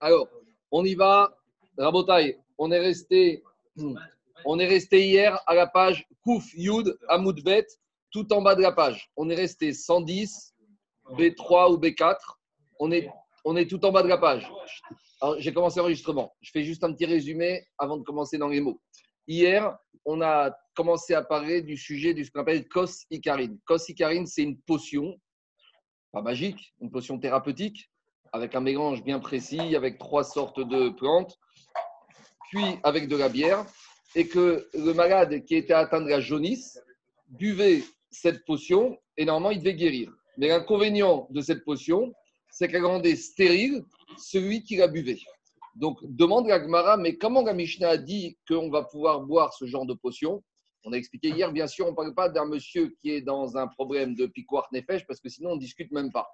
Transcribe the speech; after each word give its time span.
Alors, 0.00 0.28
on 0.70 0.84
y 0.84 0.94
va. 0.94 1.34
Rabotai, 1.76 2.38
on 2.56 2.70
est 2.70 2.78
resté, 2.78 3.42
on 4.44 4.58
est 4.58 4.66
resté 4.66 5.06
hier 5.06 5.40
à 5.46 5.54
la 5.54 5.66
page 5.66 6.06
Kouf 6.22 6.52
Yud 6.54 6.98
Amoudbet, 7.08 7.66
tout 8.10 8.32
en 8.32 8.42
bas 8.42 8.54
de 8.54 8.62
la 8.62 8.72
page. 8.72 9.10
On 9.16 9.28
est 9.30 9.34
resté 9.34 9.72
110, 9.72 10.54
B3 11.12 11.72
ou 11.72 11.78
B4. 11.78 12.16
On 12.80 12.90
est, 12.92 13.08
on 13.44 13.56
est 13.56 13.68
tout 13.68 13.84
en 13.84 13.92
bas 13.92 14.02
de 14.02 14.08
la 14.08 14.18
page. 14.18 14.50
J'ai 15.38 15.52
commencé 15.52 15.78
l'enregistrement. 15.80 16.34
Je 16.40 16.50
fais 16.52 16.62
juste 16.62 16.84
un 16.84 16.92
petit 16.92 17.06
résumé 17.06 17.66
avant 17.76 17.96
de 17.96 18.04
commencer 18.04 18.38
dans 18.38 18.48
les 18.48 18.60
mots. 18.60 18.80
Hier, 19.26 19.76
on 20.04 20.20
a 20.20 20.56
commencé 20.74 21.14
à 21.14 21.22
parler 21.22 21.60
du 21.60 21.76
sujet 21.76 22.14
de 22.14 22.22
ce 22.22 22.30
qu'on 22.30 22.40
appelle 22.40 22.68
Kos 22.68 23.04
Ikarine. 23.10 23.58
Kos 23.66 23.88
Ikarine, 23.88 24.26
c'est 24.26 24.42
une 24.42 24.58
potion, 24.60 25.20
pas 26.12 26.22
magique, 26.22 26.72
une 26.80 26.90
potion 26.90 27.18
thérapeutique, 27.18 27.90
avec 28.32 28.54
un 28.54 28.60
mélange 28.60 29.02
bien 29.02 29.18
précis, 29.18 29.76
avec 29.76 29.98
trois 29.98 30.24
sortes 30.24 30.60
de 30.60 30.90
plantes, 30.90 31.38
puis 32.50 32.64
avec 32.82 33.08
de 33.08 33.16
la 33.16 33.28
bière, 33.28 33.64
et 34.14 34.26
que 34.26 34.68
le 34.74 34.92
malade 34.94 35.44
qui 35.44 35.54
était 35.54 35.74
atteint 35.74 36.00
de 36.00 36.08
la 36.08 36.20
jaunisse 36.20 36.80
buvait 37.28 37.82
cette 38.10 38.44
potion 38.44 38.98
et 39.16 39.24
normalement 39.24 39.50
il 39.50 39.58
devait 39.58 39.74
guérir. 39.74 40.12
Mais 40.38 40.48
l'inconvénient 40.48 41.26
de 41.30 41.40
cette 41.40 41.64
potion, 41.64 42.12
c'est 42.50 42.68
qu'elle 42.68 42.86
rendait 42.86 43.16
stérile 43.16 43.84
celui 44.16 44.62
qui 44.62 44.76
la 44.76 44.88
buvait. 44.88 45.20
Donc, 45.74 45.98
demande 46.02 46.48
la 46.48 46.60
Gemara, 46.60 46.96
mais 46.96 47.16
comment 47.16 47.42
la 47.42 47.52
Mishnah 47.52 47.90
a 47.90 47.96
dit 47.96 48.36
qu'on 48.48 48.70
va 48.70 48.82
pouvoir 48.82 49.20
boire 49.20 49.52
ce 49.52 49.66
genre 49.66 49.86
de 49.86 49.94
potion? 49.94 50.42
On 50.84 50.92
a 50.92 50.96
expliqué 50.96 51.28
hier, 51.28 51.52
bien 51.52 51.66
sûr, 51.66 51.86
on 51.86 51.90
ne 51.90 51.96
parle 51.96 52.14
pas 52.14 52.28
d'un 52.28 52.46
monsieur 52.46 52.94
qui 53.00 53.10
est 53.10 53.20
dans 53.20 53.56
un 53.56 53.66
problème 53.66 54.14
de 54.14 54.26
piquoir 54.26 54.68
nefesh, 54.72 55.06
parce 55.06 55.20
que 55.20 55.28
sinon 55.28 55.50
on 55.50 55.54
ne 55.56 55.60
discute 55.60 55.90
même 55.92 56.12
pas. 56.12 56.28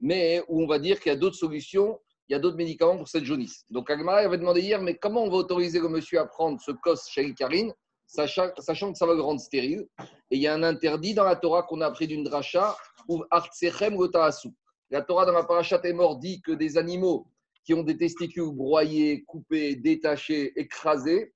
Mais 0.00 0.42
où 0.48 0.62
on 0.62 0.66
va 0.66 0.78
dire 0.78 1.00
qu'il 1.00 1.10
y 1.10 1.14
a 1.14 1.18
d'autres 1.18 1.36
solutions, 1.36 1.98
il 2.28 2.34
y 2.34 2.36
a 2.36 2.38
d'autres 2.38 2.56
médicaments 2.56 2.98
pour 2.98 3.08
cette 3.08 3.24
jaunisse. 3.24 3.64
Donc, 3.70 3.88
la 3.88 3.96
Gemara 3.96 4.18
avait 4.18 4.36
demandé 4.36 4.60
hier, 4.60 4.80
mais 4.82 4.96
comment 4.96 5.24
on 5.24 5.30
va 5.30 5.36
autoriser 5.36 5.80
le 5.80 5.88
monsieur 5.88 6.20
à 6.20 6.26
prendre 6.26 6.60
ce 6.60 6.72
cos 6.72 6.94
Karine, 7.36 7.72
sachant, 8.06 8.50
sachant 8.58 8.92
que 8.92 8.98
ça 8.98 9.06
va 9.06 9.14
le 9.14 9.22
rendre 9.22 9.40
stérile? 9.40 9.86
Et 10.30 10.36
il 10.36 10.42
y 10.42 10.46
a 10.46 10.54
un 10.54 10.62
interdit 10.62 11.14
dans 11.14 11.24
la 11.24 11.36
Torah 11.36 11.62
qu'on 11.62 11.80
a 11.80 11.86
appris 11.86 12.06
d'une 12.06 12.24
dracha, 12.24 12.76
ou 13.08 13.24
Artsechem 13.30 13.96
Gotaasu. 13.96 14.50
La 14.90 15.02
Torah 15.02 15.24
dans 15.24 15.32
la 15.32 15.44
parachat 15.44 15.80
est 15.84 15.92
mort 15.92 16.18
dit 16.18 16.42
que 16.42 16.52
des 16.52 16.76
animaux 16.76 17.26
qui 17.64 17.74
ont 17.74 17.82
des 17.82 17.96
testicules 17.96 18.52
broyés, 18.52 19.24
coupés, 19.24 19.76
détachés, 19.76 20.52
écrasés, 20.58 21.32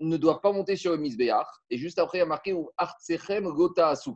ne 0.00 0.16
doivent 0.16 0.40
pas 0.40 0.52
monter 0.52 0.76
sur 0.76 0.92
le 0.92 0.98
misbéach. 0.98 1.46
Et 1.70 1.78
juste 1.78 1.98
après, 1.98 2.18
il 2.18 2.20
y 2.20 2.24
a 2.24 2.26
marqué 2.26 2.56
Artsechem 2.76 3.44
Gotaasu. 3.44 4.12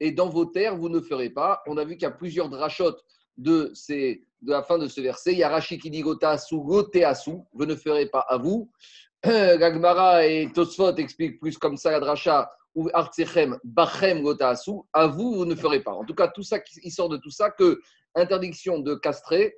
Et 0.00 0.12
dans 0.12 0.28
vos 0.28 0.46
terres, 0.46 0.76
vous 0.76 0.88
ne 0.88 1.00
ferez 1.00 1.30
pas. 1.30 1.62
On 1.66 1.76
a 1.76 1.84
vu 1.84 1.94
qu'il 1.94 2.02
y 2.02 2.06
a 2.06 2.10
plusieurs 2.10 2.48
drachotes 2.48 3.04
de, 3.36 3.72
de 3.88 4.50
la 4.50 4.62
fin 4.62 4.78
de 4.78 4.88
ce 4.88 5.00
verset. 5.00 5.32
Il 5.32 5.38
y 5.38 5.42
a 5.42 5.48
Rashi 5.48 5.78
qui 5.78 5.90
dit 5.90 6.00
Gotaasu, 6.00 6.56
Goteasu, 6.56 7.32
vous 7.52 7.66
ne 7.66 7.74
ferez 7.74 8.06
pas 8.06 8.20
à 8.28 8.36
vous. 8.38 8.70
Gagmara 9.24 10.26
et 10.26 10.50
Tosfot 10.52 10.96
expliquent 10.96 11.38
plus 11.38 11.58
comme 11.58 11.76
ça 11.76 11.90
la 11.90 12.00
dracha 12.00 12.50
ou 12.74 12.88
Artsechem, 12.94 13.58
Bachem, 13.64 14.22
Gotaasu, 14.22 14.72
à 14.92 15.06
vous, 15.06 15.34
vous 15.34 15.44
ne 15.44 15.54
ferez 15.54 15.80
pas. 15.80 15.92
En 15.92 16.04
tout 16.04 16.14
cas, 16.14 16.28
tout 16.28 16.42
ça, 16.42 16.58
il 16.82 16.90
sort 16.90 17.08
de 17.08 17.16
tout 17.16 17.30
ça 17.30 17.50
que 17.50 17.80
interdiction 18.14 18.78
de 18.78 18.94
castrer 18.94 19.56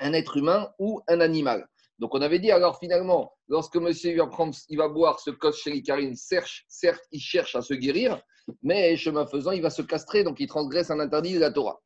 un 0.00 0.12
être 0.12 0.36
humain 0.36 0.68
ou 0.78 1.00
un 1.08 1.20
animal. 1.20 1.68
Donc 1.98 2.14
on 2.14 2.20
avait 2.20 2.38
dit 2.38 2.50
alors 2.50 2.78
finalement, 2.78 3.32
lorsque 3.48 3.76
monsieur 3.76 4.16
va, 4.16 4.26
prendre, 4.26 4.54
il 4.68 4.78
va 4.78 4.88
boire 4.88 5.18
ce 5.18 5.30
cos 5.30 5.50
Karine, 5.84 6.14
certes, 6.14 7.02
il 7.10 7.20
cherche 7.20 7.56
à 7.56 7.62
se 7.62 7.74
guérir, 7.74 8.20
mais 8.62 8.96
chemin 8.96 9.26
faisant, 9.26 9.50
il 9.50 9.62
va 9.62 9.70
se 9.70 9.82
castrer, 9.82 10.22
donc 10.22 10.38
il 10.38 10.46
transgresse 10.46 10.90
un 10.90 11.00
interdit 11.00 11.34
de 11.34 11.40
la 11.40 11.50
Torah. 11.50 11.80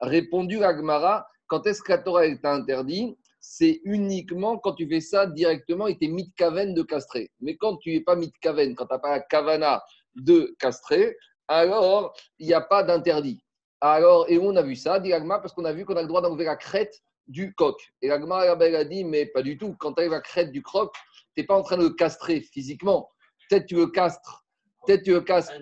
Répondu 0.00 0.62
Agmara, 0.64 1.26
quand 1.48 1.66
est-ce 1.66 1.82
que 1.82 1.92
la 1.92 1.98
Torah 1.98 2.26
est 2.26 2.44
interdit 2.44 3.16
C'est 3.40 3.80
uniquement 3.84 4.58
quand 4.58 4.74
tu 4.74 4.88
fais 4.88 5.00
ça 5.00 5.26
directement 5.26 5.86
et 5.86 5.98
tu 5.98 6.06
es 6.06 6.08
mitkaven 6.08 6.74
de 6.74 6.82
castrer. 6.82 7.30
Mais 7.40 7.56
quand 7.56 7.76
tu 7.76 7.92
n'es 7.92 8.00
pas 8.00 8.16
mitkaven, 8.16 8.74
quand 8.74 8.86
tu 8.86 8.94
n'as 8.94 8.98
pas 8.98 9.10
la 9.10 9.20
kavana 9.20 9.82
de 10.14 10.54
castrer, 10.58 11.16
alors 11.46 12.14
il 12.38 12.46
n'y 12.46 12.54
a 12.54 12.60
pas 12.60 12.82
d'interdit. 12.82 13.42
Alors, 13.80 14.28
et 14.28 14.38
on 14.38 14.56
a 14.56 14.62
vu 14.62 14.74
ça, 14.76 14.98
dit 14.98 15.12
Agma, 15.12 15.38
parce 15.38 15.52
qu'on 15.52 15.64
a 15.64 15.72
vu 15.72 15.84
qu'on 15.84 15.96
a 15.96 16.02
le 16.02 16.08
droit 16.08 16.20
d'enlever 16.20 16.44
la 16.44 16.56
crête 16.56 17.00
du 17.28 17.54
coq. 17.54 17.76
Et 18.02 18.10
Agma 18.10 18.38
a 18.38 18.84
dit, 18.84 19.04
mais 19.04 19.26
pas 19.26 19.42
du 19.42 19.56
tout. 19.56 19.76
Quand 19.78 19.92
tu 19.92 20.00
arrives 20.00 20.14
à 20.14 20.20
crête 20.20 20.50
du 20.50 20.62
croc, 20.62 20.94
tu 21.34 21.40
n'es 21.40 21.46
pas 21.46 21.56
en 21.56 21.62
train 21.62 21.76
de 21.76 21.84
le 21.84 21.90
castrer 21.90 22.40
physiquement. 22.40 23.08
Peut-être 23.48 23.66
tu 23.66 23.76
le 23.76 23.86
castres, 23.86 24.44
peut-être 24.86 25.04
tu 25.04 25.12
le 25.12 25.20
castres 25.20 25.52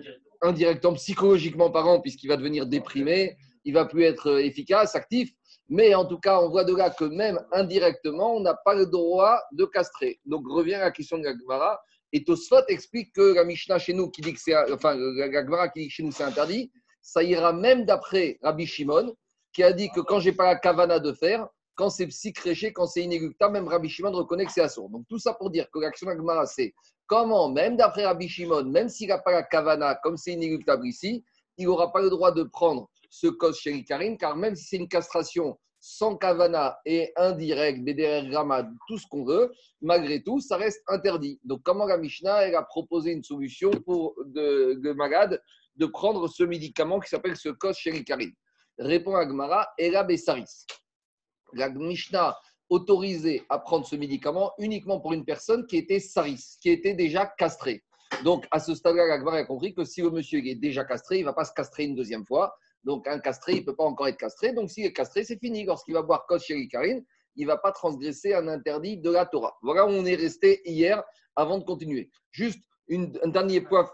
indirectement, 0.41 0.93
psychologiquement 0.93 1.71
parlant, 1.71 1.99
puisqu'il 1.99 2.27
va 2.27 2.37
devenir 2.37 2.65
déprimé, 2.65 3.37
il 3.65 3.73
va 3.73 3.85
plus 3.85 4.03
être 4.03 4.31
euh, 4.31 4.43
efficace, 4.43 4.95
actif. 4.95 5.31
Mais 5.69 5.93
en 5.93 6.05
tout 6.05 6.19
cas, 6.19 6.39
on 6.39 6.49
voit 6.49 6.63
de 6.63 6.73
là 6.75 6.89
que 6.89 7.03
même 7.03 7.39
indirectement, 7.51 8.35
on 8.35 8.39
n'a 8.39 8.53
pas 8.53 8.73
le 8.73 8.85
droit 8.85 9.41
de 9.51 9.65
castrer. 9.65 10.19
Donc 10.25 10.47
revient 10.47 10.75
à 10.75 10.85
la 10.85 10.91
question 10.91 11.17
de 11.17 11.25
la 11.25 11.79
Et 12.13 12.23
Tosfot 12.23 12.65
explique 12.69 13.13
que 13.13 13.33
la 13.33 13.43
Mishnah 13.43 13.77
chez 13.77 13.93
nous 13.93 14.09
qui 14.09 14.21
dit 14.21 14.33
que 14.33 14.39
c'est, 14.39 14.55
enfin, 14.71 14.95
la 14.95 15.67
qui 15.69 15.81
dit 15.81 15.87
que 15.89 15.93
chez 15.93 16.03
nous 16.03 16.13
c'est 16.13 16.23
interdit, 16.23 16.71
ça 17.01 17.21
ira 17.23 17.51
même 17.51 17.85
d'après 17.85 18.39
Rabbi 18.41 18.65
Shimon, 18.65 19.15
qui 19.51 19.63
a 19.63 19.73
dit 19.73 19.89
que 19.89 19.99
quand 19.99 20.19
j'ai 20.19 20.31
pas 20.31 20.45
la 20.45 20.55
kavana 20.55 20.99
de 20.99 21.11
faire, 21.11 21.47
quand 21.77 21.91
c'est 21.91 22.07
psychréché, 22.07 22.73
quand 22.73 22.87
c'est 22.87 23.03
inéluctable, 23.03 23.53
même 23.53 23.67
Rabbi 23.67 23.87
Shimon 23.87 24.11
reconnaît 24.11 24.45
que 24.45 24.51
c'est 24.51 24.61
assourd. 24.61 24.89
Donc 24.89 25.05
tout 25.07 25.19
ça 25.19 25.33
pour 25.33 25.51
dire 25.51 25.69
que 25.71 25.79
l'action 25.79 26.07
d'Agmara, 26.07 26.47
c'est 26.47 26.73
comment, 27.05 27.49
même 27.49 27.77
d'après 27.77 28.05
Rabbi 28.05 28.27
Shimon, 28.27 28.65
même 28.65 28.89
s'il 28.89 29.07
n'a 29.09 29.19
pas 29.19 29.31
la 29.31 29.43
kavana, 29.43 29.95
comme 29.95 30.17
c'est 30.17 30.33
inéluctable 30.33 30.87
ici, 30.87 31.23
il 31.57 31.65
n'aura 31.65 31.93
pas 31.93 32.01
le 32.01 32.09
droit 32.09 32.31
de 32.31 32.43
prendre 32.43 32.89
ce 33.09 33.27
cause 33.27 33.59
chez 33.59 33.85
car 34.19 34.35
même 34.35 34.55
si 34.55 34.65
c'est 34.65 34.77
une 34.77 34.87
castration 34.87 35.57
sans 35.79 36.17
kavana 36.17 36.79
et 36.85 37.13
indirect, 37.15 37.83
BDR 37.83 38.27
Gramad, 38.29 38.69
tout 38.87 38.97
ce 38.97 39.05
qu'on 39.07 39.23
veut, 39.23 39.53
malgré 39.79 40.23
tout, 40.23 40.39
ça 40.39 40.57
reste 40.57 40.81
interdit. 40.87 41.39
Donc, 41.43 41.61
comment 41.63 41.85
la 41.85 41.97
Mishnah 41.97 42.47
elle 42.47 42.55
a 42.55 42.63
proposé 42.63 43.11
une 43.11 43.23
solution 43.23 43.69
pour 43.85 44.15
de, 44.25 44.79
de 44.81 44.91
malade 44.93 45.39
de 45.75 45.85
prendre 45.85 46.27
ce 46.27 46.43
médicament 46.43 46.99
qui 46.99 47.09
s'appelle 47.09 47.37
ce 47.37 47.49
cos 47.49 47.71
Répond 48.79 49.15
Agmara, 49.15 49.69
Ela 49.77 50.03
Bessaris. 50.03 50.65
La 51.53 51.69
Mishnah 51.69 52.37
autorisé 52.69 53.43
à 53.49 53.59
prendre 53.59 53.85
ce 53.85 53.95
médicament 53.95 54.53
uniquement 54.57 54.99
pour 54.99 55.13
une 55.13 55.25
personne 55.25 55.65
qui 55.65 55.77
était 55.77 55.99
saris, 55.99 56.57
qui 56.61 56.69
était 56.69 56.93
déjà 56.93 57.25
castrée. 57.25 57.83
Donc, 58.23 58.45
à 58.51 58.59
ce 58.59 58.73
stade-là, 58.75 59.13
Agmara 59.13 59.37
a 59.37 59.45
compris 59.45 59.73
que 59.73 59.83
si 59.83 60.01
le 60.01 60.09
monsieur 60.09 60.45
est 60.45 60.55
déjà 60.55 60.83
castré, 60.83 61.17
il 61.17 61.21
ne 61.21 61.25
va 61.25 61.33
pas 61.33 61.45
se 61.45 61.53
castrer 61.53 61.83
une 61.83 61.95
deuxième 61.95 62.25
fois. 62.25 62.55
Donc, 62.83 63.07
un 63.07 63.19
castré, 63.19 63.53
il 63.53 63.59
ne 63.61 63.65
peut 63.65 63.75
pas 63.75 63.83
encore 63.83 64.07
être 64.07 64.17
castré. 64.17 64.53
Donc, 64.53 64.69
s'il 64.69 64.85
est 64.85 64.93
castré, 64.93 65.23
c'est 65.23 65.39
fini. 65.39 65.65
Lorsqu'il 65.65 65.93
va 65.93 66.01
boire 66.01 66.25
Kos 66.25 66.39
Karim, 66.71 67.03
il 67.35 67.43
ne 67.43 67.47
va 67.47 67.57
pas 67.57 67.71
transgresser 67.71 68.33
un 68.33 68.47
interdit 68.47 68.97
de 68.97 69.11
la 69.11 69.25
Torah. 69.25 69.57
Voilà 69.61 69.85
où 69.85 69.89
on 69.89 70.05
est 70.05 70.15
resté 70.15 70.61
hier 70.65 71.03
avant 71.35 71.57
de 71.57 71.63
continuer. 71.63 72.09
Juste 72.31 72.59
un 72.89 73.27
dernier 73.27 73.61
point 73.61 73.89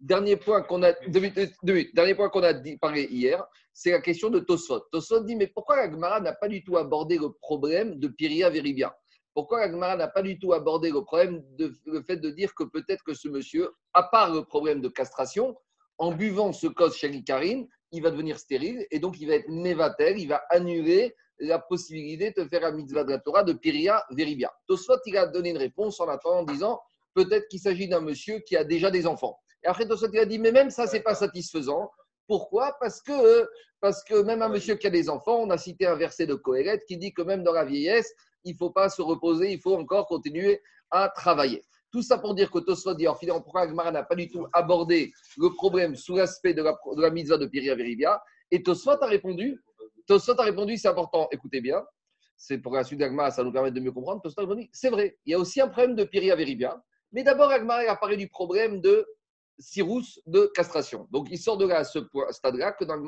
dernier 0.00 0.36
point 0.36 0.62
qu'on 0.62 0.82
a, 0.82 0.92
dernier 1.06 2.14
point 2.14 2.28
qu'on 2.28 2.42
a 2.42 2.54
parlé 2.80 3.04
hier, 3.10 3.44
c'est 3.72 3.90
la 3.90 4.00
question 4.00 4.30
de 4.30 4.40
Tosfot. 4.40 4.80
Tosfot 4.92 5.20
dit, 5.20 5.36
mais 5.36 5.46
pourquoi 5.46 5.76
la 5.76 5.90
Gemara 5.90 6.20
n'a 6.20 6.32
pas 6.32 6.48
du 6.48 6.64
tout 6.64 6.76
abordé 6.76 7.18
le 7.18 7.32
problème 7.32 7.98
de 7.98 8.08
Piria 8.08 8.50
Veribia 8.50 8.96
Pourquoi 9.34 9.60
la 9.60 9.70
Gemara 9.70 9.96
n'a 9.96 10.08
pas 10.08 10.22
du 10.22 10.38
tout 10.38 10.52
abordé 10.52 10.90
le 10.90 11.02
problème 11.04 11.42
de 11.56 11.72
le 11.86 12.02
fait 12.02 12.16
de 12.16 12.30
dire 12.30 12.54
que 12.54 12.64
peut-être 12.64 13.04
que 13.04 13.14
ce 13.14 13.28
monsieur, 13.28 13.70
à 13.92 14.02
part 14.02 14.32
le 14.32 14.44
problème 14.44 14.80
de 14.80 14.88
castration, 14.88 15.56
en 15.98 16.12
buvant 16.12 16.52
ce 16.52 16.68
cos 16.68 16.90
Karine, 17.26 17.68
il 17.92 18.02
va 18.02 18.10
devenir 18.10 18.38
stérile 18.38 18.86
et 18.90 18.98
donc 18.98 19.20
il 19.20 19.28
va 19.28 19.34
être 19.34 19.48
mévatel, 19.48 20.18
il 20.18 20.28
va 20.28 20.42
annuler 20.50 21.14
la 21.40 21.58
possibilité 21.58 22.32
de 22.32 22.44
faire 22.44 22.62
la 22.62 22.72
mitzvah 22.72 23.04
de 23.04 23.10
la 23.10 23.18
Torah 23.18 23.44
de 23.44 23.52
Piria 23.52 24.04
Veribia. 24.10 24.52
Tosfot, 24.66 24.98
il 25.06 25.16
a 25.16 25.26
donné 25.26 25.50
une 25.50 25.58
réponse 25.58 26.00
en 26.00 26.08
attendant 26.08 26.40
en 26.40 26.44
disant 26.44 26.80
peut-être 27.14 27.48
qu'il 27.48 27.60
s'agit 27.60 27.88
d'un 27.88 28.00
monsieur 28.00 28.40
qui 28.40 28.56
a 28.56 28.64
déjà 28.64 28.90
des 28.90 29.06
enfants. 29.06 29.38
Et 29.64 29.66
après, 29.66 29.86
Tosot 29.86 30.08
il 30.12 30.18
a 30.18 30.24
dit, 30.24 30.38
mais 30.38 30.52
même 30.52 30.70
ça, 30.70 30.86
c'est 30.86 31.00
pas 31.00 31.14
satisfaisant. 31.14 31.90
Pourquoi? 32.26 32.76
Parce 32.80 33.00
que, 33.00 33.48
parce 33.80 34.04
que 34.04 34.22
même 34.22 34.42
un 34.42 34.48
monsieur 34.48 34.74
qui 34.74 34.86
a 34.86 34.90
des 34.90 35.08
enfants, 35.08 35.38
on 35.38 35.50
a 35.50 35.58
cité 35.58 35.86
un 35.86 35.96
verset 35.96 36.26
de 36.26 36.34
Kohelet 36.34 36.80
qui 36.86 36.98
dit 36.98 37.12
que 37.12 37.22
même 37.22 37.42
dans 37.42 37.52
la 37.52 37.64
vieillesse, 37.64 38.12
il 38.44 38.52
ne 38.52 38.56
faut 38.56 38.70
pas 38.70 38.88
se 38.88 39.02
reposer, 39.02 39.52
il 39.52 39.60
faut 39.60 39.76
encore 39.76 40.06
continuer 40.06 40.60
à 40.90 41.08
travailler. 41.08 41.62
Tout 41.90 42.02
ça 42.02 42.18
pour 42.18 42.34
dire 42.34 42.50
que 42.50 42.58
Tosfot 42.58 42.94
dit, 42.94 43.06
alors 43.06 43.18
finalement, 43.18 43.40
pourquoi 43.40 43.62
Agmara 43.62 43.90
n'a 43.90 44.02
pas 44.02 44.14
du 44.14 44.28
tout 44.28 44.46
abordé 44.52 45.12
le 45.38 45.54
problème 45.54 45.96
sous 45.96 46.16
l'aspect 46.16 46.52
de 46.52 46.62
la, 46.62 46.72
de 46.96 47.00
la 47.00 47.10
mitzvah 47.10 47.38
de 47.38 47.46
Piria 47.46 47.74
Veribia 47.74 48.22
Et 48.50 48.62
Tosfot 48.62 49.02
a 49.02 49.06
répondu, 49.06 49.62
Tosfot 50.06 50.38
a 50.38 50.44
répondu, 50.44 50.76
c'est 50.76 50.88
important, 50.88 51.28
écoutez 51.30 51.60
bien, 51.60 51.82
c'est 52.36 52.58
pour 52.58 52.74
la 52.74 52.84
suite 52.84 53.00
d'Agmara, 53.00 53.30
ça 53.30 53.42
nous 53.42 53.52
permet 53.52 53.70
de 53.70 53.80
mieux 53.80 53.92
comprendre. 53.92 54.20
Tosfot 54.20 54.40
a 54.42 54.44
répondu, 54.44 54.68
c'est 54.72 54.90
vrai, 54.90 55.16
il 55.24 55.32
y 55.32 55.34
a 55.34 55.38
aussi 55.38 55.62
un 55.62 55.68
problème 55.68 55.96
de 55.96 56.04
Piria 56.04 56.36
Veribia, 56.36 56.78
mais 57.12 57.22
d'abord 57.22 57.50
Agmara 57.50 57.80
a 57.90 57.96
parlé 57.96 58.18
du 58.18 58.28
problème 58.28 58.82
de 58.82 59.06
Cyrus 59.58 60.20
de 60.26 60.50
castration. 60.54 61.08
Donc, 61.10 61.28
il 61.30 61.38
sort 61.38 61.56
de 61.56 61.66
là 61.66 61.78
à 61.78 61.84
ce 61.84 61.98
stade-là 62.30 62.72
que 62.72 62.84
dans 62.84 62.96
le 62.96 63.02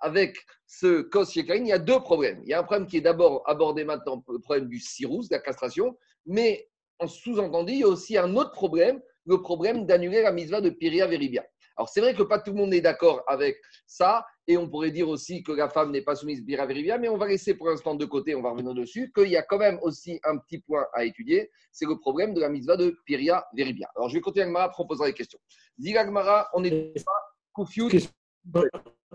avec 0.00 0.36
ce 0.66 1.02
cos 1.02 1.24
il 1.24 1.66
y 1.66 1.72
a 1.72 1.78
deux 1.78 2.00
problèmes. 2.00 2.40
Il 2.42 2.50
y 2.50 2.54
a 2.54 2.60
un 2.60 2.64
problème 2.64 2.86
qui 2.86 2.98
est 2.98 3.02
d'abord 3.02 3.42
abordé 3.46 3.84
maintenant, 3.84 4.22
le 4.28 4.38
problème 4.38 4.68
du 4.68 4.78
Cyrus, 4.78 5.28
de 5.28 5.34
la 5.34 5.40
castration, 5.40 5.96
mais 6.26 6.68
en 6.98 7.06
sous-entendu, 7.06 7.72
il 7.72 7.78
y 7.80 7.84
a 7.84 7.88
aussi 7.88 8.16
un 8.16 8.34
autre 8.36 8.52
problème, 8.52 9.00
le 9.26 9.40
problème 9.40 9.86
d'annuler 9.86 10.22
la 10.22 10.32
mitzvah 10.32 10.60
de 10.60 10.70
Piria 10.70 11.06
Veribia. 11.06 11.44
Alors, 11.76 11.88
c'est 11.88 12.00
vrai 12.00 12.14
que 12.14 12.22
pas 12.22 12.38
tout 12.38 12.52
le 12.52 12.56
monde 12.56 12.72
est 12.72 12.80
d'accord 12.80 13.22
avec 13.26 13.58
ça, 13.86 14.24
Et 14.48 14.56
on 14.56 14.68
pourrait 14.68 14.90
dire 14.90 15.08
aussi 15.08 15.42
que 15.42 15.52
la 15.52 15.68
femme 15.68 15.90
n'est 15.90 16.02
pas 16.02 16.14
soumise 16.14 16.42
Bira 16.42 16.64
Veribia, 16.66 16.98
mais 16.98 17.08
on 17.08 17.18
va 17.18 17.26
laisser 17.26 17.54
pour 17.54 17.68
l'instant 17.68 17.94
de 17.94 18.04
côté, 18.06 18.34
on 18.34 18.42
va 18.42 18.50
revenir 18.50 18.72
dessus, 18.74 19.12
qu'il 19.14 19.28
y 19.28 19.36
a 19.36 19.42
quand 19.42 19.58
même 19.58 19.78
aussi 19.82 20.18
un 20.24 20.38
petit 20.38 20.58
point 20.60 20.86
à 20.94 21.04
étudier, 21.04 21.50
c'est 21.72 21.86
le 21.86 21.98
problème 21.98 22.32
de 22.32 22.40
la 22.40 22.48
mitzvah 22.48 22.76
de 22.76 22.96
Piria 23.04 23.44
Veribia. 23.54 23.88
Alors 23.96 24.08
je 24.08 24.14
vais 24.14 24.20
continuer 24.20 24.44
avec 24.44 24.52
Mara 24.52 24.70
pour 24.70 24.86
poser 24.86 25.06
les 25.06 25.12
questions. 25.12 25.38
Dis 25.76 25.92
Gmara, 25.92 26.48
on 26.54 26.64
est 26.64 26.94
pas 27.04 27.12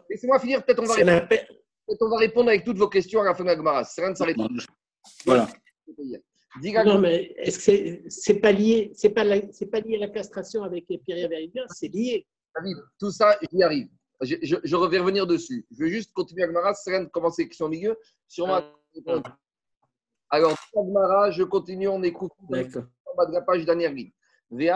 Laissez-moi 0.10 0.40
finir, 0.40 0.63
peut-être 0.63 0.84
on, 0.84 0.86
va 0.86 0.94
répondre, 0.96 1.28
peut 1.28 1.98
on 2.00 2.10
va 2.10 2.18
répondre 2.18 2.50
avec 2.50 2.63
toutes 2.63 2.78
vos 2.78 2.90
questions 2.90 3.22
à 3.22 3.25
la 3.25 3.34
fin 3.34 3.44
de 3.44 3.50
la 3.50 3.56
Gmara. 3.56 3.84
C'est 3.86 4.02
rien 4.02 4.12
de 4.12 4.18
s'arrêter. 4.18 4.44
Voilà. 5.25 5.48
Non, 6.86 7.00
mais 7.00 7.34
est-ce 7.38 7.60
que 7.66 8.10
c'est 8.10 8.40
pas 8.40 8.52
lié, 8.52 8.92
c'est 8.94 9.12
pas, 9.12 9.24
pas 9.24 9.80
lié 9.80 9.96
à 9.96 10.00
la 10.00 10.10
castration 10.10 10.63
avec 10.63 10.86
Piria 11.06 11.28
Veribia, 11.28 11.63
c'est 11.69 11.88
lié. 11.88 12.28
David, 12.56 12.77
tout 13.00 13.12
ça, 13.12 13.38
j'y 13.51 13.63
arrive. 13.63 13.89
Je, 14.21 14.36
je, 14.44 14.56
je, 14.63 14.75
vais 14.75 15.00
revenir 15.00 15.25
dessus. 15.25 15.65
Je 15.71 15.83
vais 15.83 15.89
juste 15.89 16.13
continuer 16.13 16.44
avec 16.44 16.53
Mara. 16.53 16.74
Serène, 16.74 17.09
commencer 17.09 17.48
question 17.48 17.65
au 17.65 17.69
milieu. 17.69 17.98
Sur 18.27 18.48
ma... 18.48 18.63
Alors, 20.30 20.56
Mara, 20.75 21.31
je 21.31 21.44
continue. 21.44 21.88
On 21.88 22.03
écoute 22.03 22.31
en 22.39 23.15
bas 23.15 23.25
de 23.25 23.33
la 23.33 23.42
page 23.42 23.65
dernière 23.65 23.92
ligne. 23.92 24.12
Nous, 24.51 24.68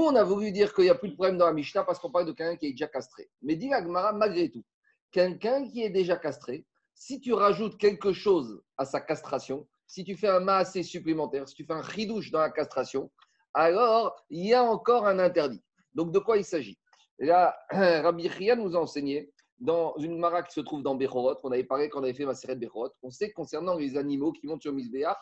on 0.00 0.14
a 0.16 0.24
voulu 0.24 0.52
dire 0.52 0.74
qu'il 0.74 0.84
n'y 0.84 0.90
a 0.90 0.94
plus 0.94 1.08
de 1.08 1.14
problème 1.14 1.38
dans 1.38 1.46
la 1.46 1.52
Mishnah 1.52 1.84
parce 1.84 1.98
qu'on 1.98 2.10
parle 2.10 2.26
de 2.26 2.32
quelqu'un 2.32 2.56
qui 2.56 2.66
est 2.66 2.72
déjà 2.72 2.88
castré. 2.88 3.30
Mais 3.42 3.56
dit 3.56 3.72
Agmara, 3.72 4.12
malgré 4.12 4.50
tout, 4.50 4.64
quelqu'un 5.10 5.66
qui 5.68 5.82
est 5.82 5.90
déjà 5.90 6.16
castré, 6.16 6.66
si 6.94 7.20
tu 7.20 7.32
rajoutes 7.32 7.78
quelque 7.78 8.12
chose 8.12 8.60
à 8.76 8.84
sa 8.84 9.00
castration, 9.00 9.68
si 9.88 10.04
tu 10.04 10.16
fais 10.16 10.28
un 10.28 10.40
massé 10.40 10.82
supplémentaire, 10.82 11.48
si 11.48 11.54
tu 11.54 11.64
fais 11.64 11.72
un 11.72 11.80
ridouche 11.80 12.30
dans 12.30 12.40
la 12.40 12.50
castration, 12.50 13.10
alors 13.54 14.14
il 14.30 14.46
y 14.46 14.54
a 14.54 14.62
encore 14.62 15.06
un 15.06 15.18
interdit. 15.18 15.62
Donc 15.94 16.12
de 16.12 16.18
quoi 16.18 16.36
il 16.36 16.44
s'agit? 16.44 16.78
Là, 17.18 17.58
Rabbi 17.70 18.28
Chia 18.28 18.54
nous 18.54 18.76
a 18.76 18.80
enseigné 18.80 19.32
dans 19.58 19.96
une 19.96 20.18
mara 20.18 20.42
qui 20.42 20.52
se 20.52 20.60
trouve 20.60 20.82
dans 20.82 20.94
Bechorot, 20.94 21.38
on 21.42 21.50
avait 21.50 21.64
parlé 21.64 21.88
quand 21.88 22.00
on 22.00 22.04
avait 22.04 22.14
fait 22.14 22.26
ma 22.26 22.34
série 22.34 22.54
de 22.54 22.60
Bechorot, 22.60 22.90
on 23.02 23.10
sait 23.10 23.30
que 23.30 23.34
concernant 23.34 23.76
les 23.76 23.96
animaux 23.96 24.30
qui 24.30 24.46
montent 24.46 24.62
sur 24.62 24.72
Misbéach, 24.72 25.16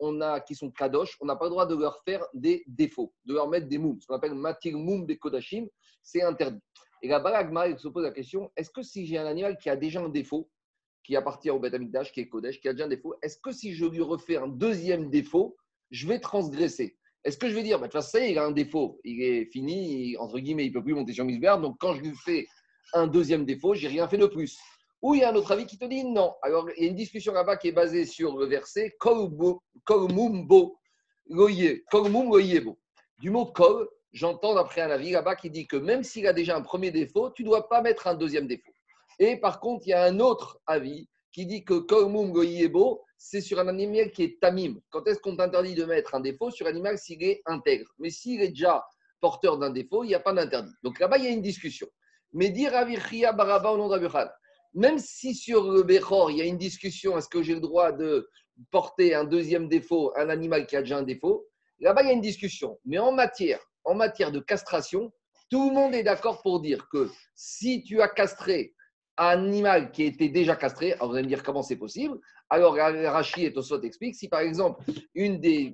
on 0.00 0.20
a, 0.20 0.40
qui 0.40 0.54
sont 0.54 0.70
kadosh, 0.70 1.16
on 1.20 1.26
n'a 1.26 1.36
pas 1.36 1.44
le 1.44 1.50
droit 1.50 1.66
de 1.66 1.76
leur 1.76 2.02
faire 2.02 2.24
des 2.34 2.64
défauts, 2.66 3.14
de 3.24 3.34
leur 3.34 3.48
mettre 3.48 3.68
des 3.68 3.78
moums. 3.78 4.00
Ce 4.00 4.06
qu'on 4.06 4.14
appelle 4.14 4.34
matir 4.34 4.76
moum 4.76 5.06
c'est 6.02 6.22
interdit. 6.22 6.60
Et 7.02 7.08
là-bas, 7.08 7.78
se 7.78 7.88
pose 7.88 8.04
la 8.04 8.10
question 8.10 8.50
est-ce 8.56 8.70
que 8.70 8.82
si 8.82 9.06
j'ai 9.06 9.18
un 9.18 9.26
animal 9.26 9.56
qui 9.58 9.70
a 9.70 9.76
déjà 9.76 10.00
un 10.00 10.08
défaut, 10.08 10.50
qui 11.06 11.16
appartient 11.16 11.50
au 11.50 11.60
Beth 11.60 11.72
Amikdash, 11.72 12.10
qui 12.12 12.20
est 12.20 12.28
Kodesh, 12.28 12.60
qui 12.60 12.68
a 12.68 12.72
déjà 12.72 12.84
un 12.84 12.88
défaut, 12.88 13.14
est-ce 13.22 13.38
que 13.38 13.52
si 13.52 13.72
je 13.74 13.86
lui 13.86 14.02
refais 14.02 14.36
un 14.36 14.48
deuxième 14.48 15.08
défaut, 15.08 15.56
je 15.92 16.08
vais 16.08 16.18
transgresser? 16.18 16.96
Est-ce 17.24 17.38
que 17.38 17.48
je 17.48 17.54
vais 17.54 17.62
dire, 17.62 17.78
bah, 17.78 17.86
de 17.86 17.92
toute 17.92 18.02
façon, 18.02 18.18
il 18.18 18.36
a 18.38 18.44
un 18.44 18.50
défaut, 18.50 19.00
il 19.04 19.22
est 19.22 19.46
fini, 19.46 20.16
entre 20.18 20.40
guillemets, 20.40 20.66
il 20.66 20.70
ne 20.70 20.74
peut 20.74 20.82
plus 20.82 20.94
monter 20.94 21.12
sur 21.12 21.24
Misbéar, 21.24 21.60
donc 21.60 21.76
quand 21.78 21.94
je 21.94 22.02
lui 22.02 22.12
fais 22.24 22.46
un 22.92 23.06
deuxième 23.06 23.44
défaut, 23.44 23.74
j'ai 23.74 23.86
rien 23.88 24.08
fait 24.08 24.18
de 24.18 24.26
plus. 24.26 24.58
Ou 25.02 25.14
il 25.14 25.20
y 25.20 25.24
a 25.24 25.30
un 25.30 25.34
autre 25.36 25.52
avis 25.52 25.66
qui 25.66 25.78
te 25.78 25.84
dit 25.84 26.04
non. 26.04 26.34
Alors, 26.42 26.68
il 26.76 26.82
y 26.82 26.86
a 26.86 26.90
une 26.90 26.96
discussion 26.96 27.32
là-bas 27.32 27.56
qui 27.56 27.68
est 27.68 27.72
basée 27.72 28.04
sur 28.04 28.36
le 28.36 28.46
verset 28.46 28.96
Kolmumbo 28.98 29.62
Du 33.18 33.30
mot 33.30 33.46
kol, 33.46 33.88
j'entends 34.12 34.54
d'après 34.54 34.80
un 34.80 34.90
avis 34.90 35.12
là-bas 35.12 35.36
qui 35.36 35.50
dit 35.50 35.68
que 35.68 35.76
même 35.76 36.02
s'il 36.02 36.26
a 36.26 36.32
déjà 36.32 36.56
un 36.56 36.62
premier 36.62 36.90
défaut, 36.90 37.30
tu 37.30 37.42
ne 37.42 37.48
dois 37.48 37.68
pas 37.68 37.82
mettre 37.82 38.08
un 38.08 38.14
deuxième 38.14 38.48
défaut. 38.48 38.72
Et 39.18 39.36
par 39.38 39.60
contre, 39.60 39.86
il 39.86 39.90
y 39.90 39.94
a 39.94 40.04
un 40.04 40.20
autre 40.20 40.58
avis 40.66 41.08
qui 41.32 41.46
dit 41.46 41.64
que 41.64 41.74
Kolmum 41.74 42.32
Goyebo, 42.32 43.02
c'est 43.18 43.40
sur 43.40 43.58
un 43.58 43.68
animal 43.68 44.10
qui 44.12 44.24
est 44.24 44.40
tamim. 44.40 44.76
Quand 44.90 45.06
est-ce 45.06 45.20
qu'on 45.20 45.36
t'interdit 45.36 45.74
de 45.74 45.84
mettre 45.84 46.14
un 46.14 46.20
défaut 46.20 46.50
sur 46.50 46.66
un 46.66 46.70
animal 46.70 46.98
s'il 46.98 47.22
est 47.22 47.42
intègre? 47.46 47.90
Mais 47.98 48.10
s'il 48.10 48.40
est 48.42 48.48
déjà 48.48 48.84
porteur 49.20 49.58
d'un 49.58 49.70
défaut, 49.70 50.04
il 50.04 50.08
n'y 50.08 50.14
a 50.14 50.20
pas 50.20 50.32
d'interdit. 50.32 50.72
Donc 50.82 51.00
là-bas, 51.00 51.18
il 51.18 51.24
y 51.24 51.28
a 51.28 51.30
une 51.30 51.42
discussion. 51.42 51.88
Mais 52.32 52.50
dire 52.50 52.72
Baraba 53.34 53.72
au 53.72 53.78
nom 53.78 53.88
même 54.76 54.98
si 54.98 55.34
sur 55.34 55.72
le 55.72 55.82
Bechor, 55.82 56.30
il 56.30 56.36
y 56.36 56.42
a 56.42 56.44
une 56.44 56.58
discussion, 56.58 57.16
est-ce 57.16 57.28
que 57.28 57.42
j'ai 57.42 57.54
le 57.54 57.60
droit 57.60 57.92
de 57.92 58.28
porter 58.70 59.14
un 59.14 59.24
deuxième 59.24 59.68
défaut, 59.68 60.12
un 60.16 60.28
animal 60.28 60.66
qui 60.66 60.76
a 60.76 60.82
déjà 60.82 60.98
un 60.98 61.02
défaut? 61.02 61.46
Là-bas, 61.80 62.02
il 62.02 62.08
y 62.08 62.10
a 62.10 62.12
une 62.12 62.20
discussion. 62.20 62.78
Mais 62.84 62.98
en 62.98 63.10
matière, 63.10 63.60
en 63.84 63.94
matière 63.94 64.32
de 64.32 64.40
castration, 64.40 65.10
tout 65.50 65.70
le 65.70 65.74
monde 65.74 65.94
est 65.94 66.02
d'accord 66.02 66.42
pour 66.42 66.60
dire 66.60 66.88
que 66.92 67.08
si 67.34 67.84
tu 67.84 68.02
as 68.02 68.08
castré 68.08 68.74
un 69.18 69.44
animal 69.46 69.92
qui 69.92 70.04
était 70.04 70.28
déjà 70.28 70.56
castré, 70.56 70.92
alors 70.92 71.08
vous 71.08 71.14
allez 71.14 71.24
me 71.24 71.28
dire 71.28 71.42
comment 71.42 71.62
c'est 71.62 71.76
possible. 71.76 72.18
Alors 72.50 72.74
Rachid 72.74 73.44
et 73.44 73.52
Tosot 73.52 73.80
expliquent 73.82 74.14
si 74.14 74.28
par 74.28 74.40
exemple 74.40 74.84
une 75.14 75.40
des 75.40 75.72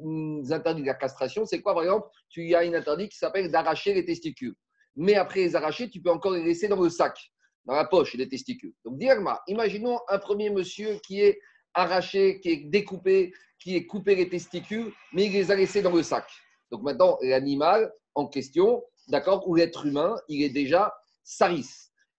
interdits 0.51 0.83
de 0.83 0.87
la 0.87 0.95
castration, 0.95 1.45
c'est 1.45 1.61
quoi 1.61 1.75
par 1.75 1.83
exemple 1.83 2.09
Tu 2.29 2.55
as 2.55 2.65
une 2.65 2.77
interdit 2.77 3.09
qui 3.09 3.19
s'appelle 3.19 3.51
d'arracher 3.51 3.95
les 3.95 4.05
testicules. 4.05 4.55
Mais 4.97 5.15
après 5.15 5.41
les 5.41 5.57
arracher, 5.57 5.91
tu 5.91 6.01
peux 6.01 6.11
encore 6.11 6.33
les 6.33 6.45
laisser 6.45 6.69
dans 6.69 6.81
le 6.81 6.89
sac, 6.89 7.19
dans 7.65 7.75
la 7.75 7.85
poche 7.85 8.17
des 8.17 8.29
testicules. 8.29 8.75
Donc 8.85 9.01
imaginons 9.49 9.99
un 10.09 10.19
premier 10.19 10.51
monsieur 10.51 10.99
qui 11.05 11.21
est 11.21 11.41
arraché, 11.75 12.41
qui 12.41 12.51
est 12.51 12.65
découpé, 12.69 13.33
qui 13.59 13.77
est 13.77 13.87
coupé 13.87 14.15
les 14.15 14.29
testicules, 14.29 14.93
mais 15.13 15.27
il 15.27 15.33
les 15.33 15.51
a 15.51 15.57
laissés 15.57 15.83
dans 15.83 15.95
le 15.95 16.03
sac. 16.03 16.27
Donc 16.71 16.83
maintenant, 16.83 17.19
l'animal 17.23 17.93
en 18.15 18.27
question, 18.27 18.83
d'accord, 19.09 19.49
ou 19.49 19.55
l'être 19.55 19.87
humain, 19.87 20.17
il 20.29 20.43
est 20.43 20.51
déjà 20.51 20.95
saris. 21.25 21.67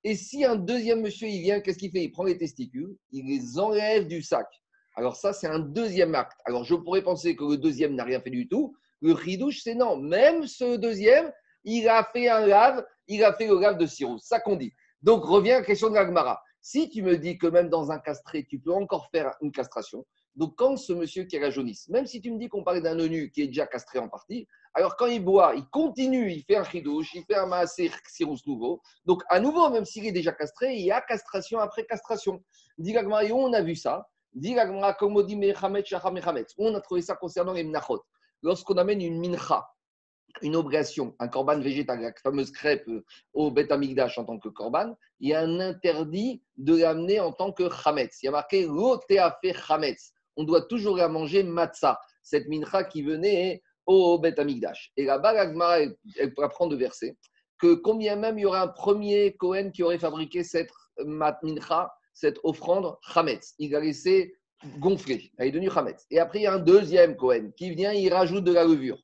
Et 0.03 0.15
si 0.15 0.44
un 0.44 0.55
deuxième 0.55 1.01
monsieur, 1.01 1.27
il 1.27 1.41
vient, 1.41 1.61
qu'est-ce 1.61 1.77
qu'il 1.77 1.91
fait? 1.91 2.03
Il 2.03 2.11
prend 2.11 2.23
les 2.23 2.38
testicules, 2.38 2.95
il 3.11 3.25
les 3.25 3.57
enlève 3.57 4.07
du 4.07 4.21
sac. 4.21 4.47
Alors 4.95 5.15
ça, 5.15 5.33
c'est 5.33 5.47
un 5.47 5.59
deuxième 5.59 6.13
acte. 6.13 6.39
Alors 6.45 6.63
je 6.63 6.75
pourrais 6.75 7.01
penser 7.01 7.35
que 7.35 7.44
le 7.44 7.57
deuxième 7.57 7.95
n'a 7.95 8.03
rien 8.03 8.19
fait 8.19 8.29
du 8.29 8.47
tout. 8.47 8.75
Le 9.01 9.13
ridouche, 9.13 9.61
c'est 9.63 9.75
non. 9.75 9.97
Même 9.97 10.45
ce 10.45 10.75
deuxième, 10.77 11.31
il 11.63 11.88
a 11.88 12.07
fait 12.13 12.29
un 12.29 12.45
lave, 12.45 12.85
il 13.07 13.23
a 13.23 13.33
fait 13.33 13.47
le 13.47 13.59
lave 13.59 13.77
de 13.77 13.85
sirop. 13.85 14.17
Ça 14.19 14.39
qu'on 14.39 14.55
dit. 14.55 14.73
Donc 15.01 15.23
revient 15.23 15.53
à 15.53 15.59
la 15.59 15.65
question 15.65 15.89
de 15.89 15.95
l'agmara. 15.95 16.41
Si 16.61 16.89
tu 16.89 17.01
me 17.01 17.17
dis 17.17 17.38
que 17.38 17.47
même 17.47 17.69
dans 17.69 17.91
un 17.91 18.00
castré, 18.00 18.45
tu 18.45 18.59
peux 18.59 18.71
encore 18.71 19.09
faire 19.11 19.33
une 19.41 19.51
castration, 19.51 20.05
donc 20.35 20.56
quand 20.57 20.77
ce 20.77 20.94
monsieur 20.94 21.25
qui 21.25 21.39
jaunisse, 21.51 21.88
même 21.89 22.07
si 22.07 22.19
tu 22.21 22.31
me 22.31 22.39
dis 22.39 22.50
qu'on 22.50 22.63
parlait 22.63 22.81
d'un 22.81 22.97
eunuque 22.97 23.31
qui 23.33 23.44
est 23.44 23.47
déjà 23.47 23.68
castré 23.68 24.00
en 24.00 24.09
partie, 24.09 24.47
alors 24.74 24.95
quand 24.97 25.06
il 25.06 25.24
boit, 25.24 25.53
il 25.56 25.65
continue, 25.69 26.31
il 26.31 26.44
fait 26.44 26.56
un 26.56 26.63
chidouche, 26.63 27.13
il 27.13 27.24
fait 27.25 27.35
un 27.35 27.45
maaser 27.45 27.91
sirus 28.07 28.45
nouveau. 28.47 28.81
Donc 29.06 29.21
à 29.30 29.39
nouveau, 29.39 29.69
même 29.69 29.85
s'il 29.85 30.07
est 30.07 30.12
déjà 30.12 30.31
castré, 30.31 30.74
il 30.74 30.85
y 30.85 30.91
a 30.91 31.01
castration 31.01 31.59
après 31.59 31.85
castration. 31.85 32.44
On 32.80 33.53
a 33.53 33.62
vu 33.62 33.75
ça? 33.75 34.07
On 34.35 34.83
a 34.83 34.94
trouvé 36.81 37.01
ça 37.03 37.15
concernant 37.15 37.53
les 37.53 37.63
mnachot? 37.63 38.03
Lorsqu'on 38.41 38.77
amène 38.77 39.01
une 39.01 39.19
mincha, 39.19 39.68
une 40.41 40.56
obligation, 40.56 41.15
un 41.19 41.27
korban 41.27 41.59
végétal, 41.59 42.01
la 42.01 42.12
fameuse 42.21 42.51
crêpe 42.51 42.88
euh, 42.88 43.06
au 43.33 43.51
Bet 43.51 43.71
Amigdash 43.71 44.18
en 44.18 44.25
tant 44.25 44.39
que 44.39 44.50
korban, 44.50 44.95
il 45.19 45.29
y 45.29 45.33
a 45.36 45.41
un 45.41 45.59
interdit 45.59 46.41
de 46.57 46.75
l'amener 46.75 47.19
en 47.19 47.31
tant 47.31 47.51
que 47.51 47.69
chametz. 47.69 48.24
Il 48.24 48.25
y 48.25 48.29
a 48.29 48.31
marqué 48.31 48.67
fait 49.08 49.53
chametz. 49.53 50.13
On 50.38 50.44
doit 50.44 50.63
toujours 50.63 50.98
la 50.98 51.08
manger 51.08 51.44
matzah, 51.44 52.00
cette 52.22 52.48
mincha 52.48 52.84
qui 52.84 53.02
venait 53.02 53.62
au 53.86 54.18
Bet 54.20 54.40
Amigdash. 54.40 54.92
Et 54.98 55.06
là-bas, 55.06 55.34
elle 55.36 56.34
pourra 56.34 56.50
prendre 56.50 56.72
de 56.72 56.78
verset 56.78 57.18
que 57.60 57.75
combien 57.75 58.16
même 58.16 58.38
il 58.38 58.42
y 58.42 58.46
aura 58.46 58.62
un 58.62 58.68
premier 58.68 59.36
Cohen 59.38 59.72
qui 59.72 59.84
aurait 59.84 60.00
fabriqué 60.00 60.44
cette 60.44 60.70
mincha, 61.06 61.94
cette 62.13 62.40
offrande 62.44 62.96
chametz. 63.02 63.54
Il 63.60 63.75
a 63.75 63.80
laissé 63.80 64.34
gonfler, 64.80 65.32
elle 65.38 65.48
est 65.48 65.52
devenue 65.52 65.72
chametz. 65.72 66.06
Et 66.10 66.20
après, 66.20 66.40
il 66.40 66.42
y 66.44 66.48
a 66.48 66.54
un 66.54 66.60
deuxième 66.60 67.16
Cohen 67.16 67.52
qui 67.56 67.72
vient, 67.72 67.94
il 67.94 68.13
rajoute 68.13 68.44
de 68.44 68.54
la 68.54 68.63
levure 68.63 68.98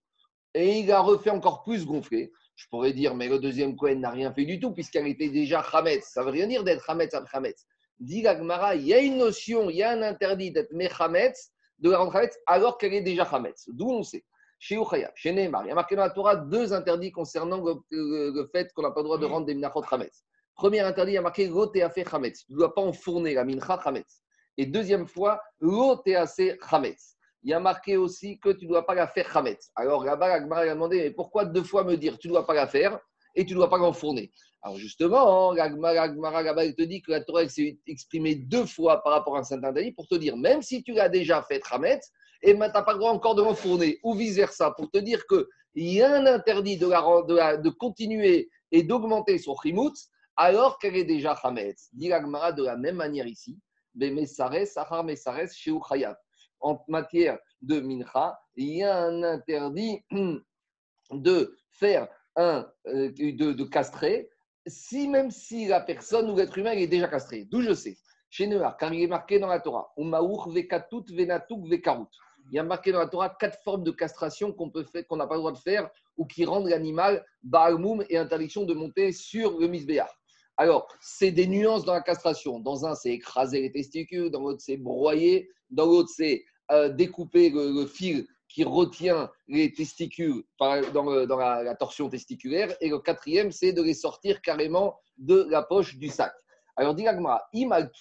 et 0.54 0.80
il 0.80 0.92
a 0.92 1.00
refait 1.00 1.30
encore 1.30 1.64
plus 1.64 1.86
gonfler. 1.86 2.32
Je 2.56 2.66
pourrais 2.70 2.92
dire, 2.92 3.16
mais 3.16 3.30
le 3.30 3.40
deuxième 3.40 3.76
Cohen 3.78 4.00
n'a 4.00 4.10
rien 4.10 4.34
fait 4.34 4.46
du 4.46 4.60
tout 4.60 4.74
puisqu'elle 4.74 5.08
était 5.08 5.30
déjà 5.30 5.62
Hametz. 5.62 6.06
Ça 6.06 6.24
veut 6.24 6.32
rien 6.32 6.48
dire 6.48 6.64
d'être 6.64 6.90
Hametz 6.90 7.14
à 7.14 7.24
Hametz. 7.32 7.66
Dit 8.00 8.22
Gmara, 8.22 8.76
il 8.76 8.88
y 8.88 8.94
a 8.94 9.00
une 9.00 9.18
notion, 9.18 9.70
il 9.70 9.78
y 9.78 9.84
a 9.84 9.92
un 9.92 10.02
interdit 10.02 10.52
d'être 10.52 10.72
Mechametz, 10.72 11.52
de 11.80 11.90
la 11.90 11.98
rendre 11.98 12.16
Hametz, 12.16 12.38
alors 12.46 12.78
qu'elle 12.78 12.94
est 12.94 13.02
déjà 13.02 13.24
Hametz. 13.24 13.66
D'où 13.70 13.90
on 13.90 14.04
sait. 14.04 14.26
Chez 14.58 14.78
Uchaya, 14.78 15.12
chez 15.16 15.32
Neymar, 15.32 15.66
il 15.66 15.70
y 15.70 15.72
a 15.72 15.76
marqué 15.76 15.96
dans 15.96 16.04
la 16.04 16.10
Torah 16.10 16.36
deux 16.36 16.74
interdits 16.74 17.12
concernant 17.12 17.64
le, 17.92 18.50
fait 18.52 18.74
qu'on 18.74 18.82
n'a 18.82 18.92
pas 18.92 19.00
le 19.00 19.06
droit 19.06 19.18
de 19.18 19.26
rendre 19.26 19.46
des 19.46 19.54
minachot 19.54 19.84
Hametz. 19.90 20.24
Premier 20.54 20.82
interdit, 20.82 21.14
il 21.14 21.16
y 21.16 21.18
a 21.18 21.22
marqué 21.22 21.50
fait 21.94 22.14
Hametz. 22.14 22.46
Tu 22.46 22.54
ne 22.54 22.58
dois 22.58 22.74
pas 22.74 22.82
enfourner 22.82 23.34
la 23.34 23.46
mincha 23.46 23.76
Hametz. 23.76 24.22
Et 24.58 24.66
deuxième 24.66 25.08
fois, 25.08 25.42
assez 26.16 26.58
Hametz 26.70 27.16
il 27.44 27.52
y 27.52 27.54
a 27.54 27.60
marqué 27.60 27.98
aussi 27.98 28.40
que 28.40 28.50
tu 28.50 28.66
ne 28.66 28.72
dois 28.72 28.86
pas 28.86 28.96
la 28.96 29.08
faire 29.08 29.36
Hametz. 29.36 29.72
Alors 29.76 30.04
là-bas, 30.04 30.34
Agmara 30.34 30.62
a 30.62 30.70
demandé 30.70 30.98
mais 30.98 31.12
pourquoi 31.12 31.46
deux 31.46 31.64
fois 31.64 31.84
me 31.84 31.96
dire 31.96 32.18
tu 32.18 32.28
ne 32.28 32.34
dois 32.34 32.46
pas 32.46 32.54
la 32.54 32.68
faire? 32.68 33.00
Et 33.36 33.46
tu 33.46 33.54
ne 33.54 33.60
dois 33.60 33.70
pas 33.70 33.78
l'enfourner 33.78 34.32
Alors 34.62 34.78
justement, 34.78 35.52
Agmara 35.52 36.44
te 36.44 36.82
dit 36.84 37.02
que 37.02 37.12
la 37.12 37.22
Torah 37.22 37.48
s'est 37.48 37.80
exprimée 37.88 38.36
deux 38.36 38.66
fois 38.66 39.02
par 39.04 39.14
rapport 39.14 39.38
à 39.38 39.40
un 39.40 39.44
saint 39.44 39.58
interdit 39.58 39.92
pour 39.92 40.08
te 40.08 40.16
dire 40.16 40.38
même 40.38 40.62
si 40.62 40.84
tu 40.84 40.94
l'as 40.94 41.10
déjà 41.10 41.42
fait 41.44 41.62
Hametz, 41.72 42.12
et 42.42 42.54
maintenant 42.54 42.72
tu 42.72 42.78
n'as 42.80 42.84
pas 42.84 42.94
le 42.94 43.00
droit 43.00 43.12
encore 43.12 43.36
de 43.36 43.44
l'enfourner 43.44 44.00
ou 44.04 44.14
vice-versa 44.14 44.72
pour 44.72 44.90
te 44.92 44.98
dire 44.98 45.26
qu'il 45.28 45.46
y 45.76 46.02
a 46.02 46.14
un 46.16 46.26
interdit 46.26 46.78
de, 46.78 46.88
de, 46.88 47.70
continuer 47.70 48.50
et 48.72 48.84
d'augmenter 48.84 49.38
son 49.38 49.56
chimout 49.56 49.94
alors 50.36 50.80
qu'elle 50.80 50.96
est 50.96 51.06
déjà 51.06 51.34
Hametz. 51.34 51.90
Dit 51.94 52.14
Agmara 52.14 52.54
de 52.54 52.64
la 52.64 52.78
même 52.78 52.96
manière 52.96 53.28
ici. 53.28 53.60
En 56.62 56.84
matière 56.88 57.40
de 57.62 57.80
mincha, 57.80 58.40
il 58.56 58.76
y 58.76 58.84
a 58.84 59.04
un 59.04 59.24
interdit 59.24 60.04
de 61.12 61.58
faire 61.72 62.08
euh, 62.40 62.64
de, 62.86 63.64
castrer, 63.66 64.30
si 64.66 65.08
même 65.08 65.30
si 65.30 65.68
la 65.68 65.82
personne 65.82 66.30
ou 66.30 66.36
l'être 66.36 66.58
humain 66.58 66.72
est 66.72 66.88
déjà 66.88 67.08
castré. 67.08 67.46
D'où 67.46 67.62
je 67.62 67.74
sais. 67.74 67.98
Chez 68.30 68.48
Noir, 68.48 68.78
quand 68.80 68.92
il 68.92 69.04
est 69.04 69.08
marqué 69.08 69.40
dans 69.40 69.48
la 69.48 69.60
Torah. 69.60 69.92
Il 69.98 70.06
y 72.54 72.60
a 72.60 72.64
marqué 72.64 72.92
dans 72.92 73.00
la 73.00 73.08
Torah 73.08 73.30
quatre 73.40 73.60
formes 73.64 73.84
de 73.84 73.92
castration 73.92 74.54
qu'on 74.54 74.70
qu'on 74.70 75.18
n'a 75.18 75.28
pas 75.28 75.36
le 75.36 75.40
droit 75.40 75.52
de 75.52 75.58
faire 75.58 75.90
ou 76.16 76.26
qui 76.26 76.46
rendent 76.46 76.68
l'animal 76.68 77.26
baalmoum 77.44 78.06
et 78.10 78.18
interdiction 78.18 78.66
de 78.66 78.74
monter 78.74 79.12
sur 79.12 79.60
le 79.60 79.68
misbéar. 79.68 80.10
Alors, 80.58 80.88
c'est 81.02 81.32
des 81.32 81.48
nuances 81.48 81.86
dans 81.86 81.94
la 81.94 82.02
castration. 82.02 82.60
Dans 82.60 82.86
un, 82.86 82.94
c'est 82.94 83.12
écraser 83.12 83.62
les 83.62 83.72
testicules, 83.72 84.30
dans 84.30 84.42
l'autre, 84.42 84.62
c'est 84.62 84.78
broyer, 84.78 85.50
dans 85.70 85.86
l'autre, 85.86 86.10
c'est 86.14 86.44
euh, 86.72 86.90
découper 86.90 87.50
le, 87.50 87.86
fil 87.86 88.28
qui 88.50 88.64
retient 88.64 89.30
les 89.48 89.72
testicules 89.72 90.44
dans, 90.60 91.26
dans 91.28 91.38
la, 91.38 91.76
torsion 91.76 92.10
testiculaire. 92.10 92.76
Et 92.82 92.90
le 92.90 93.00
quatrième, 93.00 93.52
c'est 93.52 93.72
de 93.72 93.82
les 93.82 93.94
sortir 93.94 94.42
carrément 94.42 94.98
de 95.18 95.48
la 95.50 95.62
poche 95.62 95.98
du 95.98 96.10
sac. 96.10 96.34
Alors, 96.76 96.96
dit 96.96 97.06
Imal 97.54 97.92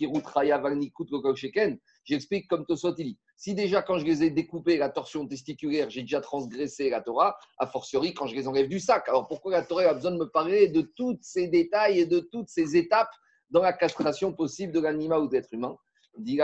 j'explique 2.04 2.48
comme 2.48 2.64
Tosot 2.64 2.94
Si 3.36 3.54
déjà, 3.54 3.82
quand 3.82 3.98
je 3.98 4.04
les 4.04 4.22
ai 4.22 4.30
découpés, 4.30 4.76
la 4.78 4.88
torsion 4.88 5.26
testiculaire, 5.26 5.90
j'ai 5.90 6.02
déjà 6.02 6.20
transgressé 6.20 6.88
la 6.88 7.00
Torah, 7.00 7.36
a 7.58 7.66
fortiori 7.66 8.14
quand 8.14 8.26
je 8.26 8.36
les 8.36 8.46
enlève 8.48 8.68
du 8.68 8.80
sac. 8.80 9.08
Alors, 9.08 9.26
pourquoi 9.26 9.52
la 9.52 9.62
Torah 9.62 9.82
a 9.82 9.94
besoin 9.94 10.12
de 10.12 10.18
me 10.18 10.30
parler 10.30 10.68
de 10.68 10.82
tous 10.82 11.18
ces 11.20 11.48
détails 11.48 11.98
et 11.98 12.06
de 12.06 12.20
toutes 12.20 12.48
ces 12.48 12.76
étapes 12.76 13.10
dans 13.50 13.62
la 13.62 13.72
castration 13.72 14.32
possible 14.32 14.72
de 14.72 14.80
l'animal 14.80 15.22
ou 15.22 15.28
de 15.28 15.34
l'être 15.34 15.52
humain? 15.52 15.76
Dit 16.16 16.38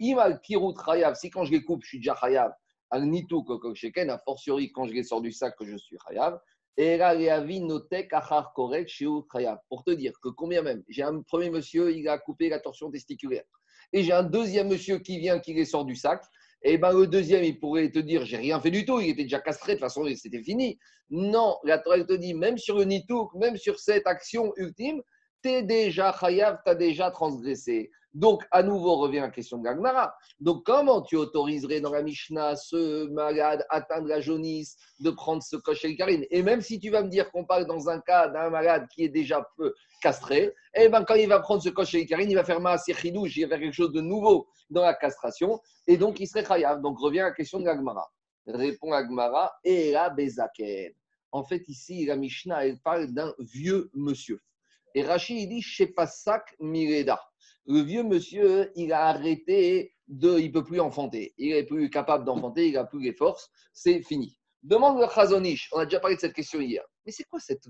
Imal 0.00 0.40
si 1.14 1.30
quand 1.30 1.44
je 1.44 1.50
les 1.50 1.64
coupe, 1.64 1.82
je 1.82 1.88
suis 1.88 1.98
déjà 1.98 2.14
Chayav, 2.14 2.52
al 2.90 3.06
nitu 3.06 3.36
a 3.36 4.18
fortiori 4.18 4.72
quand 4.72 4.86
je 4.86 4.92
les 4.92 5.02
sors 5.04 5.20
du 5.20 5.32
sac, 5.32 5.56
que 5.56 5.64
je 5.64 5.76
suis 5.76 5.96
Chayav. 6.06 6.40
Pour 9.68 9.84
te 9.84 9.90
dire 9.90 10.12
que 10.22 10.28
combien 10.28 10.62
même, 10.62 10.82
j'ai 10.88 11.02
un 11.02 11.20
premier 11.22 11.50
monsieur, 11.50 11.94
il 11.94 12.08
a 12.08 12.18
coupé 12.18 12.48
la 12.48 12.58
torsion 12.58 12.90
testiculaire. 12.90 13.44
Et 13.92 14.02
j'ai 14.02 14.12
un 14.12 14.22
deuxième 14.22 14.68
monsieur 14.68 14.98
qui 14.98 15.18
vient, 15.18 15.40
qui 15.40 15.52
les 15.52 15.64
sort 15.64 15.84
du 15.84 15.96
sac. 15.96 16.22
Et 16.62 16.78
ben 16.78 16.92
le 16.92 17.06
deuxième, 17.06 17.42
il 17.42 17.58
pourrait 17.58 17.90
te 17.90 17.98
dire, 17.98 18.24
j'ai 18.24 18.36
rien 18.36 18.60
fait 18.60 18.70
du 18.70 18.84
tout, 18.84 19.00
il 19.00 19.10
était 19.10 19.24
déjà 19.24 19.40
castré, 19.40 19.72
de 19.72 19.78
toute 19.78 19.86
façon, 19.86 20.06
c'était 20.14 20.42
fini. 20.42 20.78
Non, 21.08 21.56
la 21.64 21.78
Torah 21.78 22.02
te 22.04 22.12
dit, 22.12 22.34
même 22.34 22.58
sur 22.58 22.78
le 22.78 22.84
nitouk, 22.84 23.34
même 23.34 23.56
sur 23.56 23.78
cette 23.78 24.06
action 24.06 24.52
ultime, 24.56 25.02
tu 25.42 25.50
es 25.50 25.62
déjà 25.62 26.12
chayav, 26.18 26.58
tu 26.64 26.70
as 26.70 26.74
déjà 26.74 27.10
transgressé. 27.10 27.90
Donc, 28.12 28.44
à 28.50 28.64
nouveau, 28.64 28.96
revient 28.96 29.20
la 29.20 29.30
question 29.30 29.58
de 29.58 29.64
Gagmara. 29.64 30.12
Donc, 30.40 30.64
comment 30.66 31.00
tu 31.00 31.16
autoriserais 31.16 31.80
dans 31.80 31.92
la 31.92 32.02
Mishnah 32.02 32.56
ce 32.56 33.06
malade 33.06 33.64
atteint 33.70 34.02
de 34.02 34.08
la 34.08 34.20
jaunisse 34.20 34.76
de 34.98 35.10
prendre 35.10 35.42
ce 35.42 35.56
cocher 35.56 35.94
karine? 35.96 36.24
Et 36.30 36.42
même 36.42 36.60
si 36.60 36.80
tu 36.80 36.90
vas 36.90 37.04
me 37.04 37.08
dire 37.08 37.30
qu'on 37.30 37.44
parle 37.44 37.66
dans 37.66 37.88
un 37.88 38.00
cas 38.00 38.28
d'un 38.28 38.50
malade 38.50 38.88
qui 38.92 39.04
est 39.04 39.08
déjà 39.08 39.46
peu 39.56 39.72
castré, 40.02 40.52
eh 40.74 40.88
ben, 40.88 41.04
quand 41.04 41.14
il 41.14 41.28
va 41.28 41.38
prendre 41.38 41.62
ce 41.62 41.68
cocher 41.68 42.04
karine, 42.04 42.30
il 42.30 42.34
va 42.34 42.44
faire 42.44 42.60
ma 42.60 42.76
chidouche, 42.78 43.36
il 43.36 43.42
va 43.44 43.50
faire 43.50 43.60
quelque 43.60 43.74
chose 43.74 43.92
de 43.92 44.00
nouveau 44.00 44.48
dans 44.70 44.82
la 44.82 44.94
castration, 44.94 45.60
et 45.86 45.96
donc 45.96 46.18
il 46.18 46.26
serait 46.26 46.44
chayav. 46.44 46.80
Donc, 46.80 46.98
revient 46.98 47.18
la 47.18 47.32
question 47.32 47.60
de 47.60 47.64
Gagmara. 47.64 48.10
Répond 48.46 48.90
Gagmara, 48.90 49.52
et 49.62 49.92
la 49.92 50.10
Bezaken. 50.10 50.92
En 51.30 51.44
fait, 51.44 51.68
ici, 51.68 52.06
la 52.06 52.16
Mishnah, 52.16 52.66
elle 52.66 52.80
parle 52.80 53.06
d'un 53.12 53.32
vieux 53.38 53.88
monsieur. 53.94 54.40
Et 54.96 55.04
Rachid, 55.04 55.36
il 55.38 55.48
dit, 55.48 55.64
sac 56.08 56.56
Mireda 56.58 57.20
le 57.70 57.80
vieux 57.82 58.02
monsieur, 58.02 58.72
il 58.74 58.92
a 58.92 59.06
arrêté 59.06 59.94
de, 60.08 60.38
il 60.38 60.50
peut 60.50 60.64
plus 60.64 60.80
enfanter. 60.80 61.34
Il 61.38 61.54
n'est 61.54 61.64
plus 61.64 61.88
capable 61.88 62.24
d'enfanter, 62.24 62.68
il 62.68 62.74
n'a 62.74 62.84
plus 62.84 63.00
les 63.00 63.12
forces, 63.12 63.48
c'est 63.72 64.02
fini. 64.02 64.36
Demande 64.62 65.00
le 65.00 65.06
Chazonish, 65.06 65.70
on 65.72 65.78
a 65.78 65.84
déjà 65.84 66.00
parlé 66.00 66.16
de 66.16 66.20
cette 66.20 66.34
question 66.34 66.60
hier. 66.60 66.82
Mais 67.06 67.12
c'est 67.12 67.24
quoi 67.24 67.38
cette 67.38 67.64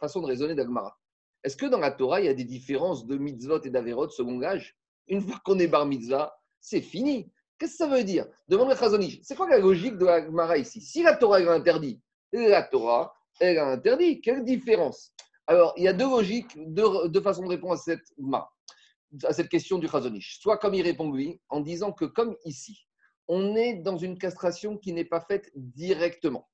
façon 0.00 0.20
de 0.20 0.26
raisonner 0.26 0.54
d'Agmara? 0.54 0.96
Est-ce 1.42 1.56
que 1.56 1.66
dans 1.66 1.78
la 1.78 1.90
Torah, 1.90 2.20
il 2.20 2.26
y 2.26 2.28
a 2.28 2.34
des 2.34 2.44
différences 2.44 3.06
de 3.06 3.16
mitzvot 3.16 3.62
et 3.62 3.70
d'averot 3.70 4.10
selon 4.10 4.38
l'âge? 4.38 4.76
Une 5.08 5.22
fois 5.22 5.40
qu'on 5.44 5.58
est 5.58 5.66
bar 5.66 5.86
mitzvah, 5.86 6.38
c'est 6.60 6.82
fini. 6.82 7.32
Qu'est-ce 7.58 7.72
que 7.72 7.78
ça 7.78 7.86
veut 7.86 8.04
dire? 8.04 8.26
Demande 8.48 8.68
le 8.68 8.76
Chazonish. 8.76 9.20
C'est 9.22 9.34
quoi 9.34 9.48
la 9.48 9.58
logique 9.58 9.96
de 9.96 10.04
l'Agmara 10.04 10.58
ici? 10.58 10.80
Si 10.80 11.02
la 11.02 11.16
Torah 11.16 11.40
est 11.40 11.48
interdit, 11.48 12.00
la 12.32 12.62
Torah, 12.62 13.14
elle 13.40 13.58
a 13.58 13.66
interdit. 13.66 14.20
Quelle 14.20 14.44
différence? 14.44 15.12
Alors, 15.46 15.72
il 15.78 15.84
y 15.84 15.88
a 15.88 15.94
deux 15.94 16.08
logiques, 16.08 16.52
deux, 16.56 17.20
façons 17.22 17.42
de 17.42 17.48
répondre 17.48 17.72
à 17.72 17.78
cette 17.78 18.04
ma 18.18 18.48
à 19.24 19.32
cette 19.32 19.48
question 19.48 19.78
du 19.78 19.88
Chazonish. 19.88 20.38
Soit 20.40 20.58
comme 20.58 20.74
il 20.74 20.82
répond 20.82 21.10
lui, 21.12 21.40
en 21.48 21.60
disant 21.60 21.92
que 21.92 22.04
comme 22.04 22.36
ici, 22.44 22.86
on 23.26 23.56
est 23.56 23.74
dans 23.74 23.96
une 23.96 24.18
castration 24.18 24.78
qui 24.78 24.92
n'est 24.92 25.04
pas 25.04 25.20
faite 25.20 25.50
directement. 25.54 26.48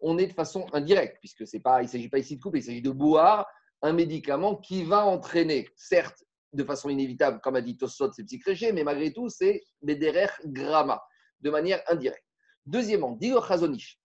On 0.00 0.18
est 0.18 0.26
de 0.26 0.32
façon 0.32 0.66
indirecte, 0.72 1.18
puisque 1.20 1.46
c'est 1.46 1.60
pas, 1.60 1.82
il 1.82 1.86
ne 1.86 1.90
s'agit 1.90 2.08
pas 2.08 2.18
ici 2.18 2.36
de 2.36 2.42
couper, 2.42 2.58
il 2.58 2.64
s'agit 2.64 2.82
de 2.82 2.90
boire 2.90 3.46
un 3.82 3.92
médicament 3.92 4.56
qui 4.56 4.82
va 4.84 5.04
entraîner, 5.04 5.68
certes, 5.76 6.24
de 6.52 6.64
façon 6.64 6.88
inévitable, 6.88 7.40
comme 7.40 7.56
a 7.56 7.60
dit 7.60 7.76
Tossot, 7.76 8.12
c'est 8.12 8.24
psychréché, 8.24 8.72
mais 8.72 8.84
malgré 8.84 9.12
tout, 9.12 9.28
c'est 9.28 9.62
Bederer 9.82 10.28
Grama, 10.46 11.02
de 11.40 11.50
manière 11.50 11.82
indirecte. 11.88 12.24
Deuxièmement, 12.64 13.12
dit 13.12 13.30
le 13.30 13.40
Chazonish, 13.40 14.00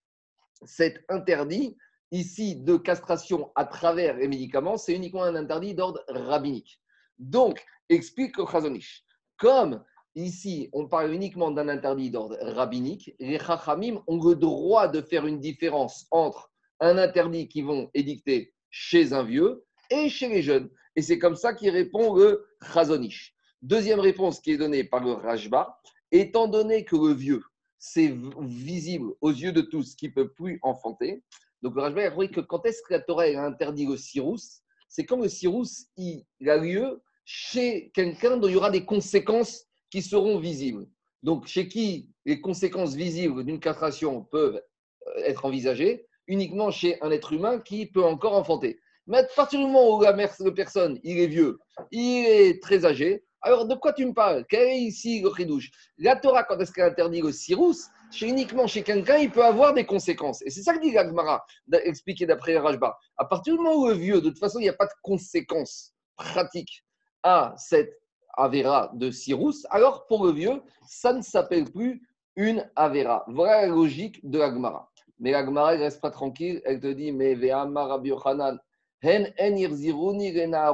cet 0.66 1.04
interdit 1.10 1.78
ici 2.12 2.56
de 2.56 2.76
castration 2.78 3.52
à 3.56 3.66
travers 3.66 4.18
les 4.18 4.28
médicaments, 4.28 4.78
c'est 4.78 4.94
uniquement 4.94 5.24
un 5.24 5.36
interdit 5.36 5.74
d'ordre 5.74 6.04
rabbinique. 6.10 6.81
Donc, 7.22 7.64
explique 7.88 8.36
le 8.38 8.46
Chazonish. 8.46 9.04
Comme 9.38 9.84
ici, 10.16 10.70
on 10.74 10.88
parle 10.88 11.14
uniquement 11.14 11.52
d'un 11.52 11.70
interdit 11.70 12.10
d'ordre 12.10 12.36
rabbinique, 12.42 13.16
les 13.20 13.38
Chachamim 13.38 14.02
ont 14.08 14.22
le 14.22 14.36
droit 14.36 14.88
de 14.88 15.02
faire 15.02 15.28
une 15.28 15.40
différence 15.40 16.08
entre 16.10 16.52
un 16.80 16.98
interdit 16.98 17.48
qu'ils 17.48 17.66
vont 17.66 17.92
édicter 17.94 18.56
chez 18.72 19.14
un 19.14 19.24
vieux 19.24 19.64
et 19.92 20.10
chez 20.10 20.30
les 20.30 20.42
jeunes. 20.42 20.70
Et 20.96 21.04
c'est 21.04 21.20
comme 21.20 21.36
ça 21.36 21.54
qu'il 21.54 21.70
répond 21.70 22.16
le 22.16 22.44
Chazonish. 22.74 23.36
Deuxième 23.62 24.00
réponse 24.00 24.40
qui 24.40 24.54
est 24.54 24.58
donnée 24.58 24.84
par 24.84 25.04
le 25.04 25.12
Rajba, 25.12 25.80
étant 26.12 26.48
donné 26.48 26.86
que 26.86 26.96
le 26.96 27.14
vieux, 27.14 27.44
c'est 27.78 28.16
visible 28.40 29.14
aux 29.22 29.30
yeux 29.30 29.52
de 29.52 29.62
tous 29.62 29.94
qui 29.94 30.08
ne 30.08 30.14
peut 30.14 30.34
plus 30.34 30.58
enfanter, 30.64 31.24
donc 31.62 31.76
le 31.76 31.82
Rajba 31.84 32.02
a 32.02 32.28
que 32.28 32.42
quand 32.42 32.66
est-ce 32.66 32.82
que 32.82 32.94
la 32.94 33.00
Torah 33.00 33.26
a 33.26 33.46
interdit 33.46 33.86
le 33.86 33.96
cirrus, 33.96 34.64
c'est 34.90 35.06
quand 35.06 35.22
le 35.22 35.30
cirrus 35.30 35.86
il 35.96 36.26
a 36.48 36.58
lieu 36.58 37.00
chez 37.34 37.92
quelqu'un 37.94 38.36
dont 38.36 38.50
il 38.50 38.54
y 38.54 38.58
aura 38.58 38.72
des 38.72 38.84
conséquences 38.84 39.66
qui 39.90 40.02
seront 40.02 40.38
visibles. 40.38 40.86
Donc, 41.24 41.48
chez 41.48 41.70
qui 41.70 42.10
les 42.26 42.42
conséquences 42.42 42.94
visibles 42.94 43.46
d'une 43.46 43.62
castration 43.62 44.24
peuvent 44.26 44.62
euh, 45.08 45.24
être 45.24 45.46
envisagées, 45.46 46.08
uniquement 46.28 46.72
chez 46.72 47.02
un 47.02 47.10
être 47.10 47.32
humain 47.32 47.60
qui 47.60 47.86
peut 47.86 48.04
encore 48.04 48.34
enfanter. 48.34 48.82
Mais 49.08 49.20
à 49.20 49.24
partir 49.24 49.60
du 49.60 49.66
moment 49.66 49.98
où 49.98 50.02
la 50.02 50.14
personne, 50.54 51.00
il 51.04 51.20
est 51.20 51.28
vieux, 51.28 51.58
il 51.92 52.26
est 52.26 52.62
très 52.62 52.86
âgé, 52.86 53.24
alors 53.42 53.66
de 53.66 53.76
quoi 53.76 53.94
tu 53.94 54.06
me 54.06 54.14
parles? 54.14 54.46
Quel 54.50 54.68
est 54.68 54.82
ici 54.82 55.22
le 55.22 55.34
chidouche 55.34 55.72
La 55.98 56.18
Torah, 56.18 56.44
quand 56.44 56.60
est-ce 56.60 56.74
qu'elle 56.74 56.92
interdit 56.92 57.22
le 57.22 57.32
sirus? 57.32 57.88
Chez, 58.12 58.28
Uniquement 58.28 58.68
chez 58.68 58.84
quelqu'un, 58.84 59.18
il 59.18 59.32
peut 59.32 59.44
avoir 59.44 59.74
des 59.74 59.86
conséquences. 59.86 60.42
Et 60.42 60.50
c'est 60.50 60.64
ça 60.64 60.74
que 60.74 60.82
dit 60.82 60.92
Gagmara, 60.92 61.46
expliqué 61.86 62.26
d'après 62.26 62.58
Rajba. 62.58 62.98
À 63.18 63.24
partir 63.24 63.56
du 63.56 63.62
moment 63.62 63.84
où 63.84 63.90
est 63.90 63.98
vieux, 63.98 64.20
de 64.20 64.30
toute 64.30 64.40
façon, 64.40 64.60
il 64.60 64.64
n'y 64.64 64.70
a 64.70 64.74
pas 64.74 64.86
de 64.86 64.92
conséquences 65.02 65.94
pratiques 66.18 66.84
à 67.24 67.54
cette 67.58 68.00
Avera 68.38 68.92
de 68.94 69.12
Cyrus, 69.12 69.66
alors 69.70 70.06
pour 70.08 70.26
le 70.26 70.32
vieux, 70.32 70.62
ça 70.88 71.14
ne 71.14 71.22
s'appelle 71.22 71.66
plus 71.66 72.02
une 72.36 72.70
Avera. 72.76 73.26
Voilà 73.28 73.64
la 73.64 73.68
logique 73.68 74.20
de 74.28 74.40
l'Agmara. 74.40 74.90
Mais 75.20 75.32
l'Agmara, 75.32 75.76
elle 75.76 75.82
reste 75.82 76.02
pas 76.02 76.12
tranquille, 76.12 76.62
elle 76.66 76.80
te 76.80 76.88
dit, 76.88 77.12
mais 77.12 77.36
Ve'amar 77.36 77.90
Rabbi 77.90 78.10
Yochanan, 78.10 78.58
hen 79.02 79.34
en 79.40 79.56
irziruni 79.56 80.40
rena 80.40 80.74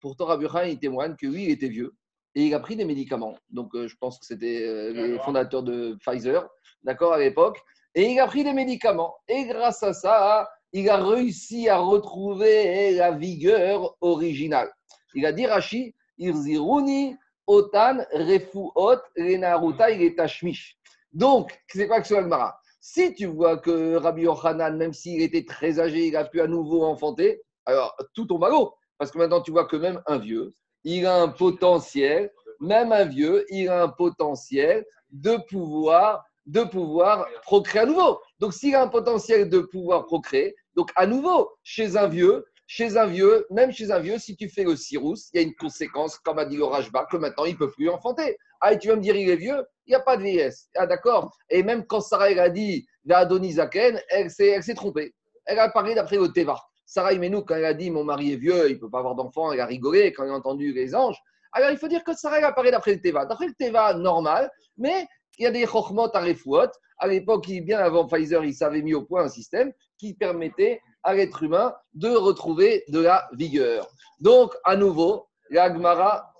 Pourtant, 0.00 0.26
Rabbi 0.26 0.44
Yochanan, 0.44 0.70
il 0.70 0.78
témoigne 0.78 1.16
que 1.16 1.26
lui, 1.26 1.44
il 1.44 1.50
était 1.50 1.68
vieux 1.68 1.94
et 2.36 2.44
il 2.44 2.54
a 2.54 2.60
pris 2.60 2.76
des 2.76 2.84
médicaments. 2.84 3.34
Donc, 3.48 3.74
euh, 3.74 3.88
je 3.88 3.96
pense 3.96 4.18
que 4.18 4.26
c'était 4.26 4.62
euh, 4.62 4.92
le 4.92 5.18
fondateur 5.20 5.62
de 5.62 5.96
Pfizer, 6.00 6.46
d'accord, 6.82 7.14
à 7.14 7.18
l'époque. 7.18 7.58
Et 7.94 8.10
il 8.10 8.20
a 8.20 8.26
pris 8.26 8.44
des 8.44 8.52
médicaments. 8.52 9.16
Et 9.26 9.46
grâce 9.46 9.82
à 9.82 9.94
ça, 9.94 10.46
il 10.72 10.88
a 10.90 11.02
réussi 11.02 11.70
à 11.70 11.78
retrouver 11.78 12.92
la 12.94 13.12
vigueur 13.12 13.96
originale. 14.02 14.70
Il 15.16 15.24
a 15.24 15.32
dit 15.32 15.46
Rashi, 15.46 15.94
Irziruni, 16.18 17.16
Otan, 17.46 18.04
Refuot, 18.12 19.00
Renaruta, 19.16 19.90
il 19.90 20.02
est 20.02 20.14
Tashmish. 20.14 20.76
Donc, 21.10 21.58
c'est 21.68 21.88
quoi 21.88 22.02
que 22.02 22.06
ce 22.06 22.14
Agmara 22.14 22.60
Si 22.80 23.14
tu 23.14 23.24
vois 23.24 23.56
que 23.56 23.96
Rabbi 23.96 24.22
Yochanan, 24.22 24.76
même 24.76 24.92
s'il 24.92 25.22
était 25.22 25.46
très 25.46 25.80
âgé, 25.80 26.08
il 26.08 26.16
a 26.16 26.26
pu 26.26 26.42
à 26.42 26.46
nouveau 26.46 26.84
enfanter, 26.84 27.40
alors 27.64 27.96
tout 28.12 28.26
tombe 28.26 28.44
à 28.44 28.50
l'eau. 28.50 28.74
Parce 28.98 29.10
que 29.10 29.16
maintenant, 29.16 29.40
tu 29.40 29.52
vois 29.52 29.64
que 29.64 29.76
même 29.76 30.02
un 30.06 30.18
vieux, 30.18 30.52
il 30.84 31.06
a 31.06 31.22
un 31.22 31.28
potentiel, 31.28 32.30
même 32.60 32.92
un 32.92 33.06
vieux, 33.06 33.46
il 33.48 33.70
a 33.70 33.84
un 33.84 33.88
potentiel 33.88 34.84
de 35.10 35.38
pouvoir, 35.48 36.24
de 36.44 36.62
pouvoir 36.62 37.26
procréer 37.42 37.82
à 37.82 37.86
nouveau. 37.86 38.20
Donc, 38.38 38.52
s'il 38.52 38.74
a 38.74 38.82
un 38.82 38.88
potentiel 38.88 39.48
de 39.48 39.60
pouvoir 39.60 40.04
procréer, 40.04 40.54
donc 40.74 40.90
à 40.94 41.06
nouveau, 41.06 41.50
chez 41.62 41.96
un 41.96 42.06
vieux, 42.06 42.44
chez 42.66 42.96
un 42.96 43.06
vieux, 43.06 43.46
même 43.50 43.72
chez 43.72 43.90
un 43.90 44.00
vieux, 44.00 44.18
si 44.18 44.36
tu 44.36 44.48
fais 44.48 44.64
le 44.64 44.76
cirrus, 44.76 45.30
il 45.32 45.40
y 45.40 45.44
a 45.44 45.46
une 45.46 45.54
conséquence, 45.54 46.18
comme 46.18 46.38
a 46.38 46.44
dit 46.44 46.56
le 46.56 46.64
Rajba, 46.64 47.06
que 47.10 47.16
maintenant 47.16 47.44
il 47.44 47.52
ne 47.52 47.58
peut 47.58 47.70
plus 47.70 47.88
enfanter. 47.88 48.36
Ah, 48.60 48.72
et 48.72 48.78
tu 48.78 48.88
vas 48.88 48.96
me 48.96 49.00
dire, 49.00 49.14
il 49.14 49.28
est 49.28 49.36
vieux 49.36 49.64
Il 49.86 49.90
n'y 49.90 49.94
a 49.94 50.00
pas 50.00 50.16
de 50.16 50.22
vieillesse. 50.22 50.68
Ah, 50.74 50.86
d'accord. 50.86 51.36
Et 51.48 51.62
même 51.62 51.86
quand 51.86 52.00
Sarah 52.00 52.24
a 52.24 52.48
dit, 52.48 52.86
la 53.04 53.18
Adonizaken, 53.18 54.00
elle 54.08 54.30
s'est 54.30 54.74
trompée. 54.74 55.14
elle 55.44 55.58
a 55.58 55.68
parlé 55.68 55.94
d'après 55.94 56.16
le 56.16 56.28
Teva. 56.32 56.60
Sarah 56.84 57.12
Imenou, 57.12 57.42
quand 57.42 57.56
elle 57.56 57.64
a 57.64 57.74
dit 57.74 57.90
mon 57.90 58.04
mari 58.04 58.32
est 58.32 58.36
vieux, 58.36 58.68
il 58.68 58.74
ne 58.74 58.80
peut 58.80 58.90
pas 58.90 58.98
avoir 58.98 59.14
d'enfant, 59.14 59.52
elle 59.52 59.60
a 59.60 59.66
rigolé 59.66 60.12
quand 60.12 60.24
elle 60.24 60.30
a 60.30 60.34
entendu 60.34 60.72
les 60.72 60.94
anges. 60.94 61.18
Alors 61.52 61.70
il 61.70 61.78
faut 61.78 61.88
dire 61.88 62.04
que 62.04 62.14
Sarah 62.14 62.36
a 62.36 62.52
parlé 62.52 62.70
d'après 62.70 62.94
le 62.94 63.00
Teva. 63.00 63.26
D'après 63.26 63.46
le 63.46 63.54
Teva, 63.54 63.94
normal, 63.94 64.50
mais 64.76 65.06
il 65.38 65.44
y 65.44 65.46
a 65.46 65.50
des 65.50 65.66
chokhmot 65.66 66.10
à. 66.14 66.70
À 66.98 67.06
l'époque, 67.08 67.46
bien 67.62 67.78
avant 67.78 68.06
Pfizer, 68.06 68.42
ils 68.44 68.64
avaient 68.64 68.82
mis 68.82 68.94
au 68.94 69.02
point 69.02 69.24
un 69.24 69.28
système 69.28 69.72
qui 69.98 70.14
permettait 70.14 70.80
à 71.02 71.14
l'être 71.14 71.42
humain 71.42 71.74
de 71.94 72.10
retrouver 72.10 72.84
de 72.88 73.00
la 73.00 73.28
vigueur. 73.32 73.88
Donc, 74.20 74.54
à 74.64 74.76
nouveau, 74.76 75.28
l'Agmara, 75.50 76.32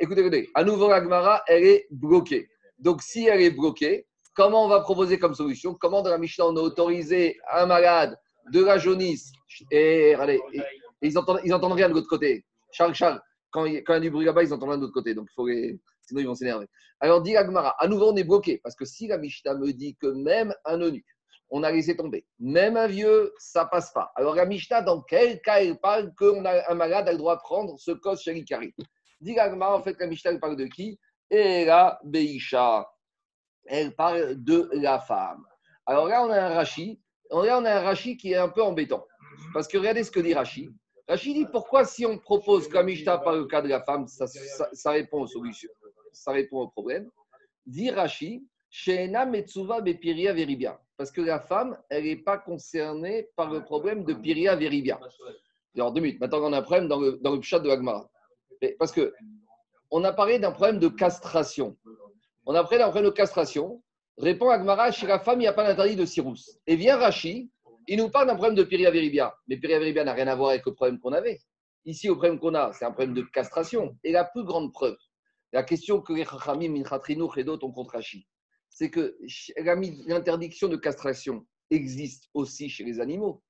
écoutez, 0.00 0.20
écoutez, 0.20 0.48
à 0.54 0.64
nouveau, 0.64 0.88
l'Agmara, 0.88 1.42
elle 1.46 1.64
est 1.64 1.86
bloquée. 1.90 2.48
Donc, 2.78 3.02
si 3.02 3.26
elle 3.26 3.40
est 3.40 3.50
bloquée, 3.50 4.06
comment 4.34 4.64
on 4.64 4.68
va 4.68 4.80
proposer 4.80 5.18
comme 5.18 5.34
solution? 5.34 5.74
Comment 5.74 6.02
dans 6.02 6.10
la 6.10 6.18
Mishnah, 6.18 6.46
on 6.46 6.56
a 6.56 6.60
autorisé 6.60 7.38
un 7.52 7.66
malade 7.66 8.18
de 8.52 8.64
la 8.64 8.78
jaunisse 8.78 9.32
et, 9.70 10.16
ils, 11.02 11.18
entendent, 11.18 11.40
ils 11.44 11.54
entendent 11.54 11.72
rien 11.72 11.88
de 11.88 11.94
l'autre 11.94 12.08
côté? 12.08 12.44
Charles, 12.72 12.94
Charles, 12.94 13.20
quand 13.50 13.66
il, 13.66 13.74
y 13.74 13.82
a 13.86 14.00
du 14.00 14.10
bruit 14.10 14.24
là-bas, 14.24 14.42
ils 14.42 14.52
entendent 14.52 14.70
rien 14.70 14.78
de 14.78 14.82
l'autre 14.82 14.94
côté. 14.94 15.14
Donc, 15.14 15.28
il 15.30 15.34
faut 15.34 15.46
les... 15.46 15.78
sinon, 16.02 16.20
ils 16.20 16.26
vont 16.26 16.34
s'énerver. 16.34 16.66
Alors, 17.00 17.20
dit 17.22 17.36
Agmara, 17.36 17.76
à 17.78 17.86
nouveau, 17.86 18.12
on 18.12 18.16
est 18.16 18.24
bloqué. 18.24 18.58
Parce 18.62 18.74
que 18.74 18.84
si 18.84 19.06
la 19.06 19.18
Mishnah 19.18 19.54
me 19.54 19.72
dit 19.72 19.96
que 19.96 20.06
même 20.06 20.54
un 20.64 20.78
eunuque, 20.78 21.04
on 21.52 21.62
a 21.62 21.70
laissé 21.70 21.94
tomber. 21.94 22.26
Même 22.40 22.78
un 22.78 22.86
vieux, 22.86 23.32
ça 23.38 23.66
passe 23.66 23.92
pas. 23.92 24.10
Alors, 24.16 24.34
la 24.34 24.46
Mishnah, 24.46 24.80
dans 24.80 25.02
quel 25.02 25.40
cas 25.42 25.62
elle 25.62 25.78
parle 25.78 26.12
qu'un 26.14 26.44
un 26.44 26.74
malade 26.74 27.06
a 27.06 27.12
le 27.12 27.18
droit 27.18 27.36
de 27.36 27.42
prendre 27.42 27.78
ce 27.78 27.92
cos 27.92 28.16
sharikari 28.16 28.74
Dit 29.20 29.38
Agmara, 29.38 29.76
en 29.76 29.82
fait, 29.82 29.94
la 30.00 30.06
Mishnah, 30.06 30.32
elle 30.32 30.40
parle 30.40 30.56
de 30.56 30.64
qui? 30.64 30.98
Et 31.30 31.66
la 31.66 32.00
Beisha. 32.04 32.88
Elle 33.66 33.94
parle 33.94 34.42
de 34.42 34.70
la 34.72 34.98
femme. 34.98 35.44
Alors 35.84 36.08
là, 36.08 36.24
on 36.24 36.30
a 36.30 36.40
un 36.40 36.54
Rashi. 36.54 37.00
Là, 37.30 37.58
on 37.58 37.64
a 37.66 37.70
un 37.70 37.80
Rashi 37.82 38.16
qui 38.16 38.32
est 38.32 38.36
un 38.36 38.48
peu 38.48 38.62
embêtant. 38.62 39.06
Parce 39.52 39.68
que 39.68 39.76
regardez 39.76 40.04
ce 40.04 40.10
que 40.10 40.20
dit 40.20 40.32
Rashi. 40.32 40.70
Rashi 41.06 41.34
dit 41.34 41.46
pourquoi, 41.52 41.84
si 41.84 42.06
on 42.06 42.18
propose 42.18 42.66
que 42.66 42.78
Mishnah 42.82 43.18
parle 43.18 43.40
le 43.40 43.46
cas 43.46 43.60
de 43.60 43.68
la 43.68 43.82
femme, 43.82 44.08
ça, 44.08 44.26
ça 44.26 44.90
répond 44.90 45.20
aux 45.20 45.26
solutions, 45.26 45.70
ça 46.12 46.32
répond 46.32 46.60
au 46.60 46.68
problème? 46.68 47.10
Dit 47.66 47.90
Rashi, 47.90 48.46
Parce 50.96 51.10
que 51.10 51.20
la 51.20 51.40
femme, 51.40 51.76
elle 51.90 52.04
n'est 52.04 52.16
pas 52.16 52.38
concernée 52.38 53.28
par 53.36 53.50
le 53.50 53.62
problème 53.62 54.04
de 54.04 54.14
Piria 54.14 54.56
Veribia. 54.56 54.98
Alors, 55.76 55.92
deux 55.92 56.00
minutes. 56.00 56.20
Maintenant, 56.20 56.48
on 56.48 56.52
a 56.52 56.58
un 56.58 56.62
problème 56.62 56.88
dans 56.88 56.98
le, 56.98 57.18
dans 57.22 57.36
le 57.36 57.42
chat 57.42 57.60
de 57.60 57.68
Agmara. 57.68 58.10
Parce 58.78 58.92
que 58.92 59.12
on 59.90 60.04
a 60.04 60.12
parlé 60.12 60.38
d'un 60.38 60.52
problème 60.52 60.78
de 60.78 60.88
castration. 60.88 61.76
On 62.46 62.54
a 62.54 62.62
parlé 62.62 62.78
d'un 62.78 62.88
problème 62.88 63.10
de 63.10 63.14
castration. 63.14 63.82
Répond 64.16 64.48
Agmara, 64.48 64.90
chez 64.90 65.06
la 65.06 65.18
femme, 65.18 65.40
il 65.40 65.42
n'y 65.42 65.48
a 65.48 65.52
pas 65.52 65.66
d'interdit 65.66 65.96
de 65.96 66.06
Cyrus. 66.06 66.58
Et 66.66 66.76
vient 66.76 66.96
Rachi, 66.96 67.50
il 67.88 67.98
nous 67.98 68.08
parle 68.08 68.28
d'un 68.28 68.36
problème 68.36 68.54
de 68.54 68.64
Piria 68.64 68.90
Veribia. 68.90 69.34
Mais 69.48 69.58
Piria 69.58 69.78
Veribia 69.78 70.04
n'a 70.04 70.14
rien 70.14 70.28
à 70.28 70.34
voir 70.34 70.50
avec 70.50 70.64
le 70.64 70.72
problème 70.72 70.98
qu'on 70.98 71.12
avait. 71.12 71.40
Ici, 71.84 72.06
le 72.06 72.14
problème 72.14 72.38
qu'on 72.38 72.54
a, 72.54 72.72
c'est 72.72 72.86
un 72.86 72.92
problème 72.92 73.14
de 73.14 73.22
castration. 73.22 73.98
Et 74.02 74.12
la 74.12 74.24
plus 74.24 74.44
grande 74.44 74.72
preuve, 74.72 74.96
la 75.52 75.62
question 75.62 76.00
que 76.00 76.12
les 76.14 76.24
Chachamim, 76.24 76.70
Minchatrinou 76.70 77.30
et 77.36 77.44
d'autres 77.44 77.66
ont 77.66 77.72
contre 77.72 77.94
Rachi, 77.94 78.26
c'est 78.74 78.90
que 78.90 79.16
l'interdiction 80.06 80.68
de 80.68 80.76
castration 80.76 81.46
existe 81.70 82.28
aussi 82.34 82.68
chez 82.68 82.84
les 82.84 83.00
animaux. 83.00 83.42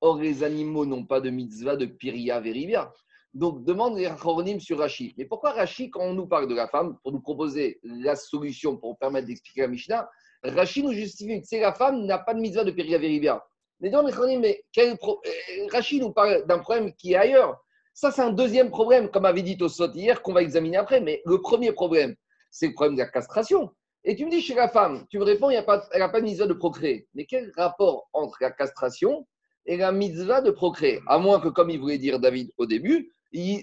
Or, 0.00 0.18
les 0.18 0.44
animaux 0.44 0.86
n'ont 0.86 1.04
pas 1.04 1.20
de 1.20 1.30
mitzvah 1.30 1.76
de 1.76 1.86
piria 1.86 2.40
veribia. 2.40 2.92
Donc, 3.34 3.64
demande 3.64 3.98
les 3.98 4.06
Rachonim 4.06 4.60
sur 4.60 4.78
Rashi. 4.78 5.14
Mais 5.18 5.24
pourquoi 5.24 5.52
Rashi, 5.52 5.90
quand 5.90 6.02
on 6.02 6.14
nous 6.14 6.26
parle 6.26 6.48
de 6.48 6.54
la 6.54 6.68
femme, 6.68 6.96
pour 7.02 7.12
nous 7.12 7.20
proposer 7.20 7.80
la 7.82 8.14
solution 8.14 8.76
pour 8.76 8.96
permettre 8.98 9.26
d'expliquer 9.26 9.62
la 9.62 9.68
Mishnah, 9.68 10.08
Rashi 10.44 10.84
nous 10.84 10.92
justifie 10.92 11.40
que 11.40 11.46
c'est 11.46 11.60
la 11.60 11.72
femme 11.72 12.06
n'a 12.06 12.18
pas 12.18 12.32
de 12.32 12.40
mitzvah 12.40 12.62
de 12.62 12.70
piria 12.70 12.98
veribia. 12.98 13.44
Mais 13.80 13.90
donc, 13.90 14.10
mais 14.38 14.62
quel. 14.72 14.92
Euh, 14.92 15.66
Rashi 15.72 16.00
nous 16.00 16.12
parle 16.12 16.46
d'un 16.46 16.58
problème 16.60 16.92
qui 16.94 17.12
est 17.12 17.16
ailleurs. 17.16 17.58
Ça, 17.94 18.12
c'est 18.12 18.22
un 18.22 18.30
deuxième 18.30 18.70
problème, 18.70 19.10
comme 19.10 19.24
avait 19.24 19.42
dit 19.42 19.58
Tosot 19.58 19.92
hier, 19.92 20.22
qu'on 20.22 20.32
va 20.32 20.42
examiner 20.42 20.76
après. 20.76 21.00
Mais 21.00 21.20
le 21.24 21.40
premier 21.40 21.72
problème, 21.72 22.14
c'est 22.50 22.68
le 22.68 22.74
problème 22.74 22.94
de 22.94 23.00
la 23.00 23.08
castration. 23.08 23.70
Et 24.10 24.16
tu 24.16 24.24
me 24.24 24.30
dis 24.30 24.40
chez 24.40 24.54
la 24.54 24.68
femme, 24.68 25.04
tu 25.10 25.18
me 25.18 25.24
réponds, 25.24 25.50
elle 25.50 25.62
n'a 25.98 26.08
pas 26.08 26.20
de 26.20 26.24
mitzvah 26.24 26.46
de 26.46 26.54
procréer. 26.54 27.06
Mais 27.12 27.26
quel 27.26 27.52
rapport 27.58 28.08
entre 28.14 28.38
la 28.40 28.50
castration 28.50 29.28
et 29.66 29.76
la 29.76 29.92
mitzvah 29.92 30.40
de 30.40 30.50
procréer? 30.50 31.00
À 31.06 31.18
moins 31.18 31.40
que, 31.40 31.48
comme 31.48 31.68
il 31.68 31.78
voulait 31.78 31.98
dire 31.98 32.18
David 32.18 32.50
au 32.56 32.64
début, 32.64 33.12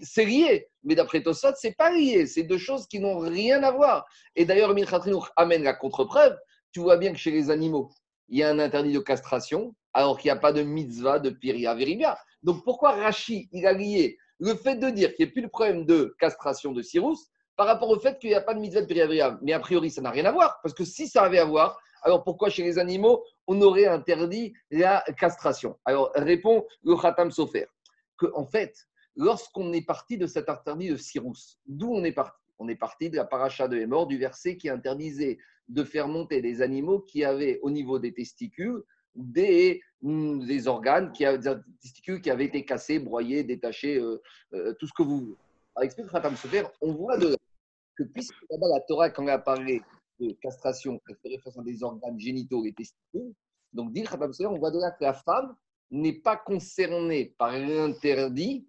c'est 0.03 0.23
lié. 0.23 0.67
Mais 0.83 0.93
d'après 0.93 1.23
Tosot, 1.23 1.55
c'est 1.55 1.75
pas 1.75 1.89
lié. 1.89 2.27
C'est 2.27 2.43
deux 2.43 2.59
choses 2.59 2.85
qui 2.85 2.99
n'ont 2.99 3.17
rien 3.17 3.63
à 3.63 3.71
voir. 3.71 4.05
Et 4.35 4.45
d'ailleurs, 4.45 4.75
Minchatrinour 4.75 5.31
amène 5.35 5.63
la 5.63 5.73
contre-preuve. 5.73 6.37
Tu 6.71 6.79
vois 6.79 6.97
bien 6.97 7.11
que 7.11 7.17
chez 7.17 7.31
les 7.31 7.49
animaux, 7.49 7.89
il 8.27 8.37
y 8.37 8.43
a 8.43 8.49
un 8.51 8.59
interdit 8.59 8.93
de 8.93 8.99
castration, 8.99 9.73
alors 9.93 10.19
qu'il 10.19 10.27
n'y 10.27 10.37
a 10.37 10.39
pas 10.39 10.53
de 10.53 10.61
mitzvah 10.61 11.17
de 11.17 11.31
piria 11.31 11.73
veribia. 11.73 12.19
Donc 12.43 12.63
pourquoi 12.63 12.91
Rashi, 12.91 13.49
il 13.51 13.65
a 13.65 13.73
lié 13.73 14.15
le 14.37 14.53
fait 14.53 14.75
de 14.75 14.91
dire 14.91 15.15
qu'il 15.15 15.25
n'y 15.25 15.31
a 15.31 15.33
plus 15.33 15.41
de 15.41 15.47
problème 15.47 15.87
de 15.87 16.15
castration 16.19 16.71
de 16.71 16.83
Cyrus 16.83 17.31
par 17.55 17.67
rapport 17.67 17.89
au 17.89 17.99
fait 17.99 18.19
qu'il 18.19 18.29
n'y 18.29 18.35
a 18.35 18.41
pas 18.41 18.53
de 18.53 18.59
mitzvah 18.59 18.81
de 18.81 18.87
périavriam. 18.87 19.39
Mais 19.41 19.53
a 19.53 19.59
priori, 19.59 19.89
ça 19.89 20.01
n'a 20.01 20.11
rien 20.11 20.25
à 20.25 20.31
voir, 20.31 20.59
parce 20.61 20.73
que 20.73 20.83
si 20.83 21.07
ça 21.07 21.23
avait 21.23 21.39
à 21.39 21.45
voir, 21.45 21.79
alors 22.03 22.23
pourquoi 22.23 22.49
chez 22.49 22.63
les 22.63 22.77
animaux, 22.77 23.23
on 23.47 23.61
aurait 23.61 23.87
interdit 23.87 24.53
la 24.71 25.03
castration? 25.17 25.77
Alors 25.85 26.11
répond 26.15 26.65
le 26.83 26.95
Khatam 26.95 27.31
Sofer, 27.31 27.67
que 28.17 28.27
en 28.35 28.45
fait, 28.45 28.75
lorsqu'on 29.15 29.73
est 29.73 29.85
parti 29.85 30.17
de 30.17 30.27
cet 30.27 30.49
interdit 30.49 30.89
de 30.89 30.97
Cyrus, 30.97 31.59
d'où 31.65 31.93
on 31.93 32.03
est 32.03 32.11
parti? 32.11 32.37
On 32.57 32.69
est 32.69 32.75
parti 32.75 33.09
de 33.09 33.17
la 33.17 33.25
paracha 33.25 33.67
de 33.67 33.75
Hémor, 33.75 34.07
du 34.07 34.17
verset 34.17 34.55
qui 34.55 34.69
interdisait 34.69 35.39
de 35.67 35.83
faire 35.83 36.07
monter 36.07 36.41
des 36.41 36.61
animaux 36.61 36.99
qui 37.01 37.25
avaient 37.25 37.59
au 37.63 37.69
niveau 37.69 37.99
des 37.99 38.13
testicules 38.13 38.81
des, 39.15 39.81
des 40.01 40.67
organes, 40.67 41.11
qui 41.11 41.25
des 41.25 41.55
testicules 41.81 42.21
qui 42.21 42.29
avaient 42.29 42.45
été 42.45 42.65
cassés, 42.65 42.99
broyés, 42.99 43.43
détachés, 43.43 43.97
euh, 43.97 44.21
euh, 44.53 44.73
tout 44.79 44.87
ce 44.87 44.93
que 44.93 45.03
vous. 45.03 45.35
Explique 45.81 46.09
Khatam 46.09 46.37
Sofer, 46.37 46.63
on 46.81 46.93
voit 46.93 47.17
de 47.17 47.35
que 47.97 48.03
puisque 48.03 48.35
la 48.49 48.81
Torah, 48.81 49.09
quand 49.09 49.23
elle 49.23 49.29
a 49.29 49.39
parlé 49.39 49.81
de 50.19 50.31
castration, 50.41 50.99
elle 51.09 51.15
fait 51.21 51.29
référence 51.29 51.57
à 51.57 51.63
des 51.63 51.83
organes 51.83 52.19
génitaux 52.19 52.65
et 52.65 52.73
testicules, 52.73 53.33
donc 53.73 53.91
dire 53.91 54.09
on 54.13 54.57
voit 54.57 54.71
de 54.71 54.79
là 54.79 54.91
que 54.91 55.03
la 55.03 55.13
femme 55.13 55.55
n'est 55.91 56.19
pas 56.21 56.37
concernée 56.37 57.35
par 57.37 57.51
l'interdit 57.51 58.67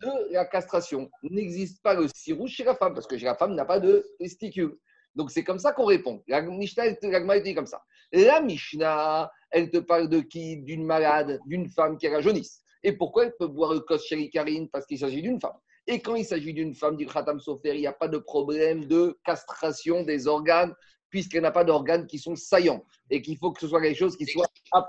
de 0.00 0.32
la 0.32 0.44
castration. 0.44 1.10
N'existe 1.22 1.82
pas 1.82 1.94
le 1.94 2.08
cirou 2.14 2.46
chez 2.46 2.64
la 2.64 2.74
femme, 2.74 2.94
parce 2.94 3.06
que 3.06 3.16
chez 3.16 3.26
la 3.26 3.36
femme 3.36 3.54
n'a 3.54 3.64
pas 3.64 3.80
de 3.80 4.04
testicules. 4.18 4.76
Donc 5.14 5.30
c'est 5.30 5.44
comme 5.44 5.58
ça 5.58 5.72
qu'on 5.72 5.84
répond. 5.84 6.22
La 6.28 6.42
Mishnah, 6.42 6.84
la 7.02 7.40
dit 7.40 7.54
comme 7.54 7.66
ça. 7.66 7.82
La 8.12 8.40
Mishnah, 8.40 9.30
elle 9.50 9.70
te 9.70 9.78
parle 9.78 10.08
de 10.08 10.20
qui? 10.20 10.58
D'une 10.58 10.84
malade, 10.84 11.40
d'une 11.46 11.68
femme 11.68 11.98
qui 11.98 12.06
a 12.06 12.10
la 12.10 12.20
jaunisse. 12.20 12.62
Et 12.82 12.92
pourquoi 12.92 13.24
elle 13.24 13.34
peut 13.38 13.48
boire 13.48 13.74
le 13.74 13.80
kos 13.80 14.00
Karine? 14.32 14.68
Parce 14.70 14.86
qu'il 14.86 14.98
s'agit 14.98 15.22
d'une 15.22 15.40
femme. 15.40 15.58
Et 15.90 16.00
quand 16.02 16.14
il 16.16 16.24
s'agit 16.24 16.52
d'une 16.52 16.74
femme 16.74 16.96
du 16.96 17.06
Khatam 17.06 17.40
Sofer, 17.40 17.74
il 17.74 17.80
n'y 17.80 17.86
a 17.86 17.94
pas 17.94 18.08
de 18.08 18.18
problème 18.18 18.84
de 18.84 19.18
castration 19.24 20.02
des 20.02 20.26
organes, 20.26 20.74
puisqu'elle 21.08 21.40
n'a 21.42 21.50
pas 21.50 21.64
d'organes 21.64 22.06
qui 22.06 22.18
sont 22.18 22.36
saillants. 22.36 22.84
Et 23.08 23.22
qu'il 23.22 23.38
faut 23.38 23.52
que 23.52 23.60
ce 23.60 23.68
soit 23.68 23.80
quelque 23.80 23.96
chose 23.96 24.14
qui 24.14 24.26
soit 24.26 24.46
Pas 24.70 24.86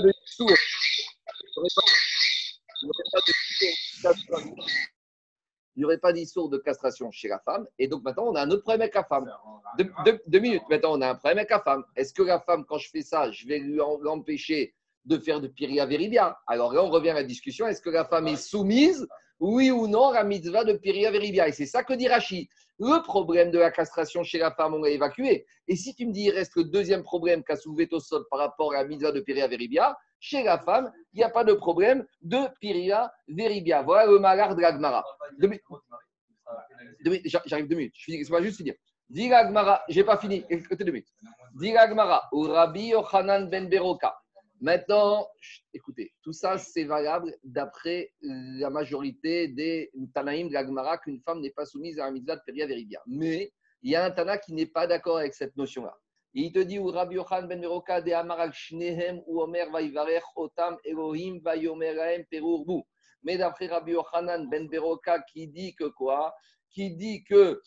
de 0.00 0.12
il 5.76 5.80
n'y 5.80 5.84
aurait 5.84 5.98
pas 5.98 6.14
d'histoire 6.14 6.48
de 6.48 6.56
castration 6.56 7.10
chez 7.10 7.28
la 7.28 7.38
femme. 7.40 7.66
Et 7.78 7.86
donc 7.86 8.02
maintenant, 8.02 8.28
on 8.28 8.34
a 8.34 8.40
un 8.40 8.50
autre 8.50 8.62
problème 8.62 8.80
avec 8.80 8.94
la 8.94 9.04
femme. 9.04 9.30
Deux, 10.26 10.40
minutes. 10.40 10.62
Maintenant, 10.70 10.96
on 10.96 11.02
a 11.02 11.10
un 11.10 11.14
problème 11.16 11.38
avec 11.38 11.50
la 11.50 11.60
femme. 11.60 11.84
Est-ce 11.96 12.14
que 12.14 12.22
la 12.22 12.40
femme, 12.40 12.64
quand 12.64 12.78
je 12.78 12.88
fais 12.88 13.02
ça, 13.02 13.30
je 13.30 13.46
vais 13.46 13.58
lui 13.58 13.78
empêcher 13.82 14.74
de 15.04 15.18
faire 15.18 15.42
de 15.42 15.48
piria 15.48 15.84
veribia 15.84 16.38
Alors 16.46 16.72
là, 16.72 16.82
on 16.82 16.88
revient 16.88 17.10
à 17.10 17.14
la 17.14 17.24
discussion. 17.24 17.66
Est-ce 17.66 17.82
que 17.82 17.90
la 17.90 18.06
femme 18.06 18.26
est 18.26 18.36
soumise 18.36 19.06
oui 19.40 19.70
ou 19.70 19.86
non, 19.86 20.12
la 20.12 20.24
mitzvah 20.24 20.64
de 20.64 20.72
Piria 20.74 21.10
Veribia. 21.10 21.48
Et 21.48 21.52
c'est 21.52 21.66
ça 21.66 21.84
que 21.84 21.94
dit 21.94 22.08
Rashi. 22.08 22.48
Le 22.78 23.02
problème 23.02 23.50
de 23.50 23.58
la 23.58 23.70
castration 23.70 24.22
chez 24.22 24.38
la 24.38 24.50
femme, 24.50 24.74
on 24.74 24.82
l'a 24.82 24.90
évacué. 24.90 25.46
Et 25.66 25.76
si 25.76 25.94
tu 25.94 26.06
me 26.06 26.12
dis, 26.12 26.24
il 26.24 26.30
reste 26.30 26.56
le 26.56 26.64
deuxième 26.64 27.02
problème 27.02 27.42
qu'a 27.42 27.56
soulevé 27.56 27.88
sol 27.98 28.24
par 28.30 28.38
rapport 28.38 28.74
à 28.74 28.82
la 28.82 28.84
mitzvah 28.84 29.12
de 29.12 29.20
Piria 29.20 29.48
Veribia, 29.48 29.96
chez 30.20 30.42
la 30.42 30.58
femme, 30.58 30.92
il 31.12 31.18
n'y 31.18 31.24
a 31.24 31.30
pas 31.30 31.44
de 31.44 31.54
problème 31.54 32.06
de 32.20 32.38
Piria 32.60 33.10
Veribia. 33.28 33.82
Voilà 33.82 34.10
le 34.10 34.18
malard 34.18 34.54
de 34.54 34.60
l'Agmara. 34.60 35.04
J'arrive 37.46 37.68
deux 37.68 37.76
minutes. 37.76 37.94
Je 37.96 38.12
vais 38.12 38.42
juste 38.42 38.58
finir. 38.58 38.74
Dis 39.08 39.28
l'Agmara, 39.28 39.82
je 39.88 39.98
n'ai 39.98 40.04
pas 40.04 40.18
fini. 40.18 40.44
Écoutez 40.50 40.84
deux 40.84 40.92
minutes. 40.92 41.08
Dis 41.54 41.72
l'Agmara, 41.72 42.28
Rabbi 42.32 42.88
Yochanan 42.88 43.48
ben 43.48 43.68
Beroka. 43.68 44.14
Maintenant, 44.60 45.28
écoutez, 45.74 46.14
tout 46.22 46.32
ça, 46.32 46.56
c'est 46.56 46.84
valable 46.84 47.36
d'après 47.44 48.12
la 48.22 48.70
majorité 48.70 49.48
des 49.48 49.90
Tanaïm 50.14 50.48
de 50.48 50.54
la 50.54 50.98
qu'une 50.98 51.20
femme 51.20 51.40
n'est 51.40 51.50
pas 51.50 51.66
soumise 51.66 51.98
à 51.98 52.06
un 52.06 52.10
mitzvah 52.10 52.36
de 52.36 52.42
Peria 52.46 52.66
Veribia. 52.66 53.02
Mais 53.06 53.52
il 53.82 53.90
y 53.90 53.96
a 53.96 54.04
un 54.04 54.10
Tana 54.10 54.38
qui 54.38 54.54
n'est 54.54 54.66
pas 54.66 54.86
d'accord 54.86 55.18
avec 55.18 55.34
cette 55.34 55.56
notion-là. 55.56 55.94
Il 56.32 56.52
te 56.52 56.58
dit, 56.58 56.78
ou 56.78 56.86
Rabbi 56.86 57.16
Yochan 57.16 57.46
ben 57.46 57.60
Meroka 57.60 58.00
de 58.00 58.12
Amarak 58.12 58.52
Shnehem 58.54 59.22
ou 59.26 59.40
Omer 59.40 59.70
Vaivarech 59.70 60.24
Otam 60.36 60.76
Elohim 60.84 61.40
Perurbu. 62.30 62.82
Mais 63.22 63.38
d'après 63.38 63.66
Rabbi 63.66 63.92
Yochanan 63.92 64.48
ben 64.48 64.68
Beroka 64.68 65.20
qui 65.20 65.48
dit 65.48 65.74
que 65.74 65.84
quoi? 65.84 66.34
Qui 66.70 66.96
dit 66.96 67.24
que 67.24 67.60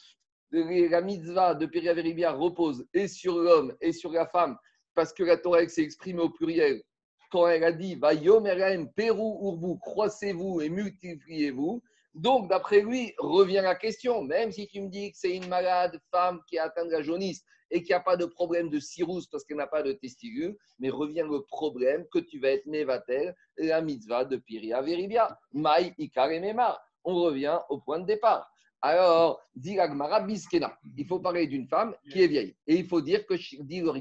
la 0.51 1.01
mitzvah 1.01 1.53
de 1.53 1.67
Peria 1.67 1.93
Veribia 1.93 2.31
repose 2.31 2.85
et 2.93 3.07
sur 3.07 3.37
l'homme 3.37 3.75
et 3.81 3.91
sur 3.91 4.11
la 4.11 4.27
femme 4.27 4.57
parce 4.95 5.13
que 5.13 5.23
la 5.23 5.37
Torah 5.37 5.67
s'est 5.67 5.83
exprimée 5.83 6.21
au 6.21 6.29
pluriel 6.29 6.83
quand 7.29 7.47
elle 7.47 7.63
a 7.63 7.71
dit 7.71 7.95
Va 7.95 8.13
yomerem, 8.13 8.91
Pérou, 8.93 9.39
Urbu, 9.47 9.79
croissez-vous 9.79 10.61
et 10.61 10.69
multipliez-vous. 10.69 11.81
Donc, 12.15 12.49
d'après 12.49 12.81
lui, 12.81 13.13
revient 13.19 13.61
la 13.63 13.75
question, 13.75 14.23
même 14.23 14.51
si 14.51 14.67
tu 14.67 14.81
me 14.81 14.89
dis 14.89 15.11
que 15.11 15.17
c'est 15.17 15.35
une 15.35 15.47
malade 15.47 15.99
femme 16.11 16.41
qui 16.47 16.57
a 16.57 16.65
atteint 16.65 16.85
de 16.85 16.91
la 16.91 17.03
jaunisse 17.03 17.43
et 17.71 17.83
qu'il 17.83 17.89
n'y 17.89 17.95
a 17.95 17.99
pas 17.99 18.17
de 18.17 18.25
problème 18.25 18.69
de 18.69 18.79
cirrhose 18.79 19.27
parce 19.27 19.45
qu'elle 19.45 19.57
n'a 19.57 19.67
pas 19.67 19.83
de 19.83 19.91
testicules, 19.91 20.57
mais 20.79 20.89
revient 20.89 21.25
le 21.29 21.43
problème 21.43 22.05
que 22.11 22.17
tu 22.17 22.39
vas 22.39 22.49
être 22.49 22.65
Nevatel, 22.65 23.35
la 23.57 23.81
mitzvah 23.81 24.25
de 24.25 24.37
Piria 24.37 24.81
Veribia, 24.81 25.37
Maï, 25.53 25.93
Ikar 25.99 26.31
et. 26.31 26.55
On 27.03 27.15
revient 27.15 27.59
au 27.69 27.79
point 27.79 27.99
de 27.99 28.05
départ. 28.05 28.51
Alors, 28.81 29.41
dit 29.55 29.77
Biskena, 30.25 30.77
il 30.97 31.05
faut 31.05 31.19
parler 31.19 31.47
d'une 31.47 31.67
femme 31.67 31.95
qui 32.11 32.23
est 32.23 32.27
vieille. 32.27 32.55
Et 32.65 32.75
il 32.75 32.87
faut 32.87 33.01
dire 33.01 33.25
que, 33.27 33.35
dit 33.63 33.81
le 33.81 33.91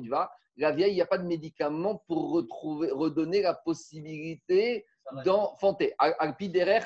la 0.58 0.72
vieille, 0.72 0.92
il 0.92 0.96
n'y 0.96 1.02
a 1.02 1.06
pas 1.06 1.18
de 1.18 1.26
médicament 1.26 2.02
pour 2.06 2.32
retrouver, 2.32 2.90
redonner 2.90 3.42
la 3.42 3.54
possibilité 3.54 4.84
d'enfanter. 5.24 5.94
Alpiderer 5.98 6.80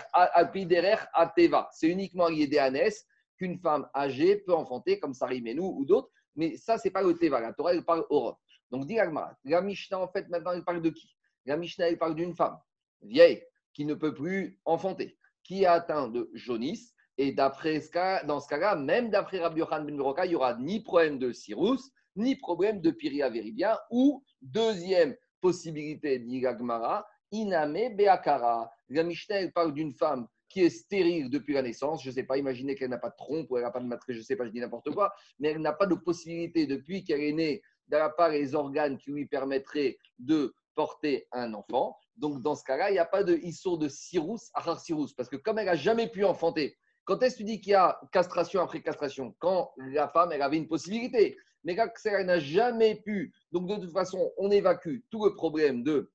Ateva. 1.13 1.69
C'est 1.73 1.89
uniquement 1.89 2.29
lié 2.29 2.47
des 2.47 2.91
qu'une 3.37 3.59
femme 3.59 3.89
âgée 3.95 4.37
peut 4.37 4.55
enfanter, 4.55 5.01
comme 5.01 5.15
Sarimenu 5.15 5.61
ou 5.61 5.85
d'autres. 5.85 6.11
Mais 6.37 6.57
ça, 6.57 6.79
ce 6.79 6.87
n'est 6.87 6.93
pas 6.93 7.03
le 7.03 7.15
Teva. 7.15 7.41
La 7.41 7.53
Torah, 7.53 7.73
elle 7.73 7.85
parle 7.85 8.05
Europe. 8.11 8.39
Donc, 8.71 8.87
dit 8.87 8.97
la 9.45 9.61
Mishnah, 9.61 9.99
en 9.99 10.09
fait, 10.09 10.29
maintenant, 10.29 10.53
elle 10.53 10.65
parle 10.65 10.83
de 10.83 10.91
qui? 10.91 11.17
La 11.45 11.57
Mishnah, 11.57 11.89
elle 11.89 11.99
parle 11.99 12.15
d'une 12.15 12.35
femme 12.35 12.59
vieille 13.03 13.43
qui 13.75 13.85
ne 13.85 13.95
peut 13.95 14.15
plus 14.15 14.61
enfanter, 14.65 15.19
qui 15.43 15.67
a 15.67 15.73
atteint 15.73 16.09
de 16.09 16.31
jaunisse. 16.35 16.95
Et 17.19 17.33
d'après 17.33 17.81
ce 17.81 17.91
cas, 17.91 18.23
dans 18.25 18.41
ce 18.41 18.49
cas-là, 18.49 18.77
même 18.77 19.11
d'après 19.11 19.41
Rabbi 19.41 19.61
Yohan 19.61 19.85
Ben 19.85 19.99
il 20.25 20.29
n'y 20.29 20.35
aura 20.35 20.55
ni 20.55 20.81
problème 20.81 21.19
de 21.19 21.33
cirrhus, 21.33 21.91
ni 22.17 22.37
problème 22.37 22.81
de 22.81 22.91
Piria 22.91 23.29
Veribia, 23.29 23.81
ou 23.91 24.23
deuxième 24.41 25.17
possibilité, 25.41 26.19
dit 26.19 26.41
Gagmara, 26.41 27.07
Iname 27.31 27.97
Beakara. 27.97 28.71
La 28.89 29.03
Mishnah, 29.03 29.49
parle 29.53 29.73
d'une 29.73 29.93
femme 29.93 30.27
qui 30.49 30.61
est 30.61 30.71
stérile 30.71 31.31
depuis 31.31 31.55
la 31.55 31.63
naissance. 31.63 32.03
Je 32.03 32.11
ne 32.11 32.15
sais 32.15 32.25
pas, 32.25 32.37
imaginez 32.37 32.75
qu'elle 32.75 32.91
n'a 32.91 32.99
pas 32.99 33.09
de 33.09 33.17
trompe 33.17 33.51
ou 33.51 33.57
elle 33.57 33.65
n'a 33.65 33.71
pas 33.71 33.81
de 33.81 33.87
matrice, 33.87 34.17
je 34.17 34.21
ne 34.21 34.25
sais 34.25 34.37
pas, 34.37 34.45
je 34.45 34.51
dis 34.51 34.61
n'importe 34.61 34.91
quoi, 34.91 35.13
mais 35.39 35.49
elle 35.49 35.61
n'a 35.61 35.73
pas 35.73 35.87
de 35.87 35.95
possibilité 35.95 36.67
depuis 36.67 37.05
qu'elle 37.05 37.23
est 37.23 37.33
née 37.33 37.63
d'avoir 37.89 38.15
pas 38.15 38.29
les 38.29 38.55
organes 38.55 38.99
qui 38.99 39.11
lui 39.11 39.27
permettraient 39.27 39.97
de 40.19 40.55
porter 40.75 41.27
un 41.33 41.55
enfant. 41.55 41.97
Donc, 42.17 42.43
dans 42.43 42.55
ce 42.55 42.65
cas-là, 42.65 42.91
il 42.91 42.95
n'y 42.95 42.99
a 42.99 43.07
pas 43.07 43.25
de 43.25 43.37
issour 43.37 43.79
de 43.79 43.89
cirrus, 43.89 44.51
achar 44.55 44.79
cirrus, 44.79 45.15
parce 45.15 45.29
que 45.29 45.37
comme 45.37 45.59
elle 45.59 45.67
n'a 45.67 45.75
jamais 45.75 46.09
pu 46.09 46.25
enfanter, 46.25 46.77
quand 47.05 47.23
est-ce 47.23 47.35
que 47.35 47.39
tu 47.39 47.45
dis 47.45 47.61
qu'il 47.61 47.73
y 47.73 47.75
a 47.75 47.99
castration 48.13 48.61
après 48.61 48.83
castration? 48.83 49.35
Quand 49.39 49.73
la 49.77 50.09
femme, 50.09 50.31
elle 50.33 50.43
avait 50.43 50.59
une 50.59 50.69
possibilité. 50.69 51.37
Mais 51.65 51.77
elle 52.05 52.27
n'a 52.27 52.41
jamais 52.41 52.97
pu, 52.97 53.33
donc 53.53 53.69
de 53.69 53.77
toute 53.77 53.93
façon, 53.93 54.33
on 54.37 54.51
évacue 54.51 54.99
tout 55.11 55.25
le 55.25 55.35
problème 55.35 55.83
de 55.83 56.11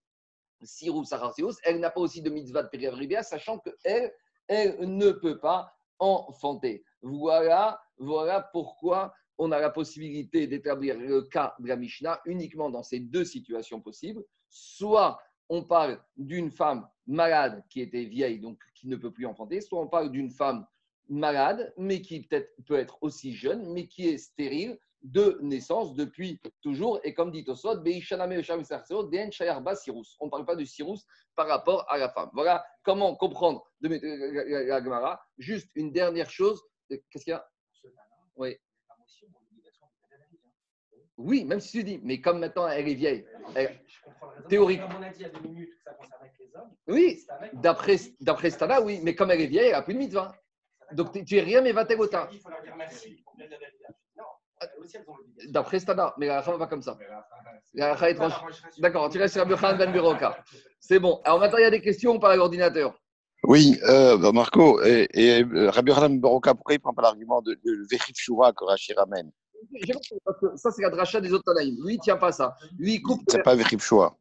achar 0.62 1.34
cirrus. 1.34 1.58
Elle 1.64 1.80
n'a 1.80 1.90
pas 1.90 2.02
aussi 2.02 2.22
de 2.22 2.30
mitzvah 2.30 2.64
de 2.64 2.70
périavribia, 2.70 3.24
sachant 3.24 3.60
qu'elle, 3.60 4.14
elle 4.48 4.78
ne 4.80 5.12
peut 5.12 5.40
pas 5.40 5.74
enfanter. 6.00 6.84
Voilà, 7.02 7.82
voilà 7.98 8.42
pourquoi 8.52 9.14
on 9.38 9.52
a 9.52 9.60
la 9.60 9.70
possibilité 9.70 10.48
d'établir 10.48 10.98
le 10.98 11.22
cas 11.24 11.56
de 11.60 11.68
la 11.68 11.76
Mishnah 11.76 12.20
uniquement 12.26 12.70
dans 12.70 12.84
ces 12.84 13.00
deux 13.00 13.26
situations 13.26 13.82
possibles. 13.82 14.24
Soit 14.50 15.20
on 15.50 15.64
parle 15.64 16.02
d'une 16.18 16.52
femme 16.52 16.88
malade 17.06 17.64
qui 17.70 17.82
était 17.82 18.06
vieille, 18.06 18.40
donc 18.40 18.60
qui 18.74 18.88
ne 18.88 18.96
peut 18.96 19.12
plus 19.12 19.26
enfanter, 19.26 19.62
soit 19.62 19.80
on 19.80 19.88
parle 19.88 20.12
d'une 20.12 20.32
femme 20.32 20.66
malade, 21.10 21.74
mais 21.78 22.02
qui 22.02 22.28
peut 22.66 22.76
être 22.76 22.98
aussi 23.02 23.34
jeune, 23.34 23.72
mais 23.72 23.88
qui 23.88 24.10
est 24.10 24.18
stérile 24.18 24.78
de 25.04 25.38
naissance 25.42 25.96
depuis 25.96 26.42
toujours. 26.62 27.00
Et 27.04 27.14
comme 27.14 27.32
dit 27.32 27.44
Tosot, 27.44 27.80
on 27.80 27.84
ne 27.84 30.30
parle 30.30 30.46
pas 30.46 30.56
du 30.56 30.66
cirrus 30.66 31.06
par 31.36 31.48
rapport 31.48 31.86
à 31.90 31.98
la 31.98 32.10
femme. 32.10 32.30
Voilà 32.34 32.66
comment 32.84 33.16
comprendre 33.16 33.64
de 33.82 33.90
la 34.68 34.84
Gemara. 34.84 35.20
Juste 35.38 35.70
une 35.76 35.92
dernière 35.92 36.30
chose. 36.30 36.64
Qu'est-ce 36.90 37.24
qu'il 37.24 37.32
y 37.32 37.34
a? 37.34 37.48
Oui. 38.36 38.58
Oui, 41.18 41.46
même 41.46 41.60
si 41.60 41.80
tu 41.80 41.84
dis, 41.84 42.00
mais 42.04 42.22
comme 42.22 42.38
maintenant 42.38 42.68
elle 42.68 42.88
est 42.88 42.94
vieille, 42.94 43.26
théorique. 44.48 44.82
Comme 44.82 44.98
on 45.00 45.02
a 45.02 45.10
dit 45.10 45.20
il 45.20 45.24
y 45.24 45.26
a 45.26 45.30
deux 45.30 45.48
minutes 45.48 45.76
que 45.76 45.82
ça 45.82 45.96
concernait 45.96 46.32
les 46.40 46.56
hommes. 46.56 46.76
Oui, 46.88 47.26
d'après 47.54 48.50
Stana, 48.52 48.82
oui, 48.82 49.00
mais 49.02 49.16
comme 49.16 49.32
elle 49.32 49.42
est 49.42 49.48
vieille, 49.48 49.70
elle 49.70 49.72
n'a 49.72 49.82
plus 49.82 49.96
de 49.96 50.00
mitzvah. 50.00 50.36
Donc 50.92 51.12
tu 51.26 51.38
es 51.38 51.42
rien, 51.42 51.62
mais 51.62 51.72
va. 51.72 51.88
Il 51.90 52.40
faut 52.40 52.50
leur 52.50 52.62
dire 52.62 52.76
merci. 52.78 53.24
D'après 55.50 55.80
Stana, 55.80 56.14
mais 56.18 56.28
la 56.28 56.42
femme 56.42 56.58
va 56.58 56.68
comme 56.68 56.82
ça. 56.82 56.98
La 57.74 58.10
étrange. 58.10 58.34
D'accord, 58.80 59.10
tu 59.10 59.20
restes 59.20 59.36
sur 59.36 59.46
Ben 59.46 59.92
Biroka. 59.92 60.44
C'est 60.80 61.00
bon. 61.00 61.22
Alors 61.24 61.40
maintenant, 61.40 61.58
il 61.58 61.64
y 61.64 61.66
a 61.66 61.72
des 61.72 61.82
questions 61.82 62.20
par 62.20 62.36
l'ordinateur. 62.36 63.00
Oui, 63.44 63.78
euh, 63.84 64.18
bah, 64.18 64.32
Marco, 64.32 64.82
et, 64.84 65.08
et 65.14 65.44
euh, 65.44 65.70
Rabbi 65.70 65.92
Hanan 65.92 66.20
Baroka, 66.20 66.56
pourquoi 66.56 66.74
il 66.74 66.78
ne 66.78 66.82
prend 66.82 66.94
pas 66.94 67.04
l'argument 67.04 67.42
de, 67.42 67.54
de 67.54 67.88
Vechif 67.90 68.16
Shura 68.18 68.52
que 68.52 68.64
Rachid 68.66 68.98
ramène? 68.98 69.32
Ça, 70.56 70.72
c'est 70.72 70.82
la 70.82 70.90
dracha 70.90 71.22
des 71.22 71.32
autres 71.34 71.44
Tanaïm. 71.44 71.76
Lui, 71.84 71.96
il 71.96 71.98
ne 71.98 72.02
tient 72.02 72.18
pas 72.18 72.32
ça. 72.32 72.56
Lui, 72.78 72.96
il 72.96 73.02
coupe. 73.02 73.22
C'est 73.28 73.44
pas 73.44 73.56
Vechif 73.56 73.82
Shura. 73.82 74.18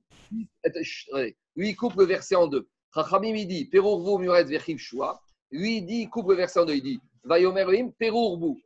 Lui, 1.57 1.71
il 1.71 1.77
coupe 1.77 1.95
le 1.97 2.05
verset 2.05 2.35
en 2.35 2.47
deux. 2.47 2.69
Rachamim, 2.93 3.35
il 3.35 3.47
dit 3.47 3.65
Perurvu 3.67 4.23
Muret 4.23 4.45
Vechif 4.45 4.79
Shura. 4.79 5.21
Lui, 5.51 5.79
il 5.79 5.87
dit, 5.87 6.03
il 6.03 6.09
coupe 6.11 6.29
le 6.29 6.35
verset 6.35 6.61
en 6.61 6.65
deux. 6.65 6.75
Il 6.75 6.83
dit 6.83 7.01
Vayomerim 7.25 7.93
Perurvu, 7.93 8.63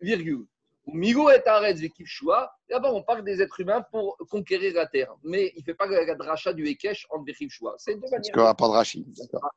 virgule. 0.00 0.44
Migo 0.92 1.28
est 1.30 1.46
Aretz 1.46 1.80
Vekivshua. 1.80 2.50
D'abord, 2.70 2.94
on 2.94 3.02
parle 3.02 3.22
des 3.22 3.42
êtres 3.42 3.60
humains 3.60 3.82
pour 3.90 4.16
conquérir 4.30 4.74
la 4.74 4.86
terre. 4.86 5.14
Mais 5.22 5.52
il 5.56 5.60
ne 5.60 5.64
fait 5.64 5.74
pas 5.74 5.86
la 5.86 6.14
dracha 6.14 6.52
du 6.52 6.66
Ekech 6.66 7.06
en 7.10 7.22
Vekivshua. 7.22 7.74
C'est 7.78 7.94
deux 7.94 8.08
manières. 8.10 8.32
Parce 8.34 8.56
pas 8.56 8.66
de 8.66 8.72
Rachid. 8.72 9.06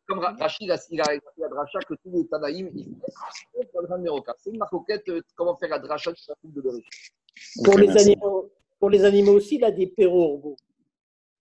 Comme 0.08 0.20
Rachid, 0.20 0.64
il 0.64 0.72
a, 0.72 0.78
il 0.90 1.22
la 1.38 1.48
dracha 1.48 1.80
que 1.80 1.94
tous 1.96 2.12
les 2.12 2.28
Tanaïm, 2.28 2.70
ils 2.74 2.86
font. 2.86 4.24
C'est 4.38 4.50
une 4.50 4.58
marcoquette, 4.58 5.08
euh, 5.10 5.22
comment 5.36 5.56
faire 5.56 5.70
la 5.70 5.80
dracha 5.80 6.12
du 6.12 6.22
chapitre 6.22 6.54
de 6.54 6.62
Bereshit. 6.62 7.14
Pour, 7.64 7.78
les 7.78 7.90
animaux, 7.90 8.52
pour 8.80 8.90
les 8.90 9.04
animaux 9.06 9.34
aussi, 9.34 9.56
il 9.56 9.64
a 9.64 9.72
dit 9.72 9.88
Pérourbo. 9.88 10.56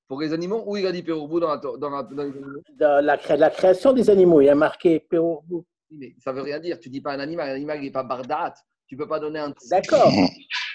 Pour 0.07 0.20
les 0.20 0.33
animaux, 0.33 0.62
où 0.66 0.76
il 0.76 0.87
a 0.87 0.92
dit 0.92 1.03
Pérourbo 1.03 1.40
dans 1.40 1.48
la, 1.48 1.57
dans, 1.57 1.90
la, 1.90 2.03
dans, 2.03 2.33
dans 2.79 3.00
la, 3.00 3.16
la, 3.37 3.50
création 3.50 3.92
des 3.92 4.11
animaux, 4.11 4.40
il 4.40 4.48
a 4.48 4.55
marqué 4.55 5.00
Pérourbo. 5.00 5.64
Mais 5.90 6.14
ça 6.18 6.33
ne 6.33 6.37
veut 6.37 6.42
rien 6.42 6.61
dire. 6.61 6.79
Tu 6.79 6.88
ne 6.88 6.92
dis 6.92 7.00
pas 7.00 7.12
un 7.12 7.20
animal. 7.20 7.50
Un 7.50 7.55
animal, 7.55 7.79
il 7.79 7.85
n'est 7.85 7.90
pas 7.90 8.05
bardat. 8.05 8.55
Tu 8.90 8.96
ne 8.96 9.03
peux 9.03 9.09
pas 9.09 9.20
donner 9.20 9.38
un 9.38 9.55
D'accord. 9.70 10.11
Tu 10.11 10.18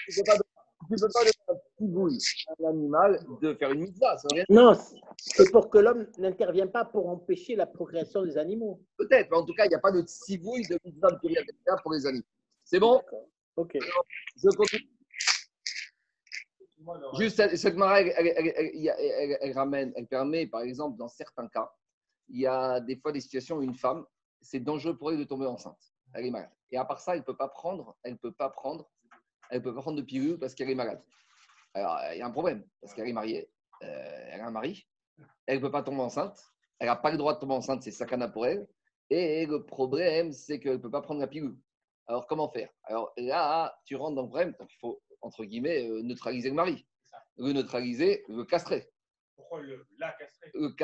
ne 0.08 0.24
peux, 0.24 0.32
pas 0.32 0.38
donner 0.38 1.30
un 1.48 1.54
petit 1.76 2.46
à 2.48 2.52
un 2.62 2.70
animal 2.70 3.20
de 3.42 3.52
faire 3.52 3.70
une 3.72 3.80
mitzvah. 3.80 4.16
Non, 4.48 4.72
c'est 5.18 5.52
pour 5.52 5.68
que 5.68 5.76
l'homme 5.76 6.06
n'intervienne 6.16 6.72
pas 6.72 6.86
pour 6.86 7.10
empêcher 7.10 7.56
la 7.56 7.66
progression 7.66 8.22
des 8.22 8.38
animaux. 8.38 8.80
Peut-être, 8.96 9.30
mais 9.30 9.36
en 9.36 9.44
tout 9.44 9.52
cas, 9.52 9.66
il 9.66 9.68
n'y 9.68 9.74
a 9.74 9.80
pas 9.80 9.92
de 9.92 10.02
cibouille 10.06 10.62
de 10.62 10.78
mitzvah 10.82 11.10
de 11.10 11.82
pour 11.82 11.92
les 11.92 12.06
animaux. 12.06 12.24
C'est 12.64 12.80
bon? 12.80 13.02
Ok. 13.54 13.76
je 14.42 14.56
continue. 14.56 14.88
Juste, 17.18 17.54
cette 17.54 17.76
marée, 17.76 18.14
elle, 18.16 19.52
ramène, 19.52 19.92
elle 19.94 20.06
permet, 20.06 20.46
par 20.46 20.62
exemple, 20.62 20.96
dans 20.96 21.08
certains 21.08 21.48
cas, 21.48 21.70
il 22.28 22.40
y 22.40 22.46
a 22.46 22.80
des 22.80 22.96
fois 22.96 23.12
des 23.12 23.20
situations 23.20 23.56
où 23.58 23.62
une 23.62 23.74
femme, 23.74 24.06
c'est 24.40 24.60
dangereux 24.60 24.96
pour 24.96 25.12
elle 25.12 25.18
de 25.18 25.24
tomber 25.24 25.44
enceinte. 25.44 25.92
Elle 26.16 26.26
est 26.26 26.30
malade. 26.30 26.50
Et 26.70 26.78
à 26.78 26.84
part 26.84 27.00
ça, 27.00 27.12
elle 27.12 27.20
ne 27.20 27.24
peut 27.24 27.36
pas 27.36 27.48
prendre, 27.48 27.94
elle 28.02 28.16
peut 28.16 28.32
pas 28.32 28.48
prendre, 28.48 28.90
elle 29.50 29.62
peut 29.62 29.74
pas 29.74 29.82
prendre 29.82 29.98
de 29.98 30.02
pilule 30.02 30.38
parce 30.38 30.54
qu'elle 30.54 30.70
est 30.70 30.74
malade. 30.74 31.02
Alors, 31.74 31.98
il 32.12 32.18
y 32.18 32.22
a 32.22 32.26
un 32.26 32.30
problème, 32.30 32.64
parce 32.80 32.94
qu'elle 32.94 33.08
est 33.08 33.12
mariée, 33.12 33.50
euh, 33.82 34.28
elle 34.30 34.40
a 34.40 34.46
un 34.46 34.50
mari, 34.50 34.86
elle 35.44 35.56
ne 35.56 35.60
peut 35.60 35.70
pas 35.70 35.82
tomber 35.82 36.00
enceinte, 36.00 36.42
elle 36.78 36.86
n'a 36.86 36.96
pas 36.96 37.10
le 37.10 37.18
droit 37.18 37.34
de 37.34 37.38
tomber 37.38 37.54
enceinte, 37.54 37.82
c'est 37.82 37.90
sakana 37.90 38.28
pour 38.28 38.46
elle. 38.46 38.66
Et 39.10 39.46
le 39.46 39.64
problème, 39.64 40.32
c'est 40.32 40.58
qu'elle 40.58 40.72
ne 40.72 40.78
peut 40.78 40.90
pas 40.90 41.02
prendre 41.02 41.20
la 41.20 41.26
pilule. 41.26 41.56
Alors, 42.06 42.26
comment 42.26 42.48
faire? 42.48 42.70
Alors 42.84 43.12
là, 43.18 43.78
tu 43.84 43.94
rentres 43.94 44.16
dans 44.16 44.22
le 44.22 44.28
problème, 44.28 44.54
donc 44.58 44.72
il 44.72 44.78
faut, 44.78 45.02
entre 45.20 45.44
guillemets, 45.44 45.86
euh, 45.86 46.02
neutraliser 46.02 46.48
le 46.48 46.54
mari. 46.54 46.86
Le 47.36 47.52
neutraliser, 47.52 48.24
le 48.28 48.44
castrer. 48.44 48.88
Pourquoi 49.36 49.60
le, 49.60 49.86
la 49.98 50.12
castrer? 50.12 50.50
Le 50.54 50.74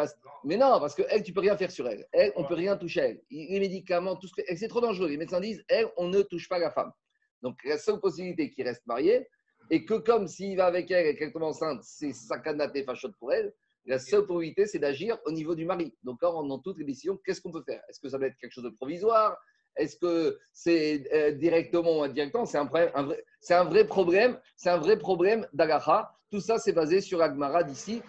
Mais 0.45 0.57
non, 0.57 0.79
parce 0.79 0.95
qu'elle, 0.95 1.23
tu 1.23 1.31
ne 1.31 1.35
peux 1.35 1.41
rien 1.41 1.57
faire 1.57 1.71
sur 1.71 1.89
elle. 1.89 2.07
Elle, 2.13 2.33
on 2.37 2.43
ne 2.43 2.47
peut 2.47 2.55
rien 2.55 2.77
toucher 2.77 3.01
à 3.01 3.07
elle. 3.09 3.23
Les 3.31 3.59
médicaments, 3.59 4.15
tout 4.17 4.29
ce 4.29 4.35
que... 4.35 4.43
c'est 4.57 4.69
trop 4.69 4.81
dangereux. 4.81 5.09
Les 5.09 5.17
médecins 5.17 5.41
disent, 5.41 5.65
elle, 5.69 5.91
on 5.97 6.09
ne 6.09 6.23
touche 6.23 6.49
pas 6.49 6.59
la 6.59 6.71
femme. 6.71 6.93
Donc, 7.41 7.59
la 7.65 7.79
seule 7.79 7.99
possibilité 7.99 8.51
qu'il 8.51 8.67
reste 8.67 8.87
marié, 8.87 9.27
et 9.71 9.85
que 9.85 9.95
comme 9.95 10.29
s'il 10.29 10.57
va 10.57 10.67
avec 10.67 10.91
elle 10.91 11.07
et 11.07 11.17
qu'elle 11.17 11.33
tombe 11.33 11.45
enceinte, 11.45 11.83
c'est 11.83 12.13
sacanate 12.13 12.77
et 12.77 12.85
fachote 12.85 13.17
pour 13.19 13.33
elle, 13.33 13.53
la 13.87 13.99
seule 13.99 14.27
possibilité, 14.27 14.67
c'est 14.67 14.79
d'agir 14.79 15.19
au 15.25 15.33
niveau 15.33 15.55
du 15.55 15.65
mari. 15.65 15.97
Donc, 16.03 16.21
dans 16.21 16.59
toutes 16.59 16.79
les 16.79 16.85
décisions, 16.85 17.19
qu'est-ce 17.25 17.41
qu'on 17.41 17.51
peut 17.51 17.65
faire? 17.65 17.83
Est-ce 17.89 17.99
que 18.01 18.09
ça 18.09 18.19
va 18.19 18.27
être 18.27 18.37
quelque 18.37 18.53
chose 18.53 18.65
de 18.65 18.71
provisoire? 18.71 19.37
Est-ce 19.75 19.97
que 19.97 20.39
c'est 20.53 21.11
euh, 21.13 21.33
directement 21.33 22.01
ou 22.01 22.03
indirectement? 22.03 22.45
C'est 22.45 22.59
un, 22.59 22.71
un, 22.95 23.03
vrai, 23.05 23.25
un 23.51 23.65
vrai 23.65 23.87
problème. 23.87 24.39
C'est 24.57 24.69
un 24.69 24.77
vrai 24.77 24.99
problème 24.99 25.49
d'agacha. 25.55 26.13
Tout 26.33 26.41
ça, 26.41 26.59
c'est 26.59 26.73
basé 26.73 27.03
sur 27.03 27.21
Agmara 27.21 27.63
d'ici. 27.63 28.01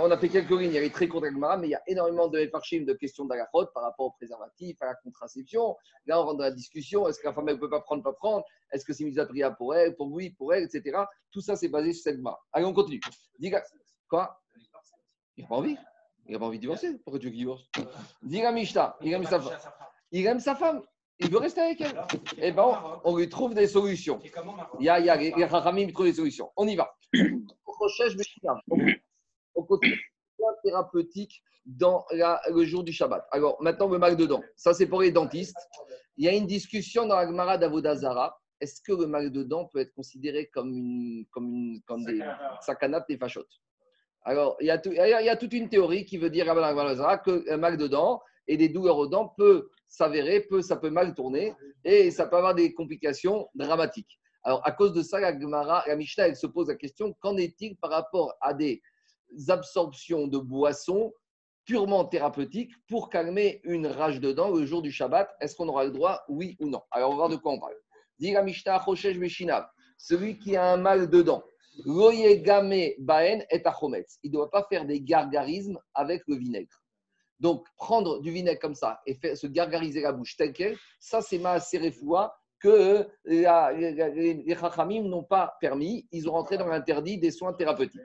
On 0.00 0.10
a 0.10 0.18
fait 0.18 0.28
quelques 0.28 0.50
lignes, 0.50 0.70
il 0.70 0.72
y 0.72 0.78
avait 0.78 0.90
très 0.90 1.06
court 1.06 1.24
Agmara, 1.24 1.56
mais 1.58 1.68
il 1.68 1.70
y 1.70 1.76
a 1.76 1.82
énormément 1.86 2.26
de 2.26 2.40
de 2.40 2.92
questions 2.94 3.24
d'Agachot 3.24 3.66
par 3.72 3.84
rapport 3.84 4.06
au 4.06 4.10
préservatif, 4.10 4.82
à 4.82 4.86
la 4.86 4.94
contraception. 4.96 5.76
Là, 6.06 6.20
on 6.20 6.24
rentre 6.24 6.38
dans 6.38 6.44
la 6.44 6.50
discussion 6.50 7.06
est-ce 7.06 7.20
que 7.20 7.28
la 7.28 7.32
femme 7.32 7.46
ne 7.46 7.54
peut 7.54 7.70
pas 7.70 7.80
prendre, 7.80 8.02
pas 8.02 8.12
prendre? 8.12 8.44
Est-ce 8.72 8.84
que 8.84 8.92
c'est 8.92 9.04
mise 9.04 9.20
à 9.20 9.26
prière 9.26 9.56
pour 9.56 9.76
elle, 9.76 9.94
pour 9.94 10.08
lui, 10.18 10.30
pour 10.30 10.52
elle, 10.52 10.64
etc. 10.64 11.04
Tout 11.30 11.40
ça, 11.40 11.54
c'est 11.54 11.68
basé 11.68 11.92
sur 11.92 12.02
cette 12.02 12.16
Agmara. 12.16 12.40
Allez, 12.52 12.64
on 12.64 12.74
continue. 12.74 12.98
Quoi? 14.08 14.40
Il 15.36 15.42
n'a 15.44 15.48
pas 15.48 15.54
envie. 15.54 15.76
Il 16.26 16.32
n'a 16.32 16.40
pas 16.40 16.46
envie 16.46 16.58
de 16.58 16.62
divorcer. 16.62 16.98
Pourquoi 17.04 17.20
tu 17.20 17.26
veux 17.26 17.30
qu'il 17.30 17.42
divorce? 17.42 17.62
Dis 18.22 18.42
la 18.42 18.50
Mishnah, 18.50 18.96
il 19.02 19.12
aime 19.12 19.24
sa 19.24 19.38
femme. 19.38 19.56
Il 20.10 20.26
aime 20.26 20.40
sa 20.40 20.56
femme. 20.56 20.82
Il 21.20 21.30
veut 21.30 21.38
rester 21.38 21.60
avec 21.60 21.80
elle. 21.80 22.00
Eh 22.40 22.52
bien, 22.52 22.62
on, 22.64 23.00
on 23.12 23.16
lui 23.16 23.28
trouve 23.28 23.54
des 23.54 23.66
solutions. 23.66 24.20
Il 24.78 24.84
y 24.86 24.88
a, 24.88 25.00
il 25.00 25.06
y 25.06 25.10
a 25.10 25.16
les 25.16 25.44
Rachamim 25.44 25.88
trouvent 25.92 26.06
des 26.06 26.12
solutions. 26.14 26.50
On 26.56 26.66
y 26.68 26.76
va. 26.76 26.94
On 29.54 29.62
continue. 29.64 30.00
Thérapeutique 30.64 31.42
dans 31.66 32.04
la- 32.12 32.40
le 32.50 32.64
jour 32.64 32.82
du 32.82 32.92
Shabbat. 32.92 33.26
Alors, 33.30 33.60
maintenant, 33.62 33.88
le 33.88 33.98
mal 33.98 34.16
de 34.16 34.26
dents. 34.26 34.42
Ça, 34.56 34.74
c'est 34.74 34.86
pour 34.86 35.02
les 35.02 35.12
dentistes. 35.12 35.56
Il 36.16 36.24
y 36.24 36.28
a 36.28 36.32
une 36.34 36.46
discussion 36.46 37.06
dans 37.06 37.16
la 37.16 37.26
Gemara 37.26 37.58
d'Avodazara. 37.58 38.40
Est-ce 38.60 38.80
que 38.82 38.92
le 38.92 39.06
mal 39.06 39.30
de 39.30 39.42
dents 39.44 39.66
peut 39.66 39.78
être 39.78 39.92
considéré 39.94 40.46
comme, 40.46 40.72
une, 40.76 41.26
comme, 41.30 41.48
une, 41.48 41.80
comme 41.86 42.04
des 42.04 42.20
sakanat 42.60 43.04
des 43.08 43.16
fachotes? 43.16 43.60
Alors, 44.22 44.56
il 44.60 44.66
y, 44.66 44.70
a 44.70 44.78
tout- 44.78 44.90
il 44.90 44.96
y 44.96 45.00
a- 45.00 45.20
il 45.22 45.26
y 45.26 45.28
a 45.28 45.36
toute 45.36 45.52
une 45.52 45.68
théorie 45.68 46.04
qui 46.04 46.18
veut 46.18 46.30
dire 46.30 46.46
que 46.46 47.50
le 47.50 47.56
mal 47.56 47.76
de 47.76 47.86
dents 47.86 48.20
et 48.48 48.56
des 48.56 48.68
douleurs 48.68 48.96
aux 48.98 49.06
dents 49.06 49.28
peut 49.36 49.70
s'avérer, 49.88 50.40
peut, 50.42 50.62
ça 50.62 50.76
peut 50.76 50.90
mal 50.90 51.14
tourner 51.14 51.54
et 51.84 52.10
ça 52.10 52.26
peut 52.26 52.36
avoir 52.36 52.54
des 52.54 52.74
complications 52.74 53.48
dramatiques. 53.54 54.18
Alors, 54.42 54.66
à 54.66 54.72
cause 54.72 54.92
de 54.92 55.02
ça, 55.02 55.18
la 55.18 55.38
Gemara, 55.38 55.84
la 55.86 55.96
Mishnah, 55.96 56.28
elle 56.28 56.36
se 56.36 56.46
pose 56.46 56.68
la 56.68 56.76
question 56.76 57.14
qu'en 57.20 57.36
est-il 57.36 57.76
par 57.76 57.90
rapport 57.90 58.34
à 58.40 58.54
des 58.54 58.80
absorptions 59.48 60.26
de 60.26 60.38
boissons 60.38 61.12
purement 61.64 62.04
thérapeutiques 62.04 62.72
pour 62.88 63.10
calmer 63.10 63.60
une 63.64 63.86
rage 63.86 64.20
de 64.20 64.32
dents 64.32 64.50
le 64.50 64.64
jour 64.64 64.80
du 64.80 64.92
Shabbat? 64.92 65.28
Est-ce 65.40 65.56
qu'on 65.56 65.68
aura 65.68 65.84
le 65.84 65.90
droit, 65.90 66.22
oui 66.28 66.56
ou 66.60 66.68
non? 66.68 66.82
Alors, 66.90 67.10
on 67.10 67.12
va 67.12 67.16
voir 67.16 67.28
de 67.28 67.36
quoi 67.36 67.52
on 67.52 67.60
parle. 67.60 67.74
Dit 68.18 68.32
la 68.32 68.42
Mishnah, 68.42 68.82
celui 69.98 70.38
qui 70.38 70.56
a 70.56 70.72
un 70.72 70.76
mal 70.76 71.10
de 71.10 71.22
dents, 71.22 71.44
Baen. 71.84 73.44
Il 73.50 74.30
ne 74.30 74.32
doit 74.32 74.50
pas 74.50 74.66
faire 74.68 74.84
des 74.84 75.00
gargarismes 75.00 75.78
avec 75.94 76.22
le 76.26 76.36
vinaigre. 76.36 76.82
Donc, 77.40 77.66
prendre 77.76 78.20
du 78.20 78.30
vinaigre 78.30 78.60
comme 78.60 78.74
ça 78.74 79.00
et 79.06 79.18
se 79.34 79.46
gargariser 79.46 80.00
la 80.00 80.12
bouche 80.12 80.36
telle 80.36 80.52
qu'elle, 80.52 80.76
ça, 80.98 81.20
c'est 81.20 81.38
ma 81.38 81.60
séréfoua 81.60 82.36
que 82.60 83.06
la- 83.24 83.72
les 83.72 84.56
Chachamim 84.58 85.02
n'ont 85.02 85.22
pas 85.22 85.56
permis. 85.60 86.08
Ils 86.10 86.28
ont 86.28 86.32
rentré 86.32 86.58
dans 86.58 86.66
l'interdit 86.66 87.18
des 87.18 87.30
soins 87.30 87.52
thérapeutiques. 87.52 88.00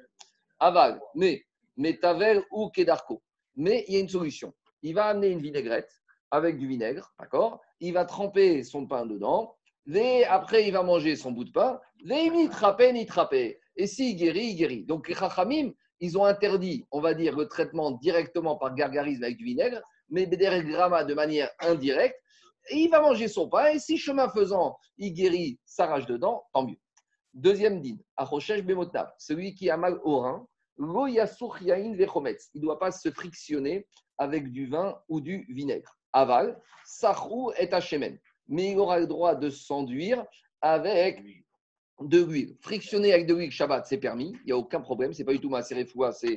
Aval, 0.60 1.02
mais, 1.16 1.44
mais 1.76 1.98
Tavel 1.98 2.44
ou 2.52 2.70
Kedarko. 2.70 3.24
Mais 3.56 3.84
il 3.88 3.96
y 3.96 3.98
a 3.98 4.00
une 4.02 4.10
solution. 4.10 4.54
Il 4.84 4.94
va 4.94 5.06
amener 5.06 5.30
une 5.30 5.42
vinaigrette 5.42 5.92
avec 6.30 6.58
du 6.58 6.68
vinaigre, 6.68 7.14
d'accord? 7.20 7.62
Il 7.80 7.94
va 7.94 8.06
tremper 8.06 8.64
son 8.64 8.86
pain 8.86 9.06
dedans. 9.06 9.56
Et 9.94 10.24
après, 10.26 10.68
il 10.68 10.72
va 10.72 10.84
manger 10.84 11.16
son 11.16 11.32
bout 11.32 11.44
de 11.44 11.52
pain. 11.52 11.80
Et 12.10 12.30
ni 12.30 12.50
trapé, 12.50 12.94
ni 12.94 13.06
trapé. 13.06 13.60
Et 13.76 13.88
s'il 13.88 14.16
guérit, 14.16 14.48
il 14.48 14.56
guérit. 14.56 14.86
Donc, 14.86 15.10
les 15.10 15.16
Chachamim, 15.16 15.72
ils 16.04 16.18
ont 16.18 16.26
interdit, 16.26 16.86
on 16.92 17.00
va 17.00 17.14
dire, 17.14 17.34
le 17.34 17.48
traitement 17.48 17.92
directement 17.92 18.58
par 18.58 18.76
gargarisme 18.76 19.24
avec 19.24 19.38
du 19.38 19.46
vinaigre, 19.46 19.82
mais 20.10 20.26
Bedergrama 20.26 21.06
de 21.06 21.14
manière 21.14 21.50
indirecte. 21.60 22.20
Et 22.72 22.80
il 22.80 22.90
va 22.90 23.00
manger 23.00 23.30
son 23.30 23.48
pain, 23.48 23.68
et 23.68 23.80
si 23.80 23.98
chemin 23.98 24.28
faisant, 24.28 24.78
il 24.98 25.14
guérit 25.14 25.62
sa 25.66 25.86
rage 25.86 26.06
dedans, 26.06 26.44
tant 26.54 26.66
mieux. 26.66 26.76
Deuxième 27.34 27.80
din, 27.80 27.96
Achoshesh 28.18 28.64
Bemotnav, 28.64 29.14
celui 29.18 29.56
qui 29.56 29.70
a 29.70 29.78
mal 29.78 29.98
au 30.04 30.20
rein, 30.20 30.46
Lo 30.78 31.08
yain 31.08 31.26
vechometz. 31.96 32.50
il 32.54 32.60
ne 32.60 32.66
doit 32.66 32.80
pas 32.80 32.92
se 32.92 33.10
frictionner 33.10 33.88
avec 34.18 34.52
du 34.52 34.68
vin 34.68 35.00
ou 35.08 35.22
du 35.22 35.46
vinaigre. 35.50 35.98
Aval, 36.12 36.60
Sachrou 36.84 37.54
et 37.58 37.74
Hachemen, 37.74 38.20
mais 38.50 38.72
il 38.72 38.78
aura 38.78 39.00
le 39.00 39.08
droit 39.08 39.36
de 39.36 39.50
s'enduire 39.50 40.26
avec 40.60 41.24
de 42.04 42.24
l'huile. 42.24 42.58
Frictionner 42.62 43.14
avec 43.14 43.28
de 43.28 43.34
l'huile 43.34 43.52
Shabbat, 43.52 43.86
c'est 43.86 43.98
permis, 43.98 44.34
il 44.42 44.46
n'y 44.48 44.52
a 44.52 44.58
aucun 44.58 44.82
problème, 44.82 45.14
c'est 45.14 45.24
pas 45.24 45.34
du 45.34 45.40
tout 45.40 45.50
ma 45.50 45.62
séréfoua, 45.62 46.12
ça 46.12 46.28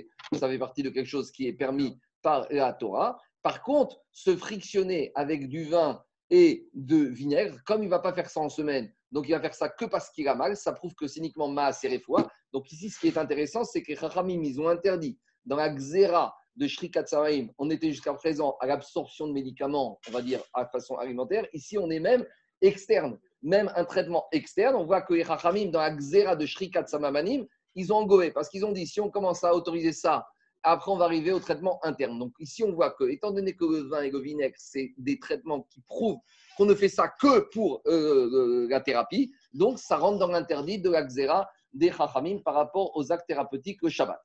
fait 0.49 0.59
partie 0.59 0.83
de 0.83 0.91
quelque 0.91 1.09
chose 1.09 1.31
qui 1.31 1.47
est 1.47 1.53
permis 1.53 1.99
par 2.23 2.47
la 2.51 2.73
Torah. 2.73 3.19
Par 3.43 3.63
contre, 3.63 4.01
se 4.13 4.37
frictionner 4.37 5.13
avec 5.15 5.49
du 5.49 5.65
vin 5.65 6.03
et 6.31 6.69
de 6.75 6.97
vinaigre, 6.97 7.63
comme 7.65 7.83
il 7.83 7.87
ne 7.87 7.91
va 7.91 8.01
pas 8.01 8.13
faire 8.13 8.29
ça 8.29 8.41
en 8.41 8.49
semaine, 8.49 8.93
donc 9.13 9.29
il 9.29 9.33
va 9.33 9.41
faire 9.41 9.55
ça 9.55 9.69
que 9.69 9.85
parce 9.85 10.11
qu'il 10.11 10.27
a 10.29 10.35
mal, 10.35 10.57
ça 10.57 10.73
prouve 10.73 10.95
que 10.95 11.07
c'est 11.07 11.21
uniquement 11.21 11.49
ma 11.49 11.73
séréfoua. 11.73 12.29
Donc 12.53 12.71
ici, 12.73 12.91
ce 12.91 12.99
qui 12.99 13.07
est 13.07 13.19
intéressant, 13.19 13.65
c'est 13.65 13.83
que 13.83 13.93
les 13.93 13.97
Chachamim, 13.97 14.43
ils 14.43 14.61
ont 14.61 14.69
interdit 14.69 15.19
dans 15.45 15.57
la 15.57 15.69
xéra 15.69 16.35
de 16.57 16.67
Shrikat 16.67 17.07
Saraim, 17.07 17.49
on 17.59 17.71
était 17.71 17.91
jusqu'à 17.91 18.15
présent 18.15 18.57
à 18.61 18.67
l'absorption 18.67 19.29
de 19.29 19.33
médicaments, 19.33 20.01
on 20.09 20.11
va 20.11 20.23
dire, 20.23 20.41
à 20.55 20.67
façon 20.67 20.97
alimentaire. 20.97 21.47
Ici, 21.53 21.79
on 21.79 21.91
est 21.91 22.01
même 22.01 22.27
externe, 22.63 23.19
même 23.47 23.71
un 23.77 23.85
traitement 23.85 24.27
externe. 24.33 24.75
On 24.75 24.85
voit 24.85 25.03
que 25.03 25.15
les 25.15 25.25
Chachamim, 25.25 25.71
dans 25.71 25.81
la 25.81 25.93
xéra 25.93 26.35
de 26.35 26.45
Shrikat 26.45 26.89
Samamanim, 26.89 27.47
ils 27.77 27.93
ont 27.93 27.99
engoué 27.99 28.33
parce 28.33 28.49
qu'ils 28.49 28.67
ont 28.67 28.73
dit 28.73 28.87
si 28.87 29.01
on 29.01 29.09
commence 29.09 29.45
à 29.45 29.55
autoriser 29.55 29.93
ça, 29.93 30.27
après 30.65 30.91
on 30.91 30.97
va 30.97 31.05
arriver 31.05 31.33
au 31.33 31.39
traitement 31.39 31.79
interne. 31.85 32.19
Donc 32.19 32.33
ici, 32.41 32.65
on 32.65 32.73
voit 32.73 32.91
que, 32.91 33.05
étant 33.05 33.31
donné 33.31 33.55
que 33.55 33.65
le 33.65 33.89
vin 33.89 34.03
et 34.03 34.11
le 34.11 34.19
vinaigre, 34.19 34.57
c'est 34.59 34.93
des 34.99 35.21
traitements 35.21 35.63
qui 35.71 35.81
prouvent 35.83 36.19
qu'on 36.57 36.65
ne 36.65 36.75
fait 36.75 36.89
ça 36.89 37.09
que 37.21 37.49
pour 37.53 37.83
euh, 37.87 37.93
euh, 37.93 38.67
la 38.69 38.81
thérapie, 38.81 39.33
donc 39.53 39.79
ça 39.79 39.97
rentre 39.97 40.19
dans 40.19 40.29
l'interdit 40.29 40.81
de 40.81 40.91
la 40.91 41.05
xéra 41.05 41.49
des 41.73 41.93
Chachamim 41.93 42.41
par 42.45 42.55
rapport 42.55 42.97
aux 42.97 43.13
actes 43.13 43.29
thérapeutiques 43.29 43.81
le 43.83 43.91
Shabbat. 43.91 44.21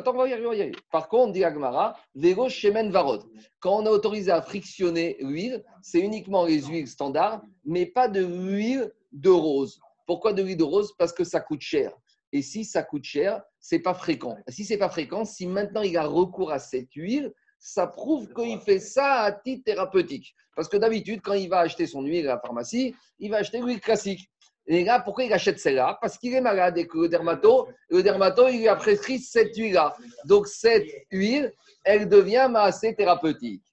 Attends, 0.00 0.14
on 0.14 0.16
va 0.16 0.28
y 0.28 0.32
arriver, 0.32 0.46
on 0.46 0.50
va 0.50 0.56
y 0.56 0.62
arriver. 0.62 0.78
Par 0.90 1.10
contre, 1.10 1.34
dit 1.34 1.44
Agmara, 1.44 1.94
Vego 2.14 2.48
Shemen 2.48 2.90
Varod. 2.90 3.22
Quand 3.58 3.82
on 3.82 3.86
a 3.86 3.90
autorisé 3.90 4.30
à 4.30 4.40
frictionner 4.40 5.18
l'huile, 5.20 5.62
c'est 5.82 6.00
uniquement 6.00 6.46
les 6.46 6.62
huiles 6.62 6.88
standards, 6.88 7.42
mais 7.66 7.84
pas 7.84 8.08
de 8.08 8.24
l'huile 8.24 8.90
de 9.12 9.28
rose. 9.28 9.78
Pourquoi 10.06 10.32
de 10.32 10.42
l'huile 10.42 10.56
de 10.56 10.64
rose? 10.64 10.94
Parce 10.96 11.12
que 11.12 11.22
ça 11.22 11.40
coûte 11.40 11.60
cher. 11.60 11.92
Et 12.32 12.40
si 12.40 12.64
ça 12.64 12.82
coûte 12.82 13.04
cher, 13.04 13.42
c'est 13.58 13.80
pas 13.80 13.92
fréquent. 13.92 14.38
Si 14.48 14.64
c'est 14.64 14.78
pas 14.78 14.88
fréquent, 14.88 15.26
si 15.26 15.46
maintenant 15.46 15.82
il 15.82 15.94
a 15.98 16.06
recours 16.06 16.50
à 16.50 16.58
cette 16.58 16.94
huile, 16.94 17.30
ça 17.58 17.86
prouve 17.86 18.32
qu'il 18.32 18.58
fait 18.60 18.80
ça 18.80 19.20
à 19.20 19.32
titre 19.32 19.64
thérapeutique. 19.64 20.34
Parce 20.56 20.70
que 20.70 20.78
d'habitude, 20.78 21.20
quand 21.22 21.34
il 21.34 21.50
va 21.50 21.58
acheter 21.58 21.86
son 21.86 22.00
huile 22.00 22.26
à 22.26 22.36
la 22.36 22.40
pharmacie, 22.40 22.94
il 23.18 23.30
va 23.30 23.36
acheter 23.36 23.60
l'huile 23.60 23.80
classique. 23.80 24.30
Et 24.72 24.84
là, 24.84 25.00
pourquoi 25.00 25.24
il 25.24 25.32
achète 25.32 25.58
celle-là? 25.58 25.98
Parce 26.00 26.16
qu'il 26.16 26.32
est 26.32 26.40
malade 26.40 26.78
et 26.78 26.86
que 26.86 26.96
le 26.96 27.08
dermato, 27.08 27.66
le 27.88 28.52
il 28.52 28.60
lui 28.60 28.68
a 28.68 28.76
prescrit 28.76 29.18
cette 29.18 29.56
huile-là. 29.56 29.96
Donc, 30.26 30.46
cette 30.46 30.86
huile, 31.10 31.52
elle 31.82 32.08
devient 32.08 32.48
assez 32.54 32.94
thérapeutique. 32.94 33.64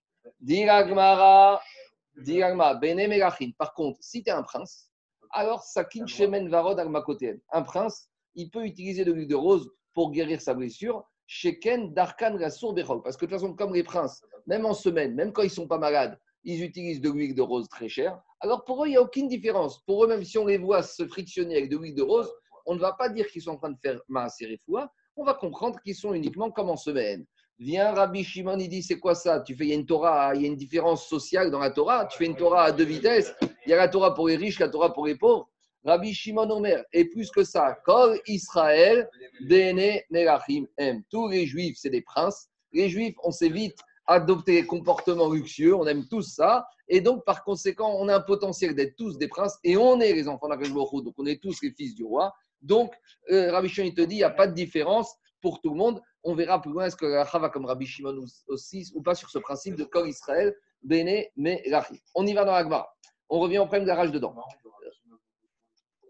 Par 3.59 3.73
contre, 3.75 3.99
si 4.01 4.23
tu 4.23 4.29
es 4.31 4.33
un 4.33 4.41
prince, 4.41 4.89
alors 5.29 5.61
Sakin 5.61 6.07
Shemen 6.07 6.49
Varod 6.49 6.79
Agmakoten. 6.79 7.39
Un 7.51 7.61
prince, 7.61 8.09
il 8.33 8.49
peut 8.49 8.65
utiliser 8.65 9.05
de 9.05 9.11
l'huile 9.11 9.27
de 9.27 9.35
rose 9.35 9.69
pour 9.93 10.11
guérir 10.11 10.41
sa 10.41 10.55
blessure. 10.55 11.07
Sheken 11.27 11.93
Darkan 11.93 12.39
Rassour 12.39 12.73
Bechol. 12.73 13.03
Parce 13.03 13.17
que 13.17 13.27
de 13.27 13.29
toute 13.29 13.39
façon, 13.39 13.53
comme 13.53 13.75
les 13.75 13.83
princes, 13.83 14.23
même 14.47 14.65
en 14.65 14.73
semaine, 14.73 15.13
même 15.13 15.31
quand 15.31 15.43
ils 15.43 15.51
sont 15.51 15.67
pas 15.67 15.77
malades, 15.77 16.17
ils 16.47 16.63
utilisent 16.63 17.01
de 17.01 17.09
l'huile 17.09 17.35
de 17.35 17.41
rose 17.41 17.67
très 17.67 17.89
chère. 17.89 18.19
Alors 18.39 18.63
pour 18.63 18.83
eux, 18.83 18.87
il 18.87 18.91
n'y 18.91 18.97
a 18.97 19.01
aucune 19.01 19.27
différence. 19.27 19.83
Pour 19.85 20.03
eux, 20.03 20.07
même 20.07 20.23
si 20.23 20.37
on 20.37 20.45
les 20.45 20.57
voit 20.57 20.81
se 20.81 21.05
frictionner 21.05 21.57
avec 21.57 21.69
de 21.69 21.77
l'huile 21.77 21.93
de 21.93 22.01
rose, 22.01 22.31
on 22.65 22.73
ne 22.73 22.79
va 22.79 22.93
pas 22.93 23.09
dire 23.09 23.27
qu'ils 23.27 23.41
sont 23.41 23.51
en 23.51 23.57
train 23.57 23.71
de 23.71 23.77
faire 23.83 23.99
Maaserefoua. 24.07 24.89
On 25.17 25.25
va 25.25 25.33
comprendre 25.33 25.77
qu'ils 25.81 25.95
sont 25.95 26.13
uniquement 26.13 26.49
comme 26.49 26.69
en 26.69 26.77
semaine. 26.77 27.25
Viens 27.59 27.91
Rabbi 27.91 28.23
Shimon, 28.23 28.59
il 28.59 28.69
dit 28.69 28.81
c'est 28.81 28.97
quoi 28.97 29.13
ça? 29.13 29.41
Tu 29.41 29.55
fais, 29.55 29.65
il 29.65 29.69
y 29.69 29.71
a 29.73 29.75
une 29.75 29.85
Torah, 29.85 30.33
il 30.35 30.41
y 30.41 30.45
a 30.45 30.47
une 30.47 30.55
différence 30.55 31.07
sociale 31.07 31.51
dans 31.51 31.59
la 31.59 31.71
Torah. 31.71 32.05
Tu 32.05 32.17
fais 32.17 32.25
une 32.25 32.35
Torah 32.37 32.63
à 32.63 32.71
deux 32.71 32.85
vitesses. 32.85 33.33
Il 33.65 33.71
y 33.71 33.73
a 33.73 33.77
la 33.77 33.89
Torah 33.89 34.13
pour 34.13 34.29
les 34.29 34.37
riches, 34.37 34.59
la 34.59 34.69
Torah 34.69 34.93
pour 34.93 35.05
les 35.05 35.15
pauvres. 35.15 35.49
Rabbi 35.83 36.13
Shimon 36.13 36.49
Omer, 36.49 36.83
et 36.93 37.05
plus 37.05 37.29
que 37.29 37.43
ça, 37.43 37.77
Kol 37.85 38.19
Israël, 38.27 39.09
Dene 39.41 39.99
Melachim 40.11 40.65
M. 40.77 41.03
Tous 41.09 41.27
les 41.27 41.45
juifs, 41.45 41.77
c'est 41.79 41.89
des 41.89 42.01
princes. 42.01 42.47
Les 42.71 42.89
juifs, 42.89 43.15
on 43.23 43.31
sait 43.31 43.49
vite 43.49 43.77
adopter 44.07 44.61
des 44.61 44.65
comportements 44.65 45.29
luxueux, 45.29 45.75
on 45.75 45.85
aime 45.85 46.07
tous 46.07 46.23
ça. 46.23 46.67
Et 46.87 47.01
donc, 47.01 47.25
par 47.25 47.43
conséquent, 47.43 47.95
on 47.99 48.07
a 48.07 48.15
un 48.15 48.21
potentiel 48.21 48.73
d'être 48.73 48.95
tous 48.95 49.17
des 49.17 49.27
princes 49.27 49.57
et 49.63 49.77
on 49.77 49.99
est 49.99 50.13
les 50.13 50.27
enfants 50.27 50.47
d'Akash 50.47 50.73
Baruch 50.73 50.93
Hu, 50.93 51.03
donc 51.03 51.13
on 51.17 51.25
est 51.25 51.41
tous 51.41 51.61
les 51.61 51.71
fils 51.71 51.93
du 51.93 52.03
roi. 52.03 52.33
Donc, 52.61 52.93
euh, 53.31 53.51
Rabbi 53.51 53.69
Shimon, 53.69 53.87
il 53.87 53.93
te 53.93 54.01
dit, 54.01 54.15
il 54.15 54.19
n'y 54.19 54.23
a 54.23 54.29
pas 54.29 54.47
de 54.47 54.53
différence 54.53 55.13
pour 55.41 55.61
tout 55.61 55.71
le 55.71 55.75
monde. 55.75 56.01
On 56.23 56.33
verra 56.33 56.61
plus 56.61 56.71
loin 56.71 56.85
est-ce 56.85 56.95
que 56.95 57.05
la 57.05 57.23
va 57.23 57.49
comme 57.49 57.65
Rabbi 57.65 57.85
Shimon 57.85 58.25
aussi 58.47 58.91
ou 58.95 59.01
pas 59.01 59.15
sur 59.15 59.29
ce 59.29 59.39
principe 59.39 59.75
de 59.75 59.83
Kol 59.83 60.09
Israël, 60.09 60.55
Bene 60.81 61.23
Melachim. 61.35 61.97
On 62.15 62.25
y 62.25 62.33
va 62.33 62.45
dans 62.45 62.53
la 62.53 62.63
Gemara. 62.63 62.95
On 63.29 63.39
revient 63.39 63.59
au 63.59 63.65
problème 63.65 63.83
de 63.83 63.89
la 63.89 63.95
rage 63.95 64.11
dedans. 64.11 64.35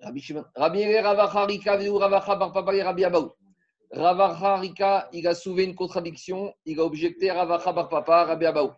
Rabbi 0.02 0.22
Shimon. 0.22 0.46
Rabbi 0.56 0.98
Ravacha, 1.00 1.46
Rika, 1.46 1.78
Veu, 1.78 1.92
Ravacha, 1.92 2.36
Bar 2.36 2.54
Papa 2.54 2.76
et 2.76 2.84
Rabbi 2.84 3.04
Abaou. 3.04 3.32
Ravacha, 3.92 5.10
il 5.14 5.28
a 5.28 5.34
soulevé 5.36 5.64
une 5.64 5.76
contradiction. 5.76 6.54
Il 6.66 6.80
a 6.80 6.84
objecté 6.84 7.32
Ravacha, 7.32 7.72
Bar 7.72 7.90
Papa, 7.90 8.26
Rabbi 8.26 8.46
Abaou. 8.46 8.72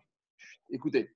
Écoutez. 0.70 1.14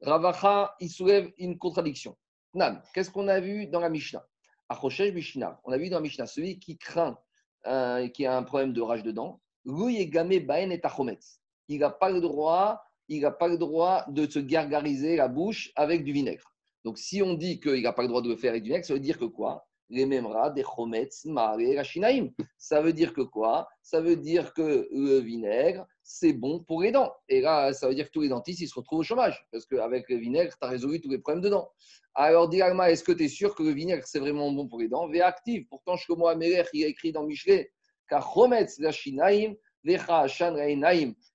Ravacha, 0.00 0.74
il 0.80 0.88
soulève 0.88 1.30
une 1.38 1.58
contradiction. 1.58 2.16
Nan, 2.54 2.82
qu'est-ce 2.94 3.10
qu'on 3.10 3.28
a 3.28 3.38
vu 3.40 3.66
dans 3.66 3.80
la 3.80 3.90
Mishnah? 3.90 4.24
Achoshesh 4.68 5.12
Mishnah. 5.12 5.60
On 5.64 5.72
a 5.72 5.78
vu 5.78 5.90
dans 5.90 5.98
la 5.98 6.02
Mishnah, 6.02 6.26
celui 6.26 6.58
qui 6.58 6.78
craint, 6.78 7.18
euh, 7.66 8.08
qui 8.08 8.24
a 8.24 8.36
un 8.36 8.42
problème 8.42 8.72
de 8.72 8.80
rage 8.80 9.02
dedans, 9.02 9.40
lui 9.66 10.00
est 10.00 10.06
gamé 10.06 10.40
baen 10.40 10.70
et 10.70 10.80
tachometz. 10.80 11.40
Il 11.68 11.80
n'a 11.80 11.90
pas 11.90 12.10
le 12.10 12.20
droit, 12.20 12.82
il 13.08 13.20
n'a 13.20 13.30
pas 13.30 13.48
le 13.48 13.58
droit 13.58 14.04
de 14.08 14.28
se 14.28 14.38
gargariser 14.38 15.16
la 15.16 15.28
bouche 15.28 15.70
avec 15.76 16.04
du 16.04 16.12
vinaigre. 16.12 16.54
Donc, 16.84 16.98
si 16.98 17.22
on 17.22 17.34
dit 17.34 17.60
qu'il 17.60 17.82
n'a 17.82 17.92
pas 17.92 18.02
le 18.02 18.08
droit 18.08 18.22
de 18.22 18.28
le 18.28 18.36
faire 18.36 18.52
avec 18.52 18.62
du 18.62 18.70
vinaigre, 18.70 18.86
ça 18.86 18.94
veut 18.94 19.00
dire 19.00 19.18
que 19.18 19.26
quoi? 19.26 19.68
Les 19.90 20.06
memra 20.06 20.50
des 20.50 20.62
chometz 20.62 21.24
mare 21.26 21.58
rachinaim. 21.76 22.30
Ça 22.56 22.80
veut 22.80 22.92
dire 22.92 23.12
que 23.12 23.20
quoi? 23.20 23.68
Ça 23.82 24.00
veut 24.00 24.16
dire 24.16 24.54
que 24.54 24.88
le 24.90 25.18
vinaigre, 25.18 25.86
c'est 26.02 26.32
bon 26.32 26.60
pour 26.60 26.82
les 26.82 26.92
dents. 26.92 27.12
Et 27.28 27.40
là, 27.40 27.72
ça 27.72 27.88
veut 27.88 27.94
dire 27.94 28.06
que 28.06 28.12
tous 28.12 28.22
les 28.22 28.28
dentistes, 28.28 28.60
ils 28.60 28.68
se 28.68 28.74
retrouvent 28.74 29.00
au 29.00 29.04
chômage. 29.04 29.44
Parce 29.52 29.66
qu'avec 29.66 30.08
le 30.08 30.16
vinaigre, 30.16 30.52
tu 30.52 30.66
as 30.66 30.68
résolu 30.68 31.00
tous 31.00 31.10
les 31.10 31.18
problèmes 31.18 31.42
de 31.42 31.48
dents. 31.48 31.70
Alors, 32.14 32.48
dis 32.48 32.60
est-ce 32.60 33.04
que 33.04 33.12
tu 33.12 33.24
es 33.24 33.28
sûr 33.28 33.54
que 33.54 33.62
le 33.62 33.70
vinaigre, 33.70 34.04
c'est 34.06 34.18
vraiment 34.18 34.50
bon 34.52 34.66
pour 34.68 34.80
les 34.80 34.88
dents? 34.88 35.08
Vé 35.08 35.20
active. 35.22 35.66
Pourtant, 35.68 35.96
je 35.96 36.12
moi, 36.12 36.32
Améler, 36.32 36.64
il 36.72 36.84
a 36.84 36.88
écrit 36.88 37.12
dans 37.12 37.24
Michelet, 37.24 37.70
car 38.08 38.32
chometz 38.32 38.80
rachinaim, 38.82 39.54
vecha 39.84 40.26
shan 40.28 40.54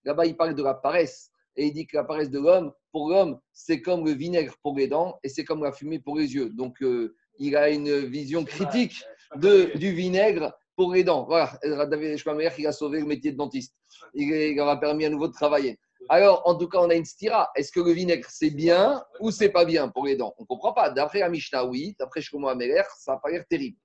Là-bas, 0.03 0.25
il 0.25 0.35
parle 0.35 0.55
de 0.55 0.63
la 0.63 0.73
paresse. 0.73 1.31
Et 1.57 1.67
il 1.67 1.73
dit 1.73 1.87
que 1.87 1.95
la 1.95 2.03
paresse 2.03 2.29
de 2.29 2.39
l'homme, 2.39 2.73
pour 2.91 3.09
l'homme, 3.09 3.39
c'est 3.53 3.81
comme 3.81 4.05
le 4.05 4.11
vinaigre 4.11 4.55
pour 4.61 4.75
les 4.77 4.87
dents 4.87 5.17
et 5.23 5.29
c'est 5.29 5.45
comme 5.45 5.63
la 5.63 5.71
fumée 5.71 5.99
pour 5.99 6.17
les 6.17 6.33
yeux. 6.33 6.49
Donc, 6.49 6.81
euh, 6.81 7.15
il 7.39 7.55
a 7.55 7.69
une 7.69 8.05
vision 8.05 8.43
critique 8.43 9.03
de, 9.35 9.77
du 9.77 9.91
vinaigre 9.91 10.53
pour 10.75 10.93
les 10.93 11.03
dents. 11.03 11.25
Voilà, 11.25 11.57
David 11.85 12.17
Schmamer, 12.17 12.51
il 12.57 12.67
a 12.67 12.71
sauvé 12.71 12.99
le 12.99 13.05
métier 13.05 13.31
de 13.31 13.37
dentiste. 13.37 13.75
Il, 14.13 14.31
il 14.31 14.59
aura 14.59 14.79
permis 14.79 15.05
à 15.05 15.09
nouveau 15.09 15.27
de 15.27 15.33
travailler. 15.33 15.79
Alors, 16.09 16.43
en 16.45 16.55
tout 16.55 16.67
cas, 16.67 16.79
on 16.79 16.89
a 16.89 16.95
une 16.95 17.05
stira. 17.05 17.49
Est-ce 17.55 17.71
que 17.71 17.79
le 17.79 17.91
vinaigre, 17.91 18.27
c'est 18.29 18.51
bien 18.51 19.03
ou 19.19 19.31
c'est 19.31 19.49
pas 19.49 19.65
bien 19.65 19.89
pour 19.89 20.05
les 20.05 20.15
dents? 20.15 20.35
On 20.37 20.43
ne 20.43 20.47
comprend 20.47 20.71
pas. 20.71 20.91
D'après 20.91 21.19
la 21.19 21.29
Mishnah, 21.29 21.65
oui. 21.65 21.95
D'après 21.97 22.21
Améler, 22.47 22.83
ça 22.99 23.13
n'a 23.13 23.17
pas 23.17 23.29
l'air 23.29 23.43
terrible. 23.49 23.77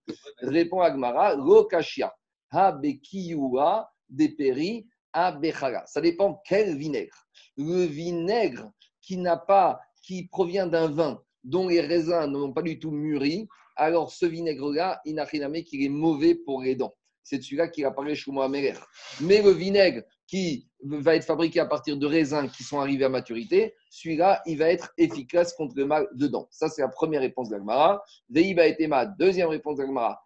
Répond 0.42 0.80
Agmara, 0.80 1.34
lo 1.34 1.64
kashia, 1.64 2.14
ha 2.50 2.72
bekiyua, 2.72 3.90
deperi, 4.08 4.86
ha 5.12 5.32
bechala. 5.32 5.84
Ça 5.86 6.00
dépend 6.00 6.42
quel 6.44 6.76
vinaigre. 6.76 7.26
Le 7.56 7.84
vinaigre 7.84 8.70
qui 9.00 9.16
n'a 9.16 9.38
pas, 9.38 9.80
qui 10.02 10.28
provient 10.28 10.66
d'un 10.66 10.88
vin 10.88 11.22
dont 11.44 11.68
les 11.68 11.80
raisins 11.80 12.26
n'ont 12.26 12.52
pas 12.52 12.62
du 12.62 12.78
tout 12.78 12.90
mûri, 12.90 13.48
alors 13.76 14.12
ce 14.12 14.26
vinaigre-là, 14.26 15.00
il 15.04 15.14
n'a 15.14 15.24
rien 15.24 15.52
à 15.52 15.60
qu'il 15.62 15.82
est 15.82 15.88
mauvais 15.88 16.34
pour 16.34 16.62
les 16.62 16.74
dents. 16.74 16.94
C'est 17.22 17.42
celui-là 17.42 17.68
qu'il 17.68 17.84
apparaît 17.84 18.14
chez 18.14 18.30
moi 18.30 18.48
Mais 18.48 19.42
le 19.42 19.50
vinaigre 19.50 20.02
qui 20.26 20.68
va 20.82 21.16
être 21.16 21.24
fabriqué 21.24 21.60
à 21.60 21.66
partir 21.66 21.96
de 21.96 22.06
raisins 22.06 22.48
qui 22.48 22.62
sont 22.62 22.80
arrivés 22.80 23.04
à 23.04 23.08
maturité, 23.08 23.74
celui-là, 23.90 24.42
il 24.46 24.58
va 24.58 24.70
être 24.70 24.92
efficace 24.98 25.52
contre 25.54 25.74
le 25.76 25.86
mal 25.86 26.08
de 26.14 26.26
dents. 26.26 26.48
Ça, 26.50 26.68
c'est 26.68 26.82
la 26.82 26.88
première 26.88 27.20
réponse 27.20 27.50
d'Agmara. 27.50 28.02
Veiba 28.28 28.66
et 28.66 28.86
ma 28.86 29.06
deuxième 29.06 29.48
réponse 29.48 29.78
d'Agmara. 29.78 30.20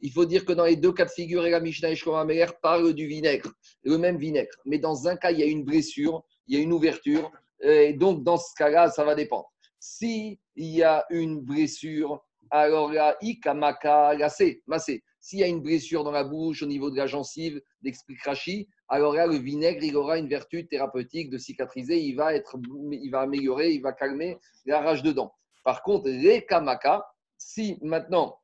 Il 0.00 0.12
faut 0.12 0.24
dire 0.24 0.44
que 0.44 0.52
dans 0.52 0.64
les 0.64 0.76
deux 0.76 0.92
cas 0.92 1.04
de 1.04 1.10
figure, 1.10 1.42
la 1.42 1.60
Mishnah 1.60 1.90
et 1.90 1.96
Shlomo 1.96 2.32
parlent 2.60 2.92
du 2.92 3.06
vinaigre, 3.06 3.50
le 3.82 3.96
même 3.96 4.18
vinaigre. 4.18 4.54
Mais 4.66 4.78
dans 4.78 5.08
un 5.08 5.16
cas, 5.16 5.30
il 5.30 5.38
y 5.38 5.42
a 5.42 5.46
une 5.46 5.64
blessure, 5.64 6.22
il 6.46 6.56
y 6.56 6.60
a 6.60 6.62
une 6.62 6.72
ouverture. 6.72 7.30
Et 7.60 7.92
donc, 7.94 8.22
dans 8.22 8.36
ce 8.36 8.54
cas-là, 8.56 8.90
ça 8.90 9.04
va 9.04 9.14
dépendre. 9.14 9.50
S'il 9.78 10.38
y 10.56 10.82
a 10.82 11.04
une 11.10 11.40
blessure, 11.40 12.24
alors 12.50 12.92
là, 12.92 13.16
ikamaka, 13.20 14.16
massé. 14.66 15.02
S'il 15.20 15.38
y 15.38 15.42
a 15.42 15.46
une 15.46 15.62
blessure 15.62 16.04
dans 16.04 16.10
la 16.10 16.24
bouche, 16.24 16.62
au 16.62 16.66
niveau 16.66 16.90
de 16.90 16.96
la 16.96 17.06
gencive, 17.06 17.60
d'explique 17.80 18.22
Rashi, 18.22 18.68
alors 18.88 19.14
là, 19.14 19.26
le 19.26 19.36
vinaigre, 19.36 19.82
il 19.82 19.96
aura 19.96 20.18
une 20.18 20.28
vertu 20.28 20.66
thérapeutique 20.66 21.30
de 21.30 21.38
cicatriser, 21.38 21.98
il 21.98 22.14
va, 22.14 22.34
être, 22.34 22.58
il 22.92 23.10
va 23.10 23.20
améliorer, 23.20 23.72
il 23.72 23.80
va 23.80 23.92
calmer 23.92 24.38
la 24.66 24.80
rage 24.80 25.02
de 25.02 25.12
dents. 25.12 25.34
Par 25.64 25.82
contre, 25.82 26.08
les 26.10 26.44
kamaka, 26.44 27.06
si 27.38 27.78
maintenant 27.80 28.38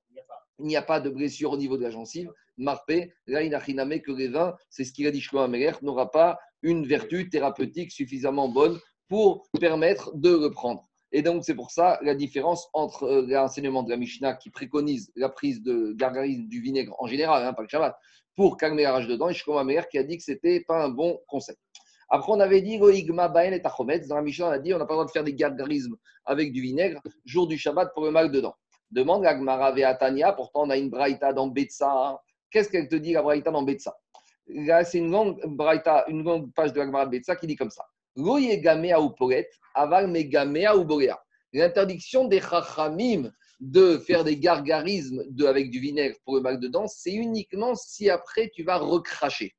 il 0.59 0.67
n'y 0.67 0.77
a 0.77 0.83
pas 0.83 1.01
de 1.01 1.11
blessure 1.11 1.53
au 1.53 1.57
niveau 1.57 1.77
de 1.77 1.83
la 1.83 1.91
gencive, 1.91 2.33
marpé, 2.57 3.13
là, 3.27 3.43
il 3.43 3.51
n'a 3.51 3.59
rien 3.59 3.99
que 3.99 4.13
les 4.13 4.29
vins, 4.29 4.55
c'est 4.69 4.85
ce 4.85 4.93
qu'il 4.93 5.07
a 5.07 5.11
dit 5.11 5.21
Shlomo 5.21 5.57
n'aura 5.83 6.11
pas 6.11 6.39
une 6.63 6.87
vertu 6.87 7.29
thérapeutique 7.29 7.93
suffisamment 7.93 8.49
bonne 8.49 8.79
pour 9.09 9.47
permettre 9.61 10.15
de 10.15 10.31
le 10.31 10.51
prendre. 10.51 10.89
Et 11.13 11.23
donc, 11.23 11.45
c'est 11.45 11.55
pour 11.55 11.71
ça 11.71 11.99
la 12.03 12.15
différence 12.15 12.69
entre 12.73 13.05
euh, 13.05 13.27
l'enseignement 13.27 13.83
de 13.83 13.91
la 13.91 13.97
Mishnah 13.97 14.35
qui 14.35 14.51
préconise 14.51 15.11
la 15.17 15.29
prise 15.29 15.63
de 15.63 15.93
gargarisme 15.97 16.47
du 16.47 16.61
vinaigre 16.61 16.95
en 17.01 17.07
général, 17.07 17.45
hein, 17.45 17.53
pas 17.53 17.63
le 17.63 17.69
Shabbat, 17.69 17.97
pour 18.37 18.57
calmer 18.57 18.85
la 18.85 18.93
rage 18.93 19.09
dedans, 19.09 19.29
et 19.29 19.35
Shlomo 19.35 19.59
Améler 19.59 19.83
qui 19.91 19.99
a 19.99 20.05
dit 20.05 20.19
que 20.19 20.23
ce 20.23 20.31
n'était 20.31 20.61
pas 20.61 20.85
un 20.85 20.89
bon 20.89 21.19
conseil. 21.27 21.57
Après, 22.09 22.33
on 22.33 22.41
avait 22.41 22.61
dit 22.61 22.75
Igma 22.75 23.29
Baen 23.29 23.53
et. 23.53 23.61
Dans 23.61 24.17
la 24.17 24.23
Mishnah, 24.23 24.49
on 24.49 24.51
a 24.51 24.59
dit 24.59 24.75
on 24.75 24.79
n'a 24.79 24.85
pas 24.85 24.95
le 24.95 24.99
droit 24.99 25.07
de 25.07 25.11
faire 25.11 25.25
des 25.25 25.35
gargarismes 25.35 25.97
avec 26.25 26.53
du 26.53 26.61
vinaigre 26.61 27.01
jour 27.25 27.47
du 27.47 27.57
Shabbat 27.59 27.93
pour 27.95 28.05
le 28.05 28.11
mal 28.11 28.31
dedans. 28.31 28.55
Demande 28.91 29.23
la 29.23 29.35
Gmara 29.35 29.73
Veatania, 29.73 30.33
pourtant 30.33 30.63
on 30.65 30.71
a 30.71 30.77
une 30.77 30.91
braïta 30.91 31.33
dans 31.33 31.47
Betsa. 31.47 31.91
Hein. 31.93 32.19
Qu'est-ce 32.51 32.69
qu'elle 32.69 32.89
te 32.89 32.97
dit 32.97 33.13
la 33.13 33.23
braïta 33.23 33.53
dans 33.53 33.63
Betsa? 33.63 33.97
C'est 34.49 34.99
une 34.99 35.11
longue 35.11 35.39
une 36.09 36.25
longue 36.25 36.53
page 36.55 36.73
de 36.73 36.81
la 36.81 37.07
Betsa 37.07 37.37
qui 37.37 37.47
dit 37.47 37.57
comme 37.57 37.71
ça. 37.71 37.85
L'interdiction 41.53 42.29
des 42.29 42.41
chachamim 42.41 43.31
de 43.61 43.99
faire 43.99 44.25
des 44.25 44.37
gargarismes 44.37 45.23
de, 45.29 45.45
avec 45.47 45.71
du 45.71 45.81
vinaigre 45.81 46.17
pour 46.25 46.37
le 46.37 46.41
mal 46.41 46.59
de 46.59 46.69
dents, 46.69 46.87
c'est 46.87 47.13
uniquement 47.13 47.75
si 47.75 48.09
après 48.09 48.51
tu 48.55 48.65
vas 48.65 48.79
recracher. 48.79 49.55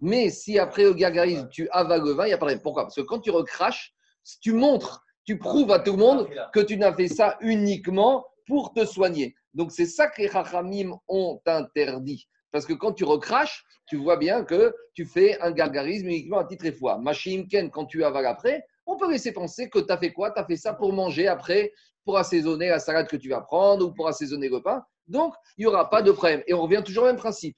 Mais 0.00 0.30
si 0.30 0.58
après 0.58 0.86
au 0.86 0.94
gargarisme 0.94 1.48
tu 1.50 1.68
avales 1.70 2.02
le 2.02 2.12
vin, 2.12 2.24
il 2.24 2.28
n'y 2.28 2.34
a 2.34 2.38
pas 2.38 2.46
de 2.46 2.50
problème. 2.50 2.62
Pourquoi? 2.62 2.82
Parce 2.84 2.96
que 2.96 3.02
quand 3.02 3.20
tu 3.20 3.30
recraches, 3.30 3.94
tu 4.40 4.52
montres, 4.52 5.04
tu 5.24 5.38
prouves 5.38 5.70
à 5.70 5.78
tout 5.78 5.92
le 5.92 5.98
monde 5.98 6.28
que 6.52 6.60
tu 6.60 6.76
n'as 6.76 6.92
fait 6.92 7.08
ça 7.08 7.38
uniquement 7.40 8.26
pour 8.46 8.72
te 8.72 8.84
soigner. 8.84 9.34
Donc 9.54 9.72
c'est 9.72 9.86
ça 9.86 10.08
que 10.08 10.20
les 10.20 10.28
Chachamim 10.28 10.98
ont 11.08 11.40
interdit. 11.46 12.28
Parce 12.54 12.66
que 12.66 12.72
quand 12.72 12.92
tu 12.92 13.02
recraches, 13.02 13.64
tu 13.84 13.96
vois 13.96 14.16
bien 14.16 14.44
que 14.44 14.72
tu 14.92 15.06
fais 15.06 15.40
un 15.40 15.50
gargarisme 15.50 16.06
uniquement 16.06 16.38
à 16.38 16.44
titre 16.44 16.64
et 16.66 16.70
foi. 16.70 17.02
Ken, 17.50 17.68
quand 17.68 17.84
tu 17.84 18.04
avales 18.04 18.26
après, 18.26 18.64
on 18.86 18.96
peut 18.96 19.10
laisser 19.10 19.32
penser 19.32 19.68
que 19.68 19.80
tu 19.80 19.92
as 19.92 19.98
fait 19.98 20.12
quoi? 20.12 20.30
Tu 20.30 20.38
as 20.38 20.44
fait 20.44 20.56
ça 20.56 20.72
pour 20.72 20.92
manger 20.92 21.26
après, 21.26 21.72
pour 22.04 22.16
assaisonner 22.16 22.68
la 22.68 22.78
salade 22.78 23.08
que 23.08 23.16
tu 23.16 23.28
vas 23.28 23.40
prendre 23.40 23.84
ou 23.84 23.92
pour 23.92 24.06
assaisonner 24.06 24.48
le 24.48 24.62
pain. 24.62 24.84
Donc, 25.08 25.34
il 25.58 25.62
n'y 25.62 25.66
aura 25.66 25.90
pas 25.90 26.00
de 26.00 26.12
problème. 26.12 26.44
Et 26.46 26.54
on 26.54 26.62
revient 26.62 26.82
toujours 26.84 27.02
au 27.02 27.06
même 27.06 27.16
principe. 27.16 27.56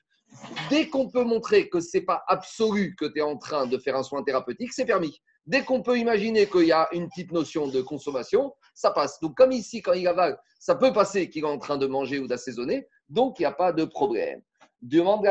Dès 0.70 0.88
qu'on 0.88 1.10
peut 1.10 1.24
montrer 1.24 1.68
que 1.68 1.80
ce 1.80 1.98
n'est 1.98 2.04
pas 2.04 2.24
absolu 2.26 2.96
que 2.98 3.04
tu 3.04 3.18
es 3.18 3.22
en 3.22 3.36
train 3.36 3.66
de 3.66 3.76
faire 3.76 3.96
un 3.96 4.02
soin 4.02 4.22
thérapeutique, 4.22 4.72
c'est 4.72 4.86
permis. 4.86 5.20
Dès 5.44 5.62
qu'on 5.62 5.82
peut 5.82 5.98
imaginer 5.98 6.46
qu'il 6.46 6.64
y 6.64 6.72
a 6.72 6.88
une 6.92 7.10
petite 7.10 7.32
notion 7.32 7.68
de 7.68 7.82
consommation, 7.82 8.54
ça 8.72 8.92
passe. 8.92 9.20
Donc, 9.20 9.36
comme 9.36 9.52
ici, 9.52 9.82
quand 9.82 9.92
il 9.92 10.08
avale, 10.08 10.38
ça 10.58 10.74
peut 10.74 10.94
passer 10.94 11.28
qu'il 11.28 11.44
est 11.44 11.46
en 11.46 11.58
train 11.58 11.76
de 11.76 11.86
manger 11.86 12.18
ou 12.18 12.26
d'assaisonner, 12.26 12.88
donc 13.10 13.38
il 13.38 13.42
n'y 13.42 13.46
a 13.46 13.52
pas 13.52 13.74
de 13.74 13.84
problème. 13.84 14.40
Demande 14.82 15.26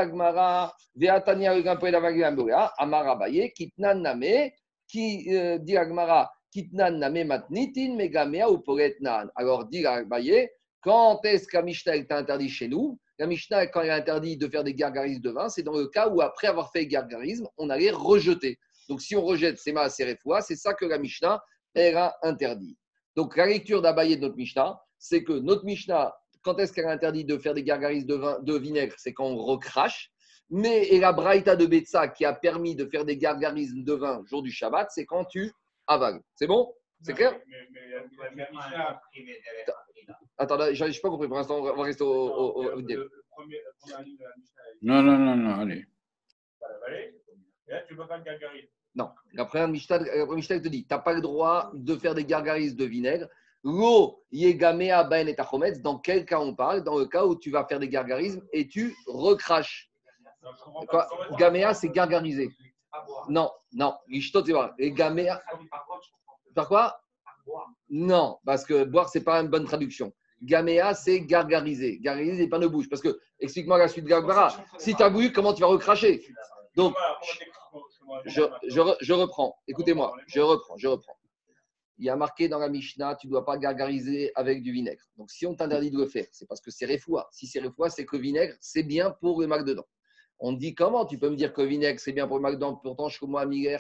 Veatania 0.96 1.54
Amara 2.78 3.16
Baye, 3.16 3.52
Kitnan 3.54 4.02
Name, 4.02 4.52
qui 4.88 5.28
euh, 5.36 5.58
dit 5.58 5.78
Agmara, 5.78 6.32
Kitnan 6.52 6.98
Name 6.98 7.26
Matnitin, 7.26 7.96
Megamea 7.96 8.50
ou. 8.50 8.64
Alors, 9.36 9.66
dit 9.66 9.84
quand 10.82 11.20
est-ce 11.26 11.48
que 11.48 11.58
la 11.58 11.64
Mishnah 11.64 11.96
est 11.96 12.12
interdit 12.12 12.50
chez 12.50 12.68
nous? 12.68 13.00
La 13.18 13.26
Mishnah, 13.26 13.68
quand 13.68 13.82
elle 13.82 13.90
a 13.90 13.96
interdit 13.96 14.38
de 14.38 14.48
faire 14.48 14.64
des 14.64 14.76
gargarismes 14.76 15.22
de 15.22 15.32
vin, 15.32 15.50
c'est 15.50 15.64
dans 15.64 15.76
le 15.76 15.88
cas 15.88 16.10
où, 16.10 16.22
après 16.22 16.48
avoir 16.48 16.72
fait 16.72 16.86
gargarisme, 16.86 17.48
on 17.58 17.70
allait 17.70 17.92
rejeter. 17.92 18.60
Donc, 18.88 19.02
si 19.02 19.16
on 19.16 19.26
rejette 19.26 19.56
et 19.66 19.90
ces 19.90 20.18
c'est 20.42 20.56
ça 20.56 20.74
que 20.74 20.86
la 20.86 21.00
Mishnah, 21.00 21.42
elle 21.74 21.98
a 21.98 22.16
interdit. 22.22 22.78
Donc, 23.16 23.36
la 23.36 23.48
lecture 23.48 23.82
d'Abaye 23.82 24.18
de 24.18 24.22
notre 24.22 24.36
Mishnah, 24.36 24.80
c'est 25.00 25.24
que 25.24 25.34
notre 25.34 25.66
Mishnah, 25.66 26.14
quand 26.46 26.60
est-ce 26.60 26.72
qu'elle 26.72 26.88
interdit 26.88 27.26
de 27.26 27.38
faire 27.38 27.56
des 27.56 27.64
gargarismes 27.64 28.08
de, 28.08 28.16
vin, 28.16 28.40
de 28.40 28.56
vinaigre? 28.58 28.94
C'est 28.98 29.14
quand 29.14 29.26
on 29.26 29.36
recrache. 29.36 30.12
Mais 30.52 30.88
et 30.90 31.00
la 31.00 31.12
Braïta 31.12 31.56
de 31.56 31.66
Betsa 31.66 32.08
qui 32.08 32.24
a 32.24 32.32
permis 32.32 32.76
de 32.76 32.86
faire 32.86 33.04
des 33.04 33.18
gargarismes 33.18 33.84
de 33.84 33.94
vin 33.94 34.24
jour 34.28 34.44
du 34.44 34.52
Shabbat, 34.52 34.92
c'est 34.92 35.06
quand 35.06 35.26
tu 35.26 35.52
avales. 35.88 36.22
C'est 36.36 36.46
bon? 36.46 36.72
C'est 37.02 37.14
clair? 37.14 37.36
Attends, 40.38 40.74
je 40.74 40.86
n'ai 40.86 40.92
pas 41.00 41.10
compris. 41.10 41.28
Pour 41.28 41.38
l'instant, 41.38 41.58
on 41.58 41.76
va 41.76 41.84
rester 41.84 42.04
au. 42.04 42.64
non, 44.84 45.02
non, 45.02 45.18
non, 45.18 45.36
non, 45.36 45.60
allez. 45.62 45.86
tu 47.88 47.96
peux 47.96 48.08
pas 48.08 48.20
de 48.20 48.24
gargarisme? 48.24 48.70
Non, 48.94 49.10
la 49.34 49.46
première 49.46 49.68
Mishnah, 49.68 50.00
te 50.00 50.68
dit, 50.68 50.86
tu 50.86 50.94
n'as 50.94 51.00
pas 51.00 51.14
le 51.14 51.22
droit 51.22 51.72
de 51.74 51.96
faire 51.98 52.16
des 52.16 52.24
gargarismes 52.24 52.78
de 52.78 52.86
vinaigre. 52.86 53.28
L'eau 53.65 54.23
yegamea 54.32 55.04
ben 55.04 55.28
et 55.28 55.36
dans 55.80 55.97
quel 55.97 56.23
cas 56.23 56.39
on 56.39 56.54
parle 56.54 56.84
Dans 56.84 56.99
le 56.99 57.08
cas 57.08 57.25
où 57.25 57.36
tu 57.36 57.49
vas 57.49 57.65
faire 57.65 57.80
des 57.80 57.89
gargarismes 57.89 58.43
et 58.54 58.68
tu 58.68 58.95
recraches. 59.07 59.89
Gamea, 61.39 61.74
c'est 61.74 61.89
gargariser. 61.89 62.51
Non, 63.28 63.49
non. 63.74 63.95
Et 64.78 64.91
gamea. 64.91 65.41
Par 66.53 66.68
quoi? 66.68 67.01
Non, 67.89 68.38
parce 68.45 68.63
que 68.63 68.84
boire, 68.84 69.09
c'est 69.09 69.24
pas 69.24 69.41
une 69.41 69.47
bonne 69.47 69.66
traduction. 69.66 70.13
Gamea, 70.43 70.93
c'est 70.93 71.22
gargariser. 71.22 71.97
Gargariser, 71.99 72.43
c'est 72.43 72.49
pas 72.49 72.59
de 72.59 72.68
bouche. 72.68 72.88
Parce 72.88 73.01
que, 73.01 73.20
explique-moi 73.39 73.80
la 73.80 73.88
suite 73.88 74.05
Garbara. 74.05 74.55
Si 74.78 74.95
tu 74.95 75.01
as 75.01 75.09
bu, 75.09 75.32
comment 75.32 75.53
tu 75.53 75.61
vas 75.61 75.68
recracher? 75.68 76.24
Donc, 76.76 76.93
je, 78.26 79.13
reprends. 79.13 79.57
Écoutez-moi, 79.68 80.13
je 80.28 80.41
reprends, 80.41 80.78
je 80.78 80.88
reprends. 80.88 81.18
Il 81.98 82.06
y 82.06 82.10
a 82.10 82.16
marqué 82.16 82.50
dans 82.50 82.60
la 82.60 82.70
Mishnah, 82.70 83.16
tu 83.16 83.28
ne 83.28 83.32
dois 83.32 83.46
pas 83.46 83.58
gargariser 83.58 84.32
avec 84.36 84.62
du 84.62 84.72
vinaigre. 84.72 85.04
Donc, 85.18 85.32
si 85.32 85.46
on 85.46 85.56
t'interdit 85.56 85.91
de 85.91 85.98
le 85.98 86.08
faire, 86.08 86.26
c'est 86.32 86.48
parce 86.48 86.60
que 86.60 86.72
c'est 86.72 86.86
réfoua. 86.86 87.28
Si 87.32 87.48
c'est 87.48 87.60
réfoua, 87.60 87.89
c'est 87.89 88.06
que 88.06 88.18
le 88.18 88.22
vinaigre, 88.22 88.54
c'est 88.60 88.84
bien 88.84 89.12
pour 89.12 89.41
le 89.41 89.64
dedans. 89.64 89.86
On 90.39 90.52
dit 90.52 90.76
comment? 90.76 91.06
Tu 91.06 91.18
peux 91.18 91.30
me 91.30 91.36
dire 91.36 91.54
que 91.54 91.62
le 91.62 91.68
vinaigre, 91.68 92.00
c'est 92.00 92.12
bien 92.12 92.28
pour 92.28 92.39
le 92.39 92.52
dedans. 92.52 92.76
Pourtant, 92.76 93.08
Shkomo 93.08 93.38
Améler 93.38 93.78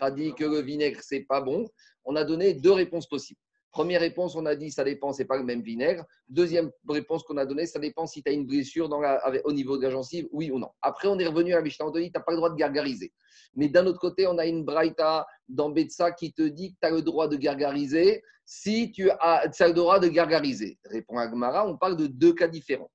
a 0.00 0.10
dit 0.10 0.34
que 0.34 0.44
le 0.44 0.60
vinaigre, 0.60 1.00
c'est 1.02 1.20
pas 1.20 1.40
bon. 1.40 1.68
On 2.04 2.16
a 2.16 2.24
donné 2.24 2.54
deux 2.54 2.72
réponses 2.72 3.06
possibles. 3.06 3.40
Première 3.70 4.00
réponse, 4.00 4.34
on 4.34 4.46
a 4.46 4.56
dit 4.56 4.70
ça 4.70 4.82
dépend, 4.82 5.12
c'est 5.12 5.24
pas 5.24 5.36
le 5.36 5.44
même 5.44 5.62
vinaigre. 5.62 6.04
Deuxième 6.28 6.70
réponse 6.88 7.22
qu'on 7.22 7.36
a 7.36 7.46
donnée, 7.46 7.66
ça 7.66 7.78
dépend 7.78 8.06
si 8.06 8.22
tu 8.22 8.30
as 8.30 8.34
une 8.34 8.46
blessure 8.46 8.88
dans 8.88 9.00
au 9.44 9.52
niveau 9.52 9.76
de 9.76 9.84
la 9.84 9.90
gencive, 9.90 10.26
oui 10.32 10.50
ou 10.50 10.58
non. 10.58 10.70
Après, 10.82 11.06
on 11.08 11.18
est 11.18 11.26
revenu 11.26 11.52
à 11.52 11.56
la 11.56 11.62
Mishnah, 11.62 11.86
on 11.86 11.92
te 11.92 11.98
dit 11.98 12.10
tu 12.10 12.18
n'as 12.18 12.24
pas 12.24 12.32
le 12.32 12.38
droit 12.38 12.50
de 12.50 12.56
gargariser. 12.56 13.12
Mais 13.54 13.68
d'un 13.68 13.86
autre 13.86 14.00
côté, 14.00 14.26
on 14.26 14.38
a 14.38 14.46
une 14.46 14.64
braïta 14.64 15.26
dans 15.48 15.70
Betsa 15.70 16.12
qui 16.12 16.32
te 16.32 16.42
dit 16.42 16.72
que 16.72 16.78
tu 16.80 16.86
as 16.88 16.90
le 16.90 17.02
droit 17.02 17.28
de 17.28 17.36
gargariser 17.36 18.22
si 18.44 18.90
tu 18.90 19.10
as, 19.10 19.48
as 19.58 19.68
le 19.68 19.74
droit 19.74 20.00
de 20.00 20.08
gargariser. 20.08 20.78
Répond 20.84 21.18
Agmara, 21.18 21.68
on 21.68 21.76
parle 21.76 21.96
de 21.96 22.06
deux 22.08 22.34
cas 22.34 22.48
différents. 22.48 22.90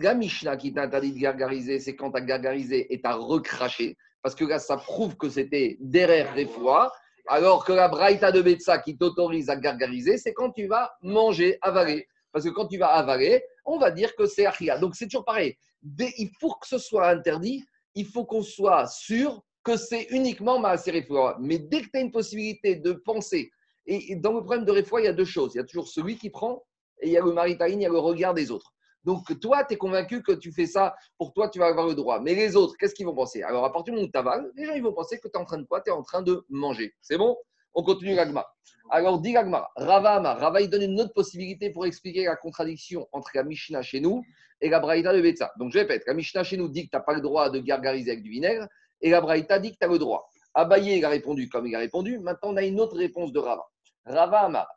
La 0.00 0.14
Mishnah 0.14 0.56
qui 0.56 0.72
t'interdit 0.72 1.12
de 1.12 1.18
gargariser, 1.18 1.80
c'est 1.80 1.96
quand 1.96 2.12
tu 2.12 2.18
as 2.18 2.20
gargarisé 2.20 2.92
et 2.92 3.00
tu 3.00 3.08
as 3.08 3.16
recraché. 3.16 3.96
Parce 4.22 4.36
que 4.36 4.56
ça 4.58 4.76
prouve 4.76 5.16
que 5.16 5.28
c'était 5.28 5.76
derrière 5.80 6.32
les 6.36 6.46
fois. 6.46 6.92
Alors 7.28 7.64
que 7.64 7.72
la 7.72 7.88
braïta 7.88 8.32
de 8.32 8.42
Betsa 8.42 8.78
qui 8.78 8.96
t'autorise 8.96 9.48
à 9.48 9.56
gargariser, 9.56 10.18
c'est 10.18 10.32
quand 10.32 10.50
tu 10.50 10.66
vas 10.66 10.92
manger, 11.02 11.58
avaler. 11.62 12.08
Parce 12.32 12.44
que 12.44 12.50
quand 12.50 12.66
tu 12.66 12.78
vas 12.78 12.88
avaler, 12.88 13.44
on 13.64 13.78
va 13.78 13.90
dire 13.90 14.14
que 14.16 14.26
c'est 14.26 14.46
achia. 14.46 14.78
Donc 14.78 14.96
c'est 14.96 15.06
toujours 15.06 15.24
pareil. 15.24 15.56
Il 15.98 16.30
faut 16.40 16.54
que 16.54 16.66
ce 16.66 16.78
soit 16.78 17.08
interdit, 17.08 17.64
il 17.94 18.06
faut 18.06 18.24
qu'on 18.24 18.42
soit 18.42 18.86
sûr 18.86 19.42
que 19.62 19.76
c'est 19.76 20.04
uniquement 20.10 20.58
ma 20.58 20.72
Refoua. 20.72 21.36
Mais 21.40 21.58
dès 21.58 21.82
que 21.82 21.90
tu 21.90 21.98
as 21.98 22.00
une 22.00 22.10
possibilité 22.10 22.76
de 22.76 22.92
penser, 22.92 23.50
et 23.86 24.16
dans 24.16 24.32
le 24.32 24.40
problème 24.40 24.64
de 24.64 24.72
Refoua, 24.72 25.00
il 25.00 25.04
y 25.04 25.08
a 25.08 25.12
deux 25.12 25.24
choses. 25.24 25.54
Il 25.54 25.58
y 25.58 25.60
a 25.60 25.64
toujours 25.64 25.88
celui 25.88 26.16
qui 26.16 26.30
prend, 26.30 26.64
et 27.00 27.08
il 27.08 27.12
y 27.12 27.18
a 27.18 27.22
le 27.22 27.32
maritaïn, 27.32 27.80
il 27.80 27.82
y 27.82 27.86
a 27.86 27.90
le 27.90 27.98
regard 27.98 28.34
des 28.34 28.50
autres. 28.50 28.71
Donc 29.04 29.38
toi, 29.40 29.64
tu 29.64 29.74
es 29.74 29.76
convaincu 29.76 30.22
que 30.22 30.32
tu 30.32 30.52
fais 30.52 30.66
ça, 30.66 30.94
pour 31.18 31.32
toi, 31.32 31.48
tu 31.48 31.58
vas 31.58 31.66
avoir 31.66 31.86
le 31.86 31.94
droit. 31.94 32.20
Mais 32.20 32.34
les 32.34 32.56
autres, 32.56 32.74
qu'est-ce 32.78 32.94
qu'ils 32.94 33.06
vont 33.06 33.14
penser? 33.14 33.42
Alors 33.42 33.64
à 33.64 33.72
partir 33.72 33.92
du 33.92 33.98
moment 33.98 34.08
où 34.08 34.10
tu 34.10 34.18
avales, 34.18 34.50
les 34.54 34.64
gens 34.64 34.80
vont 34.80 34.92
penser 34.92 35.18
que 35.18 35.28
tu 35.28 35.34
es 35.34 35.40
en 35.40 35.44
train 35.44 35.58
de 35.58 35.64
quoi? 35.64 35.80
Tu 35.80 35.90
en 35.90 36.02
train 36.02 36.22
de 36.22 36.44
manger. 36.48 36.94
C'est 37.00 37.18
bon? 37.18 37.36
On 37.74 37.82
continue 37.82 38.14
l'agma. 38.14 38.46
Alors 38.90 39.20
dit 39.20 39.32
l'agma, 39.32 39.68
Rava 39.76 40.16
Amar. 40.16 40.38
Rava, 40.38 40.60
il 40.60 40.68
donne 40.68 40.82
une 40.82 41.00
autre 41.00 41.14
possibilité 41.14 41.70
pour 41.70 41.86
expliquer 41.86 42.24
la 42.24 42.36
contradiction 42.36 43.08
entre 43.12 43.30
la 43.34 43.44
Mishnah 43.44 43.82
chez 43.82 44.00
nous 44.00 44.22
et 44.60 44.68
la 44.68 44.78
Braïta 44.78 45.12
de 45.14 45.20
Betsa. 45.20 45.50
Donc 45.58 45.72
je 45.72 45.78
répète, 45.78 46.04
la 46.06 46.14
Mishnah 46.14 46.44
chez 46.44 46.56
nous 46.56 46.68
dit 46.68 46.84
que 46.84 46.90
tu 46.90 46.96
n'as 46.96 47.02
pas 47.02 47.14
le 47.14 47.20
droit 47.20 47.48
de 47.50 47.58
gargariser 47.58 48.10
avec 48.12 48.22
du 48.22 48.30
vinaigre, 48.30 48.68
et 49.00 49.10
la 49.10 49.20
Braïta 49.20 49.58
dit 49.58 49.72
que 49.72 49.78
tu 49.78 49.84
as 49.84 49.88
le 49.88 49.98
droit. 49.98 50.28
Abaye, 50.54 50.98
il 50.98 51.04
a 51.04 51.08
répondu 51.08 51.48
comme 51.48 51.66
il 51.66 51.74
a 51.74 51.78
répondu. 51.78 52.18
Maintenant, 52.18 52.50
on 52.50 52.56
a 52.56 52.62
une 52.62 52.78
autre 52.78 52.96
réponse 52.96 53.32
de 53.32 53.38
Rava. 53.38 53.64
Rava 54.04 54.40
Amar, 54.40 54.68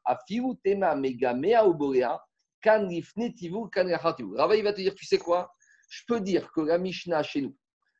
tema 0.64 0.96
mega 0.96 1.34
mea 1.34 1.66
kan. 2.66 2.90
Rava, 4.36 4.56
il 4.56 4.64
va 4.64 4.74
te 4.74 4.82
dire, 4.82 4.96
tu 4.96 5.06
sais 5.06 5.20
quoi? 5.20 5.54
Je 5.90 6.02
peux 6.08 6.20
dire 6.20 6.52
que 6.52 6.62
la 6.62 6.78
Mishnah 6.80 7.24
chez 7.24 7.42
nous 7.42 7.56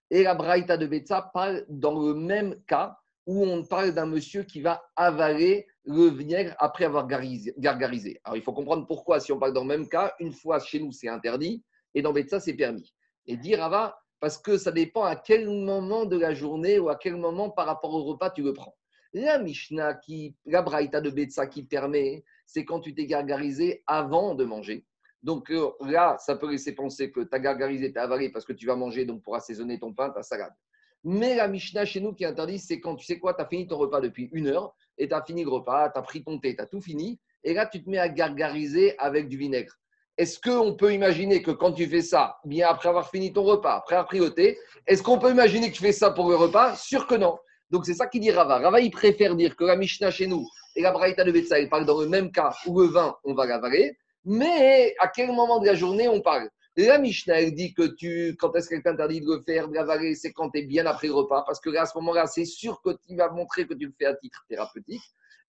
et 0.10 0.24
la 0.24 0.36
Braïta 0.36 0.78
de 0.78 0.88
Betsa 0.88 1.30
parlent 1.34 1.66
dans 1.70 2.00
le 2.00 2.14
même 2.14 2.56
cas 2.68 2.98
où 3.26 3.44
on 3.44 3.64
parle 3.64 3.92
d'un 3.92 4.06
monsieur 4.06 4.44
qui 4.44 4.62
va 4.62 4.84
avaler 4.96 5.68
le 5.84 6.10
vinaigre 6.10 6.56
après 6.60 6.86
avoir 6.86 7.08
garisé- 7.08 7.54
gargarisé. 7.58 8.20
Alors, 8.24 8.38
il 8.38 8.44
faut 8.44 8.54
comprendre 8.54 8.86
pourquoi, 8.86 9.20
si 9.20 9.32
on 9.32 9.40
parle 9.40 9.54
dans 9.54 9.64
le 9.64 9.68
même 9.68 9.88
cas, 9.88 10.14
une 10.20 10.32
fois 10.32 10.60
chez 10.60 10.80
nous, 10.80 10.92
c'est 10.92 11.08
interdit, 11.08 11.64
et 11.94 12.02
dans 12.02 12.14
Betsa, 12.14 12.40
c'est 12.40 12.54
permis. 12.54 12.94
Et 13.26 13.38
dire 13.38 13.60
Rava, 13.60 13.98
parce 14.20 14.38
que 14.38 14.58
ça 14.58 14.72
dépend 14.72 15.04
à 15.04 15.16
quel 15.16 15.50
moment 15.50 16.06
de 16.06 16.18
la 16.18 16.34
journée 16.34 16.78
ou 16.80 16.90
à 16.90 16.96
quel 16.96 17.16
moment 17.16 17.50
par 17.50 17.66
rapport 17.66 17.94
au 17.94 18.04
repas 18.04 18.30
tu 18.30 18.44
le 18.44 18.54
prends. 18.54 18.76
La 19.14 19.40
Mishnah, 19.40 19.96
qui, 19.96 20.36
la 20.46 20.62
Braïta 20.62 21.02
de 21.02 21.10
Betsa 21.10 21.48
qui 21.48 21.64
permet, 21.64 22.24
c'est 22.46 22.66
quand 22.66 22.80
tu 22.80 22.94
t'es 22.94 23.06
gargarisé 23.06 23.84
avant 23.88 24.36
de 24.36 24.46
manger. 24.46 24.86
Donc 25.24 25.50
euh, 25.50 25.72
là, 25.82 26.18
ça 26.20 26.36
peut 26.36 26.52
laisser 26.52 26.74
penser 26.74 27.12
que 27.12 27.22
tu 27.22 27.30
as 27.32 27.40
gargarisé, 27.40 27.92
tu 27.92 27.98
as 27.98 28.04
avalé 28.04 28.30
parce 28.30 28.46
que 28.46 28.54
tu 28.54 28.68
vas 28.68 28.76
manger 28.76 29.06
donc 29.06 29.24
pour 29.24 29.36
assaisonner 29.36 29.80
ton 29.80 29.92
pain, 29.92 30.12
ta 30.12 30.22
salade. 30.22 30.54
Mais 31.04 31.36
la 31.36 31.48
Mishnah 31.48 31.86
chez 31.86 32.00
nous 32.00 32.14
qui 32.14 32.26
interdit, 32.26 32.60
c'est 32.60 32.80
quand 32.80 32.96
tu 32.96 33.06
sais 33.06 33.20
quoi, 33.20 33.34
tu 33.34 33.42
as 33.42 33.48
fini 33.48 33.68
ton 33.68 33.78
repas 33.78 34.02
depuis 34.02 34.30
une 34.34 34.48
heure 34.48 34.76
et 34.98 35.08
tu 35.08 35.14
as 35.14 35.24
fini 35.24 35.44
le 35.44 35.50
repas, 35.50 35.90
tu 35.90 36.00
as 36.00 36.02
pris 36.02 36.24
ton 36.24 36.40
thé, 36.40 36.56
tu 36.56 36.62
as 36.62 36.68
tout 36.68 36.82
fini, 36.82 37.20
et 37.44 37.54
là 37.54 37.66
tu 37.66 37.84
te 37.84 37.90
mets 37.90 37.98
à 37.98 38.10
gargariser 38.10 38.98
avec 39.00 39.28
du 39.28 39.38
vinaigre. 39.38 39.74
Est-ce 40.18 40.40
qu'on 40.40 40.76
peut 40.76 40.94
imaginer 40.94 41.42
que 41.42 41.52
quand 41.52 41.74
tu 41.74 41.88
fais 41.88 42.02
ça, 42.02 42.38
bien 42.46 42.70
après 42.70 42.90
avoir 42.90 43.10
fini 43.10 43.34
ton 43.34 43.44
repas, 43.44 43.76
après 43.76 43.96
avoir 43.96 44.08
pris 44.08 44.20
le 44.20 44.30
thé, 44.30 44.58
est-ce 44.88 45.04
qu'on 45.04 45.20
peut 45.20 45.32
imaginer 45.32 45.70
que 45.70 45.76
tu 45.76 45.82
fais 45.82 45.92
ça 45.92 46.12
pour 46.12 46.30
le 46.30 46.36
repas? 46.36 46.76
Sûr 46.76 47.06
que 47.06 47.16
non. 47.16 47.38
Donc 47.70 47.86
c'est 47.86 47.96
ça 47.96 48.08
qu'il 48.08 48.22
dit 48.22 48.32
Rava. 48.32 48.60
Rava, 48.60 48.80
il 48.80 48.92
préfère 48.92 49.36
dire 49.36 49.56
que 49.56 49.64
la 49.64 49.76
Mishnah 49.76 50.12
chez 50.12 50.28
nous 50.28 50.48
et 50.76 50.82
la 50.82 50.92
Braïta 50.92 51.24
de 51.24 51.32
Betsa, 51.32 51.60
ils 51.60 51.70
parlent 51.70 51.86
dans 51.86 52.02
le 52.02 52.08
même 52.08 52.32
cas 52.32 52.54
où 52.66 52.80
le 52.82 52.88
vin, 52.88 53.16
on 53.24 53.34
va 53.34 53.46
l'avaler, 53.46 53.98
mais 54.24 54.96
à 55.00 55.08
quel 55.08 55.32
moment 55.32 55.60
de 55.60 55.66
la 55.66 55.76
journée 55.76 56.08
on 56.08 56.22
parle? 56.22 56.50
La 56.78 56.98
Mishnah, 56.98 57.40
elle 57.40 57.56
dit 57.56 57.74
que 57.74 57.84
tu, 57.96 58.36
quand 58.38 58.54
est-ce 58.56 58.68
qu'elle 58.68 58.84
t'interdit 58.84 59.22
de 59.22 59.28
le 59.28 59.42
faire, 59.42 59.70
de 59.70 59.74
l'avaler, 59.74 60.14
c'est 60.14 60.34
quand 60.34 60.50
tu 60.50 60.60
es 60.60 60.64
bien 60.64 60.86
après 60.86 61.08
le 61.08 61.14
repas, 61.14 61.44
parce 61.48 61.62
que 61.62 61.70
là, 61.70 61.84
à 61.84 61.86
ce 61.86 61.98
moment-là, 62.00 62.28
c'est 62.28 62.44
sûr 62.44 62.82
que 62.84 62.90
tu 63.08 63.16
vas 63.16 63.30
montrer 63.30 63.66
que 63.66 63.74
tu 63.74 63.86
le 63.86 63.94
fais 63.98 64.08
à 64.08 64.16
titre 64.16 64.44
thérapeutique. 64.50 65.02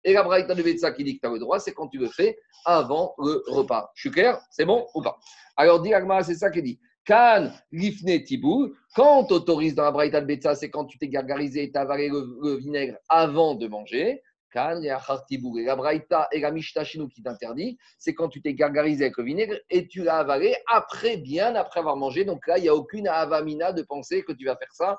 Et 0.04 0.12
la 0.12 0.22
Braïta 0.22 0.54
de 0.54 0.62
Betsa 0.62 0.92
qui 0.92 1.02
dit 1.02 1.16
que 1.16 1.22
tu 1.22 1.26
as 1.26 1.32
le 1.32 1.40
droit, 1.40 1.58
c'est 1.58 1.72
quand 1.72 1.88
tu 1.88 1.98
le 1.98 2.06
fais 2.06 2.38
avant 2.64 3.12
le 3.18 3.42
repas. 3.48 3.90
Je 3.96 4.02
suis 4.02 4.10
clair? 4.12 4.40
C'est 4.50 4.64
bon 4.64 4.86
ou 4.94 5.02
pas? 5.02 5.18
Alors, 5.56 5.80
dit 5.80 5.90
c'est 6.22 6.36
ça 6.36 6.50
qu'il 6.50 6.62
dit. 6.62 6.78
Kan, 7.04 7.50
lifne 7.72 8.22
tibou. 8.22 8.72
Quand 8.94 9.18
on 9.18 9.24
t'autorise 9.24 9.74
dans 9.74 9.82
la 9.82 9.90
Braïta 9.90 10.20
de 10.20 10.26
Betsa, 10.26 10.54
c'est 10.54 10.70
quand 10.70 10.84
tu 10.84 10.96
t'es 10.96 11.08
gargarisé 11.08 11.64
et 11.64 11.72
tu 11.72 11.78
as 11.78 11.80
avalé 11.80 12.08
le 12.08 12.54
vinaigre 12.54 12.98
avant 13.08 13.56
de 13.56 13.66
manger. 13.66 14.22
Et 14.56 15.64
la 15.64 15.76
Braïta 15.76 16.28
et 16.32 16.40
la 16.40 16.50
Mishnah 16.50 16.84
chez 16.84 16.98
nous 16.98 17.08
qui 17.08 17.22
t'interdit, 17.22 17.76
c'est 17.98 18.14
quand 18.14 18.28
tu 18.28 18.40
t'es 18.40 18.54
gargarisé 18.54 19.04
avec 19.04 19.18
le 19.18 19.24
vinaigre 19.24 19.56
et 19.68 19.86
tu 19.86 20.02
l'as 20.02 20.18
avalé 20.18 20.56
après, 20.66 21.18
bien 21.18 21.54
après 21.54 21.80
avoir 21.80 21.96
mangé. 21.96 22.24
Donc 22.24 22.46
là, 22.46 22.56
il 22.56 22.62
n'y 22.62 22.68
a 22.68 22.74
aucune 22.74 23.06
avamina 23.06 23.72
de 23.72 23.82
penser 23.82 24.24
que 24.24 24.32
tu 24.32 24.46
vas 24.46 24.56
faire 24.56 24.72
ça 24.72 24.98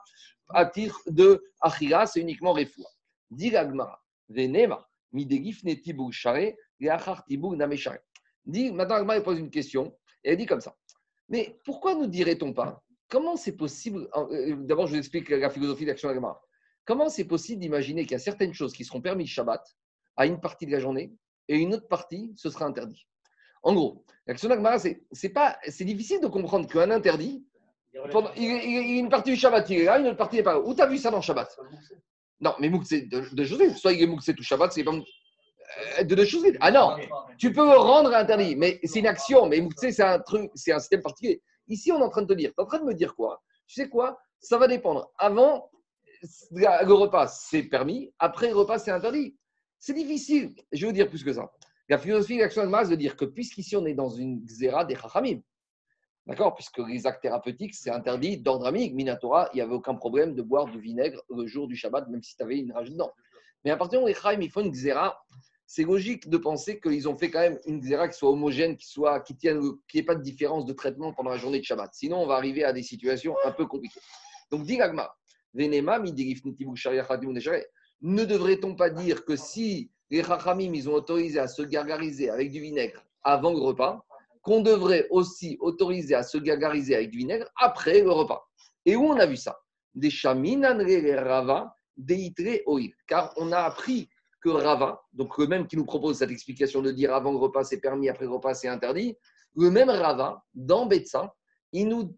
à 0.49 0.65
titre 0.65 1.01
de 1.07 1.43
achira, 1.59 2.05
c'est 2.05 2.21
uniquement 2.21 2.53
refoua. 2.53 2.87
Dit 3.31 3.49
l'Agmara, 3.49 3.99
venema, 4.29 4.87
midegifne 5.11 5.75
tibou 5.81 6.11
share, 6.11 6.53
et 6.79 6.89
achar 6.89 7.25
tibou 7.25 7.55
nameshare. 7.55 7.99
Dit, 8.45 8.71
maintenant, 8.71 8.95
Agmara 8.95 9.21
pose 9.21 9.39
une 9.39 9.49
question 9.49 9.97
et 10.23 10.31
elle 10.31 10.37
dit 10.37 10.45
comme 10.45 10.61
ça. 10.61 10.75
Mais 11.29 11.59
pourquoi 11.65 11.95
nous 11.95 12.07
dirait-on 12.07 12.53
pas 12.53 12.81
Comment 13.09 13.35
c'est 13.35 13.57
possible 13.57 14.07
euh, 14.15 14.55
D'abord, 14.57 14.87
je 14.87 14.93
vous 14.93 14.99
explique 14.99 15.29
la 15.29 15.49
philosophie 15.49 15.85
d'action 15.85 16.09
d'Agmara. 16.09 16.41
Comment 16.87 17.09
c'est 17.09 17.25
possible 17.25 17.59
d'imaginer 17.61 18.03
qu'il 18.03 18.13
y 18.13 18.15
a 18.15 18.19
certaines 18.19 18.53
choses 18.53 18.73
qui 18.73 18.85
seront 18.85 19.01
permises 19.01 19.27
Shabbat 19.27 19.61
à 20.15 20.25
une 20.25 20.39
partie 20.39 20.65
de 20.65 20.71
la 20.71 20.79
journée 20.79 21.11
et 21.49 21.57
une 21.57 21.73
autre 21.73 21.87
partie, 21.87 22.33
ce 22.37 22.49
sera 22.49 22.65
interdit? 22.65 23.05
En 23.61 23.73
gros, 23.73 24.05
l'action 24.25 24.47
d'Agmara, 24.47 24.79
c'est 24.79 25.03
c'est 25.11 25.29
pas, 25.29 25.57
c'est 25.67 25.83
difficile 25.83 26.21
de 26.21 26.27
comprendre 26.27 26.67
qu'un 26.67 26.89
interdit, 26.89 27.45
pendant- 28.11 28.31
il, 28.37 28.43
il- 28.43 28.63
il 28.63 28.93
y 28.93 28.97
a 28.97 28.99
une 28.99 29.09
partie 29.09 29.31
du 29.31 29.35
Shabbat, 29.35 29.69
il 29.69 29.79
est 29.79 29.83
là, 29.85 29.99
une 29.99 30.07
autre 30.07 30.17
partie 30.17 30.37
n'est 30.37 30.43
pas 30.43 30.53
là. 30.53 30.59
Où 30.59 30.73
tu 30.73 30.81
as 30.81 30.87
vu 30.87 30.97
ça 30.97 31.11
dans 31.11 31.21
Shabbat? 31.21 31.49
Non, 32.39 32.53
mais 32.59 32.69
Moukse 32.69 32.89
de, 32.91 33.35
de 33.35 33.43
José. 33.43 33.73
Soit 33.73 33.93
il 33.93 34.03
est 34.03 34.07
Moukse 34.07 34.31
tout 34.35 34.43
Shabbat, 34.43 34.71
c'est 34.71 34.83
pas 34.83 34.91
euh, 34.93 36.03
de, 36.03 36.15
de 36.15 36.23
José. 36.23 36.55
Ah 36.61 36.71
non, 36.71 36.95
tu 37.37 37.51
peux 37.51 37.67
rendre 37.75 38.13
interdit, 38.13 38.55
mais 38.55 38.79
c'est 38.83 38.99
une 38.99 39.07
action. 39.07 39.47
Mais 39.47 39.59
Moukse, 39.59 39.89
c'est 39.91 40.03
un 40.03 40.19
truc, 40.19 40.49
c'est 40.55 40.71
un 40.71 40.79
système 40.79 41.01
particulier. 41.01 41.41
Ici, 41.67 41.91
on 41.91 41.99
est 41.99 42.03
en 42.03 42.09
train 42.09 42.21
de 42.21 42.27
te 42.27 42.33
dire, 42.33 42.51
tu 42.55 42.61
es 42.61 42.63
en 42.63 42.67
train 42.67 42.79
de 42.79 42.85
me 42.85 42.93
dire 42.93 43.13
quoi? 43.15 43.41
Tu 43.67 43.73
sais 43.81 43.89
quoi? 43.89 44.17
Ça 44.39 44.57
va 44.57 44.67
dépendre. 44.67 45.11
Avant, 45.17 45.53
la- 45.55 45.65
le 46.51 46.93
repas, 46.93 47.27
c'est 47.27 47.63
permis. 47.63 48.13
Après, 48.19 48.49
le 48.49 48.55
repas, 48.55 48.79
c'est 48.79 48.91
interdit. 48.91 49.37
C'est 49.79 49.93
difficile. 49.93 50.55
Je 50.71 50.81
vais 50.81 50.87
vous 50.87 50.93
dire 50.93 51.09
plus 51.09 51.23
que 51.23 51.33
ça. 51.33 51.51
La 51.89 51.97
philosophie 51.97 52.35
de 52.37 52.41
l'action 52.41 52.63
de 52.63 52.69
masse 52.69 52.89
de 52.89 52.95
dire 52.95 53.15
que 53.15 53.25
puisqu'ici, 53.25 53.75
on 53.75 53.85
est 53.85 53.93
dans 53.93 54.09
une 54.09 54.43
xéra 54.43 54.83
des 54.85 54.95
chachamim, 54.95 55.41
D'accord? 56.27 56.55
Puisque 56.55 56.79
les 56.79 57.07
actes 57.07 57.21
thérapeutiques, 57.21 57.73
c'est 57.73 57.89
interdit 57.89 58.37
d'ordre 58.37 58.67
amique. 58.67 58.93
Minatora, 58.93 59.49
il 59.53 59.57
n'y 59.57 59.61
avait 59.61 59.73
aucun 59.73 59.95
problème 59.95 60.35
de 60.35 60.41
boire 60.41 60.65
du 60.65 60.79
vinaigre 60.79 61.21
le 61.29 61.47
jour 61.47 61.69
du 61.69 61.75
Shabbat, 61.77 62.09
même 62.09 62.21
si 62.21 62.35
tu 62.35 62.43
avais 62.43 62.59
une 62.59 62.73
rage 62.73 62.91
dedans. 62.91 63.13
Mais 63.63 63.71
à 63.71 63.77
partir 63.77 63.99
du 63.99 64.03
moment 64.03 64.11
où 64.11 64.13
les 64.13 64.21
Chaim, 64.21 64.41
ils 64.41 64.51
font 64.51 64.59
une 64.59 64.71
xéra, 64.71 65.17
c'est 65.65 65.83
logique 65.83 66.29
de 66.29 66.37
penser 66.37 66.81
qu'ils 66.81 67.07
ont 67.07 67.17
fait 67.17 67.31
quand 67.31 67.39
même 67.39 67.57
une 67.65 67.79
xéra 67.79 68.09
qui 68.09 68.17
soit 68.17 68.29
homogène, 68.29 68.75
qui 68.75 68.87
soit, 68.87 69.21
qui 69.21 69.37
tienne, 69.37 69.61
qui 69.87 69.99
ait 69.99 70.03
pas 70.03 70.15
de 70.15 70.21
différence 70.21 70.65
de 70.65 70.73
traitement 70.73 71.13
pendant 71.13 71.29
la 71.29 71.37
journée 71.37 71.59
de 71.59 71.63
Shabbat. 71.63 71.93
Sinon, 71.93 72.21
on 72.21 72.27
va 72.27 72.35
arriver 72.35 72.65
à 72.65 72.73
des 72.73 72.83
situations 72.83 73.35
un 73.45 73.51
peu 73.53 73.65
compliquées. 73.65 74.01
Donc, 74.51 74.63
dit 74.63 74.75
l'Agma, 74.75 75.09
Ne 78.01 78.25
devrait-on 78.25 78.75
pas 78.75 78.89
dire 78.89 79.25
que 79.25 79.35
si 79.35 79.91
les 80.09 80.23
Chachamim, 80.23 80.73
ils 80.73 80.89
ont 80.89 80.93
autorisé 80.93 81.39
à 81.39 81.47
se 81.47 81.63
gargariser 81.63 82.29
avec 82.29 82.51
du 82.51 82.61
vinaigre 82.61 83.03
avant 83.23 83.51
le 83.51 83.59
repas, 83.59 84.05
qu'on 84.41 84.61
devrait 84.61 85.07
aussi 85.09 85.57
autoriser 85.59 86.15
à 86.15 86.23
se 86.23 86.37
gargariser 86.37 86.95
avec 86.95 87.09
du 87.09 87.17
vinaigre 87.17 87.47
après 87.57 88.01
le 88.01 88.11
repas? 88.11 88.47
Et 88.85 88.95
où 88.95 89.03
on 89.03 89.17
a 89.17 89.25
vu 89.25 89.35
ça? 89.35 89.59
Des 89.93 90.09
rava. 91.15 91.73
Car 93.07 93.33
on 93.37 93.51
a 93.51 93.57
appris 93.57 94.07
que 94.41 94.49
Rava, 94.49 95.01
donc 95.13 95.37
le 95.37 95.47
même 95.47 95.67
qui 95.67 95.77
nous 95.77 95.85
propose 95.85 96.19
cette 96.19 96.29
explication 96.29 96.81
de 96.81 96.91
dire 96.91 97.13
avant 97.13 97.31
le 97.31 97.37
repas 97.37 97.63
c'est 97.63 97.79
permis, 97.79 98.07
après 98.07 98.25
le 98.25 98.31
repas 98.31 98.53
c'est 98.53 98.67
interdit, 98.67 99.17
le 99.55 99.71
même 99.71 99.89
Rava, 99.89 100.43
dans 100.53 100.85
Betsa, 100.85 101.33
il 101.73 101.87
nous 101.87 102.15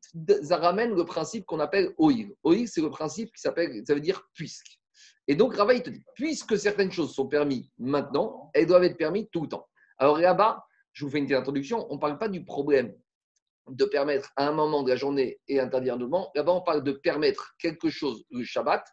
ramène 0.49 0.95
le 0.95 1.05
principe 1.05 1.45
qu'on 1.45 1.59
appelle 1.59 1.93
oil. 1.97 2.33
Oil, 2.43 2.67
c'est 2.67 2.81
le 2.81 2.89
principe 2.89 3.33
qui 3.33 3.41
s'appelle, 3.41 3.83
ça 3.85 3.93
veut 3.93 4.01
dire 4.01 4.27
puisque. 4.33 4.79
Et 5.27 5.35
donc 5.35 5.55
Rava, 5.55 5.73
il 5.73 5.83
te 5.83 5.89
dit, 5.89 6.03
puisque 6.15 6.57
certaines 6.57 6.91
choses 6.91 7.13
sont 7.13 7.27
permises 7.27 7.69
maintenant, 7.77 8.49
elles 8.53 8.65
doivent 8.65 8.83
être 8.83 8.97
permises 8.97 9.27
tout 9.31 9.41
le 9.41 9.47
temps. 9.47 9.67
Alors 9.97 10.17
là-bas, 10.17 10.65
je 10.93 11.05
vous 11.05 11.11
fais 11.11 11.19
une 11.19 11.25
petite 11.25 11.37
introduction, 11.37 11.85
on 11.91 11.95
ne 11.95 11.99
parle 11.99 12.17
pas 12.17 12.29
du 12.29 12.43
problème 12.43 12.95
de 13.69 13.85
permettre 13.85 14.31
à 14.35 14.47
un 14.47 14.51
moment 14.51 14.83
de 14.83 14.89
la 14.89 14.95
journée 14.95 15.39
et 15.47 15.59
interdire 15.59 15.93
un 15.93 15.97
moment. 15.97 16.31
Là-bas, 16.35 16.53
on 16.53 16.61
parle 16.61 16.83
de 16.83 16.91
permettre 16.91 17.53
quelque 17.59 17.89
chose 17.89 18.25
le 18.31 18.43
Shabbat 18.43 18.83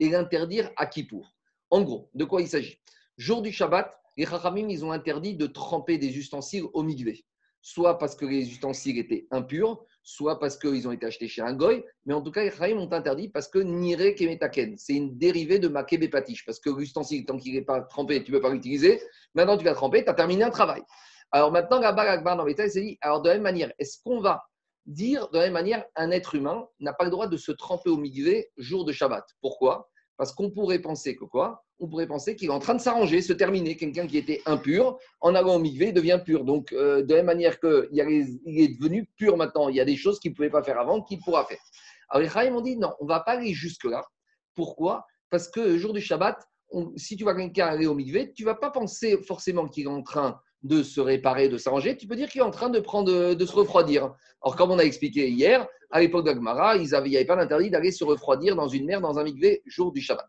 et 0.00 0.08
l'interdire 0.10 0.70
à 0.76 0.86
Kippour. 0.86 1.34
En 1.70 1.82
gros, 1.82 2.10
de 2.14 2.24
quoi 2.24 2.42
il 2.42 2.48
s'agit? 2.48 2.78
Jour 3.16 3.42
du 3.42 3.50
Shabbat, 3.50 3.90
les 4.16 4.26
Chachamim, 4.26 4.68
ils 4.68 4.84
ont 4.84 4.92
interdit 4.92 5.34
de 5.34 5.46
tremper 5.46 5.98
des 5.98 6.16
ustensiles 6.18 6.64
au 6.72 6.82
mikvé. 6.82 7.24
Soit 7.62 7.98
parce 7.98 8.14
que 8.14 8.26
les 8.26 8.48
ustensiles 8.48 8.98
étaient 8.98 9.26
impurs, 9.30 9.82
soit 10.06 10.38
parce 10.38 10.56
qu'ils 10.56 10.86
ont 10.86 10.92
été 10.92 11.04
achetés 11.04 11.26
chez 11.26 11.42
un 11.42 11.52
goy. 11.52 11.84
Mais 12.06 12.14
en 12.14 12.22
tout 12.22 12.30
cas, 12.30 12.44
les 12.44 12.50
Chachamim 12.50 12.80
ont 12.80 12.92
interdit 12.92 13.28
parce 13.28 13.48
que 13.48 13.58
nire 13.58 14.14
kemetaken, 14.14 14.76
c'est 14.78 14.94
une 14.94 15.18
dérivée 15.18 15.58
de 15.58 15.66
makebe 15.66 16.08
patish. 16.08 16.46
Parce 16.46 16.60
que 16.60 16.70
l'ustensile, 16.70 17.26
tant 17.26 17.36
qu'il 17.36 17.54
n'est 17.54 17.64
pas 17.64 17.80
trempé, 17.80 18.22
tu 18.22 18.30
ne 18.30 18.36
peux 18.36 18.42
pas 18.42 18.50
l'utiliser. 18.50 19.02
Maintenant, 19.34 19.58
tu 19.58 19.64
vas 19.64 19.74
tremper, 19.74 20.04
tu 20.04 20.08
as 20.08 20.14
terminé 20.14 20.44
un 20.44 20.50
travail. 20.50 20.82
Alors 21.32 21.50
maintenant, 21.50 21.80
la 21.80 21.88
Akbar 21.88 22.36
dans 22.36 22.44
l'État, 22.44 22.66
il 22.66 22.70
s'est 22.70 22.82
dit, 22.82 22.98
alors 23.00 23.20
de 23.20 23.28
la 23.28 23.34
même 23.34 23.42
manière, 23.42 23.72
est-ce 23.80 23.98
qu'on 24.04 24.20
va 24.20 24.44
dire 24.86 25.28
de 25.30 25.38
la 25.38 25.44
même 25.46 25.54
manière, 25.54 25.84
un 25.96 26.12
être 26.12 26.36
humain 26.36 26.68
n'a 26.78 26.92
pas 26.92 27.04
le 27.04 27.10
droit 27.10 27.26
de 27.26 27.36
se 27.36 27.50
tremper 27.50 27.90
au 27.90 27.96
mikvé 27.96 28.52
jour 28.56 28.84
de 28.84 28.92
Shabbat? 28.92 29.24
Pourquoi? 29.40 29.90
Parce 30.16 30.32
qu'on 30.32 30.50
pourrait 30.50 30.78
penser 30.78 31.14
que 31.14 31.24
quoi? 31.24 31.64
On 31.78 31.88
pourrait 31.88 32.06
penser 32.06 32.36
qu'il 32.36 32.48
est 32.48 32.52
en 32.52 32.58
train 32.58 32.74
de 32.74 32.80
s'arranger, 32.80 33.20
se 33.20 33.34
terminer. 33.34 33.76
Quelqu'un 33.76 34.06
qui 34.06 34.16
était 34.16 34.40
impur, 34.46 34.98
en 35.20 35.34
allant 35.34 35.56
au 35.56 35.58
mikvé, 35.58 35.92
devient 35.92 36.20
pur. 36.24 36.44
Donc, 36.44 36.72
euh, 36.72 37.02
de 37.02 37.10
la 37.10 37.16
même 37.16 37.26
manière 37.26 37.60
qu'il 37.60 37.88
il 37.92 38.60
est 38.60 38.78
devenu 38.78 39.08
pur 39.16 39.36
maintenant, 39.36 39.68
il 39.68 39.76
y 39.76 39.80
a 39.80 39.84
des 39.84 39.96
choses 39.96 40.18
qu'il 40.18 40.30
ne 40.30 40.36
pouvait 40.36 40.50
pas 40.50 40.62
faire 40.62 40.80
avant, 40.80 41.02
qu'il 41.02 41.18
pourra 41.20 41.44
faire. 41.44 41.58
Alors 42.08 42.22
les 42.22 42.30
Chaim 42.30 42.54
ont 42.54 42.60
dit, 42.60 42.76
non, 42.76 42.94
on 43.00 43.04
ne 43.04 43.08
va 43.08 43.20
pas 43.20 43.32
aller 43.32 43.52
jusque-là. 43.52 44.04
Pourquoi? 44.54 45.04
Parce 45.28 45.48
que 45.48 45.60
le 45.60 45.78
jour 45.78 45.92
du 45.92 46.00
Shabbat, 46.00 46.38
si 46.96 47.16
tu 47.16 47.24
vas 47.24 47.34
quelqu'un 47.34 47.66
aller 47.66 47.86
au 47.86 47.94
mikvé, 47.94 48.32
tu 48.32 48.42
ne 48.42 48.46
vas 48.46 48.54
pas 48.54 48.70
penser 48.70 49.22
forcément 49.22 49.66
qu'il 49.68 49.84
est 49.84 49.88
en 49.88 50.02
train 50.02 50.40
de 50.62 50.82
se 50.82 51.00
réparer, 51.00 51.48
de 51.48 51.58
s'arranger, 51.58 51.96
tu 51.96 52.06
peux 52.06 52.16
dire 52.16 52.28
qu'il 52.28 52.40
est 52.40 52.44
en 52.44 52.50
train 52.50 52.70
de, 52.70 52.80
prendre, 52.80 53.34
de 53.34 53.46
se 53.46 53.52
refroidir. 53.52 54.14
Or, 54.40 54.56
comme 54.56 54.70
on 54.70 54.78
a 54.78 54.82
expliqué 54.82 55.28
hier, 55.28 55.66
à 55.90 56.00
l'époque 56.00 56.24
d'Agmara, 56.24 56.76
il 56.76 56.88
n'y 56.88 56.94
avait 56.94 57.24
pas 57.24 57.36
d'interdit 57.36 57.70
d'aller 57.70 57.92
se 57.92 58.04
refroidir 58.04 58.56
dans 58.56 58.68
une 58.68 58.86
mer, 58.86 59.00
dans 59.00 59.18
un 59.18 59.24
mikvé, 59.24 59.62
jour 59.66 59.92
du 59.92 60.00
Shabbat. 60.00 60.26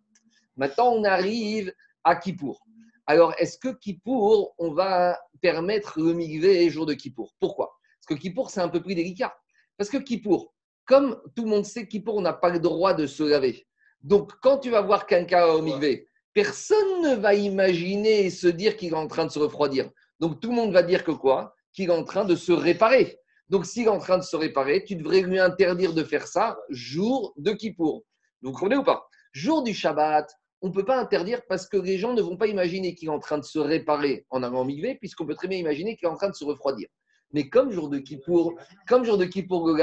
Maintenant, 0.56 0.92
on 0.94 1.04
arrive 1.04 1.74
à 2.04 2.16
Kippour. 2.16 2.66
Alors, 3.06 3.34
est-ce 3.38 3.58
que 3.58 3.70
Kippour, 3.70 4.56
on 4.58 4.72
va 4.72 5.20
permettre 5.42 6.00
le 6.00 6.14
mikvé 6.14 6.70
jour 6.70 6.86
de 6.86 6.94
Kippour? 6.94 7.34
Pourquoi? 7.40 7.78
Parce 8.00 8.18
que 8.18 8.22
Kippour, 8.22 8.50
c'est 8.50 8.62
un 8.62 8.70
peu 8.70 8.82
plus 8.82 8.96
délicat. 8.96 9.36
Parce 9.78 9.90
que 9.90 9.98
Kippour, 9.98 10.54
comme 10.86 11.22
tout 11.36 11.44
le 11.44 11.50
monde 11.50 11.66
sait, 11.66 11.88
Kippour, 11.88 12.16
on 12.16 12.22
n'a 12.22 12.34
pas 12.34 12.50
le 12.50 12.60
droit 12.60 12.94
de 12.94 13.06
se 13.06 13.24
laver. 13.24 13.68
Donc, 14.02 14.32
quand 14.42 14.58
tu 14.58 14.70
vas 14.70 14.82
voir 14.82 15.06
quelqu'un 15.06 15.46
au 15.48 15.62
mikvé, 15.62 16.08
personne 16.38 17.02
ne 17.02 17.16
va 17.16 17.34
imaginer 17.34 18.26
et 18.26 18.30
se 18.30 18.48
dire 18.48 18.78
qu'il 18.78 18.90
est 18.90 18.96
en 18.96 19.08
train 19.08 19.26
de 19.26 19.32
se 19.32 19.40
refroidir. 19.40 19.90
Donc 20.20 20.40
tout 20.40 20.50
le 20.50 20.56
monde 20.56 20.72
va 20.72 20.84
dire 20.84 21.04
que 21.04 21.10
quoi? 21.10 21.56
Qu'il 21.74 21.90
est 21.90 21.94
en 21.94 22.04
train 22.04 22.26
de 22.26 22.36
se 22.36 22.52
réparer. 22.52 23.20
Donc 23.50 23.66
s'il 23.66 23.84
est 23.86 23.90
en 23.90 24.00
train 24.00 24.18
de 24.18 24.24
se 24.24 24.36
réparer, 24.36 24.84
tu 24.84 24.96
devrais 24.96 25.22
lui 25.22 25.40
interdire 25.40 25.94
de 25.94 26.04
faire 26.04 26.28
ça 26.28 26.58
jour 26.70 27.34
de 27.38 27.52
Kippour. 27.52 28.04
Vous 28.42 28.52
comprenez 28.52 28.76
ou 28.76 28.84
pas? 28.84 29.08
Jour 29.32 29.64
du 29.64 29.74
Shabbat, 29.74 30.30
on 30.62 30.68
ne 30.68 30.74
peut 30.74 30.86
pas 30.86 31.00
interdire 31.00 31.42
parce 31.48 31.68
que 31.68 31.78
les 31.78 31.98
gens 31.98 32.14
ne 32.14 32.22
vont 32.22 32.38
pas 32.38 32.48
imaginer 32.48 32.96
qu'il 32.96 33.08
est 33.08 33.12
en 33.12 33.20
train 33.20 33.38
de 33.38 33.44
se 33.44 33.60
réparer 33.60 34.26
en 34.30 34.44
allant 34.44 34.66
migvé, 34.66 34.96
puisqu'on 34.96 35.26
peut 35.26 35.36
très 35.36 35.48
bien 35.48 35.60
imaginer 35.60 35.96
qu'il 35.96 36.08
est 36.08 36.12
en 36.12 36.16
train 36.16 36.30
de 36.30 36.36
se 36.36 36.44
refroidir. 36.44 36.90
Mais 37.32 37.50
comme 37.50 37.72
jour 37.72 37.90
de 37.90 38.00
Kippour, 38.00 38.56
comme 38.88 39.04
jour 39.04 39.18
de 39.18 39.26
Kippour, 39.26 39.68
le 39.68 39.78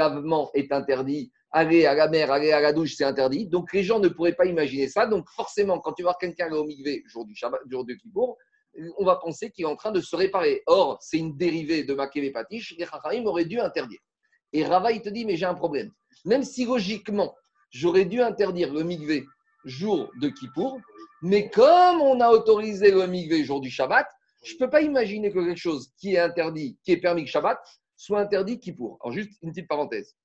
est 0.53 0.71
interdit, 0.71 1.31
aller 1.51 1.85
à 1.85 1.93
la 1.93 2.07
mer, 2.07 2.31
aller 2.31 2.51
à 2.51 2.59
la 2.59 2.73
douche, 2.73 2.95
c'est 2.95 3.03
interdit. 3.03 3.47
Donc 3.47 3.71
les 3.73 3.83
gens 3.83 3.99
ne 3.99 4.09
pourraient 4.09 4.33
pas 4.33 4.45
imaginer 4.45 4.87
ça. 4.89 5.05
Donc 5.07 5.29
forcément, 5.29 5.79
quand 5.79 5.93
tu 5.93 6.03
vois 6.03 6.17
quelqu'un 6.19 6.51
au 6.51 6.65
migvé 6.65 7.03
jour 7.07 7.25
jour 7.69 7.85
de 7.85 7.93
Kippour, 7.93 8.37
on 8.97 9.05
va 9.05 9.15
penser 9.15 9.51
qu'il 9.51 9.65
est 9.65 9.67
en 9.67 9.75
train 9.75 9.91
de 9.91 10.01
se 10.01 10.15
réparer. 10.15 10.61
Or, 10.67 10.97
c'est 11.01 11.17
une 11.17 11.35
dérivée 11.37 11.83
de 11.83 11.93
Makeve 11.93 12.31
Patish, 12.31 12.75
les 12.77 12.85
Chachamim 12.85 13.25
auraient 13.25 13.45
dû 13.45 13.59
interdire. 13.59 13.99
Et 14.53 14.63
Rava, 14.63 14.91
il 14.91 15.01
te 15.01 15.09
dit, 15.09 15.25
mais 15.25 15.35
j'ai 15.35 15.45
un 15.45 15.53
problème. 15.53 15.91
Même 16.25 16.43
si 16.43 16.65
logiquement, 16.65 17.35
j'aurais 17.71 18.05
dû 18.05 18.21
interdire 18.21 18.73
le 18.73 18.83
mikvé 18.83 19.25
jour 19.65 20.11
de 20.21 20.29
Kippour, 20.29 20.79
mais 21.21 21.49
comme 21.49 22.01
on 22.01 22.19
a 22.19 22.29
autorisé 22.29 22.91
le 22.91 23.07
mikvé 23.07 23.43
jour 23.43 23.61
du 23.61 23.69
Shabbat, 23.69 24.07
je 24.43 24.53
ne 24.53 24.59
peux 24.59 24.69
pas 24.69 24.81
imaginer 24.81 25.31
que 25.31 25.39
quelque 25.39 25.57
chose 25.57 25.91
qui 25.97 26.13
est 26.13 26.19
interdit, 26.19 26.77
qui 26.83 26.91
est 26.91 26.97
permis 26.97 27.21
le 27.21 27.27
Shabbat, 27.27 27.59
soit 27.95 28.19
interdit 28.19 28.59
Kippour. 28.59 28.97
Alors, 29.01 29.13
juste 29.13 29.31
une 29.41 29.49
petite 29.51 29.67
parenthèse. 29.67 30.15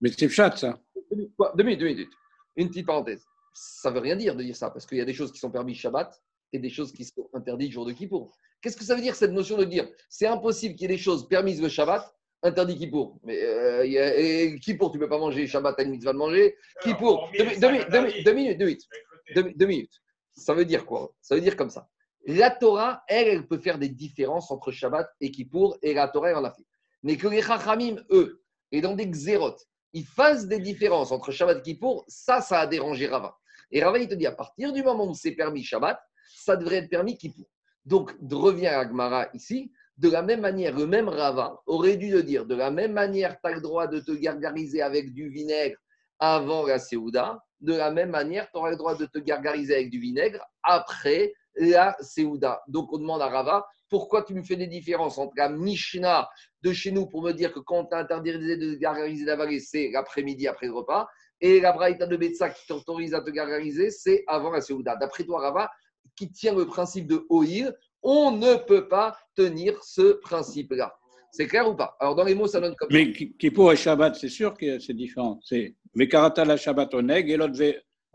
Mais 0.00 0.10
c'est 0.10 0.28
chat, 0.28 0.56
ça. 0.56 0.78
Deux 1.10 1.64
minutes, 1.64 1.80
deux 1.80 1.86
minutes. 1.86 2.12
Une 2.56 2.68
petite 2.68 2.86
parenthèse. 2.86 3.24
Ça 3.54 3.90
ne 3.90 3.94
veut 3.94 4.00
rien 4.00 4.16
dire 4.16 4.34
de 4.34 4.42
dire 4.42 4.56
ça, 4.56 4.70
parce 4.70 4.86
qu'il 4.86 4.98
y 4.98 5.00
a 5.00 5.04
des 5.04 5.14
choses 5.14 5.32
qui 5.32 5.38
sont 5.38 5.50
permises 5.50 5.78
Shabbat 5.78 6.20
et 6.52 6.58
des 6.58 6.70
choses 6.70 6.92
qui 6.92 7.04
sont 7.04 7.28
interdites 7.32 7.72
jour 7.72 7.86
de 7.86 7.92
Kippour. 7.92 8.32
Qu'est-ce 8.60 8.76
que 8.76 8.84
ça 8.84 8.94
veut 8.94 9.00
dire 9.00 9.14
cette 9.14 9.32
notion 9.32 9.56
de 9.56 9.64
dire 9.64 9.88
c'est 10.08 10.26
impossible 10.26 10.74
qu'il 10.74 10.90
y 10.90 10.92
ait 10.92 10.96
des 10.96 11.02
choses 11.02 11.28
permises 11.28 11.60
le 11.60 11.68
Shabbat, 11.68 12.14
interdit 12.42 12.76
Kippour 12.76 13.18
Mais 13.24 13.42
euh, 13.42 13.86
y 13.86 14.60
Kippour, 14.60 14.92
tu 14.92 14.98
ne 14.98 15.02
peux 15.04 15.08
pas 15.08 15.18
manger, 15.18 15.46
Shabbat, 15.46 15.76
tu 15.76 15.82
as 15.82 15.84
une 15.84 15.92
mitzvah 15.92 16.12
de 16.12 16.18
manger. 16.18 16.56
Kippour, 16.82 17.30
deux, 17.36 17.44
minutes, 17.44 17.90
deux 17.90 18.32
minutes, 18.32 18.88
deux 19.34 19.66
minutes. 19.66 20.02
Ça 20.34 20.54
veut 20.54 20.64
dire 20.64 20.86
quoi? 20.86 21.12
Ça 21.20 21.34
veut 21.34 21.40
dire 21.40 21.56
comme 21.56 21.70
ça. 21.70 21.88
La 22.26 22.50
Torah, 22.50 23.02
elle, 23.08 23.28
elle 23.28 23.46
peut 23.46 23.58
faire 23.58 23.78
des 23.78 23.88
différences 23.88 24.50
entre 24.50 24.70
Shabbat 24.70 25.08
et 25.20 25.30
Kippour, 25.30 25.76
et 25.82 25.92
la 25.92 26.08
Torah, 26.08 26.30
elle 26.30 26.36
en 26.36 26.44
a 26.44 26.52
fait. 26.52 26.64
Mais 27.02 27.16
que 27.16 27.26
les 27.26 27.42
Chachamim, 27.42 27.96
eux, 28.10 28.42
et 28.70 28.80
dans 28.80 28.94
des 28.94 29.06
xérotes, 29.06 29.66
ils 29.92 30.06
fassent 30.06 30.46
des 30.46 30.60
différences 30.60 31.10
entre 31.10 31.32
Shabbat 31.32 31.58
et 31.58 31.62
Kippour, 31.62 32.04
ça, 32.06 32.40
ça 32.40 32.60
a 32.60 32.66
dérangé 32.66 33.08
Rava. 33.08 33.36
Et 33.72 33.82
Rava, 33.82 33.98
il 33.98 34.08
te 34.08 34.14
dit, 34.14 34.26
à 34.26 34.32
partir 34.32 34.72
du 34.72 34.82
moment 34.82 35.10
où 35.10 35.14
c'est 35.14 35.32
permis 35.32 35.64
Shabbat, 35.64 36.00
ça 36.26 36.56
devrait 36.56 36.76
être 36.76 36.90
permis 36.90 37.16
Kippour. 37.16 37.46
Donc, 37.84 38.14
revient 38.30 38.68
à 38.68 38.80
Agmara 38.80 39.28
ici, 39.34 39.72
de 39.98 40.08
la 40.08 40.22
même 40.22 40.40
manière, 40.40 40.76
le 40.76 40.86
même 40.86 41.08
Rava 41.08 41.60
aurait 41.66 41.96
dû 41.96 42.10
le 42.10 42.22
dire, 42.22 42.46
de 42.46 42.54
la 42.54 42.70
même 42.70 42.92
manière, 42.92 43.38
tu 43.40 43.50
as 43.50 43.54
le 43.54 43.60
droit 43.60 43.86
de 43.86 44.00
te 44.00 44.12
gargariser 44.12 44.82
avec 44.82 45.12
du 45.12 45.28
vinaigre 45.28 45.76
avant 46.18 46.66
la 46.66 46.78
Séouda, 46.78 47.42
de 47.60 47.74
la 47.74 47.90
même 47.90 48.10
manière, 48.10 48.50
tu 48.50 48.58
auras 48.58 48.70
le 48.70 48.76
droit 48.76 48.94
de 48.94 49.06
te 49.06 49.18
gargariser 49.18 49.74
avec 49.74 49.90
du 49.90 49.98
vinaigre 49.98 50.44
après 50.62 51.34
la 51.56 51.96
Séouda. 52.00 52.62
Donc, 52.68 52.92
on 52.92 52.98
demande 52.98 53.22
à 53.22 53.28
Rava, 53.28 53.66
pourquoi 53.90 54.22
tu 54.22 54.32
me 54.34 54.42
fais 54.42 54.56
des 54.56 54.66
différences 54.66 55.18
entre 55.18 55.34
la 55.36 55.50
Mishnah 55.50 56.28
de 56.62 56.72
chez 56.72 56.92
nous 56.92 57.06
pour 57.06 57.22
me 57.22 57.32
dire 57.32 57.52
que 57.52 57.60
quand 57.60 57.86
tu 57.86 57.94
as 57.94 57.98
interdit 57.98 58.32
de 58.32 58.74
gargariser 58.76 59.24
d'avaler, 59.24 59.60
c'est 59.60 59.90
l'après-midi 59.92 60.48
après 60.48 60.66
le 60.66 60.72
repas, 60.72 61.06
et 61.40 61.60
la 61.60 61.72
Braïta 61.72 62.06
de 62.06 62.16
Betsa 62.16 62.50
qui 62.50 62.66
t'autorise 62.66 63.14
à 63.14 63.20
te 63.20 63.30
gargariser, 63.30 63.90
c'est 63.90 64.24
avant 64.28 64.50
la 64.50 64.60
Séouda. 64.60 64.96
D'après 64.96 65.24
toi, 65.24 65.40
Rava, 65.40 65.70
qui 66.16 66.30
tient 66.30 66.54
le 66.54 66.66
principe 66.66 67.06
de 67.06 67.24
Oïl, 67.28 67.74
on 68.02 68.32
ne 68.32 68.56
peut 68.56 68.88
pas 68.88 69.16
tenir 69.34 69.82
ce 69.82 70.14
principe-là. 70.20 70.94
C'est 71.30 71.46
clair 71.46 71.68
ou 71.68 71.74
pas? 71.74 71.96
Alors, 71.98 72.14
dans 72.14 72.24
les 72.24 72.34
mots, 72.34 72.46
ça 72.46 72.60
donne 72.60 72.74
comme 72.74 72.88
Mais 72.90 73.12
Kippour 73.12 73.72
et 73.72 73.76
Shabbat, 73.76 74.16
c'est 74.16 74.28
sûr 74.28 74.52
que 74.54 74.78
c'est 74.78 74.92
différent. 74.92 75.40
C'est 75.42 75.76
Vekarata 75.94 76.44
la 76.44 76.56
Shabbat 76.56 76.92
oneg 76.94 77.30
et 77.30 77.36
l'autre 77.36 77.58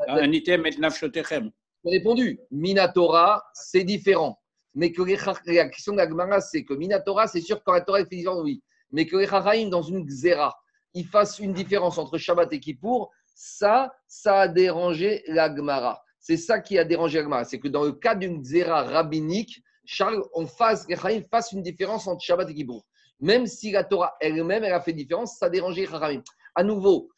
un 0.08 0.32
item 0.32 0.66
et 0.68 0.78
nafshotechem. 0.78 1.52
J'ai 1.84 1.98
répondu. 1.98 2.40
Minatora, 2.52 3.44
c'est 3.54 3.84
différent. 3.84 4.40
Mais 4.76 4.92
que 4.92 5.02
les, 5.02 5.18
la 5.56 5.70
question 5.70 5.94
de 5.94 5.98
la 5.98 6.42
c'est 6.42 6.64
que 6.64 6.76
Minatora, 6.76 7.28
c'est 7.28 7.42
sûr 7.42 7.64
quand 7.64 7.74
la 7.74 7.82
Torah 7.82 8.02
est 8.02 8.12
différente, 8.12 8.42
oui. 8.44 8.62
Mais 8.92 9.08
que 9.08 9.18
les 9.18 9.70
dans 9.70 9.82
une 9.82 10.06
Xéra, 10.06 10.56
ils 10.94 11.08
fassent 11.08 11.40
une 11.40 11.54
différence 11.54 11.98
entre 11.98 12.20
Shabbat 12.20 12.54
et 12.54 12.60
Kippour, 12.60 13.12
ça, 13.34 13.92
ça 14.08 14.42
a 14.42 14.48
dérangé 14.48 15.24
la 15.28 15.54
Gemara. 15.56 16.04
C'est 16.28 16.36
ça 16.36 16.60
qui 16.60 16.78
a 16.78 16.84
dérangé 16.84 17.20
Agmara. 17.20 17.46
C'est 17.46 17.58
que 17.58 17.70
dans 17.70 17.86
le 17.86 17.94
cas 17.94 18.14
d'une 18.14 18.44
zéra 18.44 18.84
rabbinique, 18.84 19.64
Charles, 19.86 20.22
on 20.34 20.46
fasse, 20.46 20.86
les 20.90 21.22
fassent 21.22 21.54
une 21.54 21.62
différence 21.62 22.06
entre 22.06 22.22
Shabbat 22.22 22.50
et 22.50 22.54
Kippour. 22.54 22.86
Même 23.22 23.48
si 23.48 23.72
la 23.72 23.86
Torah 23.86 24.14
elle-même, 24.20 24.66
elle 24.66 24.74
a 24.74 24.82
fait 24.82 24.92
différence, 24.92 25.38
ça 25.38 25.46
a 25.46 25.50
dérangé 25.50 25.88
les 25.88 26.22
À 26.56 26.64
nouveau, 26.66 27.10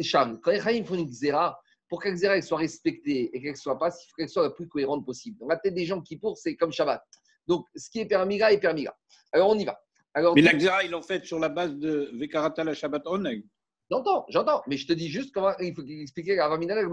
Charles, 0.00 0.38
quand 0.40 0.52
les 0.52 0.84
font 0.84 0.94
une 0.94 1.08
zéra, 1.08 1.60
pour 1.88 2.00
que 2.00 2.08
la 2.08 2.40
soit 2.40 2.58
respectée 2.58 3.36
et 3.36 3.42
qu'elle 3.42 3.56
soit 3.56 3.80
pas, 3.80 3.88
il 3.88 4.08
faut 4.08 4.14
qu'elle 4.16 4.28
soit 4.28 4.44
la 4.44 4.50
plus 4.50 4.68
cohérente 4.68 5.04
possible. 5.04 5.40
Donc, 5.40 5.50
la 5.50 5.56
tête 5.56 5.74
des 5.74 5.84
gens 5.84 6.00
qui 6.00 6.16
pour, 6.16 6.38
c'est 6.38 6.54
comme 6.54 6.70
Shabbat. 6.70 7.02
Donc, 7.48 7.66
ce 7.74 7.90
qui 7.90 7.98
est 7.98 8.06
permis 8.06 8.38
là 8.38 8.52
est 8.52 8.60
permis 8.60 8.84
là. 8.84 8.96
Alors, 9.32 9.50
on 9.50 9.58
y 9.58 9.64
va. 9.64 9.76
Alors, 10.14 10.36
mais 10.36 10.42
la 10.42 10.52
Xéra, 10.52 10.84
ils 10.84 10.90
l'ont 10.92 11.02
fait 11.02 11.24
sur 11.24 11.40
la 11.40 11.48
base 11.48 11.74
de 11.74 12.12
Vekarata 12.14 12.62
la 12.62 12.74
Shabbat 12.74 13.08
Oneg. 13.08 13.44
J'entends, 13.90 14.24
j'entends. 14.28 14.62
Mais 14.68 14.76
je 14.76 14.86
te 14.86 14.92
dis 14.92 15.08
juste 15.08 15.34
comment 15.34 15.52
il 15.58 15.74
faut 15.74 15.82
expliquer 15.82 16.36
la 16.36 16.46
Ramina 16.46 16.80
et 16.80 16.86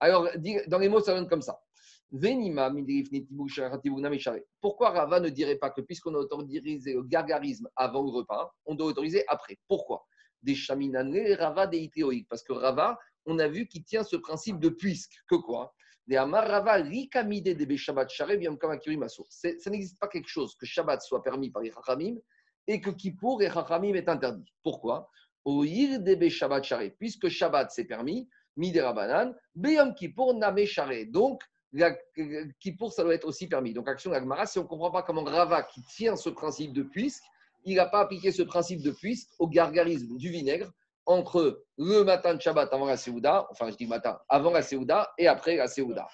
alors, 0.00 0.28
dans 0.66 0.78
les 0.78 0.88
mots, 0.88 1.00
ça 1.00 1.14
donne 1.14 1.28
comme 1.28 1.42
ça. 1.42 1.60
Pourquoi 4.60 4.90
Rava 4.90 5.20
ne 5.20 5.28
dirait 5.28 5.56
pas 5.56 5.70
que 5.70 5.80
puisqu'on 5.80 6.14
a 6.14 6.18
autorisé 6.18 6.94
le 6.94 7.04
gargarisme 7.04 7.68
avant 7.76 8.02
le 8.02 8.10
repas, 8.10 8.52
on 8.66 8.74
doit 8.74 8.88
autoriser 8.88 9.24
après? 9.28 9.58
Pourquoi? 9.68 10.04
Des 10.42 10.56
chaminanés, 10.56 11.34
Rava 11.34 11.68
des. 11.68 11.88
Parce 12.28 12.42
que 12.42 12.52
Rava, 12.52 12.98
on 13.26 13.38
a 13.38 13.46
vu 13.46 13.68
qu'il 13.68 13.84
tient 13.84 14.02
ce 14.02 14.16
principe 14.16 14.58
de 14.58 14.70
puisque. 14.70 15.14
Que 15.28 15.36
quoi? 15.36 15.72
Des 16.08 16.16
Amar 16.16 16.48
Rava, 16.48 16.74
rikamide 16.74 17.56
de 17.56 17.76
Shabbat 17.76 18.10
Share, 18.10 18.30
Ça 19.28 19.70
n'existe 19.70 20.00
pas 20.00 20.08
quelque 20.08 20.28
chose 20.28 20.56
que 20.56 20.66
Shabbat 20.66 21.02
soit 21.02 21.22
permis 21.22 21.50
par 21.50 21.62
les 21.62 21.70
Chachamim 21.70 22.16
et 22.66 22.80
que 22.80 22.90
Kippour 22.90 23.40
et 23.42 23.50
Chachamim 23.50 23.94
est 23.94 24.08
interdit. 24.08 24.52
Pourquoi? 24.64 25.08
Oir 25.44 26.00
de 26.00 26.28
Shabbat. 26.28 26.66
Puisque 26.98 27.28
Shabbat 27.28 27.70
c'est 27.70 27.84
permis, 27.84 28.28
Midera 28.60 28.94
Beyom 29.54 29.94
Kippour 29.94 30.34
Name 30.34 30.66
Charé. 30.66 31.06
Donc, 31.06 31.42
Kippour, 32.60 32.92
ça 32.92 33.02
doit 33.02 33.14
être 33.14 33.26
aussi 33.26 33.48
permis. 33.48 33.72
Donc, 33.72 33.88
action 33.88 34.10
d'Agmara, 34.10 34.44
si 34.44 34.58
on 34.58 34.64
ne 34.64 34.68
comprend 34.68 34.90
pas 34.90 35.02
comment 35.02 35.24
Rava, 35.24 35.62
qui 35.62 35.82
tient 35.82 36.14
ce 36.14 36.28
principe 36.28 36.74
de 36.74 36.82
puisque, 36.82 37.24
il 37.64 37.76
n'a 37.76 37.86
pas 37.86 38.00
appliqué 38.00 38.32
ce 38.32 38.42
principe 38.42 38.82
de 38.82 38.90
puisque 38.90 39.30
au 39.38 39.48
gargarisme 39.48 40.16
du 40.16 40.30
vinaigre 40.30 40.70
entre 41.06 41.64
le 41.78 42.04
matin 42.04 42.34
de 42.34 42.40
Shabbat 42.40 42.72
avant 42.72 42.86
la 42.86 42.96
Séouda, 42.96 43.46
enfin 43.50 43.70
je 43.70 43.76
dis 43.76 43.86
matin, 43.86 44.18
avant 44.28 44.50
la 44.50 44.62
Séouda 44.62 45.10
et 45.18 45.26
après 45.26 45.56
la 45.56 45.66
Séouda. 45.66 46.06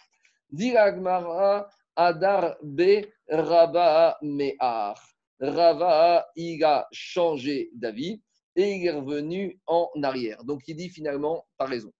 Dit 0.50 0.76
Agmara, 0.76 1.68
Adar 1.96 2.56
be 2.62 3.06
Rava 3.28 4.16
Me'ar. 4.22 5.00
Rava, 5.40 6.26
il 6.36 6.62
a 6.64 6.86
changé 6.92 7.70
d'avis 7.74 8.22
et 8.54 8.72
il 8.74 8.86
est 8.86 8.92
revenu 8.92 9.60
en 9.66 9.90
arrière. 10.02 10.44
Donc 10.44 10.62
il 10.68 10.76
dit 10.76 10.88
finalement, 10.88 11.46
pas 11.58 11.66
raison. 11.66 11.92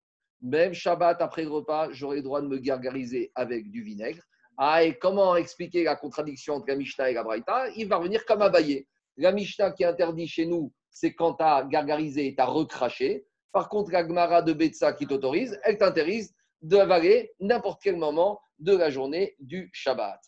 Même 0.43 0.75
Shabbat 0.75 1.21
après 1.21 1.43
le 1.43 1.51
repas, 1.51 1.89
j'aurai 1.93 2.17
le 2.17 2.23
droit 2.23 2.41
de 2.41 2.47
me 2.47 2.59
gargariser 2.59 3.33
avec 3.35 3.71
du 3.71 3.83
vinaigre. 3.83 4.23
Ah, 4.59 4.85
et 4.85 4.99
comment 4.99 5.37
expliquer 5.37 5.85
la 5.85 5.97
contradiction 5.97 6.55
entre 6.55 6.69
la 6.69 6.77
Mishnah 6.77 7.11
et 7.11 7.15
la 7.15 7.23
Braïta? 7.23 7.69
Il 7.77 7.89
va 7.89 7.97
revenir 7.97 8.25
comme 8.25 8.43
Abaye. 8.43 8.87
La 9.17 9.33
Mishnah 9.33 9.73
qui 9.73 9.85
interdit 9.85 10.29
chez 10.29 10.47
nous, 10.47 10.73
c'est 10.91 11.15
quand 11.15 11.35
tu 11.35 11.45
as 11.45 11.65
gargarisé 11.65 12.27
et 12.29 12.35
tu 12.35 12.41
as 12.41 12.47
recraché. 12.47 13.27
Par 13.53 13.69
contre, 13.69 13.91
la 13.93 14.07
Gemara 14.07 14.43
de 14.43 14.53
Betsa 14.53 14.93
qui 14.93 15.07
t'autorise, 15.07 15.59
elle 15.63 15.79
t'interdit 15.79 16.29
d'avaler 16.61 17.33
n'importe 17.41 17.83
quel 17.83 17.97
moment 17.97 18.41
de 18.59 18.77
la 18.77 18.91
journée 18.91 19.37
du 19.39 19.71
Shabbat. 19.73 20.21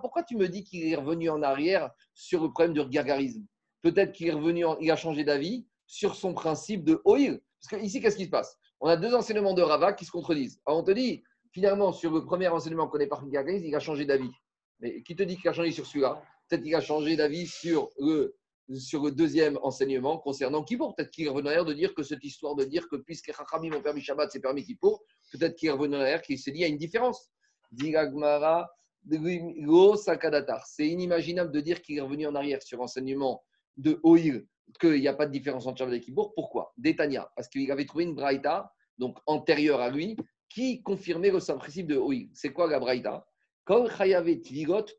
Pourquoi 0.00 0.22
tu 0.22 0.36
me 0.36 0.48
dis 0.48 0.64
qu'il 0.64 0.90
est 0.90 0.96
revenu 0.96 1.28
en 1.30 1.42
arrière 1.42 1.90
sur 2.14 2.42
le 2.42 2.50
problème 2.50 2.74
du 2.74 2.84
gargarisme? 2.88 3.46
Peut-être 3.86 4.10
qu'il 4.10 4.26
est 4.26 4.32
revenu, 4.32 4.64
il 4.80 4.90
a 4.90 4.96
changé 4.96 5.22
d'avis 5.22 5.64
sur 5.86 6.16
son 6.16 6.34
principe 6.34 6.82
de 6.82 7.00
oil. 7.04 7.40
Parce 7.60 7.70
que 7.70 7.86
ici, 7.86 8.00
qu'est-ce 8.00 8.16
qui 8.16 8.24
se 8.24 8.30
passe? 8.30 8.58
On 8.80 8.88
a 8.88 8.96
deux 8.96 9.14
enseignements 9.14 9.54
de 9.54 9.62
Rava 9.62 9.92
qui 9.92 10.04
se 10.04 10.10
contredisent. 10.10 10.60
Alors 10.66 10.80
on 10.80 10.82
te 10.82 10.90
dit, 10.90 11.22
finalement, 11.52 11.92
sur 11.92 12.10
le 12.10 12.24
premier 12.24 12.48
enseignement 12.48 12.88
qu'on 12.88 12.98
est 12.98 13.06
par 13.06 13.24
gargarisme, 13.28 13.64
il 13.64 13.76
a 13.76 13.78
changé 13.78 14.04
d'avis. 14.04 14.32
Mais 14.80 15.04
qui 15.04 15.14
te 15.14 15.22
dit 15.22 15.36
qu'il 15.36 15.48
a 15.50 15.52
changé 15.52 15.70
sur 15.70 15.86
celui-là? 15.86 16.20
Peut-être 16.48 16.64
qu'il 16.64 16.74
a 16.74 16.80
changé 16.80 17.14
d'avis 17.14 17.46
sur 17.46 17.90
le 18.00 18.36
sur 18.74 19.04
le 19.04 19.12
deuxième 19.12 19.56
enseignement 19.62 20.18
concernant 20.18 20.64
Kippour. 20.64 20.96
Peut-être 20.96 21.12
qu'il 21.12 21.28
revenait 21.28 21.64
de 21.64 21.72
dire 21.72 21.94
que 21.94 22.02
cette 22.02 22.24
histoire 22.24 22.56
de 22.56 22.64
dire 22.64 22.88
que 22.88 22.96
puisque 22.96 23.32
Chachamim 23.32 23.72
ont 23.76 23.82
permis 23.82 24.00
Shabbat, 24.00 24.32
c'est 24.32 24.40
permis 24.40 24.64
Kippour, 24.64 25.04
peut-être 25.30 25.54
qu'il 25.54 25.70
revenait 25.70 26.20
qu'il 26.22 26.40
s'est 26.40 26.50
dit 26.50 26.58
il 26.58 26.62
y 26.62 26.64
a 26.64 26.68
une 26.68 26.76
différence. 26.76 27.30
C'est 30.64 30.88
inimaginable 30.88 31.52
de 31.52 31.60
dire 31.60 31.80
qu'il 31.82 31.98
est 31.98 32.00
revenu 32.00 32.26
en 32.26 32.34
arrière 32.34 32.60
sur 32.60 32.80
enseignement 32.80 33.44
de 33.76 34.00
Oil, 34.02 34.46
qu'il 34.80 35.00
n'y 35.00 35.08
a 35.08 35.14
pas 35.14 35.26
de 35.26 35.32
différence 35.32 35.66
entre 35.66 35.78
Shabbat 35.78 35.94
et 35.94 36.00
Kippour. 36.00 36.34
Pourquoi? 36.34 36.72
Détania, 36.76 37.30
parce 37.36 37.48
qu'il 37.48 37.70
avait 37.70 37.84
trouvé 37.84 38.04
une 38.04 38.14
Braïta, 38.14 38.72
donc 38.98 39.18
antérieure 39.26 39.80
à 39.80 39.90
lui, 39.90 40.16
qui 40.48 40.82
confirmait 40.82 41.30
le 41.30 41.38
principe 41.38 41.88
de 41.88 41.96
Oil. 41.96 42.28
C'est 42.32 42.52
quoi 42.52 42.70
la 42.70 42.78
Braïta? 42.78 43.26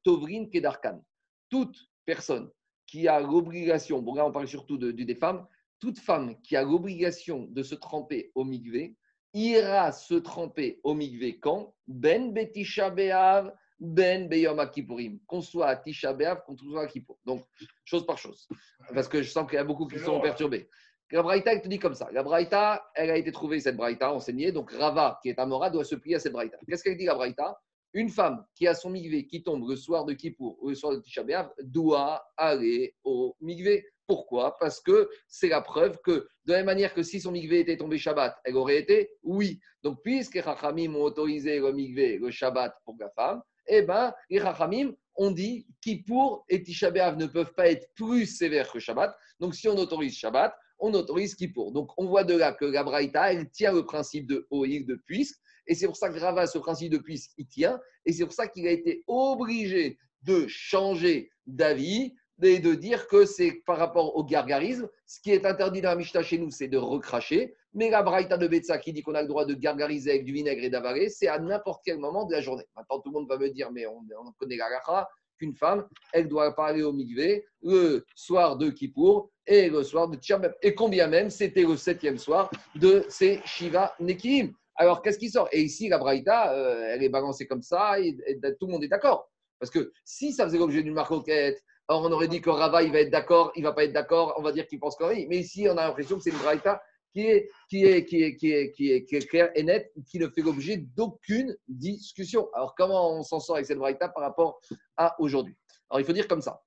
Tovrin 0.03 0.45
Kedarkan. 0.51 1.01
Toute 1.49 1.77
personne 2.05 2.49
qui 2.85 3.07
a 3.07 3.19
l'obligation, 3.19 4.01
bon 4.01 4.15
là 4.15 4.25
on 4.25 4.31
parle 4.31 4.47
surtout 4.47 4.77
de, 4.77 4.91
des 4.91 5.15
femmes, 5.15 5.45
toute 5.79 5.99
femme 5.99 6.35
qui 6.41 6.55
a 6.55 6.63
l'obligation 6.63 7.47
de 7.49 7.63
se 7.63 7.75
tremper 7.75 8.31
au 8.35 8.43
migvé 8.43 8.95
ira 9.33 9.91
se 9.91 10.15
tremper 10.15 10.79
au 10.83 10.93
migvé 10.93 11.39
quand? 11.39 11.75
Ben 11.87 12.33
Betisha 12.33 12.89
Be'av, 12.89 13.53
Ben 13.79 14.27
Beyom 14.27 14.59
Kippourim, 14.69 15.19
qu'on 15.27 15.41
soit 15.41 15.67
à 15.67 15.75
Tisha 15.75 16.13
Be'av, 16.13 16.43
qu'on 16.45 16.57
soit 16.57 16.83
à 16.83 16.87
Kippour. 16.87 17.19
Donc, 17.25 17.45
chose 17.85 18.05
par 18.05 18.17
chose, 18.17 18.47
parce 18.93 19.07
que 19.07 19.21
je 19.21 19.29
sens 19.29 19.47
qu'il 19.47 19.55
y 19.55 19.59
a 19.59 19.63
beaucoup 19.63 19.87
qui 19.87 19.99
sont 19.99 20.19
perturbés. 20.19 20.69
La 21.11 21.23
Braïta, 21.23 21.53
elle 21.53 21.61
te 21.61 21.69
dit 21.69 21.79
comme 21.79 21.93
ça. 21.93 22.09
La 22.11 22.21
Braïta, 22.21 22.83
elle 22.93 23.09
a 23.11 23.17
été 23.17 23.31
trouvée, 23.31 23.61
cette 23.61 23.77
Braïta, 23.77 24.11
enseignée. 24.11 24.51
Donc, 24.51 24.71
Rava, 24.71 25.19
qui 25.21 25.29
est 25.29 25.39
Amora, 25.39 25.69
doit 25.69 25.85
se 25.85 25.95
plier 25.95 26.15
à 26.15 26.19
cette 26.19 26.33
Braïta. 26.33 26.57
Qu'est-ce 26.67 26.83
qu'elle 26.83 26.97
dit, 26.97 27.05
la 27.05 27.15
Braïta? 27.15 27.57
Une 27.93 28.09
femme 28.09 28.45
qui 28.53 28.67
a 28.67 28.73
son 28.73 28.89
migvé 28.89 29.25
qui 29.25 29.41
tombe 29.41 29.67
le 29.67 29.77
soir 29.77 30.03
de 30.03 30.13
Kippour 30.13 30.57
ou 30.61 30.69
le 30.69 30.75
soir 30.75 30.93
de 30.93 30.99
Tisha 30.99 31.23
B'Av 31.23 31.49
doit 31.63 32.21
aller 32.35 32.93
au 33.05 33.37
migvé. 33.39 33.85
Pourquoi? 34.05 34.57
Parce 34.59 34.81
que 34.81 35.09
c'est 35.27 35.47
la 35.47 35.61
preuve 35.61 35.97
que, 36.03 36.27
de 36.45 36.51
la 36.51 36.57
même 36.57 36.65
manière 36.65 36.93
que 36.93 37.03
si 37.03 37.21
son 37.21 37.31
migvé 37.31 37.61
était 37.61 37.77
tombé 37.77 37.97
Shabbat, 37.97 38.37
elle 38.43 38.57
aurait 38.57 38.77
été 38.77 39.11
Oui. 39.23 39.59
Donc, 39.83 39.99
puisque 40.03 40.35
les 40.35 40.41
Chachamim 40.41 40.95
ont 40.95 41.03
autorisé 41.03 41.59
le 41.59 41.71
migvé, 41.71 42.17
le 42.17 42.31
Shabbat 42.31 42.73
pour 42.83 42.95
la 42.99 43.09
femme, 43.11 43.41
eh 43.67 43.81
bien, 43.81 44.13
les 44.29 44.39
Chachamim 44.39 44.93
ont 45.15 45.31
dit 45.31 45.65
Kippour 45.81 46.45
et 46.49 46.61
Tisha 46.63 46.91
ne 46.91 47.25
peuvent 47.25 47.53
pas 47.53 47.69
être 47.69 47.89
plus 47.95 48.25
sévères 48.25 48.71
que 48.71 48.79
Shabbat. 48.79 49.15
Donc, 49.39 49.55
si 49.55 49.67
on 49.67 49.75
autorise 49.75 50.15
Shabbat, 50.15 50.53
on 50.79 50.93
autorise 50.93 51.35
Kippour. 51.35 51.71
Donc, 51.71 51.91
on 51.97 52.05
voit 52.05 52.23
de 52.23 52.35
là 52.35 52.53
que 52.53 52.65
la 52.65 52.83
Braïta, 52.83 53.31
elle 53.33 53.49
tient 53.49 53.73
le 53.73 53.85
principe 53.85 54.27
de 54.27 54.47
Oïr, 54.51 54.85
de 54.85 55.01
puisque, 55.05 55.39
et 55.67 55.75
c'est 55.75 55.85
pour 55.85 55.97
ça 55.97 56.09
que 56.09 56.17
Rava, 56.17 56.47
ce 56.47 56.57
principe 56.57 56.91
de 56.93 56.97
puisque, 56.97 57.31
il 57.37 57.47
tient. 57.47 57.79
Et 58.05 58.13
c'est 58.13 58.23
pour 58.23 58.33
ça 58.33 58.47
qu'il 58.47 58.65
a 58.67 58.71
été 58.71 59.03
obligé 59.07 59.97
de 60.23 60.47
changer 60.47 61.29
d'avis 61.45 62.13
et 62.41 62.59
de 62.59 62.73
dire 62.73 63.07
que 63.07 63.25
c'est 63.25 63.63
par 63.65 63.77
rapport 63.77 64.15
au 64.15 64.23
gargarisme. 64.23 64.87
Ce 65.05 65.19
qui 65.19 65.31
est 65.31 65.45
interdit 65.45 65.81
dans 65.81 65.89
la 65.89 65.95
Mishnah 65.95 66.23
chez 66.23 66.37
nous, 66.37 66.51
c'est 66.51 66.67
de 66.67 66.77
recracher. 66.77 67.55
Mais 67.77 67.91
la 67.91 68.01
Braïta 68.01 68.37
de 68.37 68.47
Betsa 68.47 68.79
qui 68.79 68.91
dit 68.91 69.03
qu'on 69.03 69.13
a 69.13 69.21
le 69.21 69.27
droit 69.27 69.45
de 69.45 69.53
gargariser 69.53 70.09
avec 70.09 70.25
du 70.25 70.33
vinaigre 70.33 70.63
et 70.63 70.69
d'avaler, 70.71 71.09
c'est 71.09 71.27
à 71.27 71.37
n'importe 71.37 71.83
quel 71.85 71.99
moment 71.99 72.25
de 72.25 72.31
la 72.31 72.41
journée. 72.41 72.65
Maintenant, 72.75 72.99
tout 72.99 73.09
le 73.09 73.19
monde 73.19 73.29
va 73.29 73.37
me 73.37 73.49
dire, 73.49 73.71
mais 73.71 73.85
on, 73.85 74.01
connaît 74.39 74.57
la 74.57 74.67
gacha, 74.67 75.07
qu'une 75.37 75.53
femme, 75.53 75.87
elle 76.11 76.27
doit 76.27 76.55
pas 76.55 76.69
aller 76.69 76.81
au 76.81 76.91
mikvé 76.91 77.45
le 77.61 78.03
soir 78.15 78.57
de 78.57 78.71
Kippour 78.71 79.29
et 79.45 79.69
le 79.69 79.83
soir 79.83 80.07
de 80.07 80.17
Tchambeb. 80.17 80.53
Et 80.63 80.73
combien 80.73 81.05
même, 81.05 81.29
c'était 81.29 81.61
le 81.61 81.77
septième 81.77 82.17
soir 82.17 82.49
de 82.73 83.05
ces 83.09 83.41
Shiva 83.45 83.93
Nekim. 83.99 84.53
Alors, 84.73 85.03
qu'est-ce 85.03 85.19
qui 85.19 85.29
sort? 85.29 85.47
Et 85.51 85.61
ici, 85.61 85.87
la 85.87 85.99
Braïta, 85.99 86.53
euh, 86.55 86.89
elle 86.89 87.03
est 87.03 87.09
balancée 87.09 87.45
comme 87.45 87.61
ça 87.61 87.99
et, 87.99 88.17
tout 88.59 88.65
le 88.65 88.71
monde 88.71 88.83
est 88.85 88.87
d'accord. 88.87 89.29
Parce 89.59 89.69
que 89.69 89.91
si 90.03 90.33
ça 90.33 90.45
faisait 90.45 90.57
l'objet 90.57 90.81
d'une 90.81 90.95
marcoquette, 90.95 91.61
alors 91.87 92.01
on 92.01 92.11
aurait 92.11 92.27
dit 92.27 92.41
que 92.41 92.49
Rava, 92.49 92.81
il 92.81 92.91
va 92.91 93.01
être 93.01 93.11
d'accord, 93.11 93.51
il 93.55 93.63
va 93.63 93.71
pas 93.71 93.83
être 93.83 93.93
d'accord, 93.93 94.33
on 94.37 94.41
va 94.41 94.51
dire 94.51 94.65
qu'il 94.65 94.79
pense 94.79 94.95
que 94.95 95.03
oui. 95.03 95.27
Mais 95.29 95.37
ici, 95.37 95.67
on 95.69 95.77
a 95.77 95.85
l'impression 95.85 96.17
que 96.17 96.23
c'est 96.23 96.31
une 96.31 96.39
Braïta 96.39 96.81
qui 97.17 97.25
est, 97.25 97.49
qui 97.67 97.83
est, 97.83 98.05
qui 98.05 98.21
est, 98.21 98.35
qui 98.35 98.51
est, 98.91 99.05
qui 99.05 99.15
est, 99.15 99.27
claire 99.27 99.49
et 99.55 99.63
nette, 99.63 99.91
qui 100.05 100.19
ne 100.19 100.27
fait 100.27 100.41
l'objet 100.41 100.77
d'aucune 100.77 101.57
discussion. 101.67 102.47
Alors, 102.53 102.75
comment 102.75 103.17
on 103.17 103.23
s'en 103.23 103.39
sort 103.39 103.55
avec 103.55 103.65
cette 103.65 103.79
Braïta 103.79 104.09
par 104.09 104.21
rapport 104.21 104.59
à 104.97 105.19
aujourd'hui? 105.19 105.55
Alors, 105.89 105.99
il 105.99 106.05
faut 106.05 106.13
dire 106.13 106.27
comme 106.27 106.41
ça. 106.41 106.61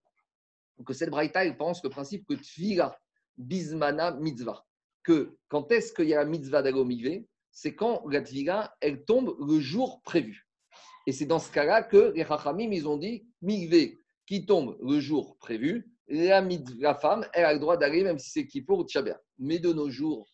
Que 0.85 0.93
cette 0.93 1.11
Braïta, 1.11 1.45
elle 1.45 1.57
pense 1.57 1.85
le 1.85 1.91
principe 1.91 2.27
que 2.27 2.35
Tfila, 2.35 2.99
Bismana, 3.37 4.11
Mitzvah. 4.13 4.67
Que 5.05 5.37
quand 5.49 5.71
est-ce 5.71 5.93
qu'il 5.93 6.09
y 6.09 6.15
a 6.15 6.19
la 6.19 6.25
mitzvah 6.25 6.63
d'Agomigvé 6.63 7.29
c'est 7.53 7.75
quand 7.75 8.03
la 8.09 8.23
tvila, 8.23 8.77
elle 8.81 9.05
tombe 9.05 9.37
le 9.41 9.59
jour 9.59 10.03
prévu. 10.03 10.47
Et 11.07 11.13
c'est 11.13 11.27
dans 11.27 11.39
ce 11.39 11.51
cas-là 11.51 11.83
que 11.83 12.13
les 12.15 12.25
Chachamim, 12.25 12.71
ils 12.71 12.87
ont 12.87 12.97
dit, 12.97 13.27
migvé 13.43 14.01
qui 14.27 14.47
tombe 14.47 14.79
le 14.81 15.01
jour 15.01 15.37
prévu, 15.39 15.91
la, 16.07 16.47
la 16.79 16.95
femme, 16.95 17.27
elle 17.33 17.45
a 17.45 17.53
le 17.53 17.59
droit 17.59 17.77
d'aller, 17.77 18.05
même 18.05 18.19
si 18.19 18.31
c'est 18.31 18.47
Kippour 18.47 18.81
ou 18.81 18.85
Tchabéa. 18.85 19.21
Mais 19.39 19.59
de 19.59 19.73
nos 19.73 19.91
jours, 19.91 20.31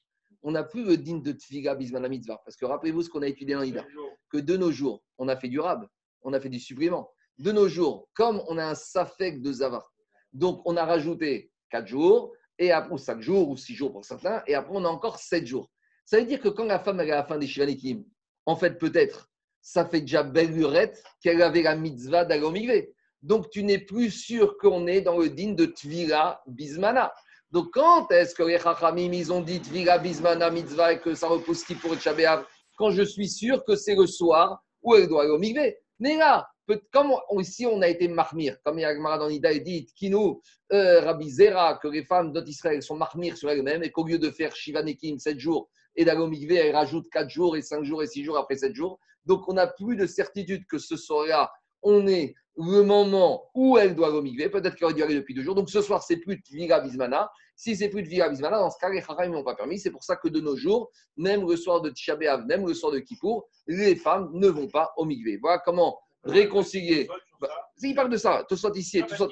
on 0.47 0.53
n'a 0.53 0.63
plus 0.63 0.85
le 0.85 0.97
digne 0.97 1.21
de 1.23 1.33
Tfiga 1.33 1.75
Bismana 1.75 2.09
Mitzvah. 2.09 2.41
Parce 2.45 2.57
que 2.57 2.65
rappelez-vous 2.65 3.03
ce 3.03 3.11
qu'on 3.11 3.23
a 3.23 3.27
étudié 3.27 3.57
dans 3.57 3.63
l'Ida, 3.63 3.85
que 4.31 4.39
de 4.39 4.57
nos 4.57 4.71
jours, 4.71 5.03
on 5.19 5.27
a 5.27 5.37
fait 5.37 5.49
du 5.49 5.59
rab, 5.59 5.89
on 6.23 6.33
a 6.33 6.41
fait 6.41 6.49
du 6.49 6.61
supplément. 6.61 7.11
De 7.39 7.51
nos 7.51 7.69
jours, 7.69 8.09
comme 8.15 8.41
on 8.47 8.57
a 8.57 8.65
un 8.65 8.77
safek 8.77 9.43
de 9.43 9.53
Zava, 9.53 9.85
donc 10.33 10.63
on 10.65 10.77
a 10.77 10.85
rajouté 10.85 11.51
4 11.71 11.89
jours, 11.89 12.33
et 12.61 12.71
après, 12.71 12.95
ou 12.95 12.99
5 12.99 13.21
jours, 13.21 13.49
ou 13.49 13.57
6 13.57 13.75
jours 13.75 13.93
pour 13.93 14.05
certains, 14.05 14.41
et 14.47 14.55
après 14.55 14.71
on 14.73 14.85
a 14.85 14.89
encore 14.89 15.19
7 15.19 15.45
jours. 15.45 15.69
Ça 16.05 16.21
veut 16.21 16.27
dire 16.27 16.41
que 16.41 16.49
quand 16.49 16.65
la 16.65 16.79
femme 16.79 17.01
est 17.01 17.11
à 17.11 17.17
la 17.17 17.25
fin 17.25 17.39
des 17.39 17.49
Shivanikim, 17.49 18.05
en 18.47 18.55
fait, 18.55 18.79
peut-être, 18.79 19.29
ça 19.61 19.85
fait 19.85 20.03
déjà 20.03 20.23
belle 20.23 20.53
lurette 20.53 21.03
qu'elle 21.21 21.43
avait 21.43 21.63
la 21.63 21.75
mitzvah 21.75 22.25
d'Alomigvé. 22.25 22.95
Donc, 23.21 23.51
tu 23.51 23.65
n'es 23.65 23.81
plus 23.81 24.13
sûr 24.13 24.57
qu'on 24.59 24.87
est 24.87 25.01
dans 25.01 25.19
le 25.19 25.29
digne 25.29 25.57
de 25.57 25.67
Tvila 25.67 26.41
Bismana. 26.47 27.13
Donc, 27.53 27.69
quand 27.73 28.11
est-ce 28.11 28.35
que 28.35 28.43
les 28.43 28.59
Chachamim, 28.59 29.13
ils 29.13 29.33
ont 29.33 29.41
dit 29.41 29.61
Tvila 29.61 29.99
Bismana 29.99 30.51
mitzvah 30.51 30.95
et 30.95 31.01
que 31.01 31.15
ça 31.15 31.29
repose 31.29 31.65
qui 31.65 31.75
pour 31.75 31.95
Tchabéav 31.95 32.45
Quand 32.77 32.91
je 32.91 33.03
suis 33.03 33.29
sûr 33.29 33.65
que 33.65 33.77
c'est 33.77 33.95
le 33.95 34.07
soir 34.07 34.63
où 34.83 34.95
elle 34.95 35.09
doit 35.09 35.23
aller 35.23 35.31
au 35.31 35.39
Mais 35.39 36.17
là, 36.17 36.49
comme 36.93 37.13
ici 37.41 37.67
on 37.67 37.81
a 37.83 37.89
été 37.89 38.09
marmir, 38.09 38.57
comme 38.65 38.79
Yagmara 38.79 39.19
dans 39.19 39.29
Nida 39.29 39.55
dit, 39.59 39.87
Kinu, 39.95 40.41
euh, 40.73 41.01
Rabbi 41.01 41.31
Zera, 41.31 41.79
que 41.81 41.89
les 41.89 42.05
femmes 42.05 42.33
d'Israël 42.33 42.83
sont 42.83 42.97
marmir 42.97 43.37
sur 43.37 43.51
elles-mêmes 43.51 43.85
et 43.85 43.91
qu'au 43.91 44.05
lieu 44.05 44.19
de 44.19 44.31
faire 44.31 44.55
Shivanekim 44.55 45.19
7 45.19 45.39
jours, 45.39 45.69
et 45.95 46.05
d'aller 46.05 46.55
elle 46.55 46.75
rajoute 46.75 47.09
4 47.11 47.29
jours 47.31 47.57
et 47.57 47.63
5 47.63 47.85
jours 47.85 48.03
et 48.03 48.07
6 48.07 48.25
jours 48.25 48.39
après 48.39 48.57
7 48.57 48.75
jours. 48.75 48.99
Donc, 49.25 49.49
on 49.49 49.55
n'a 49.55 49.67
plus 49.67 49.97
de 49.97 50.07
certitude 50.07 50.67
que 50.67 50.79
ce 50.79 50.97
soir-là, 50.97 51.51
on 51.83 52.07
est 52.07 52.35
le 52.59 52.83
moment 52.83 53.51
où 53.55 53.77
elle 53.79 53.95
doit 53.95 54.09
aller 54.09 54.49
Peut-être 54.49 54.77
qu'elle 54.77 54.87
aurait 54.87 54.95
dû 54.95 55.03
aller 55.03 55.15
depuis 55.15 55.35
deux 55.35 55.43
jours. 55.43 55.55
Donc, 55.55 55.69
ce 55.69 55.83
soir, 55.83 56.03
c'est 56.03 56.17
plus 56.17 56.37
de 56.37 56.43
Vira 56.51 56.81
Bismana. 56.81 57.31
Si 57.55 57.77
c'est 57.77 57.89
plus 57.89 58.03
de 58.03 58.09
Vira 58.09 58.29
Bismana, 58.29 58.59
dans 58.59 58.71
ce 58.71 58.79
cas, 58.79 58.89
les 58.89 59.01
Chachamim 59.01 59.33
n'ont 59.33 59.45
pas 59.45 59.55
permis. 59.55 59.79
C'est 59.79 59.91
pour 59.91 60.05
ça 60.05 60.17
que 60.17 60.29
de 60.29 60.41
nos 60.41 60.57
jours, 60.57 60.91
même 61.17 61.47
le 61.49 61.57
soir 61.57 61.81
de 61.81 61.91
Tisha 61.91 62.17
même 62.17 62.67
le 62.67 62.75
soir 62.75 62.93
de 62.93 62.99
Kippour, 62.99 63.49
les 63.67 63.97
femmes 63.97 64.31
ne 64.33 64.49
vont 64.49 64.69
pas 64.69 64.93
au 64.97 65.05
Migvé. 65.05 65.39
Voilà 65.41 65.61
comment 65.65 65.99
réconcilier. 66.25 67.09
Bah, 67.41 67.49
il 67.83 67.95
parle 67.95 68.11
de 68.11 68.17
ça. 68.17 68.45
Tosot 68.49 68.73
ici, 68.75 69.03
Tosot, 69.05 69.31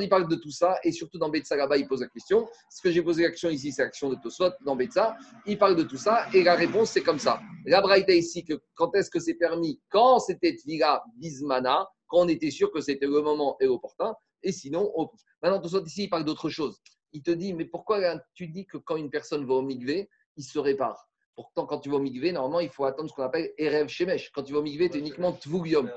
il 0.00 0.08
parle 0.08 0.28
de 0.28 0.36
tout 0.36 0.50
ça. 0.50 0.78
Et 0.82 0.92
surtout 0.92 1.18
dans 1.18 1.28
Betsa, 1.28 1.56
là-bas, 1.56 1.76
il 1.76 1.86
pose 1.86 2.00
la 2.00 2.08
question. 2.08 2.48
Ce 2.70 2.80
que 2.80 2.90
j'ai 2.90 3.02
posé 3.02 3.22
l'action 3.24 3.50
ici, 3.50 3.72
c'est 3.72 3.82
l'action 3.82 4.08
de 4.08 4.16
Tosot 4.16 4.52
dans 4.64 4.76
Betsa. 4.76 5.16
Il 5.46 5.58
parle 5.58 5.76
de 5.76 5.82
tout 5.82 5.96
ça. 5.96 6.26
Et 6.32 6.42
la 6.42 6.54
réponse, 6.54 6.90
c'est 6.90 7.02
comme 7.02 7.18
ça. 7.18 7.40
La 7.66 7.80
Braïta 7.80 8.14
ici, 8.14 8.44
que 8.44 8.54
quand 8.74 8.94
est-ce 8.94 9.10
que 9.10 9.20
c'est 9.20 9.34
permis? 9.34 9.80
Quand 9.90 10.18
c'était 10.18 10.56
Tvila 10.56 11.02
Bismana, 11.16 11.88
quand 12.06 12.20
on 12.20 12.28
était 12.28 12.50
sûr 12.50 12.72
que 12.72 12.80
c'était 12.80 13.06
le 13.06 13.20
moment 13.20 13.56
et 13.60 13.66
l'opportun. 13.66 14.14
Et 14.42 14.52
sinon, 14.52 14.90
maintenant, 15.42 15.60
Tosot 15.60 15.84
ici, 15.84 16.04
il 16.04 16.08
parle 16.08 16.24
d'autre 16.24 16.48
chose. 16.48 16.80
Il 17.12 17.22
te 17.22 17.30
dit, 17.30 17.52
mais 17.52 17.64
pourquoi 17.64 18.00
tu 18.34 18.48
dis 18.48 18.66
que 18.66 18.78
quand 18.78 18.96
une 18.96 19.10
personne 19.10 19.44
va 19.46 19.54
au 19.54 19.62
Migvé, 19.62 20.08
il 20.36 20.44
se 20.44 20.58
répare? 20.58 21.06
Pourtant, 21.34 21.66
quand 21.66 21.78
tu 21.80 21.88
vas 21.88 21.96
au 21.96 22.00
Migvé, 22.00 22.32
normalement, 22.32 22.60
il 22.60 22.68
faut 22.68 22.84
attendre 22.84 23.08
ce 23.08 23.14
qu'on 23.14 23.22
appelle 23.22 23.52
Erev 23.56 23.88
Shemesh. 23.88 24.30
Quand 24.32 24.42
tu 24.42 24.52
vas 24.52 24.58
au 24.58 24.62
Migvé, 24.62 24.90
tu 24.90 24.96
es 24.96 25.00
uniquement 25.00 25.32
Tvugium. 25.32 25.90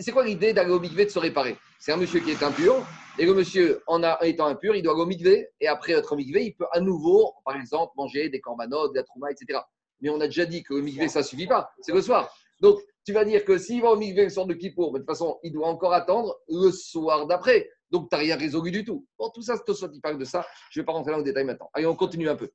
C'est 0.00 0.12
quoi 0.12 0.24
l'idée 0.24 0.52
d'aller 0.52 0.70
au 0.70 0.80
Migvé 0.80 1.06
de 1.06 1.10
se 1.10 1.18
réparer? 1.18 1.56
C'est 1.78 1.92
un 1.92 1.96
monsieur 1.96 2.20
qui 2.20 2.30
est 2.30 2.42
impur, 2.42 2.86
et 3.18 3.24
le 3.24 3.34
monsieur, 3.34 3.82
en, 3.86 4.02
étant 4.20 4.46
impur, 4.46 4.74
il 4.76 4.82
doit 4.82 4.92
aller 4.92 5.02
au 5.02 5.06
Migvé, 5.06 5.48
et 5.60 5.68
après 5.68 5.92
être 5.92 6.12
au 6.12 6.16
Migvé, 6.16 6.44
il 6.44 6.54
peut 6.54 6.66
à 6.72 6.80
nouveau, 6.80 7.34
par 7.44 7.56
exemple, 7.56 7.92
manger 7.96 8.28
des 8.28 8.40
corbanotes, 8.40 8.94
de 8.94 9.02
la 9.20 9.30
etc. 9.30 9.60
Mais 10.00 10.10
on 10.10 10.20
a 10.20 10.26
déjà 10.26 10.44
dit 10.44 10.62
que 10.62 10.74
le 10.74 10.82
Migvé, 10.82 11.08
ça 11.08 11.20
ne 11.20 11.24
suffit 11.24 11.46
pas, 11.46 11.70
c'est 11.80 11.92
le 11.92 12.02
soir. 12.02 12.30
Donc, 12.60 12.78
tu 13.04 13.12
vas 13.12 13.24
dire 13.24 13.44
que 13.44 13.56
s'il 13.56 13.80
va 13.80 13.90
au 13.90 13.96
Migvé 13.96 14.24
le 14.24 14.30
soir 14.30 14.46
de 14.46 14.54
Kippour, 14.54 14.92
de 14.92 14.98
toute 14.98 15.06
façon, 15.06 15.38
il 15.42 15.52
doit 15.52 15.68
encore 15.68 15.94
attendre 15.94 16.38
le 16.48 16.70
soir 16.70 17.26
d'après. 17.26 17.70
Donc, 17.90 18.08
tu 18.08 18.14
n'as 18.14 18.20
rien 18.20 18.36
résolu 18.36 18.70
du 18.70 18.84
tout. 18.84 19.06
Bon, 19.18 19.30
tout 19.30 19.42
ça, 19.42 19.56
c'est 19.56 19.64
toi 19.64 19.88
qui 19.88 20.00
parle 20.00 20.18
de 20.18 20.24
ça. 20.24 20.46
Je 20.70 20.78
ne 20.78 20.82
vais 20.82 20.86
pas 20.86 20.92
rentrer 20.92 21.12
dans 21.12 21.18
le 21.18 21.24
détail 21.24 21.44
maintenant. 21.44 21.70
Allez, 21.72 21.86
on 21.86 21.96
continue 21.96 22.28
un 22.28 22.36
peu. 22.36 22.50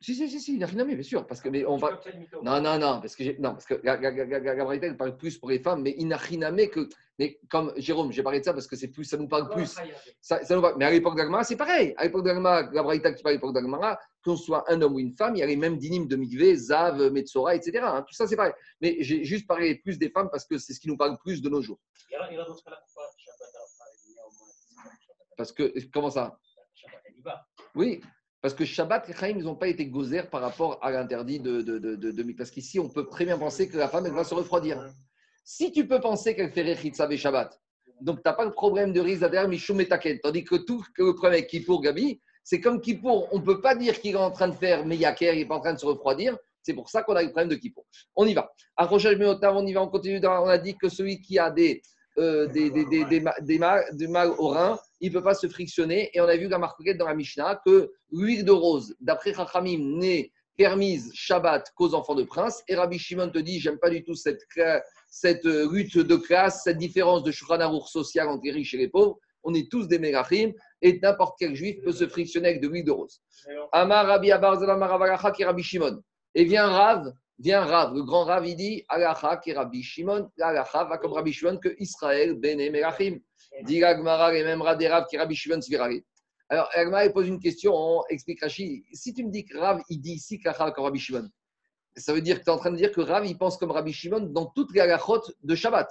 Si, 0.00 0.14
si, 0.14 0.30
si, 0.30 0.40
si, 0.40 0.52
il 0.54 0.60
n'a 0.60 0.66
rien 0.66 0.84
bien 0.84 1.02
sûr. 1.02 1.26
Parce 1.26 1.40
que, 1.40 1.48
mais 1.48 1.64
on 1.64 1.76
va... 1.76 2.00
Non, 2.42 2.60
non, 2.60 2.78
non, 2.78 3.00
parce 3.00 3.16
que, 3.16 3.36
non, 3.40 3.50
parce 3.50 3.66
que 3.66 3.74
Gabriel 3.74 4.96
parle 4.96 5.16
plus 5.16 5.36
pour 5.38 5.50
les 5.50 5.58
femmes, 5.58 5.82
mais 5.82 5.94
il 5.98 6.06
n'a 6.06 6.16
rien 6.16 6.40
que. 6.68 6.88
Mais 7.18 7.40
comme 7.50 7.72
Jérôme, 7.76 8.12
j'ai 8.12 8.22
parlé 8.22 8.38
de 8.38 8.44
ça 8.44 8.52
parce 8.52 8.68
que 8.68 8.76
c'est 8.76 8.88
plus, 8.88 9.04
ça 9.04 9.16
nous 9.16 9.26
parle 9.26 9.50
plus. 9.50 9.74
Ça, 10.20 10.44
ça 10.44 10.54
nous 10.54 10.62
parle. 10.62 10.76
Mais 10.78 10.84
à 10.84 10.92
l'époque 10.92 11.16
d'Agmara, 11.16 11.42
c'est 11.42 11.56
pareil. 11.56 11.94
À 11.96 12.04
l'époque 12.04 12.24
d'Agmara, 12.24 12.62
Gabriel 12.62 13.02
qui 13.16 13.22
parle 13.24 13.32
à 13.32 13.36
l'époque 13.36 13.54
d'Agmara, 13.54 13.98
qu'on 14.24 14.36
soit 14.36 14.70
un 14.72 14.80
homme 14.82 14.94
ou 14.94 15.00
une 15.00 15.16
femme, 15.16 15.34
il 15.34 15.40
y 15.40 15.42
a 15.42 15.46
les 15.46 15.56
mêmes 15.56 15.78
dynimes 15.78 16.06
de 16.06 16.14
Migvé, 16.14 16.54
Zav, 16.54 17.10
Metzora, 17.10 17.56
etc. 17.56 17.80
Hein. 17.82 18.02
Tout 18.02 18.14
ça, 18.14 18.28
c'est 18.28 18.36
pareil. 18.36 18.52
Mais 18.80 18.98
j'ai 19.00 19.24
juste 19.24 19.48
parlé 19.48 19.74
plus 19.74 19.98
des 19.98 20.10
femmes 20.10 20.28
parce 20.30 20.44
que 20.44 20.58
c'est 20.58 20.74
ce 20.74 20.78
qui 20.78 20.86
nous 20.86 20.96
parle 20.96 21.18
plus 21.18 21.42
de 21.42 21.48
nos 21.48 21.60
jours. 21.60 21.80
Parce 25.36 25.50
que, 25.50 25.72
comment 25.92 26.10
ça? 26.10 26.38
Oui, 27.74 28.00
parce 28.40 28.54
que 28.54 28.64
Shabbat 28.64 29.08
et 29.08 29.14
Chaim, 29.14 29.34
ils 29.36 29.44
n'ont 29.44 29.56
pas 29.56 29.68
été 29.68 29.86
gozer 29.86 30.28
par 30.30 30.40
rapport 30.40 30.78
à 30.82 30.90
l'interdit 30.90 31.40
de, 31.40 31.60
de, 31.60 31.78
de, 31.78 31.96
de, 31.96 32.32
Parce 32.34 32.50
qu'ici, 32.50 32.78
on 32.78 32.88
peut 32.88 33.06
très 33.06 33.24
bien 33.24 33.38
penser 33.38 33.68
que 33.68 33.76
la 33.76 33.88
femme, 33.88 34.06
elle 34.06 34.12
va 34.12 34.24
se 34.24 34.34
refroidir. 34.34 34.84
Si 35.44 35.72
tu 35.72 35.86
peux 35.88 36.00
penser 36.00 36.36
qu'elle 36.36 36.52
fait 36.52 36.62
Rechitza 36.62 37.08
et 37.10 37.16
Shabbat, 37.16 37.60
donc 38.00 38.16
tu 38.16 38.22
n'as 38.26 38.34
pas 38.34 38.44
le 38.44 38.52
problème 38.52 38.92
de 38.92 39.00
Rizader, 39.00 39.46
Mishum 39.48 39.80
et 39.80 39.88
Tandis 39.88 40.44
que 40.44 40.56
tout 40.56 40.84
que 40.94 41.02
le 41.02 41.14
problème 41.14 41.38
avec 41.38 41.48
Kippour, 41.48 41.82
Gabi, 41.82 42.20
c'est 42.44 42.60
comme 42.60 42.80
Kippour, 42.80 43.28
on 43.32 43.38
ne 43.38 43.44
peut 43.44 43.60
pas 43.60 43.74
dire 43.74 44.00
qu'il 44.00 44.14
est 44.14 44.18
en 44.18 44.30
train 44.30 44.48
de 44.48 44.54
faire 44.54 44.86
Meyaker, 44.86 45.34
il 45.34 45.38
n'est 45.40 45.46
pas 45.46 45.56
en 45.56 45.60
train 45.60 45.74
de 45.74 45.78
se 45.78 45.86
refroidir. 45.86 46.36
C'est 46.62 46.74
pour 46.74 46.90
ça 46.90 47.02
qu'on 47.02 47.16
a 47.16 47.22
le 47.22 47.30
problème 47.30 47.48
de 47.48 47.54
Kippour. 47.54 47.84
On 48.14 48.26
y 48.26 48.34
va. 48.34 48.52
À 48.76 48.88
on 48.92 48.98
y 49.66 49.72
va, 49.72 49.82
on 49.82 49.88
continue. 49.88 50.20
On 50.24 50.46
a 50.46 50.58
dit 50.58 50.76
que 50.76 50.88
celui 50.88 51.20
qui 51.20 51.38
a 51.38 51.50
des, 51.50 51.82
des, 52.52 52.70
des, 52.70 52.84
des, 52.84 53.58
mal, 53.58 54.34
au 54.38 54.48
rein, 54.48 54.78
il 55.00 55.12
ne 55.12 55.18
peut 55.18 55.22
pas 55.22 55.34
se 55.34 55.46
frictionner. 55.48 56.10
Et 56.12 56.20
on 56.20 56.24
a 56.24 56.36
vu 56.36 56.48
la 56.48 56.58
marque 56.58 56.82
dans 56.96 57.06
la 57.06 57.14
Mishnah 57.14 57.60
que 57.64 57.92
l'huile 58.10 58.44
de 58.44 58.52
rose, 58.52 58.96
d'après 59.00 59.32
Chachamim, 59.32 59.98
n'est 59.98 60.32
permise 60.58 61.10
Shabbat 61.14 61.72
qu'aux 61.74 61.94
enfants 61.94 62.16
de 62.16 62.24
prince. 62.24 62.62
Et 62.68 62.74
Rabbi 62.74 62.98
Shimon 62.98 63.30
te 63.30 63.38
dit 63.38 63.60
j'aime 63.60 63.78
pas 63.78 63.88
du 63.88 64.04
tout 64.04 64.14
cette, 64.14 64.42
cette 65.08 65.46
euh, 65.46 65.72
lutte 65.72 65.96
de 65.96 66.16
classe, 66.16 66.64
cette 66.64 66.76
différence 66.76 67.22
de 67.22 67.30
Shulchan 67.30 67.80
social 67.86 68.28
entre 68.28 68.44
les 68.44 68.50
riches 68.50 68.74
et 68.74 68.78
les 68.78 68.88
pauvres. 68.88 69.18
On 69.44 69.54
est 69.54 69.70
tous 69.70 69.86
des 69.86 70.00
mégachim 70.00 70.52
et 70.82 70.98
n'importe 71.00 71.36
quel 71.38 71.54
juif 71.54 71.80
peut 71.82 71.92
se 71.92 72.06
frictionner 72.08 72.48
avec 72.48 72.60
de 72.60 72.68
l'huile 72.68 72.84
de 72.84 72.90
rose. 72.90 73.22
Amar 73.72 74.06
Rabbi 74.06 74.32
Abar 74.32 74.58
qui 75.32 75.44
Rabbi 75.44 75.62
Shimon. 75.62 76.02
Et 76.34 76.44
vient 76.44 76.68
Rav, 76.68 77.12
vient 77.38 77.64
Rav, 77.64 77.94
le 77.94 78.02
grand 78.02 78.24
Rav, 78.24 78.46
il 78.46 78.56
dit 78.56 78.84
Alacha 78.88 79.36
qui 79.38 79.52
Rabbi 79.52 79.82
Shimon, 79.82 80.30
Alacha 80.40 80.84
va 80.84 80.98
comme 80.98 81.12
Rabbi 81.12 81.32
Shimon 81.32 81.58
que 81.58 81.74
Israël 81.78 82.34
ben 82.34 82.58
Mérachim. 82.70 83.18
Dit 83.62 83.82
Agmara, 83.82 84.32
les 84.32 84.44
mêmes 84.44 84.62
des 84.78 84.88
Rav 84.88 85.06
qui 85.08 85.16
Rabbi 85.16 85.34
Shimon 85.34 85.60
Svirari. 85.60 86.04
Alors, 86.48 86.68
Agmara 86.72 87.08
pose 87.10 87.28
une 87.28 87.40
question, 87.40 87.72
on 87.74 88.02
explique 88.08 88.40
Rashi. 88.40 88.84
Si 88.92 89.12
tu 89.12 89.24
me 89.24 89.30
dis 89.30 89.44
que 89.44 89.56
Rav, 89.58 89.82
il 89.88 90.00
dit 90.00 90.12
ici 90.12 90.38
qu'Alacha 90.38 90.70
comme 90.70 90.84
Rabbi 90.84 90.98
Shimon, 90.98 91.28
ça 91.96 92.12
veut 92.12 92.20
dire 92.20 92.38
que 92.38 92.44
tu 92.44 92.50
es 92.50 92.52
en 92.52 92.58
train 92.58 92.70
de 92.70 92.76
dire 92.76 92.92
que 92.92 93.00
Rav, 93.00 93.26
il 93.26 93.36
pense 93.36 93.56
comme 93.56 93.70
Rabbi 93.70 93.92
Shimon 93.92 94.20
dans 94.20 94.46
toutes 94.46 94.72
les 94.72 94.80
halachot 94.80 95.22
de 95.42 95.54
Shabbat. 95.54 95.90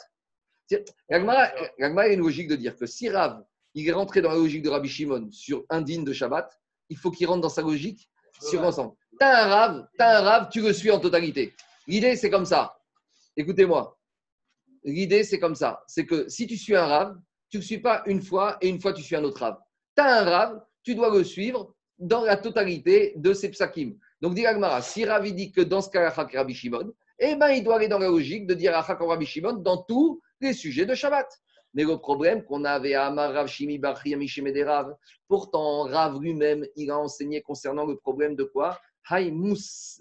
Agmara 1.09 1.51
a 1.79 2.07
une 2.07 2.19
logique 2.19 2.47
de 2.47 2.55
dire 2.55 2.75
que 2.75 2.85
si 2.85 3.09
Rav, 3.09 3.43
il 3.73 3.87
est 3.87 3.91
rentré 3.91 4.21
dans 4.21 4.29
la 4.29 4.35
logique 4.35 4.63
de 4.63 4.69
Rabbi 4.69 4.89
Shimon 4.89 5.29
sur 5.31 5.65
un 5.69 5.81
digne 5.81 6.03
de 6.03 6.13
Shabbat, 6.13 6.57
il 6.89 6.97
faut 6.97 7.11
qu'il 7.11 7.27
rentre 7.27 7.41
dans 7.41 7.49
sa 7.49 7.61
logique 7.61 8.09
sur 8.41 8.61
l'ensemble. 8.61 8.93
Tu 9.19 9.25
as 9.25 9.45
un 9.45 9.47
Rav, 9.47 9.87
tu 9.97 10.03
un 10.03 10.21
Rav, 10.21 10.49
tu 10.49 10.61
le 10.61 10.73
suis 10.73 10.91
en 10.91 10.99
totalité. 10.99 11.53
L'idée, 11.87 12.15
c'est 12.15 12.29
comme 12.29 12.45
ça. 12.45 12.77
Écoutez-moi. 13.35 13.97
L'idée, 14.83 15.23
c'est 15.23 15.39
comme 15.39 15.55
ça. 15.55 15.83
C'est 15.87 16.05
que 16.05 16.29
si 16.29 16.45
tu 16.47 16.55
suis 16.57 16.75
un 16.75 16.85
Rav, 16.85 17.17
tu 17.49 17.57
ne 17.57 17.61
le 17.61 17.65
suis 17.65 17.79
pas 17.79 18.03
une 18.05 18.21
fois 18.21 18.57
et 18.61 18.69
une 18.69 18.79
fois 18.79 18.93
tu 18.93 19.01
suis 19.01 19.15
un 19.15 19.23
autre 19.23 19.41
Rav. 19.41 19.57
Tu 19.95 20.03
as 20.03 20.21
un 20.21 20.23
Rav, 20.23 20.61
tu 20.83 20.95
dois 20.95 21.09
le 21.09 21.23
suivre 21.23 21.73
dans 21.97 22.21
la 22.23 22.37
totalité 22.37 23.13
de 23.15 23.33
ses 23.33 23.49
psakim. 23.49 23.97
Donc, 24.21 24.35
dit 24.35 24.45
Agmara, 24.45 24.81
si 24.81 25.05
Rav 25.05 25.23
dit 25.31 25.51
que 25.51 25.61
dans 25.61 25.81
ce 25.81 25.89
cas, 25.89 26.13
eh 27.19 27.35
ben, 27.35 27.49
il 27.49 27.63
doit 27.63 27.75
aller 27.77 27.87
dans 27.87 27.99
la 27.99 28.07
logique 28.07 28.45
de 28.45 28.53
dire 28.53 28.77
Achak 28.77 28.99
Rabbi 28.99 29.25
Shimon 29.25 29.53
dans 29.53 29.77
tous 29.77 30.21
les 30.39 30.53
sujets 30.53 30.85
de 30.85 30.93
Shabbat. 30.93 31.27
Mais 31.73 31.83
le 31.83 31.97
problème 31.97 32.43
qu'on 32.43 32.63
avait 32.63 32.93
à 32.93 33.07
Amar 33.07 33.33
Rav 33.33 33.47
Shimi 33.47 33.77
Bachri 33.79 34.15
Rav, 34.63 34.95
pourtant 35.27 35.83
Rav 35.83 36.19
lui-même, 36.21 36.65
il 36.75 36.91
a 36.91 36.97
enseigné 36.97 37.41
concernant 37.41 37.85
le 37.85 37.97
problème 37.97 38.35
de 38.35 38.43
quoi? 38.43 38.79
Hay 39.09 39.31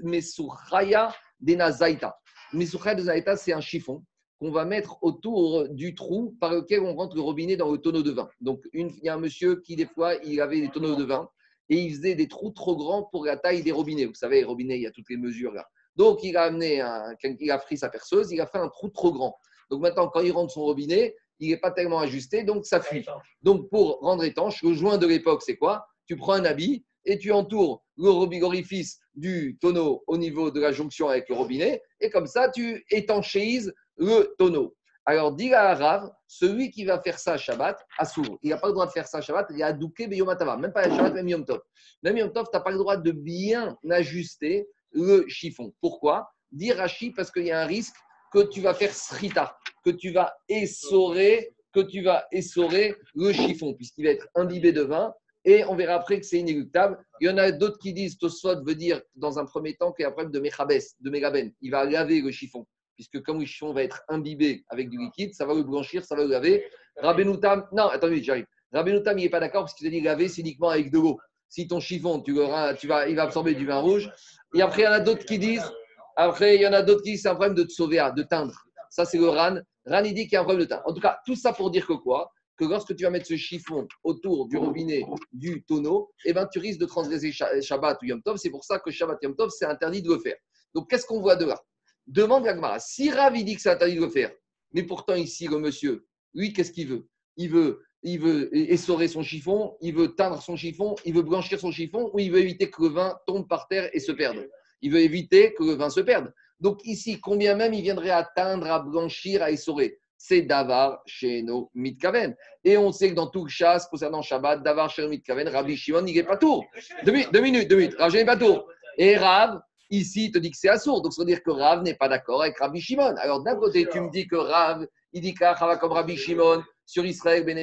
Mesuchaya 0.02 1.14
Denazaita. 1.40 2.16
Mesuchaya 2.52 2.94
Denazaita, 2.94 3.36
c'est 3.36 3.52
un 3.52 3.60
chiffon 3.60 4.04
qu'on 4.38 4.50
va 4.50 4.64
mettre 4.64 4.98
autour 5.02 5.68
du 5.68 5.94
trou 5.94 6.36
par 6.40 6.52
lequel 6.52 6.80
on 6.80 6.94
rentre 6.94 7.16
le 7.16 7.22
robinet 7.22 7.56
dans 7.56 7.70
le 7.70 7.78
tonneau 7.78 8.02
de 8.02 8.10
vin. 8.10 8.28
Donc, 8.40 8.60
il 8.72 8.90
y 9.02 9.08
a 9.08 9.14
un 9.14 9.18
monsieur 9.18 9.60
qui, 9.62 9.76
des 9.76 9.86
fois, 9.86 10.14
il 10.24 10.40
avait 10.40 10.60
des 10.60 10.68
tonneaux 10.68 10.96
de 10.96 11.04
vin 11.04 11.28
et 11.68 11.78
il 11.78 11.94
faisait 11.94 12.14
des 12.14 12.28
trous 12.28 12.50
trop 12.50 12.76
grands 12.76 13.04
pour 13.04 13.24
la 13.24 13.36
taille 13.36 13.62
des 13.62 13.72
robinets. 13.72 14.04
Vous 14.04 14.14
savez, 14.14 14.38
les 14.38 14.44
robinets, 14.44 14.76
il 14.76 14.82
y 14.82 14.86
a 14.86 14.90
toutes 14.90 15.08
les 15.08 15.16
mesures 15.16 15.52
là. 15.52 15.66
Donc, 15.94 16.22
il 16.22 16.36
a 16.36 16.42
amené, 16.42 16.80
un, 16.80 17.14
il 17.22 17.50
a 17.50 17.58
pris 17.58 17.78
sa 17.78 17.88
perceuse, 17.88 18.30
il 18.30 18.40
a 18.40 18.46
fait 18.46 18.58
un 18.58 18.68
trou 18.68 18.88
trop 18.90 19.12
grand. 19.12 19.36
Donc, 19.70 19.80
maintenant, 19.80 20.08
quand 20.08 20.20
il 20.20 20.32
rentre 20.32 20.52
son 20.52 20.62
robinet, 20.62 21.14
il 21.38 21.50
n'est 21.50 21.56
pas 21.56 21.70
tellement 21.70 22.00
ajusté, 22.00 22.44
donc 22.44 22.66
ça 22.66 22.80
fuit. 22.80 23.04
Donc, 23.42 23.70
pour 23.70 24.00
rendre 24.00 24.24
étanche, 24.24 24.62
le 24.62 24.74
joint 24.74 24.98
de 24.98 25.06
l'époque, 25.06 25.42
c'est 25.42 25.56
quoi? 25.56 25.86
Tu 26.06 26.16
prends 26.16 26.34
un 26.34 26.44
habit 26.44 26.84
et 27.06 27.18
tu 27.18 27.32
entoures 27.32 27.82
le 27.96 28.08
orifice 28.08 29.00
du 29.14 29.56
tonneau 29.60 30.04
au 30.06 30.18
niveau 30.18 30.50
de 30.50 30.60
la 30.60 30.72
jonction 30.72 31.08
avec 31.08 31.28
le 31.28 31.34
robinet, 31.34 31.82
et 32.00 32.10
comme 32.10 32.26
ça, 32.26 32.50
tu 32.50 32.84
étanchéises 32.90 33.72
le 33.96 34.34
tonneau. 34.38 34.76
Alors, 35.08 35.32
dit 35.32 35.54
à 35.54 35.74
Rav, 35.74 36.10
celui 36.26 36.70
qui 36.70 36.84
va 36.84 37.00
faire 37.00 37.18
ça 37.18 37.34
à 37.34 37.36
Shabbat, 37.38 37.78
à 37.96 38.04
Sour, 38.04 38.38
il 38.42 38.50
n'a 38.50 38.58
pas 38.58 38.66
le 38.66 38.72
droit 38.72 38.86
de 38.86 38.90
faire 38.90 39.06
ça 39.06 39.18
à 39.18 39.20
Shabbat, 39.20 39.46
il 39.54 39.62
a 39.62 39.72
douké 39.72 40.08
Beyomatava, 40.08 40.56
même 40.56 40.72
pas 40.72 40.82
Shabbat, 40.82 41.14
même 41.14 41.28
Yom 41.28 41.44
Tov. 41.44 41.60
Même 42.02 42.16
Yom 42.18 42.32
Tov, 42.32 42.46
tu 42.50 42.56
n'as 42.56 42.62
pas 42.62 42.72
le 42.72 42.78
droit 42.78 42.96
de 42.96 43.12
bien 43.12 43.78
ajuster 43.88 44.66
le 44.90 45.24
chiffon. 45.28 45.72
Pourquoi? 45.80 46.28
Dit 46.50 46.72
Rashi, 46.72 47.12
parce 47.12 47.30
qu'il 47.30 47.44
y 47.44 47.52
a 47.52 47.62
un 47.62 47.66
risque 47.66 47.94
que 48.32 48.40
tu 48.40 48.60
vas 48.60 48.74
faire 48.74 48.92
srita, 48.92 49.56
que 49.84 49.90
tu 49.90 50.10
vas 50.10 50.34
essorer, 50.48 51.54
que 51.72 51.80
tu 51.80 52.02
vas 52.02 52.26
essorer 52.32 52.96
le 53.14 53.32
chiffon, 53.32 53.74
puisqu'il 53.74 54.06
va 54.06 54.10
être 54.10 54.26
imbibé 54.34 54.72
de 54.72 54.82
vin 54.82 55.14
et 55.46 55.64
on 55.64 55.76
verra 55.76 55.94
après 55.94 56.18
que 56.20 56.26
c'est 56.26 56.40
inéluctable. 56.40 56.98
Il 57.20 57.28
y 57.28 57.30
en 57.30 57.38
a 57.38 57.52
d'autres 57.52 57.78
qui 57.78 57.94
disent, 57.94 58.18
Tosfot 58.18 58.64
veut 58.64 58.74
dire 58.74 59.00
dans 59.14 59.38
un 59.38 59.46
premier 59.46 59.74
temps 59.76 59.92
qu'il 59.92 60.02
y 60.02 60.06
a 60.06 60.08
un 60.08 60.12
problème 60.12 60.32
de 60.32 60.40
Mechabes, 60.40 60.72
de 61.00 61.08
Megaben. 61.08 61.52
Il 61.62 61.70
va 61.70 61.84
laver 61.84 62.20
le 62.20 62.32
chiffon, 62.32 62.66
puisque 62.96 63.22
comme 63.22 63.38
le 63.38 63.46
chiffon 63.46 63.72
va 63.72 63.84
être 63.84 64.02
imbibé 64.08 64.64
avec 64.68 64.90
du 64.90 64.98
liquide, 64.98 65.32
ça 65.34 65.46
va 65.46 65.54
le 65.54 65.62
blanchir, 65.62 66.04
ça 66.04 66.16
va 66.16 66.24
le 66.24 66.30
laver. 66.30 66.64
Rabbenoutam, 66.96 67.68
non, 67.72 67.86
attendez, 67.88 68.22
j'arrive. 68.24 68.46
Rabbenoutam, 68.72 69.16
il 69.18 69.22
n'est 69.22 69.30
pas 69.30 69.38
d'accord 69.38 69.62
parce 69.62 69.74
qu'il 69.74 69.86
a 69.86 69.90
dit 69.90 70.00
laver, 70.00 70.28
c'est 70.28 70.40
uniquement 70.40 70.70
avec 70.70 70.90
de 70.90 70.98
l'eau. 70.98 71.16
Si 71.48 71.68
ton 71.68 71.78
chiffon, 71.78 72.20
tu, 72.20 72.32
vas, 72.32 72.74
il 73.08 73.14
va 73.14 73.22
absorber 73.22 73.54
du 73.54 73.66
vin 73.66 73.78
rouge. 73.78 74.10
Et 74.52 74.62
après, 74.62 74.82
il 74.82 74.86
y 74.86 74.88
en 74.88 74.92
a 74.92 75.00
d'autres 75.00 75.24
qui 75.24 75.38
disent, 75.38 75.72
après, 76.16 76.56
il 76.56 76.62
y 76.62 76.66
en 76.66 76.72
a 76.72 76.82
d'autres 76.82 77.02
qui 77.02 77.12
disent 77.12 77.22
c'est 77.22 77.28
un 77.28 77.36
problème 77.36 77.54
de 77.54 77.68
sauver, 77.68 78.04
de 78.16 78.22
teindre. 78.24 78.66
Ça, 78.90 79.04
c'est 79.04 79.18
le 79.18 79.28
RAN. 79.28 79.60
RAN, 79.86 80.02
il 80.02 80.12
dit 80.12 80.24
qu'il 80.24 80.32
y 80.32 80.36
a 80.36 80.40
un 80.40 80.44
problème 80.44 80.64
de 80.64 80.68
teindre. 80.68 80.82
En 80.86 80.92
tout 80.92 81.00
cas, 81.00 81.20
tout 81.24 81.36
ça 81.36 81.52
pour 81.52 81.70
dire 81.70 81.86
que 81.86 81.92
quoi? 81.92 82.32
Que 82.56 82.64
lorsque 82.64 82.94
tu 82.96 83.04
vas 83.04 83.10
mettre 83.10 83.26
ce 83.26 83.36
chiffon 83.36 83.86
autour 84.02 84.48
du 84.48 84.56
robinet 84.56 85.04
du 85.32 85.64
tonneau, 85.64 86.10
eh 86.24 86.32
ben, 86.32 86.48
tu 86.50 86.58
risques 86.58 86.80
de 86.80 86.86
transgresser 86.86 87.32
Shabbat 87.32 87.98
ou 88.02 88.06
Yom 88.06 88.22
Tov. 88.22 88.36
C'est 88.36 88.50
pour 88.50 88.64
ça 88.64 88.78
que 88.78 88.90
Shabbat 88.90 89.18
Yom 89.22 89.36
Tov, 89.36 89.50
c'est 89.50 89.66
interdit 89.66 90.02
de 90.02 90.10
le 90.10 90.18
faire. 90.18 90.36
Donc, 90.74 90.90
qu'est-ce 90.90 91.06
qu'on 91.06 91.20
voit 91.20 91.36
de 91.36 91.44
là? 91.44 91.60
Demande 92.06 92.46
à 92.46 92.78
Si 92.78 93.10
Ravi 93.10 93.44
dit 93.44 93.56
que 93.56 93.62
c'est 93.62 93.70
interdit 93.70 93.96
de 93.96 94.00
le 94.00 94.10
faire, 94.10 94.32
mais 94.72 94.82
pourtant 94.82 95.14
ici, 95.14 95.48
le 95.48 95.58
monsieur, 95.58 96.06
lui, 96.34 96.52
qu'est-ce 96.52 96.72
qu'il 96.72 96.88
veut? 96.88 97.08
Il 97.36 97.50
veut 97.50 97.82
il 98.02 98.20
veut 98.20 98.56
essorer 98.56 99.08
son 99.08 99.22
chiffon, 99.22 99.76
il 99.80 99.92
veut 99.92 100.14
teindre 100.14 100.40
son 100.40 100.54
chiffon, 100.54 100.94
il 101.04 101.12
veut 101.12 101.22
blanchir 101.22 101.58
son 101.58 101.72
chiffon 101.72 102.10
ou 102.12 102.20
il 102.20 102.30
veut 102.30 102.38
éviter 102.38 102.70
que 102.70 102.82
le 102.82 102.88
vin 102.90 103.18
tombe 103.26 103.48
par 103.48 103.66
terre 103.66 103.90
et 103.92 103.98
se 103.98 104.12
perde? 104.12 104.48
Il 104.80 104.92
veut 104.92 105.00
éviter 105.00 105.54
que 105.54 105.64
le 105.64 105.72
vin 105.72 105.90
se 105.90 106.00
perde. 106.00 106.32
Donc 106.60 106.84
ici, 106.84 107.20
combien 107.20 107.56
même 107.56 107.74
il 107.74 107.82
viendrait 107.82 108.10
à 108.10 108.22
teindre, 108.22 108.66
à 108.66 108.78
blanchir, 108.78 109.42
à 109.42 109.50
essorer? 109.50 109.98
C'est 110.18 110.42
Davar 110.42 111.02
chez 111.06 111.42
nos 111.42 111.70
Mitkaven. 111.74 112.34
Et 112.64 112.76
on 112.76 112.92
sait 112.92 113.10
que 113.10 113.14
dans 113.14 113.28
tout 113.28 113.44
le 113.44 113.50
chasse 113.50 113.86
concernant 113.86 114.22
Shabbat, 114.22 114.62
Davar 114.62 114.90
chez 114.90 115.02
nos 115.02 115.08
Mitkaven, 115.08 115.48
Rabbi 115.48 115.76
Shimon, 115.76 116.04
il 116.06 116.14
n'est 116.14 116.22
pas 116.22 116.36
tour. 116.36 116.64
Deux, 117.04 117.12
minutes, 117.12 117.68
deux 117.68 117.76
minutes. 117.76 117.94
Rav 117.98 118.12
n'est 118.12 118.24
pas 118.24 118.36
tour. 118.36 118.66
Et 118.98 119.16
Rav, 119.16 119.60
ici, 119.90 120.30
te 120.30 120.38
dit 120.38 120.50
que 120.50 120.56
c'est 120.56 120.68
assourd. 120.68 121.02
Donc 121.02 121.12
ça 121.12 121.22
veut 121.22 121.26
dire 121.26 121.42
que 121.42 121.50
Rav 121.50 121.82
n'est 121.82 121.94
pas 121.94 122.08
d'accord 122.08 122.42
avec 122.42 122.58
Rabbi 122.58 122.80
Shimon. 122.80 123.14
Alors 123.18 123.42
d'un 123.42 123.56
côté, 123.56 123.86
tu 123.90 124.00
me 124.00 124.10
dis 124.10 124.26
que 124.26 124.36
Rav, 124.36 124.86
il 125.12 125.20
dit 125.20 125.34
va 125.38 125.76
comme 125.76 125.92
Rabbi 125.92 126.16
Shimon 126.16 126.62
sur 126.84 127.04
Israël 127.04 127.44
Ben 127.44 127.58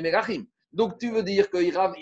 Donc 0.72 0.98
tu 1.00 1.12
veux 1.12 1.24
dire 1.24 1.50
que 1.50 1.76
Rav, 1.76 1.94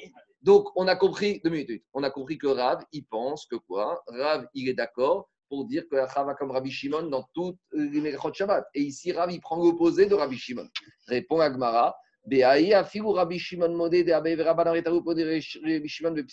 Donc, 0.41 0.67
on 0.75 0.87
a 0.87 0.95
compris, 0.95 1.39
deux 1.43 1.51
minutes, 1.51 1.83
on 1.93 2.03
a 2.03 2.09
compris 2.09 2.37
que 2.37 2.47
Rav, 2.47 2.83
il 2.91 3.05
pense 3.05 3.45
que 3.45 3.55
quoi? 3.55 4.03
Rav, 4.07 4.47
il 4.53 4.69
est 4.69 4.73
d'accord 4.73 5.30
pour 5.51 5.65
dire 5.65 5.83
que 5.91 5.97
Rav 5.97 6.27
va 6.27 6.33
comme 6.33 6.51
Rabbi 6.51 6.71
Shimon 6.71 7.09
dans 7.09 7.25
toutes 7.33 7.59
les 7.73 7.99
Mechot 7.99 8.33
Shabbat. 8.33 8.65
Et 8.73 8.83
ici, 8.83 9.11
Rav, 9.11 9.37
prend 9.41 9.61
l'opposé 9.61 10.05
de 10.05 10.15
Rabbi 10.15 10.37
Shimon. 10.37 10.69
Répond 11.07 11.41
Agmara. 11.41 11.93
Be'aï 12.25 12.73
afiru 12.73 13.11
Rabbi 13.11 13.37
Shimon 13.37 13.75
modé 13.75 14.05
de 14.05 14.13
Rabbi 14.13 14.37
Shimon 15.89 16.11
de 16.11 16.25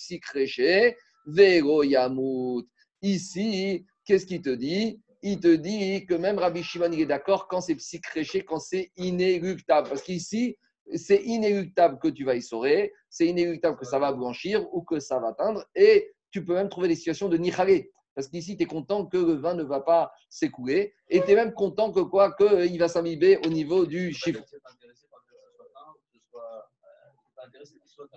Vero 1.26 1.82
Yamut. 1.82 2.64
Ici, 3.02 3.84
qu'est-ce 4.04 4.24
qu'il 4.24 4.40
te 4.40 4.50
dit? 4.50 5.00
Il 5.22 5.40
te 5.40 5.52
dit 5.52 6.06
que 6.06 6.14
même 6.14 6.38
Rabbi 6.38 6.62
Shimon, 6.62 6.92
il 6.92 7.00
est 7.00 7.06
d'accord 7.06 7.48
quand 7.48 7.60
c'est 7.60 7.74
Psik 7.74 8.06
Reché, 8.14 8.44
quand 8.44 8.60
c'est 8.60 8.92
inéluctable. 8.96 9.88
Parce 9.88 10.02
qu'ici, 10.02 10.56
c'est 10.94 11.24
inéluctable 11.24 11.98
que 11.98 12.06
tu 12.06 12.24
vas 12.24 12.36
essorer, 12.36 12.92
c'est 13.10 13.26
inéluctable 13.26 13.76
que 13.76 13.84
ça 13.84 13.98
va 13.98 14.12
blanchir 14.12 14.64
ou 14.72 14.82
que 14.82 15.00
ça 15.00 15.18
va 15.18 15.32
teindre, 15.32 15.64
et 15.74 16.12
tu 16.30 16.44
peux 16.44 16.54
même 16.54 16.68
trouver 16.68 16.88
des 16.88 16.94
situations 16.94 17.28
de 17.28 17.36
nihare. 17.36 17.82
Parce 18.18 18.26
qu'ici, 18.26 18.56
tu 18.56 18.64
es 18.64 18.66
content 18.66 19.06
que 19.06 19.16
le 19.16 19.34
vin 19.34 19.54
ne 19.54 19.62
va 19.62 19.78
pas 19.78 20.10
s'écouler, 20.28 20.92
et 21.08 21.20
tu 21.20 21.30
es 21.30 21.36
même 21.36 21.52
content 21.52 21.92
que 21.92 22.00
quoi 22.00 22.32
Qu'il 22.32 22.76
va 22.76 22.88
s'imbiber 22.88 23.38
au 23.46 23.48
niveau 23.48 23.86
du 23.86 24.12
chiffre. 24.12 24.42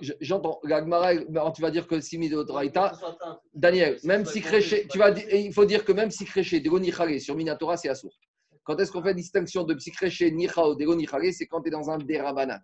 Je- 0.01 0.13
J'entends, 0.19 0.59
tu 1.53 1.61
vas 1.61 1.69
dire 1.69 1.85
que 1.85 2.01
si 2.01 2.17
Midotraïta, 2.17 2.93
Daniel, 3.53 3.99
même 4.03 4.25
si 4.25 4.41
créché, 4.41 4.87
tu 4.87 4.97
vas, 4.97 5.11
dire- 5.11 5.31
il 5.31 5.53
faut 5.53 5.65
dire 5.65 5.85
que 5.85 5.91
même 5.91 6.09
si 6.09 6.25
créché, 6.25 6.59
Dego 6.61 6.79
sur 7.19 7.35
Minatora, 7.35 7.77
c'est 7.77 7.89
assourd. 7.89 8.17
Quand 8.63 8.79
est-ce 8.79 8.91
qu'on 8.91 9.03
fait 9.03 9.13
distinction 9.13 9.65
de 9.65 9.75
psychréché, 9.75 10.31
Nichao, 10.31 10.73
Dego 10.73 10.97
C'est 11.31 11.45
quand 11.45 11.61
tu 11.61 11.67
es 11.67 11.71
dans 11.71 11.91
un 11.91 11.99
Derabana. 11.99 12.59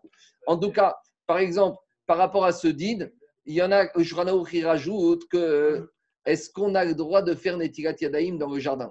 En 0.47 0.57
tout 0.57 0.71
cas, 0.71 0.95
par 1.27 1.38
exemple, 1.38 1.77
par 2.07 2.17
rapport 2.17 2.45
à 2.45 2.51
ce 2.51 2.67
did, 2.67 3.13
il 3.45 3.53
y 3.53 3.61
en 3.61 3.71
a, 3.71 3.85
Shuranaou 4.01 4.43
qui 4.43 4.63
rajoute 4.63 5.27
que 5.27 5.88
est-ce 6.28 6.49
qu'on 6.49 6.75
a 6.75 6.84
le 6.84 6.93
droit 6.93 7.21
de 7.21 7.34
faire 7.34 7.57
Netilat 7.57 7.95
Yadaïm 7.99 8.38
dans 8.38 8.49
le 8.49 8.59
jardin? 8.59 8.88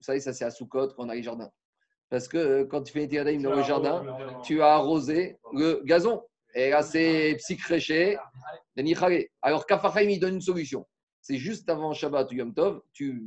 Vous 0.00 0.04
savez, 0.04 0.20
ça 0.20 0.32
c'est 0.32 0.44
à 0.44 0.50
Soukot 0.50 0.88
quand 0.88 1.04
on 1.04 1.08
a 1.08 1.14
les 1.14 1.22
jardins. 1.22 1.50
Parce 2.10 2.28
que 2.28 2.36
euh, 2.36 2.64
quand 2.64 2.82
tu 2.82 2.92
fais 2.92 3.02
Netilat 3.02 3.20
Yadaïm 3.20 3.42
dans 3.42 3.54
le 3.54 3.62
jardin, 3.62 4.04
tu 4.42 4.60
as 4.60 4.74
arrosé 4.74 5.38
le 5.52 5.82
gazon. 5.84 6.22
Et 6.54 6.70
là, 6.70 6.82
c'est 6.82 7.36
psychréché. 7.38 8.18
Alors, 9.42 9.66
Kafachaim, 9.66 10.08
il 10.08 10.20
donne 10.20 10.34
une 10.34 10.40
solution. 10.40 10.86
C'est 11.20 11.36
juste 11.36 11.68
avant 11.70 11.92
Shabbat 11.92 12.30
ou 12.30 12.34
Yom 12.34 12.52
Tov, 12.52 12.82
tu, 12.92 13.22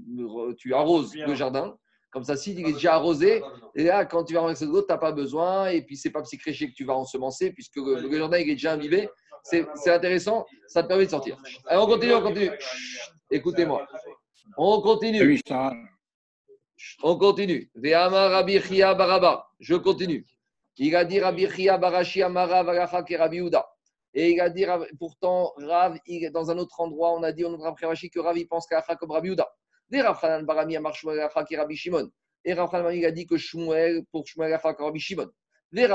tu 0.57 0.73
arroses 0.73 1.15
le 1.15 1.33
jardin. 1.33 1.77
Comme 2.11 2.23
ça, 2.23 2.37
s'il 2.37 2.59
est 2.59 2.73
déjà 2.73 2.95
arrosé, 2.95 3.41
et 3.75 3.83
là, 3.83 4.05
quand 4.05 4.23
tu 4.23 4.33
vas 4.33 4.41
renverser 4.41 4.65
l'eau, 4.65 4.81
tu 4.81 4.87
n'as 4.89 4.97
pas 4.97 5.11
besoin. 5.11 5.69
Et 5.69 5.81
puis, 5.81 5.97
c'est 5.97 6.09
pas 6.09 6.21
psychréché 6.21 6.69
que 6.69 6.73
tu 6.73 6.85
vas 6.85 6.95
ensemencer, 6.95 7.51
puisque 7.51 7.77
le, 7.77 8.17
jardin 8.17 8.37
il 8.37 8.49
est 8.49 8.53
déjà 8.53 8.73
imbibé. 8.73 9.09
C'est 9.43 9.65
intéressant, 9.87 10.45
ça 10.67 10.83
te 10.83 10.87
permet 10.87 11.05
de 11.05 11.11
sortir. 11.11 11.37
Allez, 11.65 11.81
on 11.81 11.85
continue, 11.87 12.13
on 12.13 12.21
continue. 12.21 12.51
Écoutez-moi. 13.29 13.85
On 14.57 14.81
continue. 14.81 15.39
Ça- 15.47 15.73
On 17.03 17.17
continue. 17.17 17.69
Ve'amar 17.75 18.31
Rabbi 18.31 18.59
Chia 18.61 18.93
Baraba. 18.93 19.47
Je 19.59 19.75
continue. 19.75 20.25
Il 20.77 20.95
a 20.95 21.03
dit 21.05 21.19
Rabbi 21.19 21.49
Chia 21.49 21.77
Barashi 21.77 22.21
Amara 22.21 22.63
Valacha 22.63 23.01
ke 23.03 23.15
Rabbi 23.17 23.37
Yehuda. 23.37 23.65
Et 24.13 24.31
il 24.31 24.39
a 24.41 24.49
dit, 24.49 24.65
Rav- 24.65 24.87
pourtant, 24.97 25.53
Rav, 25.57 25.97
il 26.05 26.23
est 26.23 26.29
dans 26.29 26.49
un 26.49 26.57
autre 26.57 26.79
endroit, 26.79 27.13
on 27.13 27.23
a 27.23 27.31
dit, 27.31 27.45
on 27.45 27.61
a 27.61 27.75
Rashi 27.81 28.09
que 28.09 28.19
Rav, 28.19 28.37
il 28.37 28.47
pense 28.47 28.65
qu'Acha 28.67 28.95
comme 28.95 29.11
Rabbi 29.11 29.27
Yehuda. 29.29 29.47
Des 29.89 30.01
Rav 30.01 30.17
Hanan 30.23 30.45
Barami 30.45 30.75
Amar 30.77 30.93
Shmuel 30.95 31.19
Acha 31.19 31.45
Rabbi 31.57 31.75
Shimon. 31.75 32.09
Et 32.45 32.53
Rav 32.53 32.73
Hanan 32.73 32.93
il 32.93 33.05
a 33.05 33.11
dit 33.11 33.25
que 33.27 33.37
Shmuel, 33.37 34.03
pour 34.11 34.25
Shmuel 34.27 34.53
Acha 34.53 34.71
Rabbi 34.73 34.99
Shimon. 34.99 35.27
Et 35.75 35.85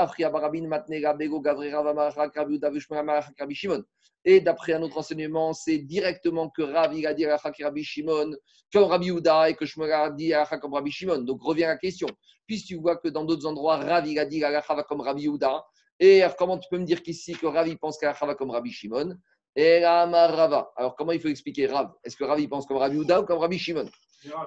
d'après 4.39 4.73
un 4.73 4.83
autre 4.83 4.97
enseignement, 4.99 5.53
c'est 5.53 5.79
directement 5.79 6.49
que 6.49 6.61
Rav, 6.61 6.93
il 6.93 7.07
a 7.07 7.13
dit 7.15 7.23
ke 7.23 7.63
Rabbi 7.63 7.83
Shimon, 7.83 8.35
comme 8.71 8.83
Rabbi 8.83 9.07
Yehuda 9.07 9.49
et 9.49 9.55
que 9.55 9.65
Shmuel 9.65 9.91
a 9.91 10.11
dit 10.11 10.31
Acha 10.33 10.59
comme 10.59 10.75
Rabbi 10.75 10.91
Shimon. 10.91 11.19
Donc 11.19 11.41
revient 11.41 11.61
la 11.61 11.77
question. 11.77 12.07
Puisque 12.45 12.67
tu 12.67 12.75
vois 12.75 12.97
que 12.97 13.07
dans 13.07 13.25
d'autres 13.25 13.47
endroits, 13.47 13.77
Rav, 13.77 14.07
il 14.07 14.19
a 14.19 14.25
dit 14.25 14.43
comme 14.87 15.01
Rabbi 15.01 15.23
Yehuda. 15.23 15.65
Et 15.99 16.21
comment 16.37 16.59
tu 16.59 16.69
peux 16.69 16.77
me 16.77 16.85
dire 16.85 17.01
qu'ici 17.01 17.33
que 17.33 17.47
Rav, 17.47 17.67
il 17.67 17.79
pense 17.79 17.97
va 17.99 18.35
comme 18.35 18.51
Rabbi 18.51 18.71
Shimon? 18.71 19.17
Et. 19.55 19.83
Alors 19.83 20.95
comment 20.95 21.13
il 21.13 21.19
faut 21.19 21.29
expliquer 21.29 21.65
Rav? 21.65 21.91
Est-ce 22.03 22.15
que 22.15 22.23
Rav, 22.23 22.39
il 22.39 22.47
pense 22.47 22.67
comme 22.67 22.77
Rabbi 22.77 22.97
Yehuda 22.97 23.21
ou 23.21 23.25
comme 23.25 23.39
Rabbi 23.39 23.57
Shimon? 23.57 23.89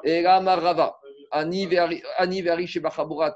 Et 0.05 0.25
Rava. 0.25 0.97
Ani 1.33 1.69
Ani 2.17 2.45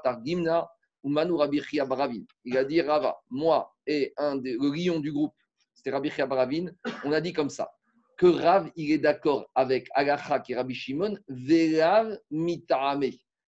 targimna 0.03 0.69
umanu 1.03 1.37
Rabbi 1.37 1.61
Chia 1.61 1.85
Baravin. 1.85 2.23
Il 2.45 2.57
a 2.57 2.63
dit 2.63 2.81
Rava, 2.81 3.17
moi 3.29 3.73
et 3.87 4.13
un 4.17 4.35
des, 4.35 4.53
le 4.53 4.71
lion 4.71 4.99
du 4.99 5.11
groupe, 5.11 5.33
c'était 5.73 5.91
Rabbi 5.91 6.09
Chia 6.09 6.25
Baravin, 6.25 6.67
on 7.03 7.11
a 7.11 7.21
dit 7.21 7.33
comme 7.33 7.49
ça 7.49 7.71
que 8.21 8.27
Rav, 8.27 8.69
il 8.75 8.91
est 8.91 8.99
d'accord 8.99 9.49
avec 9.55 9.87
Agacha 9.95 10.39
qui 10.41 10.53
est 10.53 10.55
Rabbi 10.55 10.75
Shimon, 10.75 11.17
Verav 11.27 12.19
mitame. 12.29 13.05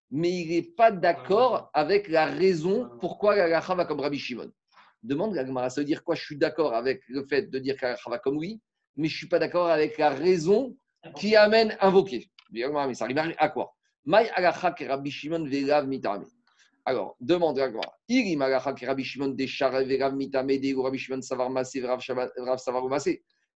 Mais 0.09 0.31
il 0.31 0.49
n'est 0.49 0.63
pas 0.63 0.89
d'accord 0.89 1.69
avec 1.75 2.07
la 2.07 2.25
raison 2.25 2.89
pourquoi 2.99 3.33
Agacha 3.33 3.75
va 3.75 3.85
comme 3.85 3.99
Rabbi 3.99 4.17
Shimon. 4.17 4.51
Demande 5.03 5.35
la 5.35 5.69
ça 5.69 5.81
veut 5.81 5.85
dire 5.85 6.03
quoi? 6.03 6.15
Je 6.15 6.23
suis 6.23 6.37
d'accord 6.37 6.73
avec 6.73 7.03
le 7.07 7.23
fait 7.23 7.51
de 7.51 7.59
dire 7.59 7.77
qu'Agacha 7.77 8.09
va 8.09 8.17
comme 8.17 8.41
lui, 8.41 8.59
mais 8.95 9.07
je 9.07 9.13
ne 9.13 9.17
suis 9.17 9.27
pas 9.27 9.37
d'accord 9.37 9.69
avec 9.69 9.99
la 9.99 10.09
raison 10.09 10.75
qui 11.17 11.35
amène 11.35 11.77
invoquer. 11.79 12.31
Mais 12.49 12.63
ça 12.95 13.05
arrive 13.05 13.35
à 13.37 13.49
quoi? 13.49 13.75
Maï 14.05 14.27
Agacha 14.33 14.71
qui 14.71 14.87
Rabbi 14.87 15.11
Shimon, 15.11 15.45
Verav 15.45 15.85
mitame. 15.87 16.25
Alors, 16.85 17.15
demande 17.21 17.57
la 17.57 17.69
Gemara. 17.69 17.97
Iri 18.09 18.35
Magacha 18.35 18.73
qui 18.73 18.83
est 18.83 18.87
Rabbi 18.87 19.03
Shimon, 19.03 19.29
Deshare, 19.29 19.83
Verav 19.85 20.15
mitame, 20.15 20.57
Dego 20.59 20.83
Rabbi 20.83 20.97
Shimon, 20.97 21.21
Savar 21.21 21.49
Verav 21.49 22.57
Savar. 22.57 22.83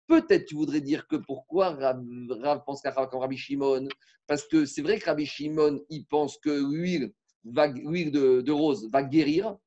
Peut-être 0.08 0.46
tu 0.46 0.56
voudrais 0.56 0.80
dire 0.80 1.06
que 1.08 1.18
pourquoi 1.18 1.72
Rav, 1.72 2.02
Rav 2.30 2.64
pense 2.66 2.82
qu'à 2.82 2.92
comme 2.94 3.20
Rabbi 3.20 3.36
Shimon? 3.36 3.90
Parce 4.26 4.48
que 4.48 4.66
c'est 4.66 4.82
vrai 4.82 5.00
que 5.00 5.06
Rabbi 5.06 5.26
Shimon, 5.26 5.82
il 5.90 6.06
pense 6.06 6.38
que 6.38 6.50
l'huile, 6.50 7.12
de, 7.44 8.42
de 8.42 8.52
rose 8.54 8.90
va 8.92 9.04
guérir. 9.04 9.58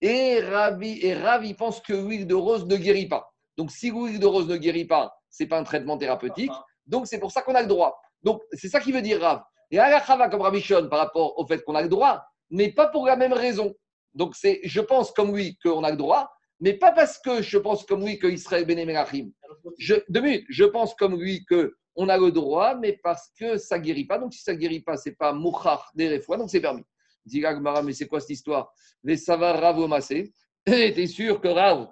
Et, 0.00 0.40
Rabbi, 0.40 1.00
et 1.02 1.12
Rav, 1.12 1.44
il 1.44 1.54
pense 1.54 1.82
que 1.82 1.92
l'huile 1.92 2.26
de 2.26 2.34
rose 2.34 2.66
ne 2.66 2.76
guérit 2.76 3.08
pas. 3.08 3.30
Donc 3.58 3.70
si 3.70 3.90
l'huile 3.90 4.18
de 4.18 4.26
rose 4.26 4.48
ne 4.48 4.56
guérit 4.56 4.86
pas, 4.86 5.14
ce 5.28 5.42
n'est 5.42 5.48
pas 5.48 5.58
un 5.58 5.64
traitement 5.64 5.98
thérapeutique. 5.98 6.52
Donc 6.86 7.06
c'est 7.06 7.20
pour 7.20 7.30
ça 7.30 7.42
qu'on 7.42 7.54
a 7.54 7.60
le 7.60 7.68
droit. 7.68 8.00
Donc 8.22 8.40
c'est 8.52 8.68
ça 8.68 8.80
qui 8.80 8.92
veut 8.92 9.02
dire 9.02 9.20
Rav. 9.20 9.42
Et 9.70 9.78
Alacha 9.78 10.16
va 10.16 10.30
comme 10.30 10.40
Rabbi 10.40 10.62
Shimon 10.62 10.88
par 10.88 11.00
rapport 11.00 11.38
au 11.38 11.46
fait 11.46 11.62
qu'on 11.62 11.74
a 11.74 11.82
le 11.82 11.90
droit, 11.90 12.24
mais 12.50 12.72
pas 12.72 12.88
pour 12.88 13.06
la 13.06 13.16
même 13.16 13.32
raison. 13.32 13.74
Donc 14.14 14.34
c'est, 14.34 14.60
je 14.64 14.80
pense 14.80 15.12
comme 15.12 15.36
lui 15.36 15.56
qu'on 15.62 15.84
a 15.84 15.90
le 15.90 15.96
droit, 15.96 16.30
mais 16.60 16.74
pas 16.74 16.92
parce 16.92 17.18
que 17.18 17.42
je 17.42 17.58
pense 17.58 17.84
comme 17.84 18.04
lui 18.04 18.18
qu'Israël 18.18 18.66
Benemerachim. 18.66 19.30
Je, 19.78 19.94
deux 20.08 20.20
minutes, 20.20 20.46
je 20.48 20.64
pense 20.64 20.94
comme 20.94 21.20
lui 21.20 21.44
que 21.44 21.74
on 21.96 22.08
a 22.08 22.16
le 22.18 22.30
droit, 22.30 22.74
mais 22.76 22.98
parce 23.02 23.30
que 23.38 23.56
ça 23.56 23.78
guérit 23.78 24.04
pas. 24.04 24.18
Donc 24.18 24.32
si 24.32 24.42
ça 24.42 24.54
guérit 24.54 24.80
pas, 24.80 24.96
c'est 24.96 25.16
pas 25.16 25.32
mouchar 25.32 25.90
des 25.94 26.18
donc 26.18 26.50
c'est 26.50 26.60
permis. 26.60 26.84
Dit 27.24 27.40
la 27.40 27.54
Gemara, 27.54 27.82
mais 27.82 27.92
c'est 27.92 28.06
quoi 28.06 28.20
cette 28.20 28.30
histoire? 28.30 28.72
Les 29.04 29.16
savar 29.16 29.60
Rav 29.60 29.78
Omasé. 29.78 30.32
T'es 30.64 31.06
sûr 31.06 31.40
que 31.40 31.48
Rav, 31.48 31.88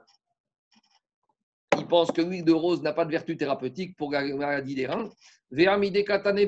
il 1.78 1.86
pense 1.86 2.10
que 2.10 2.22
l'huile 2.22 2.44
de 2.44 2.52
rose 2.52 2.82
n'a 2.82 2.92
pas 2.92 3.04
de 3.04 3.10
vertu 3.10 3.36
thérapeutique 3.36 3.96
pour 3.96 4.12
la 4.12 4.22
maladie 4.34 4.74
des 4.74 4.86
reins. 4.86 5.10
Ve'amide 5.50 6.04
katane 6.04 6.46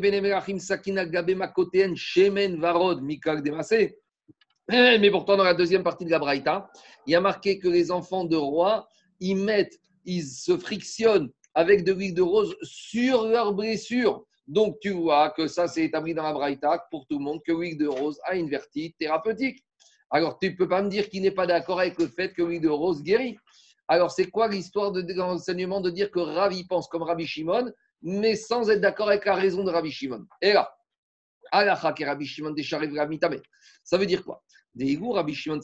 sakina 0.59 1.07
gabe 1.07 1.35
makoteen 1.35 1.97
shemen 1.97 2.61
varod 2.61 3.03
mikal 3.03 3.43
demasé. 3.43 3.97
Mais 4.71 5.11
pourtant, 5.11 5.37
dans 5.37 5.45
la 5.45 5.55
deuxième 5.55 5.83
partie 5.83 6.05
de 6.05 6.11
la 6.11 6.19
Braïta, 6.19 6.71
il 7.07 7.13
y 7.13 7.17
a 7.17 7.21
marqué 7.21 7.59
que 7.59 7.69
les 7.69 7.91
enfants 7.91 8.25
de 8.25 8.37
roi, 8.37 8.89
ils 9.19 9.37
mettent, 9.37 9.81
ils 10.05 10.25
se 10.25 10.57
frictionnent 10.57 11.31
avec 11.55 11.85
de 11.85 11.93
l'huile 11.93 12.15
de 12.15 12.23
rose 12.23 12.57
sur 12.63 13.27
leurs 13.27 13.53
blessures. 13.53 14.25
Donc, 14.47 14.79
tu 14.81 14.91
vois 14.91 15.31
que 15.31 15.49
ça, 15.49 15.67
c'est 15.67 15.85
établi 15.85 16.15
dans 16.15 16.23
la 16.23 16.33
Braïta 16.33 16.87
pour 16.91 17.07
tout 17.07 17.19
le 17.19 17.25
monde 17.25 17.41
que 17.45 17.53
l'huile 17.53 17.79
de 17.79 17.89
rose 17.89 18.19
a 18.25 18.37
une 18.37 18.49
vertu 18.49 18.93
thérapeutique. 18.93 19.65
Alors, 20.11 20.39
tu 20.39 20.51
ne 20.51 20.57
peux 20.57 20.69
pas 20.69 20.83
me 20.83 20.89
dire 20.89 21.09
qu'il 21.09 21.23
n'est 21.23 21.31
pas 21.31 21.47
d'accord 21.47 21.81
avec 21.81 21.99
le 21.99 22.07
fait 22.07 22.33
que 22.33 22.43
l'huile 22.43 22.61
de 22.61 22.69
rose 22.69 23.03
guérit. 23.03 23.37
Alors, 23.89 24.13
c'est 24.13 24.27
quoi 24.27 24.47
l'histoire 24.47 24.93
de, 24.93 25.05
l'enseignement 25.15 25.81
de 25.81 25.91
dire 25.91 26.13
que 26.13 26.21
Ravi 26.21 26.65
pense 26.65 26.87
comme 26.87 27.03
Rabbi 27.03 27.27
Shimon, 27.27 27.73
mais 28.03 28.37
sans 28.37 28.71
être 28.71 28.81
d'accord 28.81 29.09
avec 29.09 29.25
la 29.25 29.35
raison 29.35 29.65
de 29.65 29.71
Rabbi 29.71 29.91
Shimon? 29.91 30.27
Et 30.41 30.53
là. 30.53 30.73
Ça 33.83 33.99
veut 33.99 34.07
dire 34.07 34.25
quoi? 34.25 34.43
Rabbi 34.79 35.35
Shimon. 35.35 35.61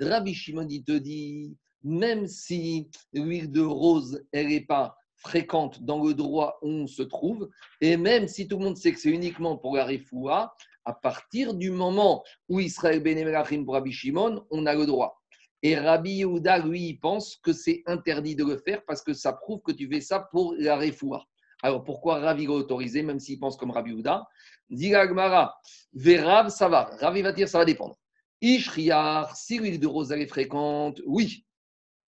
Rabbi 0.00 0.34
Shimon, 0.34 0.66
il 0.68 0.84
te 0.84 0.92
dit, 0.92 1.56
même 1.82 2.26
si 2.26 2.88
l'huile 3.12 3.50
de 3.50 3.62
rose, 3.62 4.22
n'est 4.32 4.60
pas 4.62 4.96
fréquente 5.16 5.82
dans 5.82 6.02
le 6.02 6.14
droit 6.14 6.58
où 6.62 6.68
on 6.68 6.86
se 6.86 7.02
trouve, 7.02 7.50
et 7.80 7.96
même 7.96 8.26
si 8.26 8.48
tout 8.48 8.58
le 8.58 8.64
monde 8.64 8.76
sait 8.76 8.92
que 8.92 8.98
c'est 8.98 9.10
uniquement 9.10 9.56
pour 9.56 9.76
la 9.76 9.86
à 10.86 10.92
partir 10.94 11.54
du 11.54 11.70
moment 11.70 12.24
où 12.48 12.58
Israël 12.58 13.02
Benemelachim 13.02 13.64
pour 13.64 13.74
Rabbi 13.74 13.92
Shimon, 13.92 14.46
on 14.50 14.64
a 14.66 14.74
le 14.74 14.86
droit. 14.86 15.20
Et 15.62 15.76
Rabbi 15.78 16.12
Yehuda, 16.12 16.58
lui, 16.60 16.88
il 16.88 16.98
pense 16.98 17.36
que 17.36 17.52
c'est 17.52 17.82
interdit 17.86 18.34
de 18.34 18.44
le 18.44 18.56
faire 18.56 18.82
parce 18.86 19.02
que 19.02 19.12
ça 19.12 19.34
prouve 19.34 19.60
que 19.60 19.72
tu 19.72 19.88
fais 19.88 20.00
ça 20.00 20.20
pour 20.32 20.54
la. 20.58 20.80
Alors 21.62 21.84
pourquoi 21.84 22.20
Ravi 22.20 22.46
va 22.46 22.54
autoriser, 22.54 23.02
même 23.02 23.20
s'il 23.20 23.38
pense 23.38 23.58
comme 23.58 23.70
Rabbi 23.70 23.90
Yehuda? 23.90 24.26
Dit 24.70 24.94
Agmara, 24.94 25.54
Verav, 25.92 26.48
ça 26.48 26.68
va. 26.68 26.90
Ravi 27.00 27.22
va 27.22 27.32
dire, 27.32 27.48
ça 27.48 27.58
va 27.58 27.64
dépendre. 27.64 27.98
Ishriar, 28.40 29.36
si 29.36 29.58
l'huile 29.58 29.80
de 29.80 29.86
rose 29.86 30.12
elle 30.12 30.22
est 30.22 30.26
fréquente, 30.26 31.00
oui. 31.06 31.44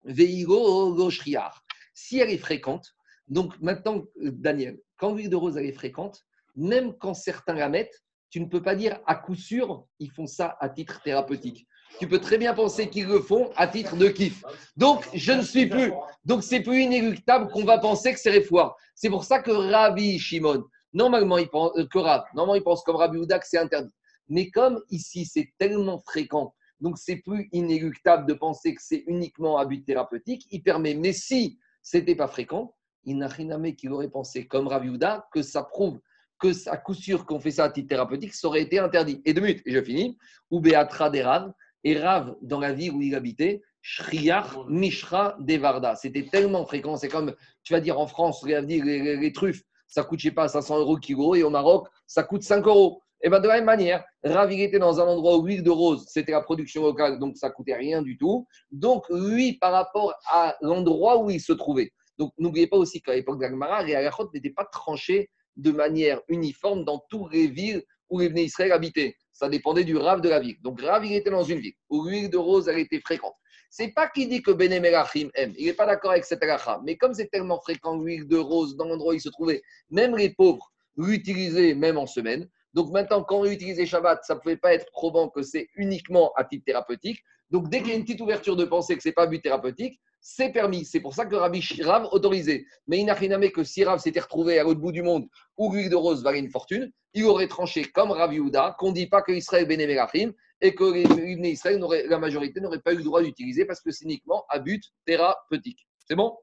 Veigo 0.04 0.94
Goshriar. 0.96 1.64
Si 1.94 2.20
elle 2.20 2.30
est 2.30 2.38
fréquente, 2.38 2.94
donc 3.28 3.60
maintenant, 3.60 4.04
Daniel, 4.16 4.80
quand 4.98 5.14
l'huile 5.14 5.30
de 5.30 5.36
rose 5.36 5.58
elle 5.58 5.66
est 5.66 5.74
fréquente, 5.74 6.22
même 6.56 6.94
quand 6.98 7.14
certains 7.14 7.56
la 7.56 7.70
mettent, 7.70 8.04
tu 8.30 8.40
ne 8.40 8.46
peux 8.46 8.62
pas 8.62 8.76
dire 8.76 9.00
à 9.06 9.16
coup 9.16 9.36
sûr, 9.36 9.86
ils 10.00 10.10
font 10.10 10.28
ça 10.28 10.58
à 10.60 10.70
titre 10.70 11.02
thérapeutique. 11.04 11.68
Tu 12.00 12.08
peux 12.08 12.20
très 12.20 12.40
bien 12.40 12.54
penser 12.56 12.90
qu'ils 12.90 13.06
le 13.06 13.20
font 13.20 13.52
à 13.56 13.68
titre 13.68 13.96
de 13.96 14.08
kiff. 14.08 14.44
Donc, 14.76 15.08
je 15.14 15.32
ne 15.32 15.44
suis 15.44 15.68
plus. 15.68 15.94
Donc, 16.26 16.44
c'est 16.44 16.62
plus 16.62 16.82
inéluctable 16.82 17.52
qu'on 17.52 17.64
va 17.64 17.78
penser 17.78 18.12
que 18.12 18.20
c'est 18.20 18.32
réfoire. 18.32 18.76
C'est 18.96 19.10
pour 19.10 19.24
ça 19.24 19.40
que 19.40 19.52
Rabbi 19.52 20.18
Shimon, 20.18 20.64
normalement, 20.94 21.38
il 21.38 21.50
pense, 21.50 21.72
euh, 21.78 21.86
que 21.86 22.00
normalement, 22.36 22.56
il 22.56 22.64
pense 22.64 22.84
comme 22.84 22.96
Rabbi 22.96 23.18
Ouda 23.18 23.40
que 23.40 23.48
c'est 23.48 23.58
interdit. 23.58 23.94
Mais 24.30 24.50
comme 24.50 24.82
ici, 24.90 25.26
c'est 25.26 25.52
tellement 25.58 26.00
fréquent, 26.00 26.54
donc 26.80 26.98
c'est 26.98 27.18
plus 27.18 27.50
inéluctable 27.52 28.26
de 28.26 28.34
penser 28.34 28.74
que 28.74 28.82
c'est 28.82 29.04
uniquement 29.08 29.58
à 29.58 29.66
but 29.66 29.86
thérapeutique, 29.86 30.46
il 30.52 30.64
permet. 30.64 30.96
Mais 30.96 31.14
si 31.14 31.60
c'était 31.82 32.16
pas 32.16 32.28
fréquent, 32.28 32.76
il 33.06 33.18
n'a 33.18 33.28
rien 33.28 33.52
à 33.52 33.72
qu'il 33.72 33.92
aurait 33.92 34.10
pensé, 34.10 34.48
comme 34.48 34.68
Rabbi 34.68 34.90
Ouda, 34.90 35.28
que 35.34 35.42
ça 35.42 35.64
prouve 35.64 36.00
que 36.40 36.70
à 36.70 36.78
coup 36.78 36.94
sûr 36.94 37.26
qu'on 37.26 37.40
fait 37.40 37.52
ça 37.52 37.66
à 37.66 37.70
titre 37.70 37.88
thérapeutique, 37.90 38.34
ça 38.34 38.48
aurait 38.48 38.62
été 38.62 38.80
interdit. 38.80 39.22
Et 39.26 39.34
de 39.34 39.40
minutes, 39.40 39.62
et 39.66 39.72
je 39.72 39.82
finis, 39.82 40.18
ou 40.52 40.60
Beatra 40.60 41.10
des 41.10 41.22
Rav, 41.22 41.54
et 41.84 41.98
Rav, 41.98 42.36
dans 42.42 42.60
la 42.60 42.74
ville 42.74 42.92
où 42.92 43.02
il 43.02 43.16
habitait, 43.16 43.62
Shriach 43.82 44.56
Mishra 44.70 45.36
Devarda. 45.40 45.96
C'était 45.96 46.26
tellement 46.26 46.66
fréquent, 46.66 46.96
c'est 46.96 47.10
comme, 47.10 47.36
tu 47.64 47.74
vas 47.74 47.82
dire 47.82 48.00
en 48.00 48.08
France, 48.08 48.44
les, 48.46 48.62
les, 48.62 49.18
les 49.18 49.32
truffes, 49.34 49.64
ça 49.94 50.04
coûte, 50.04 50.20
je 50.20 50.30
sais 50.30 50.34
pas, 50.34 50.48
500 50.48 50.80
euros 50.80 50.98
kilo, 50.98 51.36
et 51.36 51.44
au 51.44 51.52
Maroc, 51.52 51.88
ça 52.08 52.24
coûte 52.24 52.42
5 52.42 52.66
euros. 52.66 53.04
Et 53.22 53.30
bien 53.30 53.40
de 53.40 53.48
la 53.48 53.56
même 53.56 53.66
manière, 53.66 54.04
Rav, 54.24 54.52
il 54.52 54.60
était 54.60 54.80
dans 54.80 55.00
un 55.00 55.06
endroit 55.06 55.38
où 55.38 55.46
l'huile 55.46 55.62
de 55.62 55.70
rose, 55.70 56.06
c'était 56.08 56.32
la 56.32 56.42
production 56.42 56.82
locale, 56.82 57.20
donc 57.20 57.38
ça 57.38 57.52
coûtait 57.52 57.76
rien 57.76 58.02
du 58.02 58.18
tout. 58.18 58.48
Donc 58.72 59.06
lui, 59.12 59.54
par 59.60 59.72
rapport 59.72 60.16
à 60.32 60.56
l'endroit 60.62 61.22
où 61.22 61.30
il 61.30 61.40
se 61.40 61.54
trouvait. 61.54 61.92
Donc 62.18 62.34
n'oubliez 62.40 62.66
pas 62.66 62.78
aussi 62.78 63.04
qu'à 63.04 63.14
l'époque 63.14 63.40
d'Agmara, 63.40 63.84
les 63.84 63.94
halachot 63.94 64.32
n'étaient 64.34 64.50
pas 64.50 64.66
tranchés 64.66 65.30
de 65.58 65.72
manière 65.72 66.22
uniforme 66.28 66.84
dans 66.86 67.04
toutes 67.08 67.32
les 67.32 67.46
villes 67.46 67.84
où 68.10 68.20
les 68.20 68.30
Israël 68.42 68.72
habitaient. 68.72 69.16
Ça 69.32 69.48
dépendait 69.48 69.84
du 69.84 69.96
Rav 69.96 70.22
de 70.22 70.30
la 70.30 70.40
ville. 70.40 70.58
Donc 70.64 70.82
Rav, 70.82 71.06
il 71.06 71.14
était 71.14 71.30
dans 71.30 71.44
une 71.44 71.60
ville 71.60 71.76
où 71.90 72.06
l'huile 72.06 72.32
de 72.32 72.38
rose, 72.38 72.68
elle 72.68 72.80
était 72.80 73.00
fréquente. 73.00 73.36
C'est 73.76 73.88
pas 73.88 74.08
qu'il 74.08 74.30
dit 74.30 74.44
que 74.44 74.52
Bene 74.52 74.80
Melachim 74.80 75.30
aime. 75.34 75.52
Il 75.58 75.66
n'est 75.66 75.74
pas 75.74 75.88
d'accord 75.88 76.12
avec 76.12 76.26
cette 76.26 76.44
halakha. 76.44 76.80
Mais 76.84 76.96
comme 76.96 77.16
c'est 77.16 77.26
tellement 77.32 77.60
fréquent 77.60 77.98
l'huile 77.98 78.28
de 78.28 78.38
rose 78.38 78.76
dans 78.76 78.86
l'endroit 78.86 79.14
où 79.14 79.16
il 79.16 79.20
se 79.20 79.30
trouvait, 79.30 79.64
même 79.90 80.16
les 80.16 80.30
pauvres 80.30 80.72
l'utilisaient 80.96 81.74
même 81.74 81.98
en 81.98 82.06
semaine. 82.06 82.48
Donc 82.76 82.92
maintenant, 82.92 83.24
quand 83.24 83.40
on 83.40 83.46
utilisait 83.46 83.88
Shabbat, 83.88 84.24
ça 84.26 84.36
ne 84.36 84.42
pouvait 84.42 84.58
pas 84.58 84.76
être 84.76 84.86
probant 84.92 85.28
que 85.28 85.42
c'est 85.42 85.70
uniquement 85.74 86.32
à 86.36 86.44
titre 86.44 86.66
thérapeutique. 86.68 87.20
Donc 87.50 87.68
dès 87.70 87.80
qu'il 87.80 87.90
y 87.90 87.94
a 87.94 87.96
une 87.96 88.04
petite 88.04 88.22
ouverture 88.22 88.56
de 88.56 88.64
pensée 88.64 88.96
que 88.96 89.02
ce 89.02 89.08
n'est 89.08 89.14
pas 89.14 89.26
but 89.26 89.42
thérapeutique, 89.42 90.00
c'est 90.24 90.52
permis. 90.52 90.86
C'est 90.86 91.02
pour 91.02 91.14
ça 91.14 91.26
que 91.26 91.36
Rabbi 91.36 91.62
Rav 91.82 92.08
autorisé. 92.12 92.66
Mais 92.88 92.98
il 92.98 93.06
n'a 93.06 93.14
rien 93.14 93.32
à 93.40 93.50
que 93.50 93.64
si 93.64 93.84
Rav 93.84 94.00
s'était 94.00 94.22
retrouvé 94.22 94.58
à 94.58 94.64
l'autre 94.64 94.80
bout 94.80 94.94
du 94.94 95.04
monde 95.04 95.28
où 95.58 95.72
l'huile 95.72 95.90
de 95.90 95.96
rose 95.96 96.24
valait 96.24 96.40
une 96.40 96.50
fortune, 96.50 96.92
il 97.14 97.26
aurait 97.26 97.50
tranché 97.50 97.84
comme 97.84 98.12
Rabbi 98.12 98.40
Houda 98.40 98.76
qu'on 98.80 98.90
ne 98.90 98.96
dit 98.96 99.08
pas 99.08 99.22
qu'Israël 99.22 99.68
bénévérachim 99.68 100.32
et 100.62 100.74
que 100.74 101.46
Israël, 101.46 101.84
la 102.08 102.18
majorité 102.18 102.62
n'aurait 102.62 102.80
pas 102.80 102.94
eu 102.94 102.98
le 102.98 103.04
droit 103.04 103.22
d'utiliser 103.22 103.66
parce 103.66 103.82
que 103.82 103.92
c'est 103.92 104.06
uniquement 104.06 104.46
à 104.48 104.60
but 104.60 104.82
thérapeutique. 105.06 105.86
C'est 106.08 106.16
bon? 106.16 106.38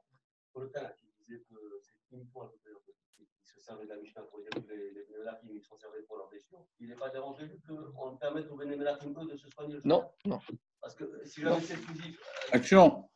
Pour 0.53 0.63
le 0.63 0.69
cas 0.69 0.93
qui 0.99 1.07
disait 1.27 1.41
que 1.49 1.55
c'est 1.81 2.15
uniquement 2.15 2.43
à 2.43 2.47
but 2.49 3.27
se 3.43 3.61
servait 3.61 3.85
de 3.85 3.89
la 3.89 3.97
Mishnah 3.97 4.23
pour 4.31 4.41
dire 4.41 4.51
que 4.51 4.71
les, 4.71 4.91
les 4.93 5.55
ils 5.55 5.63
sont 5.63 5.79
servis 5.79 6.03
pour 6.07 6.19
leurs 6.19 6.29
blessures, 6.29 6.67
il 6.81 6.89
n'est 6.89 6.97
pas 6.97 7.09
dérangé 7.09 7.51
qu'on 7.67 8.17
permette 8.17 8.51
aux 8.51 8.57
bénévérachim 8.57 9.11
de 9.11 9.37
se 9.37 9.49
soigner 9.49 9.79
Non, 9.85 10.11
non. 10.27 10.39
Parce 10.81 10.95
que 10.95 11.05
si 11.25 11.41
jamais 11.41 11.61
c'est 11.63 11.75
exclusif. 11.75 12.21
Euh, 12.21 12.57
Action 12.57 13.09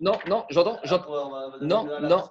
non, 0.00 0.18
non, 0.28 0.44
j'entends. 0.50 0.78
Non, 1.60 1.86
non. 2.00 2.24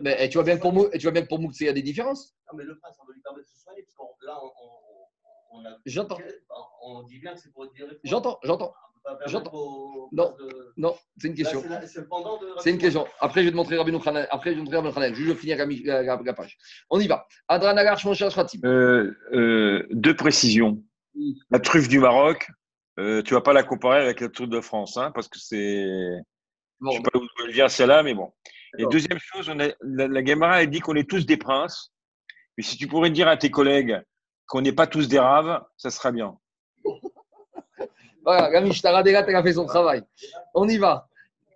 Mais 0.00 0.24
et 0.24 0.28
tu 0.28 0.38
vois 0.38 0.44
bien 0.44 0.56
que 0.56 0.62
pour 0.62 0.72
nous, 0.72 0.88
tu 0.90 1.00
vois 1.00 1.12
bien 1.12 1.22
que 1.22 1.28
pour 1.28 1.38
nous, 1.38 1.50
il 1.60 1.66
y 1.66 1.68
a 1.68 1.72
des 1.72 1.82
différences. 1.82 2.34
Non, 2.50 2.58
mais 2.58 2.64
le 2.64 2.78
prince, 2.78 2.96
on 3.02 3.06
va 3.06 3.12
lui 3.12 3.20
permettre 3.20 3.46
de 3.46 3.54
se 3.54 3.62
soigner 3.62 3.82
parce 3.82 3.94
que 3.94 4.26
là, 4.26 4.38
on, 4.42 5.58
on, 5.58 5.66
a. 5.66 5.76
J'entends. 5.84 6.18
On 6.82 7.02
dit 7.02 7.18
bien 7.18 7.34
que 7.34 7.40
c'est 7.40 7.52
pour 7.52 7.70
dire. 7.70 7.86
J'entends, 8.04 8.38
j'entends. 8.42 8.72
J'entends. 9.26 10.08
Non, 10.12 10.34
non, 10.76 10.94
c'est 11.16 11.28
une 11.28 11.34
question. 11.34 11.62
C'est 12.60 12.70
une 12.70 12.78
question. 12.78 13.06
Après, 13.20 13.42
je 13.42 13.46
vais 13.46 13.52
te 13.52 13.56
montrer 13.56 13.76
Rabbi 13.76 13.92
Khanel. 14.00 14.26
Après, 14.30 14.54
je 14.54 14.60
vais 14.60 14.66
te 14.66 14.76
montrer 14.76 15.00
Rabbi. 15.00 15.14
Je 15.14 15.32
vais 15.32 15.34
finir 15.34 15.58
la, 15.58 16.34
page. 16.34 16.58
On 16.90 16.98
y 16.98 17.06
va. 17.06 17.26
Adran 17.48 17.76
Agarch, 17.76 18.04
mon 18.04 18.14
cher 18.14 18.30
Shratim. 18.30 18.60
Euh, 18.64 19.16
euh, 19.32 19.86
deux 19.90 20.16
précisions. 20.16 20.82
La 21.50 21.60
truffe 21.60 21.88
du 21.88 21.98
Maroc, 21.98 22.48
euh, 22.98 23.22
tu 23.22 23.32
ne 23.32 23.38
vas 23.38 23.42
pas 23.42 23.52
la 23.52 23.62
comparer 23.62 24.02
avec 24.02 24.20
la 24.20 24.28
truffe 24.28 24.48
de 24.48 24.60
France, 24.60 24.96
hein, 24.96 25.12
parce 25.14 25.28
que 25.28 25.38
c'est. 25.38 25.86
Je 26.80 26.86
ne 26.86 26.92
sais 26.92 27.00
pas 27.02 27.18
où 27.18 27.22
je 27.22 27.42
veux 27.42 27.48
le 27.48 27.52
dire 27.52 27.70
celle-là, 27.70 28.02
mais 28.02 28.14
bon. 28.14 28.32
Et 28.78 28.84
deuxième 28.86 29.18
chose, 29.18 29.48
on 29.48 29.58
a, 29.60 29.68
la, 29.80 30.08
la 30.08 30.24
Gemara 30.24 30.56
a 30.56 30.66
dit 30.66 30.80
qu'on 30.80 30.96
est 30.96 31.08
tous 31.08 31.24
des 31.24 31.36
princes. 31.36 31.92
Mais 32.56 32.62
si 32.62 32.76
tu 32.76 32.86
pourrais 32.86 33.10
dire 33.10 33.28
à 33.28 33.36
tes 33.36 33.50
collègues 33.50 34.00
qu'on 34.46 34.60
n'est 34.60 34.72
pas 34.72 34.86
tous 34.86 35.08
des 35.08 35.18
raves, 35.18 35.62
ça 35.76 35.90
sera 35.90 36.12
bien. 36.12 36.36
voilà, 38.24 38.50
Gamish 38.50 38.82
Taradega, 38.82 39.22
tu 39.22 39.34
as 39.34 39.42
fait 39.42 39.54
son 39.54 39.66
travail. 39.66 40.02
On 40.54 40.68
y 40.68 40.78
va. 40.78 41.08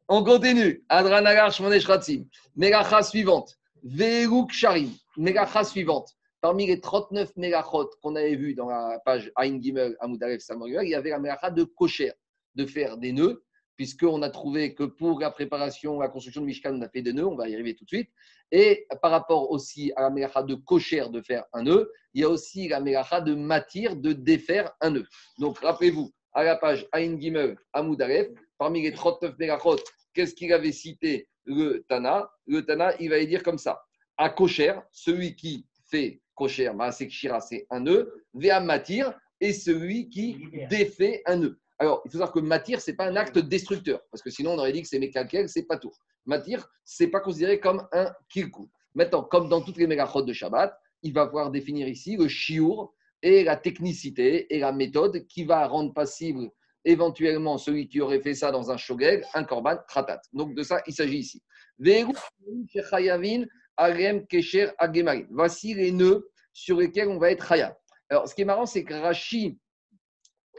On 0.09 0.25
continue. 0.25 0.83
Adranagar 0.89 1.53
Shmonesh 1.53 1.87
Ratzim. 1.87 2.25
Megacha 2.57 3.03
suivante. 3.03 3.57
Ve'eruk 3.85 4.53
Sharim. 4.53 4.91
Megacha 5.17 5.65
suivante. 5.65 6.11
Parmi 6.41 6.67
les 6.67 6.81
39 6.81 7.37
mégachot 7.37 7.91
qu'on 8.03 8.17
avait 8.17 8.35
vus 8.35 8.55
dans 8.55 8.69
la 8.69 8.99
page 9.05 9.31
Ain 9.37 9.61
Gimel 9.61 9.95
Amoudaref 10.01 10.41
Samuel, 10.41 10.87
il 10.87 10.91
y 10.91 10.95
avait 10.95 11.11
la 11.11 11.19
megacha 11.19 11.51
de 11.51 11.65
cocher, 11.65 12.13
de 12.55 12.65
faire 12.65 12.97
des 12.97 13.13
nœuds 13.13 13.45
puisqu'on 13.81 14.21
a 14.21 14.29
trouvé 14.29 14.75
que 14.75 14.85
pour 14.85 15.21
la 15.21 15.31
préparation, 15.31 15.99
la 16.01 16.11
construction 16.11 16.43
de 16.43 16.47
Mishkan, 16.47 16.75
on 16.75 16.83
a 16.83 16.89
fait 16.91 17.01
des 17.01 17.15
nœuds, 17.15 17.25
on 17.25 17.35
va 17.35 17.49
y 17.49 17.55
arriver 17.55 17.75
tout 17.75 17.85
de 17.85 17.89
suite. 17.89 18.11
Et 18.53 18.87
par 19.01 19.11
rapport 19.11 19.51
aussi 19.51 19.91
à 19.97 20.03
la 20.03 20.11
mélacha 20.11 20.43
de 20.43 20.55
cocher 20.55 21.09
de 21.11 21.23
faire 21.23 21.45
un 21.55 21.63
nœud, 21.63 21.91
il 22.13 22.21
y 22.21 22.25
a 22.25 22.29
aussi 22.29 22.69
la 22.69 22.79
mélacha 22.79 23.23
de 23.23 23.35
matir 23.35 23.97
de 23.97 24.13
défaire 24.13 24.71
un 24.83 24.91
nœud. 24.91 25.07
Donc 25.39 25.61
rappelez-vous, 25.61 26.13
à 26.35 26.45
la 26.45 26.57
page 26.57 26.87
Ain 26.93 27.19
Gimel 27.19 27.57
Amoudaref, 27.73 28.29
parmi 28.59 28.83
les 28.83 28.93
39 28.93 29.39
mégachot, 29.39 29.79
qu'est-ce 30.13 30.35
qu'il 30.35 30.53
avait 30.53 30.73
cité 30.73 31.27
le 31.47 31.83
Tana? 31.89 32.31
Le 32.47 32.61
Tana, 32.61 32.93
il 33.01 33.09
va 33.09 33.25
dire 33.25 33.43
comme 33.43 33.57
ça 33.57 33.83
à 34.19 34.29
cocher, 34.29 34.75
celui 34.93 35.35
qui 35.35 35.65
fait 35.91 36.21
cocher, 36.35 36.71
c'est 36.91 37.67
un 37.71 37.81
nœud, 37.81 38.27
Véa 38.35 38.61
matir, 38.61 39.19
et 39.41 39.55
celui 39.55 40.11
qui 40.11 40.37
défait 40.69 41.23
un 41.25 41.37
nœud. 41.37 41.59
Alors, 41.81 42.03
il 42.05 42.11
faut 42.11 42.19
savoir 42.19 42.33
que 42.33 42.41
matir, 42.41 42.79
ce 42.81 42.91
n'est 42.91 42.97
pas 42.97 43.07
un 43.07 43.17
acte 43.17 43.39
destructeur, 43.39 44.03
parce 44.11 44.23
que 44.23 44.29
sinon 44.29 44.53
on 44.53 44.59
aurait 44.59 44.73
dit 44.73 44.83
que 44.83 44.89
c'est 44.89 44.99
mécalquel, 44.99 45.49
c'est 45.49 45.63
pas 45.63 45.79
tout. 45.79 45.91
Matir, 46.27 46.69
ce 46.85 47.05
n'est 47.05 47.11
pas 47.11 47.21
considéré 47.21 47.59
comme 47.59 47.89
un 47.93 48.13
kilkou. 48.29 48.71
Maintenant, 48.95 49.23
comme 49.25 49.49
dans 49.49 49.63
toutes 49.63 49.79
les 49.79 49.87
mégachot 49.87 50.21
de 50.21 50.33
Shabbat, 50.35 50.79
il 51.03 51.15
va 51.15 51.25
pouvoir 51.27 51.51
définir 51.51 51.89
ici 51.89 52.19
le 52.19 52.29
chiour 52.29 52.95
et 53.23 53.45
la 53.45 53.57
technicité 53.57 54.55
et 54.55 54.59
la 54.59 54.73
méthode 54.73 55.27
qui 55.27 55.45
va 55.45 55.67
rendre 55.67 55.95
passible 55.95 56.51
éventuellement 56.85 57.57
celui 57.57 57.89
qui 57.89 58.03
aurait 58.03 58.21
fait 58.21 58.35
ça 58.35 58.51
dans 58.51 58.71
un 58.71 58.77
shogeg, 58.77 59.25
un 59.33 59.45
korban 59.45 59.79
kratat. 59.89 60.21
Donc 60.35 60.55
de 60.55 60.63
ça, 60.63 60.83
il 60.87 60.93
s'agit 60.93 61.19
ici. 61.19 61.43
Voici 65.31 65.75
les 65.75 65.93
nœuds 65.93 66.31
sur 66.53 66.77
lesquels 66.77 67.09
on 67.09 67.19
va 67.19 67.31
être 67.31 67.47
chaya. 67.47 67.79
Alors, 68.11 68.29
ce 68.29 68.35
qui 68.35 68.43
est 68.43 68.47
marrant, 68.47 68.67
c'est 68.67 68.85
que 68.85 68.93
Rashi 68.93 69.59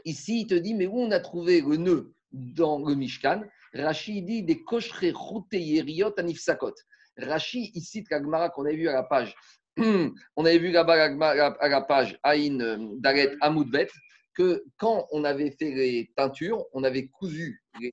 Ici, 0.04 0.42
il 0.42 0.46
te 0.46 0.54
dit, 0.54 0.74
mais 0.74 0.86
où 0.86 0.98
on 0.98 1.10
a 1.10 1.20
trouvé 1.20 1.60
le 1.60 1.76
nœud 1.76 2.14
dans 2.32 2.78
le 2.84 2.94
Mishkan? 2.94 3.42
Rashi 3.74 4.22
dit 4.22 4.42
des 4.42 4.62
cocheries 4.62 5.12
routeyeriot 5.12 6.18
anifsakot. 6.18 6.74
Rashi, 7.16 7.70
il 7.74 7.82
cite 7.82 8.10
la 8.10 8.48
qu'on 8.50 8.64
avait 8.64 8.76
vu 8.76 8.88
à 8.88 8.92
la 8.92 9.02
page. 9.02 9.34
on 9.78 10.44
avait 10.44 10.58
vu 10.58 10.76
à 10.76 10.84
la 10.84 11.80
page 11.82 12.18
Aïn 12.22 12.60
euh, 12.60 12.76
Daret 12.98 13.34
Amoudbet 13.40 13.88
que 14.34 14.64
quand 14.76 15.06
on 15.10 15.24
avait 15.24 15.50
fait 15.50 15.70
les 15.70 16.10
teintures, 16.16 16.64
on 16.72 16.84
avait 16.84 17.06
cousu 17.08 17.62
les 17.80 17.92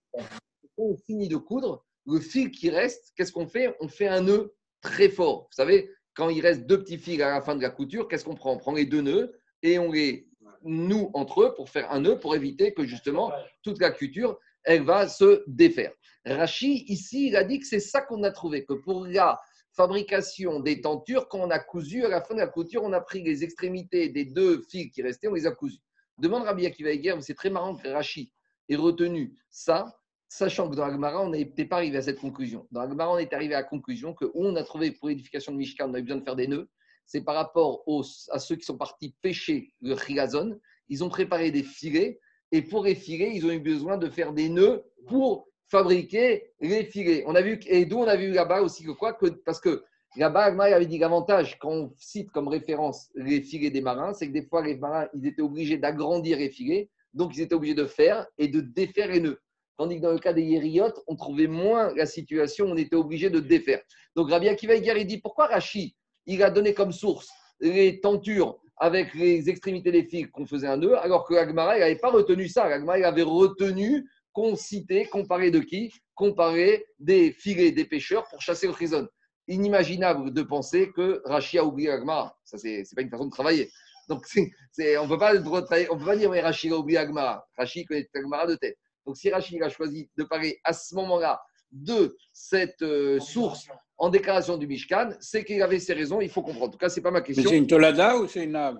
on 0.79 0.95
finit 0.95 1.27
de 1.27 1.35
coudre, 1.35 1.85
le 2.07 2.19
fil 2.19 2.51
qui 2.51 2.69
reste, 2.69 3.11
qu'est-ce 3.15 3.31
qu'on 3.31 3.47
fait? 3.47 3.75
On 3.81 3.87
fait 3.87 4.07
un 4.07 4.21
nœud 4.21 4.53
très 4.81 5.09
fort. 5.09 5.43
Vous 5.43 5.55
savez, 5.55 5.89
quand 6.13 6.29
il 6.29 6.41
reste 6.41 6.65
deux 6.65 6.81
petits 6.81 6.97
fils 6.97 7.21
à 7.21 7.29
la 7.29 7.41
fin 7.41 7.55
de 7.55 7.61
la 7.61 7.69
couture, 7.69 8.07
qu'est-ce 8.07 8.23
qu'on 8.23 8.35
prend? 8.35 8.53
On 8.53 8.57
prend 8.57 8.73
les 8.73 8.85
deux 8.85 9.01
nœuds 9.01 9.37
et 9.61 9.77
on 9.77 9.91
les 9.91 10.28
nous 10.63 11.11
entre 11.13 11.43
eux 11.43 11.53
pour 11.55 11.69
faire 11.69 11.91
un 11.91 12.01
nœud 12.01 12.19
pour 12.19 12.35
éviter 12.35 12.73
que 12.73 12.85
justement 12.85 13.31
toute 13.63 13.79
la 13.79 13.91
couture 13.91 14.37
elle 14.63 14.83
va 14.83 15.07
se 15.07 15.43
défaire. 15.47 15.91
Rachi 16.25 16.85
ici 16.87 17.27
il 17.27 17.35
a 17.35 17.43
dit 17.43 17.59
que 17.59 17.65
c'est 17.65 17.79
ça 17.79 18.01
qu'on 18.01 18.23
a 18.23 18.31
trouvé 18.31 18.65
que 18.65 18.73
pour 18.73 19.05
la 19.05 19.39
fabrication 19.73 20.59
des 20.59 20.81
tentures 20.81 21.27
quand 21.27 21.39
on 21.39 21.49
a 21.49 21.59
cousu 21.59 22.03
à 22.05 22.09
la 22.09 22.21
fin 22.21 22.33
de 22.35 22.39
la 22.39 22.47
couture 22.47 22.83
on 22.83 22.93
a 22.93 23.01
pris 23.01 23.23
les 23.23 23.43
extrémités 23.43 24.09
des 24.09 24.25
deux 24.25 24.61
fils 24.69 24.91
qui 24.91 25.01
restaient 25.01 25.27
on 25.27 25.33
les 25.33 25.47
a 25.47 25.51
cousus. 25.51 25.79
Demande 26.17 26.43
Rabbi 26.43 26.65
Akiva 26.65 26.91
Eger, 26.91 27.15
c'est 27.21 27.35
très 27.35 27.49
marrant 27.49 27.75
que 27.75 27.87
Rachi 27.87 28.31
ait 28.67 28.75
retenu 28.75 29.33
ça 29.49 29.99
sachant 30.29 30.69
que 30.69 30.75
dans 30.75 30.83
Agmara, 30.83 31.21
on 31.21 31.31
n'était 31.31 31.65
pas 31.65 31.77
arrivé 31.77 31.97
à 31.97 32.01
cette 32.03 32.19
conclusion. 32.19 32.67
Dans 32.71 32.81
Agmara, 32.81 33.11
on 33.11 33.17
est 33.17 33.33
arrivé 33.33 33.55
à 33.55 33.61
la 33.61 33.63
conclusion 33.63 34.13
que 34.13 34.25
où 34.25 34.45
on 34.45 34.55
a 34.55 34.63
trouvé 34.63 34.91
pour 34.91 35.09
l'édification 35.09 35.51
de 35.51 35.57
Mishkan, 35.57 35.89
on 35.89 35.93
avait 35.93 36.03
besoin 36.03 36.17
de 36.17 36.23
faire 36.23 36.35
des 36.35 36.47
nœuds, 36.47 36.69
c'est 37.09 37.21
par 37.21 37.33
rapport 37.33 37.83
à 38.29 38.37
ceux 38.37 38.55
qui 38.55 38.65
sont 38.65 38.77
partis 38.77 39.15
pêcher 39.23 39.73
le 39.81 39.97
chigazon. 39.97 40.59
Ils 40.89 41.03
ont 41.03 41.09
préparé 41.09 41.49
des 41.49 41.63
filets 41.63 42.19
et 42.51 42.61
pour 42.61 42.83
les 42.83 42.93
filets, 42.93 43.31
ils 43.33 43.47
ont 43.47 43.51
eu 43.51 43.59
besoin 43.59 43.97
de 43.97 44.07
faire 44.09 44.31
des 44.31 44.47
nœuds 44.47 44.83
pour 45.07 45.47
fabriquer 45.65 46.51
les 46.61 46.85
filets. 46.85 47.23
On 47.25 47.33
a 47.33 47.41
vu, 47.41 47.59
et 47.65 47.87
d'où 47.87 47.97
on 47.97 48.07
a 48.07 48.15
vu 48.15 48.31
là-bas 48.31 48.61
aussi 48.61 48.83
que 48.83 48.91
quoi 48.91 49.17
Parce 49.43 49.59
que 49.59 49.83
là-bas, 50.17 50.43
Agma 50.43 50.65
avait 50.65 50.85
dit 50.85 50.99
l'avantage, 50.99 51.57
quand 51.57 51.71
on 51.71 51.93
cite 51.97 52.29
comme 52.29 52.47
référence 52.47 53.09
les 53.15 53.41
filets 53.41 53.71
des 53.71 53.81
marins, 53.81 54.13
c'est 54.13 54.27
que 54.27 54.33
des 54.33 54.45
fois, 54.45 54.63
les 54.63 54.77
marins, 54.77 55.07
ils 55.15 55.25
étaient 55.25 55.41
obligés 55.41 55.79
d'agrandir 55.79 56.37
les 56.37 56.51
filets, 56.51 56.91
donc 57.15 57.35
ils 57.35 57.41
étaient 57.41 57.55
obligés 57.55 57.73
de 57.73 57.85
faire 57.85 58.27
et 58.37 58.49
de 58.49 58.61
défaire 58.61 59.07
les 59.07 59.19
nœuds. 59.19 59.41
Tandis 59.77 59.95
que 59.95 60.01
dans 60.01 60.11
le 60.11 60.19
cas 60.19 60.33
des 60.33 60.43
Yériot, 60.43 60.93
on 61.07 61.15
trouvait 61.15 61.47
moins 61.47 61.91
la 61.95 62.05
situation, 62.05 62.67
on 62.67 62.77
était 62.77 62.95
obligé 62.95 63.31
de 63.31 63.39
défaire. 63.39 63.81
Donc 64.15 64.29
Rabbi 64.29 64.47
Akiva 64.47 64.75
il 64.75 65.07
dit 65.07 65.17
pourquoi 65.17 65.47
Rachi, 65.47 65.95
il 66.29 66.43
a 66.43 66.49
donné 66.51 66.73
comme 66.73 66.91
source 66.91 67.29
les 67.59 67.99
tentures 67.99 68.59
avec 68.77 69.13
les 69.13 69.49
extrémités 69.49 69.91
des 69.91 70.05
fils 70.05 70.27
qu'on 70.27 70.45
faisait 70.45 70.67
un 70.67 70.77
nœud, 70.77 70.97
alors 70.99 71.27
que 71.27 71.33
l'Agmara, 71.33 71.77
n'avait 71.77 71.97
pas 71.97 72.11
retenu 72.11 72.47
ça. 72.47 72.69
L'Agmara, 72.69 72.99
avait 73.05 73.23
retenu 73.23 74.09
qu'on 74.31 74.55
citait, 74.55 75.05
comparé 75.05 75.51
de 75.51 75.59
qui? 75.59 75.91
Comparé 76.15 76.85
des 76.99 77.33
filets 77.33 77.71
des 77.71 77.83
pêcheurs 77.83 78.25
pour 78.29 78.41
chasser 78.41 78.67
le 78.67 78.73
frison. 78.73 79.07
Inimaginable 79.47 80.31
de 80.31 80.41
penser 80.43 80.91
que 80.95 81.21
Rachi 81.25 81.57
a 81.57 81.65
oublié 81.65 81.89
l'Agmara. 81.89 82.37
Ça, 82.45 82.57
ce 82.57 82.67
n'est 82.67 82.83
pas 82.95 83.01
une 83.01 83.09
façon 83.09 83.25
de 83.25 83.31
travailler. 83.31 83.69
Donc, 84.07 84.25
on 84.35 84.41
ne 84.41 85.07
peut 85.07 85.17
pas 85.17 86.15
dire, 86.15 86.29
mais 86.29 86.39
Rachi 86.39 86.69
a 86.69 86.77
oublié 86.77 86.99
l'Agmara. 86.99 87.45
Rachi 87.57 87.83
connaît 87.85 88.07
l'Agmara 88.13 88.47
de 88.47 88.55
tête. 88.55 88.77
Donc, 89.05 89.17
si 89.17 89.29
Rachi 89.29 89.61
a 89.61 89.69
choisi 89.69 90.09
de 90.17 90.23
parler 90.23 90.59
à 90.63 90.71
ce 90.71 90.95
moment-là 90.95 91.41
de 91.71 92.15
cette 92.31 92.81
euh, 92.81 93.19
source 93.19 93.67
en 93.99 94.09
déclaration 94.09 94.57
du 94.57 94.65
Mishkan, 94.65 95.09
c'est 95.19 95.43
qu'il 95.43 95.61
avait 95.61 95.79
ses 95.79 95.93
raisons, 95.93 96.21
il 96.21 96.29
faut 96.29 96.41
comprendre. 96.41 96.67
En 96.67 96.69
tout 96.69 96.77
cas, 96.77 96.89
ce 96.89 96.99
n'est 96.99 97.03
pas 97.03 97.11
ma 97.11 97.21
question. 97.21 97.43
Mais 97.43 97.49
c'est 97.49 97.57
une 97.57 97.67
Tolada 97.67 98.17
ou 98.17 98.27
c'est 98.27 98.45
une 98.45 98.55
Av 98.55 98.79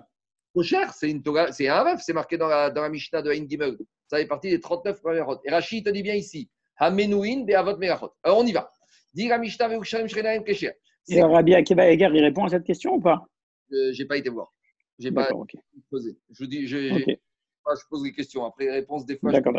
cher, 0.62 0.92
c'est 0.94 1.10
une 1.10 1.22
c'est 1.52 1.68
un 1.68 1.74
Av, 1.74 2.00
c'est 2.02 2.12
marqué 2.12 2.36
dans 2.36 2.48
la, 2.48 2.70
dans 2.70 2.82
la 2.82 2.88
Mishnah 2.88 3.22
de 3.22 3.30
Ein 3.30 3.46
Gimel. 3.48 3.76
Ça 4.08 4.16
fait 4.16 4.26
partie 4.26 4.50
des 4.50 4.58
39 4.58 5.00
premières 5.00 5.26
rotes. 5.26 5.40
Et 5.44 5.50
Rachid 5.50 5.84
te 5.84 5.90
dit 5.90 6.02
bien 6.02 6.14
ici, 6.14 6.50
Hamenouin 6.76 7.44
be 7.44 7.50
Avot 7.50 7.76
Megachot. 7.76 8.10
Alors 8.22 8.38
on 8.38 8.46
y 8.46 8.52
va. 8.52 8.72
Dis 9.14 9.28
la 9.28 9.38
Mishnah 9.38 9.68
Veusharim 9.68 10.08
Shrenaim 10.08 10.42
Kesher. 10.42 10.72
Et 11.08 11.22
Rabbi 11.22 11.54
Akiva 11.54 11.88
Eger, 11.90 12.08
il 12.14 12.22
répond 12.22 12.44
à 12.44 12.48
cette 12.48 12.64
question 12.64 12.94
ou 12.94 13.00
pas 13.00 13.24
euh, 13.72 13.92
J'ai 13.92 14.06
pas 14.06 14.16
été 14.16 14.30
voir. 14.30 14.52
J'ai 14.98 15.12
pas 15.12 15.30
okay. 15.32 15.58
posé. 15.90 16.18
Je 16.30 16.44
dis, 16.44 16.66
je, 16.66 16.94
okay. 16.94 17.20
je 17.66 17.82
pose 17.88 18.02
des 18.02 18.12
questions. 18.12 18.44
Après 18.44 18.64
les 18.64 18.72
réponses, 18.72 19.06
des 19.06 19.16
fois. 19.16 19.32
D'accord. 19.32 19.54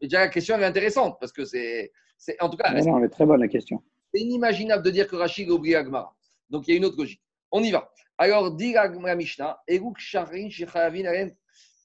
Mais 0.00 0.08
déjà, 0.08 0.20
la 0.20 0.28
question 0.28 0.54
elle 0.56 0.62
est 0.62 0.66
intéressante 0.66 1.16
parce 1.18 1.32
que 1.32 1.44
c'est. 1.44 1.92
En 2.40 2.48
tout 2.48 2.56
cas. 2.56 2.72
non, 2.72 2.98
elle 2.98 3.04
est 3.04 3.08
très 3.08 3.26
bonne 3.26 3.40
la 3.40 3.48
question. 3.48 3.82
C'est 4.12 4.20
inimaginable 4.20 4.82
de 4.82 4.90
dire 4.90 5.06
que 5.06 5.16
Rachid 5.16 5.48
a 5.50 5.52
oublié 5.52 5.76
Agmara. 5.76 6.14
Donc 6.48 6.66
il 6.66 6.72
y 6.72 6.74
a 6.74 6.76
une 6.76 6.84
autre 6.84 6.96
logique. 6.96 7.22
On 7.50 7.62
y 7.62 7.70
va. 7.70 7.92
Alors, 8.18 8.50
dit 8.50 8.74
la 8.74 9.14
Mishnah, 9.14 9.62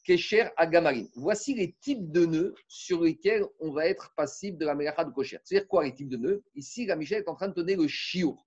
Kesher 0.06 0.50
Agamarin. 0.56 1.06
Voici 1.16 1.56
les 1.56 1.74
types 1.82 2.12
de 2.12 2.26
nœuds 2.26 2.56
sur 2.68 3.02
lesquels 3.02 3.44
on 3.60 3.72
va 3.72 3.88
être 3.88 4.14
passif 4.16 4.56
de 4.56 4.66
la 4.66 4.76
Melacha 4.76 5.04
de 5.04 5.12
Kosher. 5.12 5.40
C'est-à-dire 5.44 5.68
quoi 5.68 5.84
les 5.84 5.96
types 5.96 6.10
de 6.10 6.18
nœuds? 6.18 6.44
Ici, 6.54 6.86
la 6.86 6.96
Mishnah 6.96 7.18
est 7.18 7.28
en 7.28 7.36
train 7.36 7.48
de 7.48 7.54
donner 7.54 7.76
le 7.76 7.88
chiour. 7.88 8.46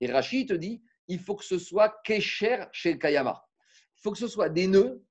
Et 0.00 0.10
Rachid 0.10 0.48
te 0.48 0.54
dit 0.54 0.82
il 1.08 1.20
faut 1.20 1.36
que 1.36 1.44
ce 1.44 1.58
soit 1.58 2.00
Kesher 2.04 2.64
chez 2.72 2.98
Kayama. 2.98 3.44
Il 3.98 4.02
faut 4.02 4.10
que 4.10 4.18
ce 4.18 4.26
soit 4.26 4.48
des 4.48 4.66
nœuds 4.66 5.02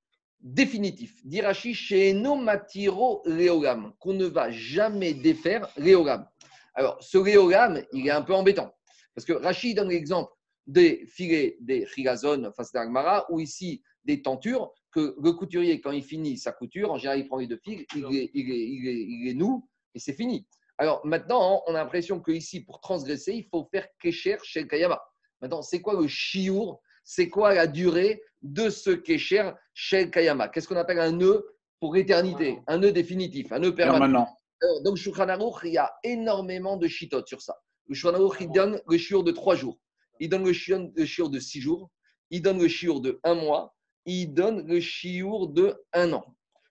définitifs. 0.41 1.25
Dit 1.25 1.41
Rachid 1.41 1.73
chez 1.73 2.13
Matiro 2.13 3.21
Leogam, 3.25 3.93
qu'on 3.99 4.13
ne 4.13 4.25
va 4.25 4.51
jamais 4.51 5.13
défaire 5.13 5.69
Leogam. 5.77 6.27
Alors, 6.75 6.97
ce 7.01 7.17
Leogam, 7.17 7.81
il 7.93 8.07
est 8.07 8.11
un 8.11 8.21
peu 8.21 8.33
embêtant. 8.33 8.73
Parce 9.13 9.25
que 9.25 9.33
Rachid 9.33 9.77
donne 9.77 9.89
l'exemple 9.89 10.31
des 10.67 11.05
filets 11.07 11.57
des 11.61 11.85
chigazones 11.85 12.51
face 12.55 12.71
d'Agmara, 12.71 13.25
ou 13.31 13.39
ici 13.39 13.81
des 14.03 14.21
tentures, 14.21 14.73
que 14.91 15.15
le 15.21 15.31
couturier, 15.33 15.81
quand 15.81 15.91
il 15.91 16.03
finit 16.03 16.37
sa 16.37 16.51
couture, 16.51 16.91
en 16.91 16.97
général, 16.97 17.19
il 17.19 17.27
prend 17.27 17.37
les 17.37 17.47
deux 17.47 17.59
fils, 17.63 17.85
il 17.95 18.05
les, 18.05 18.31
il 18.33 18.49
il 18.49 19.27
il 19.27 19.37
noue, 19.37 19.67
et 19.93 19.99
c'est 19.99 20.13
fini. 20.13 20.47
Alors 20.77 21.05
maintenant, 21.05 21.63
on 21.67 21.75
a 21.75 21.83
l'impression 21.83 22.19
qu'ici, 22.19 22.61
pour 22.61 22.81
transgresser, 22.81 23.33
il 23.33 23.45
faut 23.45 23.67
faire 23.71 23.87
kécher 24.01 24.37
chez 24.43 24.61
le 24.61 24.67
Kayama. 24.67 25.01
Maintenant, 25.41 25.61
c'est 25.61 25.81
quoi 25.81 25.99
le 25.99 26.07
chiour? 26.07 26.81
C'est 27.03 27.29
quoi 27.29 27.53
la 27.53 27.67
durée 27.67 28.21
de 28.41 28.69
ce 28.69 28.89
kécher 28.89 29.51
chez 29.73 30.05
le 30.05 30.09
Kayama? 30.09 30.49
Qu'est-ce 30.49 30.67
qu'on 30.67 30.75
appelle 30.75 30.99
un 30.99 31.11
nœud 31.11 31.45
pour 31.79 31.93
l'éternité 31.93 32.59
Un 32.67 32.79
nœud 32.79 32.91
définitif, 32.91 33.51
un 33.51 33.59
nœud 33.59 33.75
permanent. 33.75 34.27
Alors, 34.65 34.81
donc, 34.81 35.59
il 35.63 35.73
y 35.73 35.77
a 35.77 35.93
énormément 36.03 36.77
de 36.77 36.87
chitotes 36.87 37.27
sur 37.27 37.41
ça. 37.41 37.55
Le 37.87 37.95
Shulchan 37.95 38.29
il 38.39 38.51
donne 38.51 38.81
le 38.87 38.97
chiour 38.97 39.23
de 39.23 39.31
trois 39.31 39.55
jours 39.55 39.77
il 40.19 40.29
donne 40.29 40.45
le 40.45 40.53
chiour 40.53 41.29
de 41.29 41.39
six 41.39 41.61
jours, 41.61 41.89
il 42.29 42.41
donne 42.41 42.59
le 42.59 42.67
chiour 42.67 43.01
de 43.01 43.19
un 43.23 43.35
mois, 43.35 43.75
il 44.05 44.33
donne 44.33 44.65
le 44.67 44.79
chiour 44.79 45.49
de 45.49 45.75
un 45.93 46.13
an. 46.13 46.25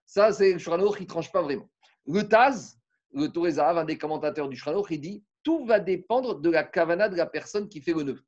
Ça, 0.06 0.32
c'est 0.32 0.52
le 0.52 0.58
Shuranoch 0.58 0.96
qui 0.96 1.02
ne 1.02 1.08
tranche 1.08 1.32
pas 1.32 1.42
vraiment. 1.42 1.68
Le 2.06 2.22
Taz, 2.22 2.78
le 3.12 3.28
Torezav, 3.28 3.78
un 3.78 3.84
des 3.84 3.98
commentateurs 3.98 4.48
du 4.48 4.56
Shuranoch, 4.56 4.88
il 4.90 5.00
dit 5.00 5.24
tout 5.42 5.64
va 5.66 5.78
dépendre 5.78 6.40
de 6.40 6.50
la 6.50 6.64
kavana 6.64 7.08
de 7.08 7.16
la 7.16 7.26
personne 7.26 7.68
qui 7.68 7.80
fait 7.80 7.92
le 7.92 8.02
nœud. 8.02 8.20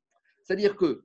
C'est-à-dire 0.43 0.75
que 0.75 1.03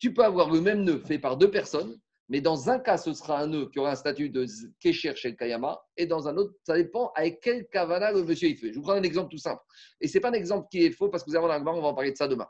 tu 0.00 0.12
peux 0.12 0.24
avoir 0.24 0.50
le 0.50 0.60
même 0.60 0.84
nœud 0.84 1.02
fait 1.04 1.18
par 1.18 1.36
deux 1.36 1.50
personnes, 1.50 1.98
mais 2.28 2.40
dans 2.40 2.68
un 2.70 2.78
cas, 2.78 2.98
ce 2.98 3.12
sera 3.12 3.40
un 3.40 3.46
nœud 3.46 3.68
qui 3.70 3.78
aura 3.78 3.92
un 3.92 3.96
statut 3.96 4.30
de 4.30 4.46
Kesher 4.80 5.14
chez 5.14 5.30
le 5.30 5.36
Kayama, 5.36 5.80
et 5.96 6.06
dans 6.06 6.26
un 6.28 6.36
autre, 6.36 6.54
ça 6.64 6.74
dépend 6.74 7.12
avec 7.14 7.40
quel 7.40 7.66
kavana 7.68 8.12
le 8.12 8.24
monsieur 8.24 8.48
il 8.48 8.56
fait. 8.56 8.72
Je 8.72 8.76
vous 8.76 8.82
prends 8.82 8.94
un 8.94 9.02
exemple 9.02 9.30
tout 9.30 9.38
simple. 9.38 9.62
Et 10.00 10.08
ce 10.08 10.14
n'est 10.14 10.20
pas 10.20 10.30
un 10.30 10.34
exemple 10.34 10.66
qui 10.70 10.84
est 10.84 10.90
faux 10.90 11.08
parce 11.08 11.22
que 11.22 11.30
vous 11.30 11.36
allez 11.36 11.46
voir 11.62 11.76
on 11.76 11.82
va 11.82 11.88
en 11.88 11.94
parler 11.94 12.12
de 12.12 12.16
ça 12.16 12.26
demain 12.26 12.48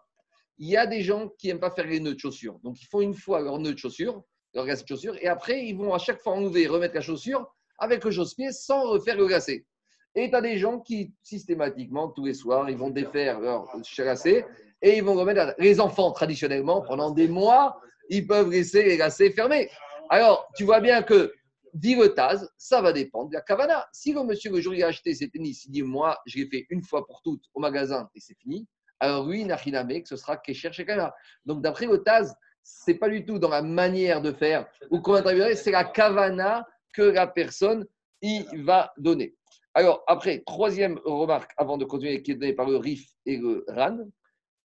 il 0.58 0.68
y 0.68 0.76
a 0.76 0.86
des 0.86 1.02
gens 1.02 1.28
qui 1.38 1.48
n'aiment 1.48 1.60
pas 1.60 1.70
faire 1.70 1.86
les 1.86 2.00
nœuds 2.00 2.14
de 2.14 2.18
chaussures. 2.18 2.58
Donc, 2.62 2.80
ils 2.80 2.86
font 2.86 3.00
une 3.00 3.14
fois 3.14 3.40
leur 3.40 3.58
nœud 3.58 3.72
de 3.72 3.78
chaussure, 3.78 4.22
leur 4.54 4.64
glacé 4.64 4.82
de 4.82 4.88
chaussure, 4.88 5.16
et 5.20 5.28
après, 5.28 5.66
ils 5.66 5.76
vont 5.76 5.92
à 5.92 5.98
chaque 5.98 6.20
fois 6.20 6.34
enlever 6.34 6.66
remettre 6.66 6.94
la 6.94 7.00
chaussure 7.00 7.46
avec 7.78 8.02
le 8.04 8.10
chausse-pied 8.10 8.52
sans 8.52 8.90
refaire 8.90 9.16
le 9.16 9.26
glacé. 9.26 9.66
Et 10.14 10.30
tu 10.30 10.36
as 10.36 10.40
des 10.40 10.56
gens 10.56 10.80
qui, 10.80 11.12
systématiquement, 11.22 12.08
tous 12.08 12.24
les 12.24 12.32
soirs, 12.32 12.70
ils 12.70 12.76
vont 12.76 12.88
défaire 12.88 13.38
leur 13.38 13.66
glacé 13.98 14.46
et 14.80 14.96
ils 14.96 15.04
vont 15.04 15.14
remettre. 15.14 15.54
Les 15.58 15.78
enfants, 15.78 16.10
traditionnellement, 16.10 16.80
pendant 16.80 17.10
des 17.10 17.28
mois, 17.28 17.78
ils 18.08 18.26
peuvent 18.26 18.50
laisser 18.50 18.82
les 18.84 18.96
glacés 18.96 19.30
fermés. 19.30 19.70
Alors, 20.10 20.48
tu 20.56 20.64
vois 20.64 20.80
bien 20.80 21.02
que, 21.02 21.32
dit 21.74 21.94
le 21.94 22.14
ça 22.56 22.80
va 22.80 22.92
dépendre 22.92 23.30
de 23.30 23.34
la 23.34 23.42
kavana. 23.42 23.86
Si 23.92 24.12
le 24.12 24.22
monsieur, 24.22 24.50
le 24.50 24.60
jour 24.60 24.72
a 24.82 24.86
acheté 24.86 25.14
ses 25.14 25.28
tennis, 25.28 25.64
il 25.66 25.72
dit 25.72 25.82
Moi, 25.82 26.16
je 26.26 26.38
l'ai 26.38 26.46
fait 26.46 26.66
une 26.70 26.82
fois 26.82 27.06
pour 27.06 27.22
toutes 27.22 27.44
au 27.54 27.60
magasin 27.60 28.08
et 28.14 28.20
c'est 28.20 28.36
fini, 28.38 28.66
alors 29.00 29.26
oui, 29.26 29.44
Nachiname, 29.44 30.04
ce 30.04 30.16
sera 30.16 30.36
Kesher 30.36 30.72
Shekana. 30.72 31.14
Donc 31.44 31.62
d'après 31.62 31.86
le 31.86 32.02
Taz, 32.02 32.34
ce 32.62 32.90
n'est 32.90 32.98
pas 32.98 33.08
du 33.08 33.24
tout 33.24 33.38
dans 33.38 33.48
la 33.48 33.62
manière 33.62 34.22
de 34.22 34.32
faire 34.32 34.66
ou 34.90 35.00
comment 35.00 35.22
c'est 35.54 35.70
la 35.70 35.84
kavana 35.84 36.66
que 36.92 37.02
la 37.02 37.26
personne 37.26 37.86
y 38.22 38.44
va 38.64 38.92
donner. 38.96 39.34
Alors 39.74 40.02
après, 40.06 40.42
troisième 40.46 40.98
remarque 41.04 41.52
avant 41.58 41.76
de 41.76 41.84
continuer, 41.84 42.22
qui 42.22 42.32
est 42.32 42.36
donnée 42.36 42.54
par 42.54 42.68
le 42.68 42.78
Rif 42.78 43.06
et 43.26 43.36
le 43.36 43.64
Ran, 43.68 43.98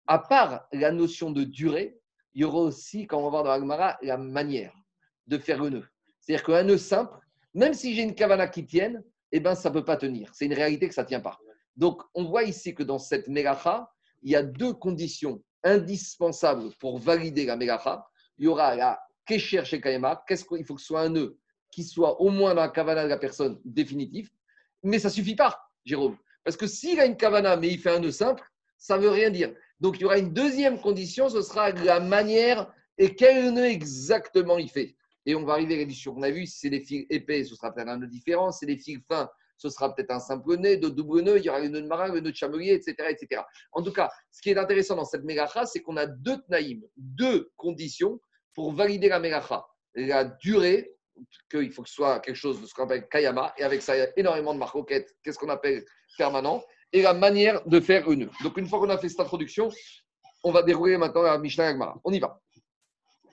à 0.07 0.19
part 0.21 0.69
la 0.73 0.93
notion 0.93 1.33
de 1.33 1.43
durée, 1.43 2.00
il 2.35 2.43
y 2.43 2.45
aura 2.45 2.61
aussi, 2.61 3.07
quand 3.07 3.19
on 3.19 3.25
va 3.25 3.31
voir 3.31 3.45
dans 3.45 3.51
l'Agmara, 3.51 3.99
la 4.03 4.17
manière 4.17 4.73
de 5.27 5.39
faire 5.39 5.63
le 5.63 5.71
nœud. 5.71 5.87
C'est-à-dire 6.21 6.45
qu'un 6.45 6.63
nœud 6.63 6.79
simple, 6.79 7.19
même 7.55 7.75
si 7.75 7.95
j'ai 7.95 8.03
une 8.03 8.15
kavana 8.15 8.49
qui 8.49 8.67
tienne, 8.67 9.03
eh 9.33 9.41
ben, 9.41 9.55
ça 9.55 9.69
ne 9.69 9.75
peut 9.75 9.85
pas 9.85 9.97
tenir. 9.97 10.31
C'est 10.35 10.47
une 10.47 10.55
réalité 10.55 10.89
que 10.89 10.95
ça 10.95 11.03
ne 11.03 11.09
tient 11.09 11.21
pas. 11.21 11.39
Donc, 11.77 12.03
on 12.15 12.25
voit 12.25 12.45
ici 12.45 12.75
que 12.75 12.83
dans 12.83 12.99
cette 12.99 13.29
Melacha, 13.29 13.91
il 14.23 14.33
y 14.33 14.37
a 14.37 14.43
deux 14.43 14.75
conditions 14.75 15.43
indispensables 15.63 16.71
pour 16.79 16.99
valider 16.99 17.47
la 17.47 17.57
Melacha. 17.57 18.07
Il 18.39 18.45
y 18.45 18.49
aura 18.49 18.75
la 18.75 19.01
Kesher 19.25 19.65
chez 19.65 19.81
Kayama. 19.81 20.23
Qu'est-ce 20.27 20.45
qu'il 20.45 20.65
faut 20.65 20.75
que 20.75 20.81
ce 20.81 20.89
soit 20.89 21.03
un 21.03 21.11
nœud 21.11 21.39
qui 21.71 21.85
soit 21.85 22.21
au 22.21 22.31
moins 22.31 22.55
dans 22.55 22.63
la 22.63 22.69
kavana 22.69 23.05
de 23.05 23.09
la 23.09 23.19
personne 23.19 23.61
définitive. 23.65 24.31
Mais 24.83 24.99
ça 24.99 25.09
ne 25.09 25.13
suffit 25.13 25.37
pas, 25.37 25.59
Jérôme. 25.85 26.17
Parce 26.45 26.57
que 26.57 26.67
s'il 26.67 26.99
a 27.01 27.07
une 27.07 27.17
kavana, 27.17 27.57
mais 27.57 27.69
il 27.69 27.79
fait 27.79 27.91
un 27.91 28.01
nœud 28.01 28.13
simple, 28.13 28.45
ça 28.77 28.97
ne 28.97 29.03
veut 29.03 29.11
rien 29.11 29.31
dire. 29.31 29.55
Donc 29.81 29.99
il 29.99 30.03
y 30.03 30.05
aura 30.05 30.19
une 30.19 30.33
deuxième 30.33 30.81
condition, 30.81 31.29
ce 31.29 31.43
sera 31.43 31.71
la 31.71 32.01
manière 32.01 32.73
et 32.99 33.15
quel 33.15 33.53
nœud 33.53 33.65
exactement 33.65 34.59
il 34.59 34.71
fait. 34.71 34.95
Et 35.27 35.35
on 35.35 35.45
va 35.45 35.55
arriver 35.55 35.75
à 35.75 35.79
l'édition 35.79 36.15
qu'on 36.15 36.23
a 36.23 36.31
vu, 36.31 36.47
si 36.47 36.59
c'est 36.59 36.71
des 36.71 36.81
fils 36.81 37.07
épais, 37.11 37.45
ce 37.45 37.55
sera 37.55 37.73
peut-être 37.73 37.89
un 37.89 37.99
nœud 37.99 38.07
différent. 38.07 38.51
Si 38.53 38.61
c'est 38.61 38.67
des 38.67 38.79
fils 38.79 39.01
fins, 39.09 39.29
ce 39.57 39.69
sera 39.69 39.95
peut-être 39.95 40.11
un 40.11 40.21
simple 40.21 40.57
nœud, 40.57 40.79
de 40.79 40.89
double 40.89 41.21
nœud, 41.21 41.39
il 41.39 41.45
y 41.45 41.51
aura 41.51 41.61
le 41.61 41.69
nœud 41.69 41.83
de 41.83 41.87
marin, 41.87 42.09
le 42.09 42.21
nœud 42.21 42.31
de 42.31 42.37
chamelier, 42.37 42.73
etc., 42.73 42.95
etc. 43.11 43.43
En 43.73 43.83
tout 43.83 43.93
cas, 43.93 44.11
ce 44.31 44.41
qui 44.41 44.51
est 44.51 44.59
intéressant 44.59 44.97
dans 44.97 45.05
cette 45.05 45.25
mégacha, 45.25 45.67
c'est 45.67 45.81
qu'on 45.81 45.99
a 45.99 46.07
deux 46.07 46.39
tnaïm, 46.49 46.83
deux 46.97 47.51
conditions 47.57 48.21
pour 48.55 48.73
valider 48.73 49.09
la 49.09 49.21
mégacha. 49.21 49.65
La 49.95 50.25
durée, 50.25 50.95
qu'il 51.51 51.71
faut 51.73 51.83
que 51.83 51.89
ce 51.89 51.95
soit 51.95 52.21
quelque 52.21 52.37
chose 52.37 52.61
de 52.61 52.67
ce 52.67 52.73
qu'on 52.73 52.85
appelle 52.85 53.07
kayama, 53.09 53.53
et 53.59 53.63
avec 53.63 53.83
ça, 53.83 53.97
il 53.97 53.99
y 53.99 54.03
a 54.03 54.09
énormément 54.19 54.55
de 54.55 54.59
marcoquettes, 54.59 55.15
qu'est-ce 55.23 55.39
qu'on 55.39 55.51
appelle 55.51 55.85
permanent, 56.17 56.63
et 56.93 57.03
la 57.03 57.15
manière 57.15 57.65
de 57.67 57.81
faire 57.81 58.09
un 58.09 58.17
nœud. 58.17 58.31
Donc, 58.43 58.57
une 58.57 58.67
fois 58.67 58.81
qu'on 58.81 58.91
a 58.91 58.99
fait 58.99 59.09
cette 59.09 59.21
introduction, 59.21 59.71
on 60.43 60.53
va 60.53 60.63
dérouler 60.63 60.97
maintenant 60.97 61.23
la 61.23 61.39
Mishnah 61.39 61.69
Agmara. 61.69 62.01
On 62.05 62.13
y 62.13 62.19
va. 62.19 62.41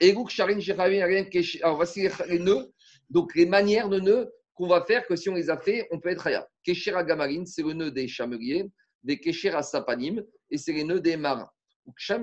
Alors, 0.00 1.76
voici 1.76 2.08
les 2.28 2.38
nœuds, 2.38 2.72
donc 3.10 3.34
les 3.34 3.46
manières 3.46 3.88
de 3.88 4.00
nœuds 4.00 4.32
qu'on 4.54 4.68
va 4.68 4.84
faire 4.84 5.06
que 5.06 5.16
si 5.16 5.28
on 5.28 5.34
les 5.34 5.50
a 5.50 5.56
fait, 5.56 5.88
on 5.90 6.00
peut 6.00 6.10
être 6.10 6.26
Hayab. 6.26 6.46
Keshera 6.64 7.04
Gamarin, 7.04 7.44
c'est 7.46 7.62
le 7.62 7.72
nœud 7.72 7.90
des 7.90 8.08
chameliers, 8.08 8.70
des 9.02 9.18
Keshera 9.18 9.62
Sapanim, 9.62 10.22
et 10.50 10.58
c'est 10.58 10.72
les 10.72 10.84
nœuds 10.84 11.00
des 11.00 11.16
marins. 11.16 11.50
Donc 11.86 11.98
ça 12.00 12.18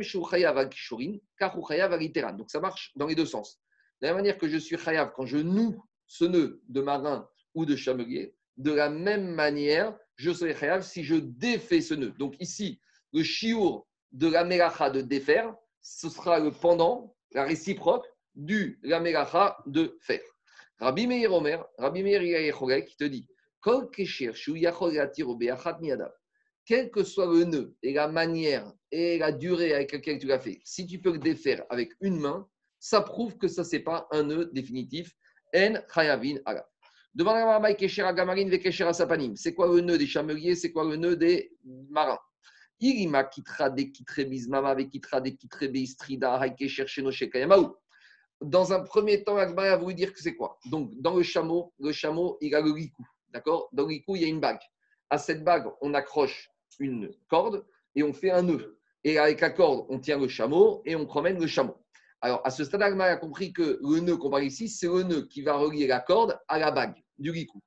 marche 2.60 2.92
dans 2.96 3.08
les 3.08 3.16
deux 3.16 3.26
sens. 3.26 3.60
De 4.02 4.08
la 4.08 4.14
manière 4.14 4.38
que 4.38 4.48
je 4.48 4.58
suis 4.58 4.78
Chayav 4.78 5.12
quand 5.16 5.26
je 5.26 5.38
noue 5.38 5.82
ce 6.06 6.26
nœud 6.26 6.62
de 6.68 6.82
marin 6.82 7.28
ou 7.56 7.66
de 7.66 7.76
chamelier, 7.76 8.36
de 8.58 8.72
la 8.72 8.90
même 8.90 9.34
manière, 9.34 9.98
je 10.16 10.32
serai 10.32 10.56
chayav 10.56 10.84
si 10.84 11.04
je 11.04 11.16
défais 11.16 11.82
ce 11.82 11.94
nœud. 11.94 12.14
Donc 12.18 12.36
ici, 12.40 12.80
le 13.14 13.24
chiour 13.24 13.88
de 14.12 14.28
la 14.28 14.44
melacha 14.44 14.90
de 14.90 15.02
défaire, 15.02 15.54
ce 15.82 16.10
sera 16.10 16.40
le 16.40 16.52
pendant, 16.52 17.16
la 17.32 17.44
réciproque 17.44 18.06
du 18.34 18.80
la 18.84 19.00
melacha 19.00 19.58
de 19.66 19.98
faire. 20.02 20.22
Rabbi 20.80 21.08
Meir 21.08 21.32
Omer, 21.34 21.66
Rabbi 21.78 22.04
Meir 22.04 22.22
qui 22.86 22.98
te 22.98 23.04
dit, 23.06 23.28
quel 26.66 26.92
que 26.92 27.04
soit 27.04 27.26
le 27.26 27.44
nœud 27.46 27.76
et 27.82 27.94
la 27.94 28.08
manière 28.08 28.72
et 28.92 29.18
la 29.18 29.32
durée 29.32 29.74
avec 29.74 29.92
laquelle 29.94 30.20
tu 30.20 30.28
l'as 30.28 30.40
fait, 30.40 30.60
si 30.64 30.86
tu 30.86 31.00
peux 31.00 31.14
le 31.14 31.20
défaire 31.20 31.66
avec 31.70 31.94
une 32.02 32.20
main, 32.20 32.48
ça 32.80 33.02
prouve 33.02 33.38
que 33.38 33.48
ça, 33.48 33.64
c'est 33.64 33.80
pas 33.80 34.08
un 34.12 34.24
nœud 34.24 34.52
définitif. 34.54 35.16
En 35.56 35.76
chayavin 35.94 36.36
ala. 36.46 36.68
Devant 37.16 37.34
la 37.34 37.46
marmaille 37.46 37.78
keshera 37.78 38.12
gamarin 38.12 38.50
ve 38.50 38.60
keshera 38.60 38.92
sapanim. 38.92 39.38
C'est 39.38 39.54
quoi 39.54 39.68
le 39.74 39.80
nœud 39.80 39.98
des 39.98 40.06
chameliers? 40.06 40.54
C'est 40.54 40.74
quoi 40.74 40.84
le 40.84 40.98
nœud 40.98 41.16
des 41.16 41.50
marins? 41.90 42.20
Irima 42.82 43.24
kitra 43.24 43.70
de 43.70 43.84
kitre 43.84 44.26
bizmama 44.30 44.76
ve 44.76 44.90
kitra 44.90 45.22
de 45.22 45.30
kitre 45.30 45.68
beistrida 45.72 46.38
haikesher 46.38 46.88
shenoshe 46.88 47.30
kayamaou. 47.32 47.74
Dans 48.42 48.74
un 48.74 48.82
premier 48.82 49.24
temps, 49.24 49.38
Agmara 49.38 49.70
a 49.70 49.78
voulu 49.78 49.94
dire 49.94 50.12
que 50.12 50.20
c'est 50.22 50.36
quoi? 50.36 50.60
Donc, 50.66 50.92
dans 51.00 51.16
le 51.16 51.24
chameau, 51.24 51.74
le 51.80 51.94
chameau, 51.94 52.38
il 52.42 52.54
a 52.54 52.60
le 52.60 52.72
ricou. 52.72 53.08
D'accord? 53.30 53.70
Dans 53.72 53.84
le 53.84 53.88
ricou, 53.88 54.18
il 54.18 54.24
y 54.24 54.26
a 54.26 54.28
une 54.28 54.42
bague. 54.42 54.60
À 55.10 55.18
cette 55.18 55.46
bague, 55.46 55.68
on 55.80 55.94
accroche 55.94 56.50
une 56.80 57.16
corde 57.30 57.66
et 57.96 58.04
on 58.04 58.12
fait 58.12 58.32
un 58.32 58.42
nœud. 58.42 58.78
Et 59.06 59.18
avec 59.18 59.40
la 59.40 59.52
corde, 59.52 59.86
on 59.88 60.00
tient 60.00 60.20
le 60.20 60.28
chameau 60.28 60.82
et 60.84 60.98
on 60.98 61.06
promène 61.06 61.40
le 61.40 61.48
chameau. 61.48 61.78
Alors, 62.20 62.42
à 62.44 62.50
ce 62.50 62.66
stade, 62.66 62.82
Agma 62.82 63.06
a 63.06 63.16
compris 63.16 63.54
que 63.54 63.80
le 63.82 64.02
nœud 64.02 64.18
qu'on 64.18 64.30
parle 64.30 64.44
ici, 64.44 64.68
c'est 64.68 64.88
le 64.88 65.04
nœud 65.04 65.28
qui 65.28 65.42
va 65.42 65.56
relier 65.56 65.88
la 65.88 66.02
corde 66.02 66.38
à 66.50 66.60
la 66.60 66.72
bague 66.72 67.05
du 67.18 67.32
ricou. 67.32 67.62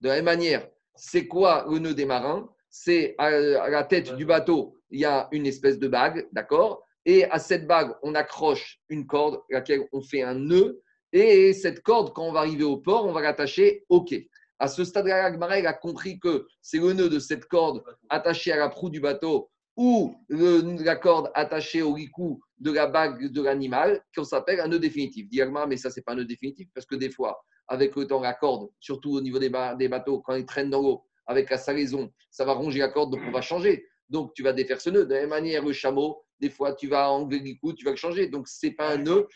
De 0.00 0.08
la 0.08 0.16
même 0.16 0.24
manière, 0.24 0.68
c'est 0.94 1.26
quoi 1.26 1.66
le 1.70 1.78
nœud 1.78 1.94
des 1.94 2.04
marins? 2.04 2.48
C'est 2.68 3.14
à 3.18 3.30
la 3.30 3.84
tête 3.84 4.14
du 4.16 4.26
bateau, 4.26 4.76
il 4.90 5.00
y 5.00 5.04
a 5.04 5.28
une 5.32 5.46
espèce 5.46 5.78
de 5.78 5.88
bague, 5.88 6.28
d'accord? 6.32 6.82
Et 7.04 7.24
à 7.24 7.38
cette 7.38 7.66
bague, 7.66 7.94
on 8.02 8.14
accroche 8.14 8.80
une 8.88 9.06
corde, 9.06 9.36
à 9.50 9.54
laquelle 9.54 9.86
on 9.92 10.02
fait 10.02 10.22
un 10.22 10.34
nœud. 10.34 10.82
Et 11.12 11.52
cette 11.52 11.82
corde, 11.82 12.12
quand 12.12 12.24
on 12.24 12.32
va 12.32 12.40
arriver 12.40 12.64
au 12.64 12.78
port, 12.78 13.06
on 13.06 13.12
va 13.12 13.22
l'attacher 13.22 13.84
au 13.88 14.02
quai. 14.02 14.28
À 14.58 14.68
ce 14.68 14.84
stade-là, 14.84 15.26
a 15.26 15.72
compris 15.72 16.18
que 16.18 16.46
c'est 16.60 16.78
le 16.78 16.92
nœud 16.92 17.08
de 17.08 17.18
cette 17.18 17.46
corde 17.46 17.84
attachée 18.08 18.52
à 18.52 18.56
la 18.56 18.68
proue 18.68 18.90
du 18.90 19.00
bateau 19.00 19.50
ou 19.76 20.16
la 20.28 20.96
corde 20.96 21.30
attachée 21.34 21.82
au 21.82 21.92
ricou 21.92 22.40
de 22.58 22.72
la 22.72 22.86
bague 22.86 23.30
de 23.30 23.42
l'animal 23.42 24.02
qu'on 24.14 24.24
s'appelle 24.24 24.60
un 24.60 24.68
nœud 24.68 24.78
définitif. 24.78 25.28
Diagma, 25.28 25.66
mais 25.66 25.76
ça, 25.76 25.90
c'est 25.90 26.02
pas 26.02 26.12
un 26.12 26.16
nœud 26.16 26.24
définitif 26.24 26.68
parce 26.74 26.86
que 26.86 26.96
des 26.96 27.10
fois, 27.10 27.40
avec 27.68 27.96
le 27.96 28.06
temps, 28.06 28.20
la 28.20 28.34
corde, 28.34 28.68
surtout 28.80 29.12
au 29.12 29.20
niveau 29.20 29.38
des, 29.38 29.48
bateaux, 29.48 30.20
quand 30.20 30.34
ils 30.34 30.46
traînent 30.46 30.70
dans 30.70 30.82
l'eau, 30.82 31.04
avec 31.26 31.50
la 31.50 31.58
salaison, 31.58 32.12
ça 32.30 32.44
va 32.44 32.52
ronger 32.52 32.78
la 32.78 32.88
corde, 32.88 33.12
donc 33.12 33.20
on 33.26 33.32
va 33.32 33.40
changer. 33.40 33.86
Donc, 34.08 34.32
tu 34.34 34.44
vas 34.44 34.52
défaire 34.52 34.80
ce 34.80 34.90
nœud. 34.90 35.04
De 35.04 35.14
la 35.14 35.20
même 35.22 35.30
manière, 35.30 35.64
le 35.64 35.72
chameau, 35.72 36.22
des 36.38 36.50
fois, 36.50 36.74
tu 36.74 36.86
vas 36.86 37.10
enlever 37.10 37.38
le 37.38 37.44
ricou, 37.44 37.72
tu 37.72 37.84
vas 37.84 37.90
le 37.90 37.96
changer. 37.96 38.28
Donc, 38.28 38.46
c'est 38.46 38.70
pas 38.70 38.92
un 38.92 38.98
nœud. 38.98 39.26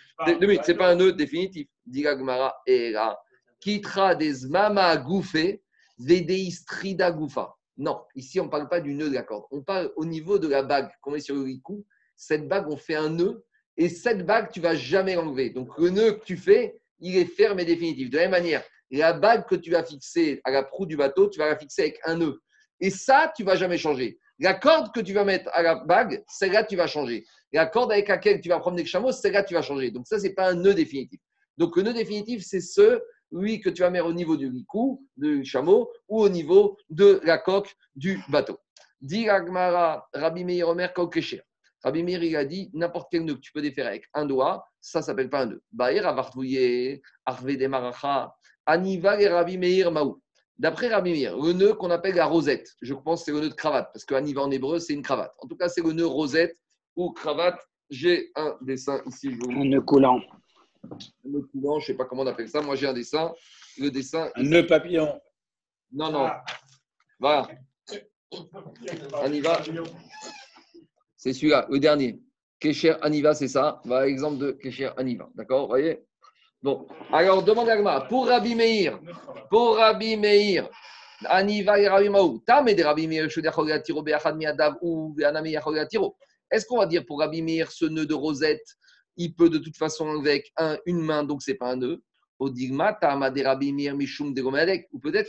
C'est 0.62 0.76
pas 0.76 0.90
un 0.90 0.94
nœud 0.94 1.12
définitif. 1.12 1.66
Diagmara 1.86 2.54
et 2.66 2.90
là. 2.92 3.18
Kitra 3.58 4.14
des 4.14 4.46
mama 4.48 4.96
gouffé, 4.96 5.62
strida 6.50 7.10
goufa. 7.10 7.54
Non, 7.76 8.02
ici 8.14 8.38
on 8.40 8.44
ne 8.44 8.50
parle 8.50 8.68
pas 8.68 8.80
du 8.80 8.94
nœud 8.94 9.08
de 9.08 9.14
la 9.14 9.22
corde. 9.22 9.44
On 9.50 9.62
parle 9.62 9.92
au 9.96 10.04
niveau 10.04 10.38
de 10.38 10.48
la 10.48 10.62
bague 10.62 10.90
qu'on 11.00 11.12
met 11.12 11.20
sur 11.20 11.34
le 11.34 11.42
ricou. 11.42 11.84
Cette 12.16 12.46
bague, 12.46 12.68
on 12.68 12.76
fait 12.76 12.94
un 12.94 13.08
nœud 13.08 13.44
et 13.76 13.88
cette 13.88 14.26
bague, 14.26 14.50
tu 14.50 14.60
vas 14.60 14.74
jamais 14.74 15.14
l'enlever. 15.14 15.50
Donc 15.50 15.76
le 15.78 15.90
nœud 15.90 16.12
que 16.12 16.24
tu 16.24 16.36
fais, 16.36 16.79
il 17.00 17.16
est 17.16 17.24
ferme 17.24 17.60
et 17.60 17.64
définitif. 17.64 18.10
De 18.10 18.16
la 18.16 18.22
même 18.22 18.30
manière, 18.32 18.62
la 18.90 19.12
bague 19.12 19.46
que 19.46 19.54
tu 19.54 19.70
vas 19.70 19.84
fixer 19.84 20.40
à 20.44 20.50
la 20.50 20.62
proue 20.62 20.86
du 20.86 20.96
bateau, 20.96 21.28
tu 21.28 21.38
vas 21.38 21.46
la 21.46 21.58
fixer 21.58 21.82
avec 21.82 22.00
un 22.04 22.16
nœud. 22.16 22.40
Et 22.80 22.90
ça, 22.90 23.32
tu 23.36 23.44
vas 23.44 23.56
jamais 23.56 23.78
changer. 23.78 24.18
La 24.38 24.54
corde 24.54 24.92
que 24.92 25.00
tu 25.00 25.12
vas 25.12 25.24
mettre 25.24 25.50
à 25.52 25.62
la 25.62 25.76
bague, 25.76 26.24
celle-là, 26.28 26.64
tu 26.64 26.76
vas 26.76 26.86
changer. 26.86 27.24
La 27.52 27.66
corde 27.66 27.92
avec 27.92 28.08
laquelle 28.08 28.40
tu 28.40 28.48
vas 28.48 28.58
promener 28.58 28.82
le 28.82 28.88
chameau, 28.88 29.12
celle-là, 29.12 29.44
tu 29.44 29.54
vas 29.54 29.62
changer. 29.62 29.90
Donc 29.90 30.06
ça, 30.06 30.18
ce 30.18 30.24
n'est 30.24 30.34
pas 30.34 30.48
un 30.48 30.54
nœud 30.54 30.74
définitif. 30.74 31.20
Donc 31.58 31.76
le 31.76 31.82
nœud 31.82 31.92
définitif, 31.92 32.42
c'est 32.44 32.60
ce 32.60 33.00
oui, 33.32 33.60
que 33.60 33.70
tu 33.70 33.82
vas 33.82 33.90
mettre 33.90 34.06
au 34.06 34.12
niveau 34.12 34.36
du 34.36 34.48
ricou, 34.48 35.06
du 35.16 35.44
chameau, 35.44 35.90
ou 36.08 36.20
au 36.20 36.28
niveau 36.28 36.76
de 36.88 37.20
la 37.22 37.38
coque 37.38 37.72
du 37.94 38.20
bateau. 38.28 38.58
Dit 39.00 39.28
Rabbi 39.28 40.44
Meir 40.44 40.68
Omer 40.68 40.92
Kokesher. 40.92 41.42
Rabbi 41.82 42.02
Meir, 42.02 42.22
il 42.22 42.36
a 42.36 42.44
dit 42.44 42.70
n'importe 42.74 43.08
quel 43.10 43.24
nœud 43.24 43.34
que 43.34 43.40
tu 43.40 43.52
peux 43.52 43.62
défaire 43.62 43.86
avec 43.86 44.04
un 44.14 44.26
doigt, 44.26 44.64
ça 44.80 45.00
ne 45.00 45.04
s'appelle 45.04 45.30
pas 45.30 45.42
un 45.42 45.46
nœud. 45.46 45.62
Baer 45.72 46.04
Avartouye, 46.04 47.00
Arve 47.24 47.56
de 47.56 47.66
Maracha, 47.66 48.34
Aniva 48.66 49.20
et 49.20 49.28
Rabbi 49.28 49.58
Meir 49.58 49.90
Maou. 49.90 50.20
D'après 50.58 50.88
Rabbi 50.88 51.12
Meir, 51.12 51.36
le 51.38 51.52
nœud 51.54 51.74
qu'on 51.74 51.90
appelle 51.90 52.14
la 52.14 52.26
rosette, 52.26 52.68
je 52.82 52.92
pense 52.92 53.20
que 53.20 53.24
c'est 53.26 53.32
le 53.32 53.40
nœud 53.40 53.48
de 53.48 53.54
cravate, 53.54 53.90
parce 53.92 54.04
que 54.04 54.14
Aniva 54.14 54.42
en 54.42 54.50
hébreu, 54.50 54.78
c'est 54.78 54.92
une 54.92 55.02
cravate. 55.02 55.32
En 55.38 55.48
tout 55.48 55.56
cas, 55.56 55.68
c'est 55.68 55.82
le 55.82 55.92
nœud 55.92 56.06
rosette 56.06 56.56
ou 56.96 57.12
cravate. 57.12 57.58
J'ai 57.88 58.30
un 58.36 58.56
dessin 58.60 59.00
ici. 59.06 59.36
Un 59.48 59.64
nœud 59.64 59.80
coulant. 59.80 60.20
Un 60.84 61.28
nœud 61.28 61.48
coulant, 61.50 61.80
je 61.80 61.84
ne 61.84 61.86
sais 61.86 61.94
pas 61.94 62.04
comment 62.04 62.22
on 62.22 62.26
appelle 62.26 62.48
ça. 62.48 62.60
Moi, 62.60 62.76
j'ai 62.76 62.86
un 62.86 62.92
dessin. 62.92 63.32
Le 63.78 63.90
dessin. 63.90 64.30
Un 64.36 64.42
nœud 64.42 64.66
papillon. 64.66 65.18
Non, 65.92 66.12
non. 66.12 66.28
Voilà. 67.18 67.48
On 68.30 69.32
y 69.32 69.40
va. 69.40 69.60
C'est 71.20 71.34
celui-là, 71.34 71.66
le 71.68 71.78
dernier. 71.78 72.18
Kesher 72.58 72.94
Aniva, 73.02 73.34
c'est 73.34 73.48
ça. 73.48 73.82
Voilà 73.84 74.06
l'exemple 74.06 74.38
de 74.38 74.52
Kesher 74.52 74.88
Aniva. 74.96 75.28
D'accord 75.34 75.64
Vous 75.64 75.68
voyez? 75.68 76.02
Bon. 76.62 76.86
Alors, 77.12 77.42
demande 77.42 77.68
à 77.68 78.00
Pour 78.08 78.26
Rabbi 78.26 78.54
Meir, 78.54 78.98
pour 79.50 79.76
Rabbi 79.76 80.16
Meir, 80.16 80.66
Aniva 81.26 81.78
et 81.78 81.88
Rabbi 81.88 82.08
Maou, 82.08 82.42
Tam 82.46 82.64
de 82.64 82.82
Rabbi 82.82 83.06
Meir, 83.06 83.28
ou 84.80 85.14
Est-ce 86.50 86.64
qu'on 86.64 86.78
va 86.78 86.86
dire 86.86 87.04
pour 87.04 87.18
Rabbi 87.20 87.42
Meir 87.42 87.70
ce 87.70 87.84
nœud 87.84 88.06
de 88.06 88.14
rosette 88.14 88.64
il 89.18 89.34
peut 89.34 89.50
de 89.50 89.58
toute 89.58 89.76
façon 89.76 90.18
avec 90.18 90.50
un, 90.56 90.78
une 90.86 91.02
main, 91.02 91.22
donc 91.22 91.42
c'est 91.42 91.56
pas 91.56 91.70
un 91.70 91.76
nœud? 91.76 92.02
Ou 92.38 92.48
peut-être 92.48 92.80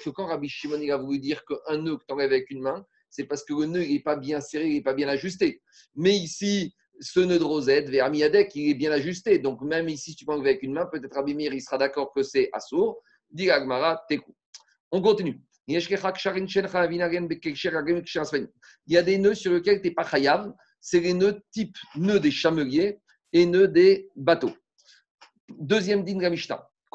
que 0.02 0.10
quand 0.12 0.28
Rabbi 0.28 0.48
Shimon 0.48 0.90
a 0.90 0.96
voulu 0.96 1.20
dire 1.20 1.44
qu'un 1.44 1.78
nœud 1.80 1.98
que 1.98 2.06
tu 2.08 2.14
enlèves 2.14 2.32
avec 2.32 2.50
une 2.50 2.62
main, 2.62 2.86
c'est 3.12 3.26
parce 3.26 3.44
que 3.44 3.54
le 3.54 3.66
nœud 3.66 3.86
n'est 3.86 4.00
pas 4.00 4.16
bien 4.16 4.42
serré, 4.42 4.68
il 4.68 4.74
n'est 4.76 4.82
pas 4.82 4.94
bien 4.94 5.10
ajusté. 5.10 5.62
Mais 5.96 6.16
ici, 6.16 6.74
ce 7.00 7.20
nœud 7.20 7.38
de 7.38 7.44
rosette, 7.44 7.90
vers 7.90 8.10
Miadek, 8.10 8.56
il 8.56 8.70
est 8.70 8.74
bien 8.74 8.92
ajusté. 8.92 9.38
Donc 9.38 9.62
même 9.62 9.90
ici, 9.90 10.12
si 10.12 10.16
tu 10.16 10.26
enlever 10.28 10.52
avec 10.52 10.64
une 10.64 10.74
main, 10.74 10.86
peut-être 10.86 11.14
Rabbi 11.14 11.36
Mir, 11.36 11.54
il 11.54 11.62
sera 11.62 11.78
d'accord 11.78 12.14
que 12.14 12.24
c'est 12.24 12.50
assourd. 12.54 13.04
Dit 13.30 13.52
Agmara. 13.52 14.04
On 14.92 15.02
continue. 15.02 15.42
Il 15.68 15.76
y 18.88 18.98
a 18.98 19.04
des 19.04 19.18
nœuds 19.18 19.36
sur 19.36 19.54
lesquels 19.54 19.82
tu 19.82 19.88
n'es 19.88 19.94
pas 19.94 20.04
chayav. 20.04 20.54
C'est 20.80 21.00
les 21.00 21.14
nœuds 21.14 21.40
type 21.52 21.78
nœud 21.96 22.20
des 22.20 22.32
chameliers 22.32 23.00
et 23.32 23.46
nœud 23.46 23.68
des 23.68 24.10
bateaux. 24.16 24.56
Deuxième 25.50 26.04
din 26.04 26.20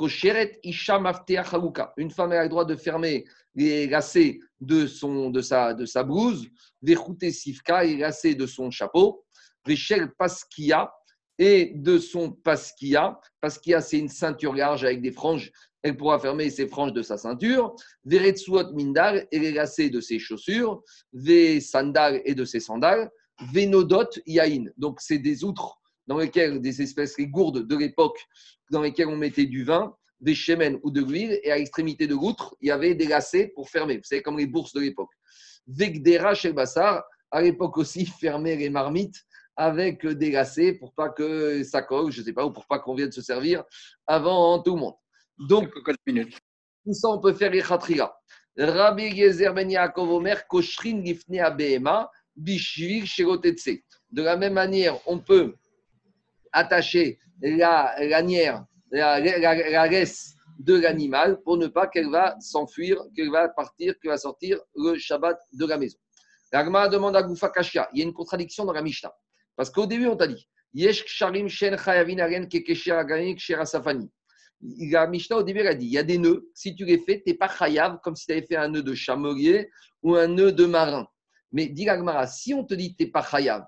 Mishnah. 0.01 1.93
Une 1.97 2.10
femme 2.10 2.32
a 2.32 2.43
le 2.43 2.48
droit 2.48 2.64
de 2.64 2.77
fermer 2.77 3.24
les 3.55 3.86
lacets 3.86 4.40
de, 4.60 4.86
son, 4.86 5.31
de, 5.31 5.40
sa, 5.40 5.74
de 5.74 5.86
sa 5.86 6.02
blouse, 6.02 6.47
Vechute 6.82 7.31
Sifka, 7.31 7.85
les 7.85 7.97
lacets 7.97 8.35
de 8.35 8.47
son 8.47 8.70
chapeau, 8.70 9.24
Vechel 9.66 10.12
Paskia, 10.18 10.93
et 11.39 11.73
de 11.74 11.98
son 11.98 12.32
paskia. 12.32 13.18
Paskia, 13.40 13.81
c'est 13.81 13.98
une 13.98 14.09
ceinture 14.09 14.55
large 14.55 14.85
avec 14.85 15.02
des 15.02 15.12
franges. 15.12 15.52
Elle 15.82 15.97
pourra 15.97 16.18
fermer 16.18 16.51
ses 16.51 16.66
franges 16.66 16.93
de 16.93 17.02
sa 17.02 17.16
ceinture. 17.16 17.74
Veretsuot 18.05 18.73
Mindar, 18.73 19.16
et 19.31 19.39
les 19.39 19.52
lacets 19.52 19.90
de 19.90 20.01
ses 20.01 20.18
chaussures. 20.18 20.82
Ve 21.12 21.60
Sandal 21.60 22.23
et 22.24 22.35
de 22.35 22.44
ses 22.44 22.60
sandales. 22.60 23.10
Venodot 23.52 24.09
Yain. 24.27 24.64
Donc, 24.78 25.01
c'est 25.01 25.18
des 25.18 25.44
outres 25.44 25.78
dans 26.06 26.18
lesquelles 26.18 26.60
des 26.60 26.82
espèces, 26.82 27.18
les 27.18 27.27
gourdes 27.27 27.66
de 27.66 27.77
l'époque, 27.77 28.18
dans 28.70 28.82
lesquelles 28.82 29.09
on 29.09 29.16
mettait 29.16 29.47
du 29.47 29.64
vin, 29.64 29.94
des 30.20 30.34
chemins 30.34 30.78
ou 30.82 30.90
de 30.90 31.02
l'huile, 31.02 31.38
et 31.43 31.51
à 31.51 31.56
l'extrémité 31.56 32.06
de 32.06 32.14
l'outre, 32.14 32.56
il 32.60 32.68
y 32.68 32.70
avait 32.70 32.94
des 32.94 33.06
lacets 33.06 33.52
pour 33.55 33.68
fermer. 33.68 33.98
Vous 33.98 34.05
savez, 34.05 34.22
comme 34.22 34.38
les 34.38 34.47
bourses 34.47 34.72
de 34.72 34.80
l'époque. 34.80 35.10
Vegdera 35.66 36.34
chez 36.34 36.52
Bassar, 36.52 37.05
à 37.30 37.43
l'époque 37.43 37.76
aussi, 37.76 38.06
fermer 38.20 38.56
les 38.56 38.70
marmites 38.70 39.16
avec 39.56 40.06
des 40.06 40.30
lacets 40.30 40.74
pour 40.74 40.93
pas 40.94 41.09
que 41.09 41.62
ça 41.64 41.82
colle, 41.82 42.12
je 42.12 42.20
ne 42.20 42.26
sais 42.26 42.32
pas, 42.32 42.44
ou 42.44 42.52
pour 42.52 42.66
pas 42.66 42.78
qu'on 42.78 42.94
vienne 42.94 43.12
se 43.12 43.22
servir 43.22 43.64
avant 44.06 44.62
tout 44.62 44.74
le 44.74 44.80
monde. 44.80 44.94
Donc, 45.38 45.70
tout 45.72 46.93
ça, 46.93 47.09
on 47.09 47.20
peut 47.20 47.32
faire 47.32 47.51
les 47.51 47.62
khatriga. 47.62 48.14
Rabbi 48.59 49.14
Gezer 49.14 49.52
Ben 49.52 49.70
Yaakov 49.70 50.10
Omer, 50.10 50.47
Koshrin 50.47 51.05
Gifne 51.05 51.43
Bishvil 52.36 53.06
Shirotetse. 53.06 53.82
De 54.10 54.22
la 54.22 54.36
même 54.36 54.55
manière, 54.55 54.98
on 55.06 55.18
peut 55.18 55.56
attacher 56.52 57.18
la 57.40 57.94
lanière, 58.04 58.64
la, 58.90 59.20
la, 59.20 59.88
de 60.58 60.74
l'animal 60.74 61.40
pour 61.42 61.56
ne 61.56 61.66
pas 61.66 61.86
qu'elle 61.86 62.10
va 62.10 62.36
s'enfuir, 62.40 63.02
qu'elle 63.14 63.30
va 63.30 63.48
partir, 63.48 63.98
qu'elle 64.00 64.10
va 64.10 64.18
sortir 64.18 64.58
le 64.74 64.96
Shabbat 64.96 65.38
de 65.52 65.66
la 65.66 65.76
maison. 65.76 65.98
L'agma 66.52 66.88
demande 66.88 67.16
à 67.16 67.22
Goufa 67.22 67.50
Kashia. 67.50 67.88
Il 67.92 67.98
y 67.98 68.02
a 68.02 68.04
une 68.04 68.12
contradiction 68.12 68.64
dans 68.64 68.72
la 68.72 68.82
Mishnah. 68.82 69.12
Parce 69.56 69.70
qu'au 69.70 69.86
début, 69.86 70.06
on 70.06 70.16
t'a 70.16 70.26
dit 70.26 70.48
Yesh 70.72 71.04
Ksharim 71.04 71.48
Shen 71.48 71.76
Chayavin 71.76 72.18
Aren 72.18 72.48
Safani. 73.64 74.10
La 74.60 75.06
Mishnah, 75.06 75.36
au 75.36 75.42
début, 75.42 75.60
elle 75.60 75.66
a 75.66 75.74
dit 75.74 75.86
il 75.86 75.92
y 75.92 75.98
a 75.98 76.02
des 76.02 76.18
nœuds, 76.18 76.48
si 76.54 76.74
tu 76.74 76.84
les 76.84 76.98
fais, 76.98 77.22
tu 77.22 77.30
n'es 77.30 77.36
pas 77.36 77.48
chayav, 77.48 77.98
comme 78.02 78.16
si 78.16 78.26
tu 78.26 78.32
avais 78.32 78.46
fait 78.46 78.56
un 78.56 78.68
nœud 78.68 78.82
de 78.82 78.94
chamelier 78.94 79.68
ou 80.02 80.14
un 80.14 80.28
nœud 80.28 80.52
de 80.52 80.64
marin. 80.64 81.06
Mais 81.52 81.66
dit 81.66 81.84
Gmara, 81.84 82.26
si 82.26 82.54
on 82.54 82.64
te 82.64 82.74
dit 82.74 82.94
tu 82.96 83.04
n'es 83.04 83.10
pas 83.10 83.22
chayav, 83.22 83.66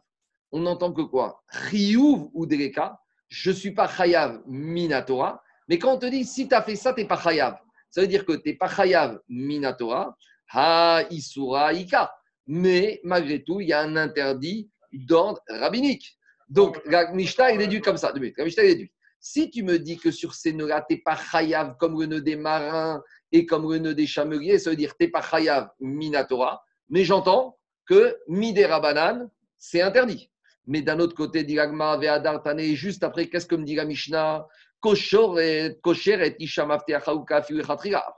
on 0.50 0.60
n'entend 0.60 0.92
que 0.92 1.02
quoi? 1.02 1.42
Chiyuv 1.68 2.28
ou 2.32 2.46
Deleka, 2.46 2.98
je 3.28 3.50
ne 3.50 3.54
suis 3.54 3.72
pas 3.72 3.88
chayav 3.88 4.42
minatora. 4.46 5.42
Mais 5.68 5.78
quand 5.78 5.94
on 5.94 5.98
te 5.98 6.06
dit 6.06 6.24
si 6.24 6.48
tu 6.48 6.54
as 6.54 6.62
fait 6.62 6.76
ça, 6.76 6.92
tu 6.92 7.02
n'es 7.02 7.06
pas 7.06 7.20
chayav, 7.20 7.58
ça 7.90 8.00
veut 8.00 8.06
dire 8.06 8.24
que 8.24 8.32
tu 8.32 8.48
n'es 8.48 8.54
pas 8.54 8.68
chayav 8.68 9.20
minatora, 9.28 10.16
ha 10.50 11.02
isura 11.10 11.72
ika. 11.72 12.12
Mais 12.46 13.00
malgré 13.04 13.42
tout, 13.42 13.60
il 13.60 13.68
y 13.68 13.72
a 13.72 13.80
un 13.80 13.96
interdit 13.96 14.70
d'ordre 14.92 15.40
rabbinique. 15.48 16.18
Donc, 16.48 16.80
la 16.86 17.12
Mishnah 17.12 17.52
est 17.52 17.58
déduite 17.58 17.84
comme 17.84 17.98
ça. 17.98 18.12
Est. 18.16 18.90
Si 19.20 19.50
tu 19.50 19.62
me 19.62 19.78
dis 19.78 19.98
que 19.98 20.10
sur 20.10 20.34
ces 20.34 20.54
nœuds-là, 20.54 20.84
tu 20.88 20.94
n'es 20.94 21.02
pas 21.02 21.16
chayav 21.16 21.76
comme 21.78 22.00
le 22.00 22.06
nœud 22.06 22.22
des 22.22 22.36
marins 22.36 23.02
et 23.32 23.44
comme 23.44 23.70
le 23.70 23.78
nœud 23.78 23.94
des 23.94 24.06
chameliers, 24.06 24.58
ça 24.58 24.70
veut 24.70 24.76
dire 24.76 24.96
tu 24.96 25.04
n'es 25.04 25.10
pas 25.10 25.20
chayav 25.20 25.68
minatora. 25.80 26.64
Mais 26.88 27.04
j'entends 27.04 27.58
que 27.86 28.16
midera 28.28 28.80
banane, 28.80 29.28
c'est 29.58 29.82
interdit. 29.82 30.30
Mais 30.68 30.82
d'un 30.82 31.00
autre 31.00 31.14
côté, 31.14 31.44
Dilagma, 31.44 31.96
Ve'adartane, 31.96 32.60
juste 32.60 33.02
après, 33.02 33.28
qu'est-ce 33.28 33.46
que 33.46 33.54
me 33.54 33.64
dit 33.64 33.74
la 33.74 33.86
Mishnah? 33.86 34.46
Kosher 34.80 35.26
et 35.40 35.78
Après, 35.82 37.10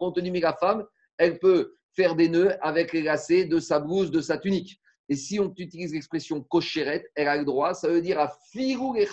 on 0.01 0.13
te 0.13 0.21
dit, 0.21 0.31
mais 0.33 0.41
la 0.41 0.53
femme, 0.55 0.85
elle 1.17 1.39
peut 1.39 1.77
faire 1.95 2.17
des 2.17 2.29
nœuds 2.29 2.57
avec 2.61 2.93
les 2.93 3.03
lacets 3.03 3.45
de 3.45 3.61
sa 3.61 3.79
blouse, 3.79 4.11
de 4.11 4.21
sa 4.21 4.37
tunique. 4.37 4.81
Et 5.09 5.15
si 5.15 5.39
on 5.39 5.55
utilise 5.57 5.95
l'expression 5.95 6.43
kosheret, 6.43 7.09
elle 7.15 7.29
a 7.29 7.37
le 7.37 7.45
droit, 7.45 7.73
ça 7.73 7.89
veut 7.89 8.03
dire 8.03 8.19
à 8.19 8.33
firou 8.53 8.97
et 8.97 9.07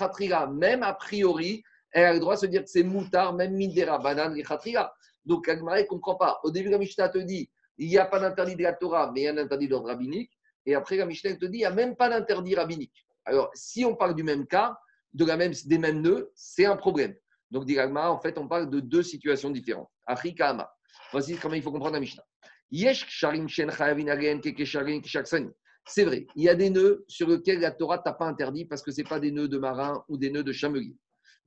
même 0.51 0.81
a 0.81 0.93
priori, 0.93 1.63
elle 1.91 2.05
a 2.05 2.13
le 2.13 2.19
droit 2.19 2.35
de 2.35 2.39
se 2.41 2.45
dire 2.47 2.63
que 2.63 2.69
c'est 2.69 2.83
moutard, 2.83 3.33
même 3.33 3.53
midera, 3.53 3.99
banane 3.99 4.35
et 4.35 4.43
Donc, 5.25 5.47
Agmaré 5.47 5.83
ne 5.83 5.87
comprend 5.87 6.15
pas. 6.15 6.39
Au 6.43 6.49
début, 6.49 6.69
la 6.69 6.79
Mishnah 6.79 7.09
te 7.09 7.19
dit, 7.19 7.49
il 7.77 7.87
n'y 7.87 7.99
a 7.99 8.05
pas 8.05 8.19
d'interdit 8.19 8.55
de 8.55 8.63
la 8.63 8.73
Torah, 8.73 9.11
mais 9.13 9.21
il 9.21 9.23
y 9.25 9.27
a 9.27 9.33
un 9.33 9.37
interdit 9.37 9.67
d'ordre 9.67 9.87
rabbinique. 9.87 10.31
Et 10.65 10.73
après, 10.73 10.97
la 10.97 11.05
Mishnah 11.05 11.35
te 11.35 11.45
dit, 11.45 11.59
il 11.59 11.61
n'y 11.61 11.65
a 11.65 11.71
même 11.71 11.95
pas 11.95 12.09
d'interdit 12.09 12.55
rabbinique. 12.55 13.06
Alors, 13.27 13.51
si 13.53 13.83
on 13.83 13.93
parle 13.93 14.15
du 14.15 14.23
même 14.23 14.47
cas, 14.47 14.77
de 15.13 15.25
la 15.25 15.35
même, 15.35 15.53
des 15.65 15.77
mêmes 15.77 16.01
nœuds, 16.01 16.31
c'est 16.33 16.65
un 16.65 16.77
problème. 16.77 17.13
Donc, 17.51 17.65
directement, 17.65 18.09
en 18.09 18.19
fait, 18.19 18.37
on 18.37 18.47
parle 18.47 18.69
de 18.69 18.79
deux 18.79 19.03
situations 19.03 19.49
différentes. 19.49 19.89
Afrikama. 20.05 20.71
Voici 21.11 21.35
comment 21.35 21.55
il 21.55 21.61
faut 21.61 21.71
comprendre 21.71 21.93
la 21.93 21.99
Mishnah. 21.99 22.23
C'est 25.89 26.03
vrai, 26.03 26.27
il 26.35 26.43
y 26.43 26.49
a 26.49 26.55
des 26.55 26.69
nœuds 26.69 27.05
sur 27.07 27.29
lesquels 27.29 27.59
la 27.59 27.71
Torah 27.71 27.99
t'a 27.99 28.13
pas 28.13 28.25
interdit 28.25 28.65
parce 28.65 28.81
que 28.81 28.91
ce 28.91 29.01
pas 29.03 29.19
des 29.19 29.31
nœuds 29.31 29.47
de 29.49 29.57
marin 29.57 30.03
ou 30.07 30.17
des 30.17 30.29
nœuds 30.29 30.43
de 30.43 30.53
chamelier. 30.53 30.95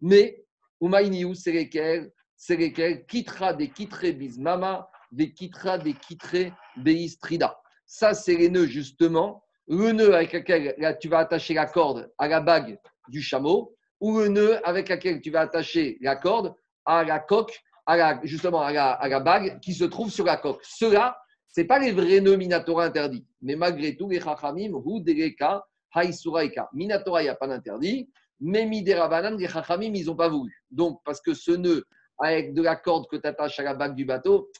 Mais, 0.01 0.45
Umainiou, 0.81 1.35
c'est 1.35 1.53
lesquels 1.53 2.13
C'est 2.37 2.57
lesquels 2.57 3.07
Kitra 3.07 3.53
des 3.55 3.69
Kitré 3.69 4.13
bismama, 4.13 4.91
des 5.13 5.33
Kitra 5.33 5.79
des 5.79 5.95
Kitré 5.95 6.53
beistrida. 6.77 7.59
Ça, 7.87 8.15
c'est 8.15 8.37
les 8.37 8.49
nœuds, 8.49 8.67
justement, 8.67 9.45
le 9.71 9.93
nœud 9.93 10.15
avec 10.15 10.33
lequel 10.33 10.99
tu 11.01 11.09
vas 11.09 11.21
attacher 11.21 11.55
la 11.55 11.67
corde 11.67 12.13
à 12.19 12.27
la 12.27 12.41
bague 12.41 12.79
du 13.09 13.23
chameau, 13.23 13.77
ou 14.01 14.19
le 14.19 14.29
nœud 14.29 14.69
avec 14.69 14.89
lequel 14.89 15.21
tu 15.21 15.31
vas 15.31 15.43
attacher 15.43 15.97
la 16.01 16.17
corde 16.17 16.55
à 16.85 17.05
la 17.05 17.21
coque, 17.21 17.61
à 17.87 17.97
la, 17.97 18.21
justement 18.25 18.63
à 18.63 18.73
la, 18.73 19.21
bague 19.21 19.61
qui 19.61 19.73
se 19.73 19.85
trouve 19.85 20.11
sur 20.11 20.25
la 20.25 20.37
coque. 20.37 20.61
Cela, 20.65 21.17
ce 21.49 21.61
pas 21.63 21.79
les 21.79 21.93
vrais 21.93 22.21
nœuds 22.21 22.37
Minatora 22.37 22.85
interdits, 22.85 23.25
mais 23.43 23.55
malgré 23.55 23.97
tout, 23.97 24.09
les 24.09 24.21
Chachamim, 24.21 24.73
ou 24.73 25.01
Deleka, 25.01 25.65
Haïsuraika. 25.95 26.69
Minatora, 26.73 27.23
il 27.23 27.27
n'y 27.27 27.31
a 27.31 27.37
pas 27.37 27.47
d'interdit, 27.47 28.11
mais 28.41 28.67
Midera 28.67 29.09
Banan, 29.09 29.37
les 29.37 29.49
Chachamim, 29.49 29.93
ils 29.95 30.07
n'ont 30.07 30.17
pas 30.17 30.29
voulu. 30.29 30.53
Donc, 30.71 31.01
parce 31.05 31.21
que 31.21 31.33
ce 31.33 31.53
nœud 31.53 31.85
avec 32.19 32.55
de 32.55 32.63
la 32.63 32.75
corde 32.75 33.07
que 33.09 33.17
tu 33.17 33.27
attaches 33.27 33.61
à 33.61 33.63
la 33.63 33.75
bague 33.75 33.95
du 33.95 34.05
bateau, 34.05 34.51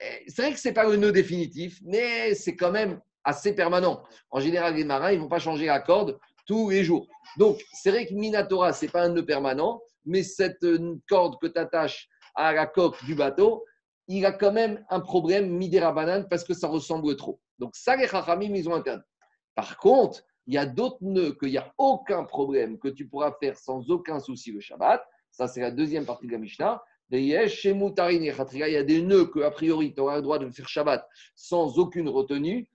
eh, 0.00 0.24
c'est 0.28 0.42
vrai 0.42 0.52
que 0.52 0.58
ce 0.58 0.68
n'est 0.68 0.74
pas 0.74 0.88
le 0.88 0.96
nœud 0.96 1.12
définitif, 1.12 1.78
mais 1.84 2.34
c'est 2.34 2.56
quand 2.56 2.72
même 2.72 3.00
assez 3.26 3.54
permanent. 3.54 4.02
En 4.30 4.40
général, 4.40 4.76
les 4.76 4.84
marins, 4.84 5.10
ils 5.10 5.16
ne 5.16 5.22
vont 5.22 5.28
pas 5.28 5.40
changer 5.40 5.66
la 5.66 5.80
corde 5.80 6.18
tous 6.46 6.70
les 6.70 6.84
jours. 6.84 7.08
Donc, 7.36 7.60
c'est 7.72 7.90
vrai 7.90 8.06
que 8.06 8.14
Minatora, 8.14 8.72
ce 8.72 8.86
n'est 8.86 8.90
pas 8.90 9.02
un 9.02 9.08
nœud 9.10 9.26
permanent, 9.26 9.82
mais 10.04 10.22
cette 10.22 10.62
euh, 10.62 10.96
corde 11.08 11.36
que 11.40 11.48
tu 11.48 11.58
attaches 11.58 12.08
à 12.36 12.52
la 12.52 12.66
coque 12.66 13.04
du 13.04 13.16
bateau, 13.16 13.64
il 14.06 14.24
a 14.24 14.32
quand 14.32 14.52
même 14.52 14.84
un 14.88 15.00
problème 15.00 15.50
Midera 15.50 15.92
banane 15.92 16.28
parce 16.28 16.44
que 16.44 16.54
ça 16.54 16.68
ressemble 16.68 17.16
trop. 17.16 17.40
Donc, 17.58 17.74
ça, 17.74 17.96
les 17.96 18.06
Chachamim, 18.06 18.54
ils 18.54 18.68
ont. 18.68 18.82
Par 19.56 19.76
contre, 19.78 20.22
il 20.46 20.54
y 20.54 20.58
a 20.58 20.66
d'autres 20.66 20.98
nœuds 21.00 21.36
qu'il 21.40 21.50
n'y 21.50 21.58
a 21.58 21.74
aucun 21.76 22.22
problème 22.22 22.78
que 22.78 22.88
tu 22.88 23.08
pourras 23.08 23.32
faire 23.40 23.58
sans 23.58 23.90
aucun 23.90 24.20
souci 24.20 24.52
le 24.52 24.60
Shabbat. 24.60 25.02
Ça, 25.32 25.48
c'est 25.48 25.60
la 25.60 25.72
deuxième 25.72 26.04
partie 26.04 26.28
de 26.28 26.32
la 26.32 26.38
Mishnah. 26.38 26.80
Il 27.10 27.24
y 27.24 27.36
a 27.36 28.82
des 28.84 29.02
nœuds 29.02 29.26
que, 29.26 29.40
a 29.40 29.50
priori, 29.50 29.94
tu 29.94 30.00
auras 30.00 30.16
le 30.16 30.22
droit 30.22 30.38
de 30.38 30.48
faire 30.50 30.68
Shabbat 30.68 31.08
sans 31.34 31.78
aucune 31.78 32.08
retenue. 32.08 32.68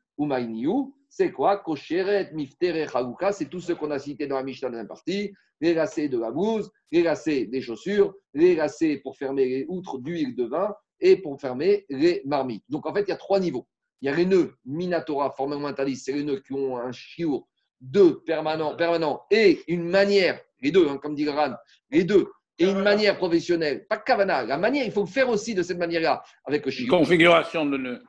C'est 1.10 1.32
quoi? 1.32 1.58
Kosheret, 1.58 2.32
Miftere, 2.34 2.88
c'est 3.34 3.50
tout 3.50 3.60
ce 3.60 3.74
qu'on 3.74 3.92
a 3.92 4.00
cité 4.00 4.28
dans 4.28 4.38
la 4.38 4.44
Mishnah 4.44 4.70
de 4.70 4.78
la 4.78 4.86
partie. 4.86 5.34
Les 5.60 5.74
lacets 5.74 6.10
de 6.10 6.18
la 6.18 6.32
blouse, 6.32 6.72
les 6.92 7.04
lacets 7.04 7.46
des 7.46 7.62
chaussures, 7.62 8.14
les 8.34 8.56
lacets 8.56 8.98
pour 8.98 9.18
fermer 9.18 9.46
les 9.46 9.66
outres 9.68 10.00
d'huile 10.00 10.36
de 10.36 10.46
vin 10.46 10.74
et 11.00 11.18
pour 11.18 11.40
fermer 11.40 11.86
les 11.90 12.22
marmites. 12.26 12.64
Donc 12.70 12.86
en 12.86 12.94
fait, 12.94 13.02
il 13.02 13.10
y 13.10 13.14
a 13.14 13.18
trois 13.18 13.40
niveaux. 13.40 13.68
Il 14.02 14.08
y 14.08 14.10
a 14.10 14.16
les 14.16 14.26
nœuds 14.26 14.56
Minatora, 14.66 15.32
formellement 15.32 15.68
interdits, 15.68 15.96
c'est 15.96 16.14
les 16.14 16.24
nœuds 16.24 16.40
qui 16.40 16.54
ont 16.54 16.78
un 16.78 16.92
chiour 16.92 17.48
de 17.82 18.22
permanent, 18.26 18.76
permanent 18.76 19.22
et 19.30 19.62
une 19.68 19.88
manière, 19.90 20.40
les 20.62 20.72
deux, 20.72 20.88
hein, 20.88 20.98
comme 20.98 21.16
dit 21.16 21.28
Ran, 21.28 21.54
les 21.90 22.04
deux, 22.04 22.28
et 22.58 22.70
une 22.70 22.82
manière 22.82 23.18
professionnelle, 23.18 23.88
pas 23.88 23.98
kavana, 23.98 24.44
la 24.44 24.58
manière, 24.58 24.86
il 24.86 24.92
faut 24.92 25.02
le 25.02 25.08
faire 25.08 25.30
aussi 25.30 25.56
de 25.56 25.64
cette 25.64 25.80
manière-là, 25.80 26.24
avec 26.46 26.66
le 26.66 26.72
chiour. 26.72 26.90
Configuration 26.90 27.66
de. 27.66 28.00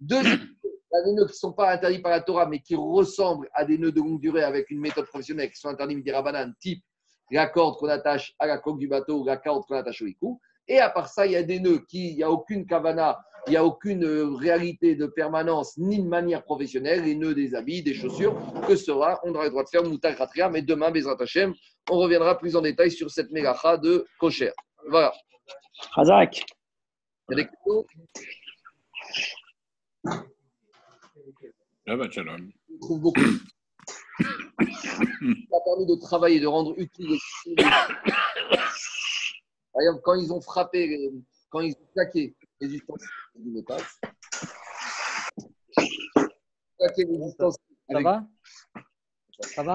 Deux, 0.00 0.22
y 0.22 0.59
a 0.92 1.02
des 1.04 1.12
nœuds 1.12 1.26
qui 1.26 1.32
ne 1.32 1.36
sont 1.36 1.52
pas 1.52 1.72
interdits 1.72 2.00
par 2.00 2.12
la 2.12 2.20
Torah, 2.20 2.46
mais 2.46 2.60
qui 2.60 2.74
ressemblent 2.74 3.48
à 3.54 3.64
des 3.64 3.78
nœuds 3.78 3.92
de 3.92 4.00
longue 4.00 4.20
durée 4.20 4.42
avec 4.42 4.70
une 4.70 4.80
méthode 4.80 5.06
professionnelle, 5.06 5.50
qui 5.50 5.58
sont 5.58 5.68
interdits 5.68 6.02
des 6.02 6.12
banane, 6.12 6.54
type 6.60 6.82
la 7.30 7.46
corde 7.46 7.76
qu'on 7.76 7.88
attache 7.88 8.34
à 8.38 8.46
la 8.46 8.58
coque 8.58 8.78
du 8.78 8.88
bateau 8.88 9.20
ou 9.20 9.24
la 9.24 9.36
corde 9.36 9.64
qu'on 9.66 9.76
attache 9.76 10.02
au 10.02 10.06
écou. 10.06 10.40
Et 10.66 10.78
à 10.78 10.90
part 10.90 11.08
ça, 11.08 11.26
il 11.26 11.32
y 11.32 11.36
a 11.36 11.42
des 11.42 11.60
nœuds 11.60 11.84
qui, 11.88 12.10
il 12.10 12.16
n'y 12.16 12.22
a 12.22 12.30
aucune 12.30 12.66
kavana, 12.66 13.18
il 13.46 13.50
n'y 13.50 13.56
a 13.56 13.64
aucune 13.64 14.04
euh, 14.04 14.34
réalité 14.34 14.94
de 14.94 15.06
permanence 15.06 15.76
ni 15.78 16.02
de 16.02 16.08
manière 16.08 16.44
professionnelle, 16.44 17.04
les 17.04 17.14
nœuds 17.14 17.34
des 17.34 17.54
habits, 17.54 17.82
des 17.82 17.94
chaussures, 17.94 18.36
que 18.66 18.76
sera, 18.76 19.18
on 19.24 19.34
aura 19.34 19.44
le 19.44 19.50
droit 19.50 19.64
de 19.64 19.68
faire 19.68 19.82
Moutar 19.82 20.14
Khatria, 20.16 20.48
mais 20.48 20.62
demain, 20.62 20.90
Bezrat 20.90 21.16
Hashem, 21.20 21.54
on 21.90 21.98
reviendra 21.98 22.38
plus 22.38 22.56
en 22.56 22.60
détail 22.60 22.90
sur 22.90 23.10
cette 23.10 23.30
mégacha 23.30 23.76
de 23.78 24.06
Kocher. 24.18 24.52
Voilà. 24.88 25.12
Razak. 25.92 26.44
Il 31.90 31.94
y 31.94 31.94
a 31.94 31.96
des 31.96 32.02
questions 32.04 32.22
Shabbat 32.22 32.38
Shalom. 32.38 32.52
On 32.72 32.78
trouve 32.78 33.00
beaucoup. 33.00 33.20
Ça 34.20 35.56
a 35.56 35.60
permis 35.64 35.86
de 35.86 36.00
travailler, 36.00 36.38
de 36.38 36.46
rendre 36.46 36.72
utile. 36.78 37.18
Par 39.72 39.82
exemple, 39.82 40.00
quand 40.04 40.14
ils 40.14 40.32
ont 40.32 40.40
frappé, 40.40 41.10
quand 41.48 41.60
ils 41.60 41.72
ont 41.72 41.88
claqué 41.92 42.36
les 42.60 42.74
ustensiles 42.74 43.08
du 43.34 43.50
métal, 43.50 43.80
claqué 46.78 47.04
les 47.06 47.26
ustensiles 47.26 47.60
Ça 47.88 47.96
avec 47.96 48.04
va 48.04 48.24
Ça 49.40 49.62
va? 49.64 49.68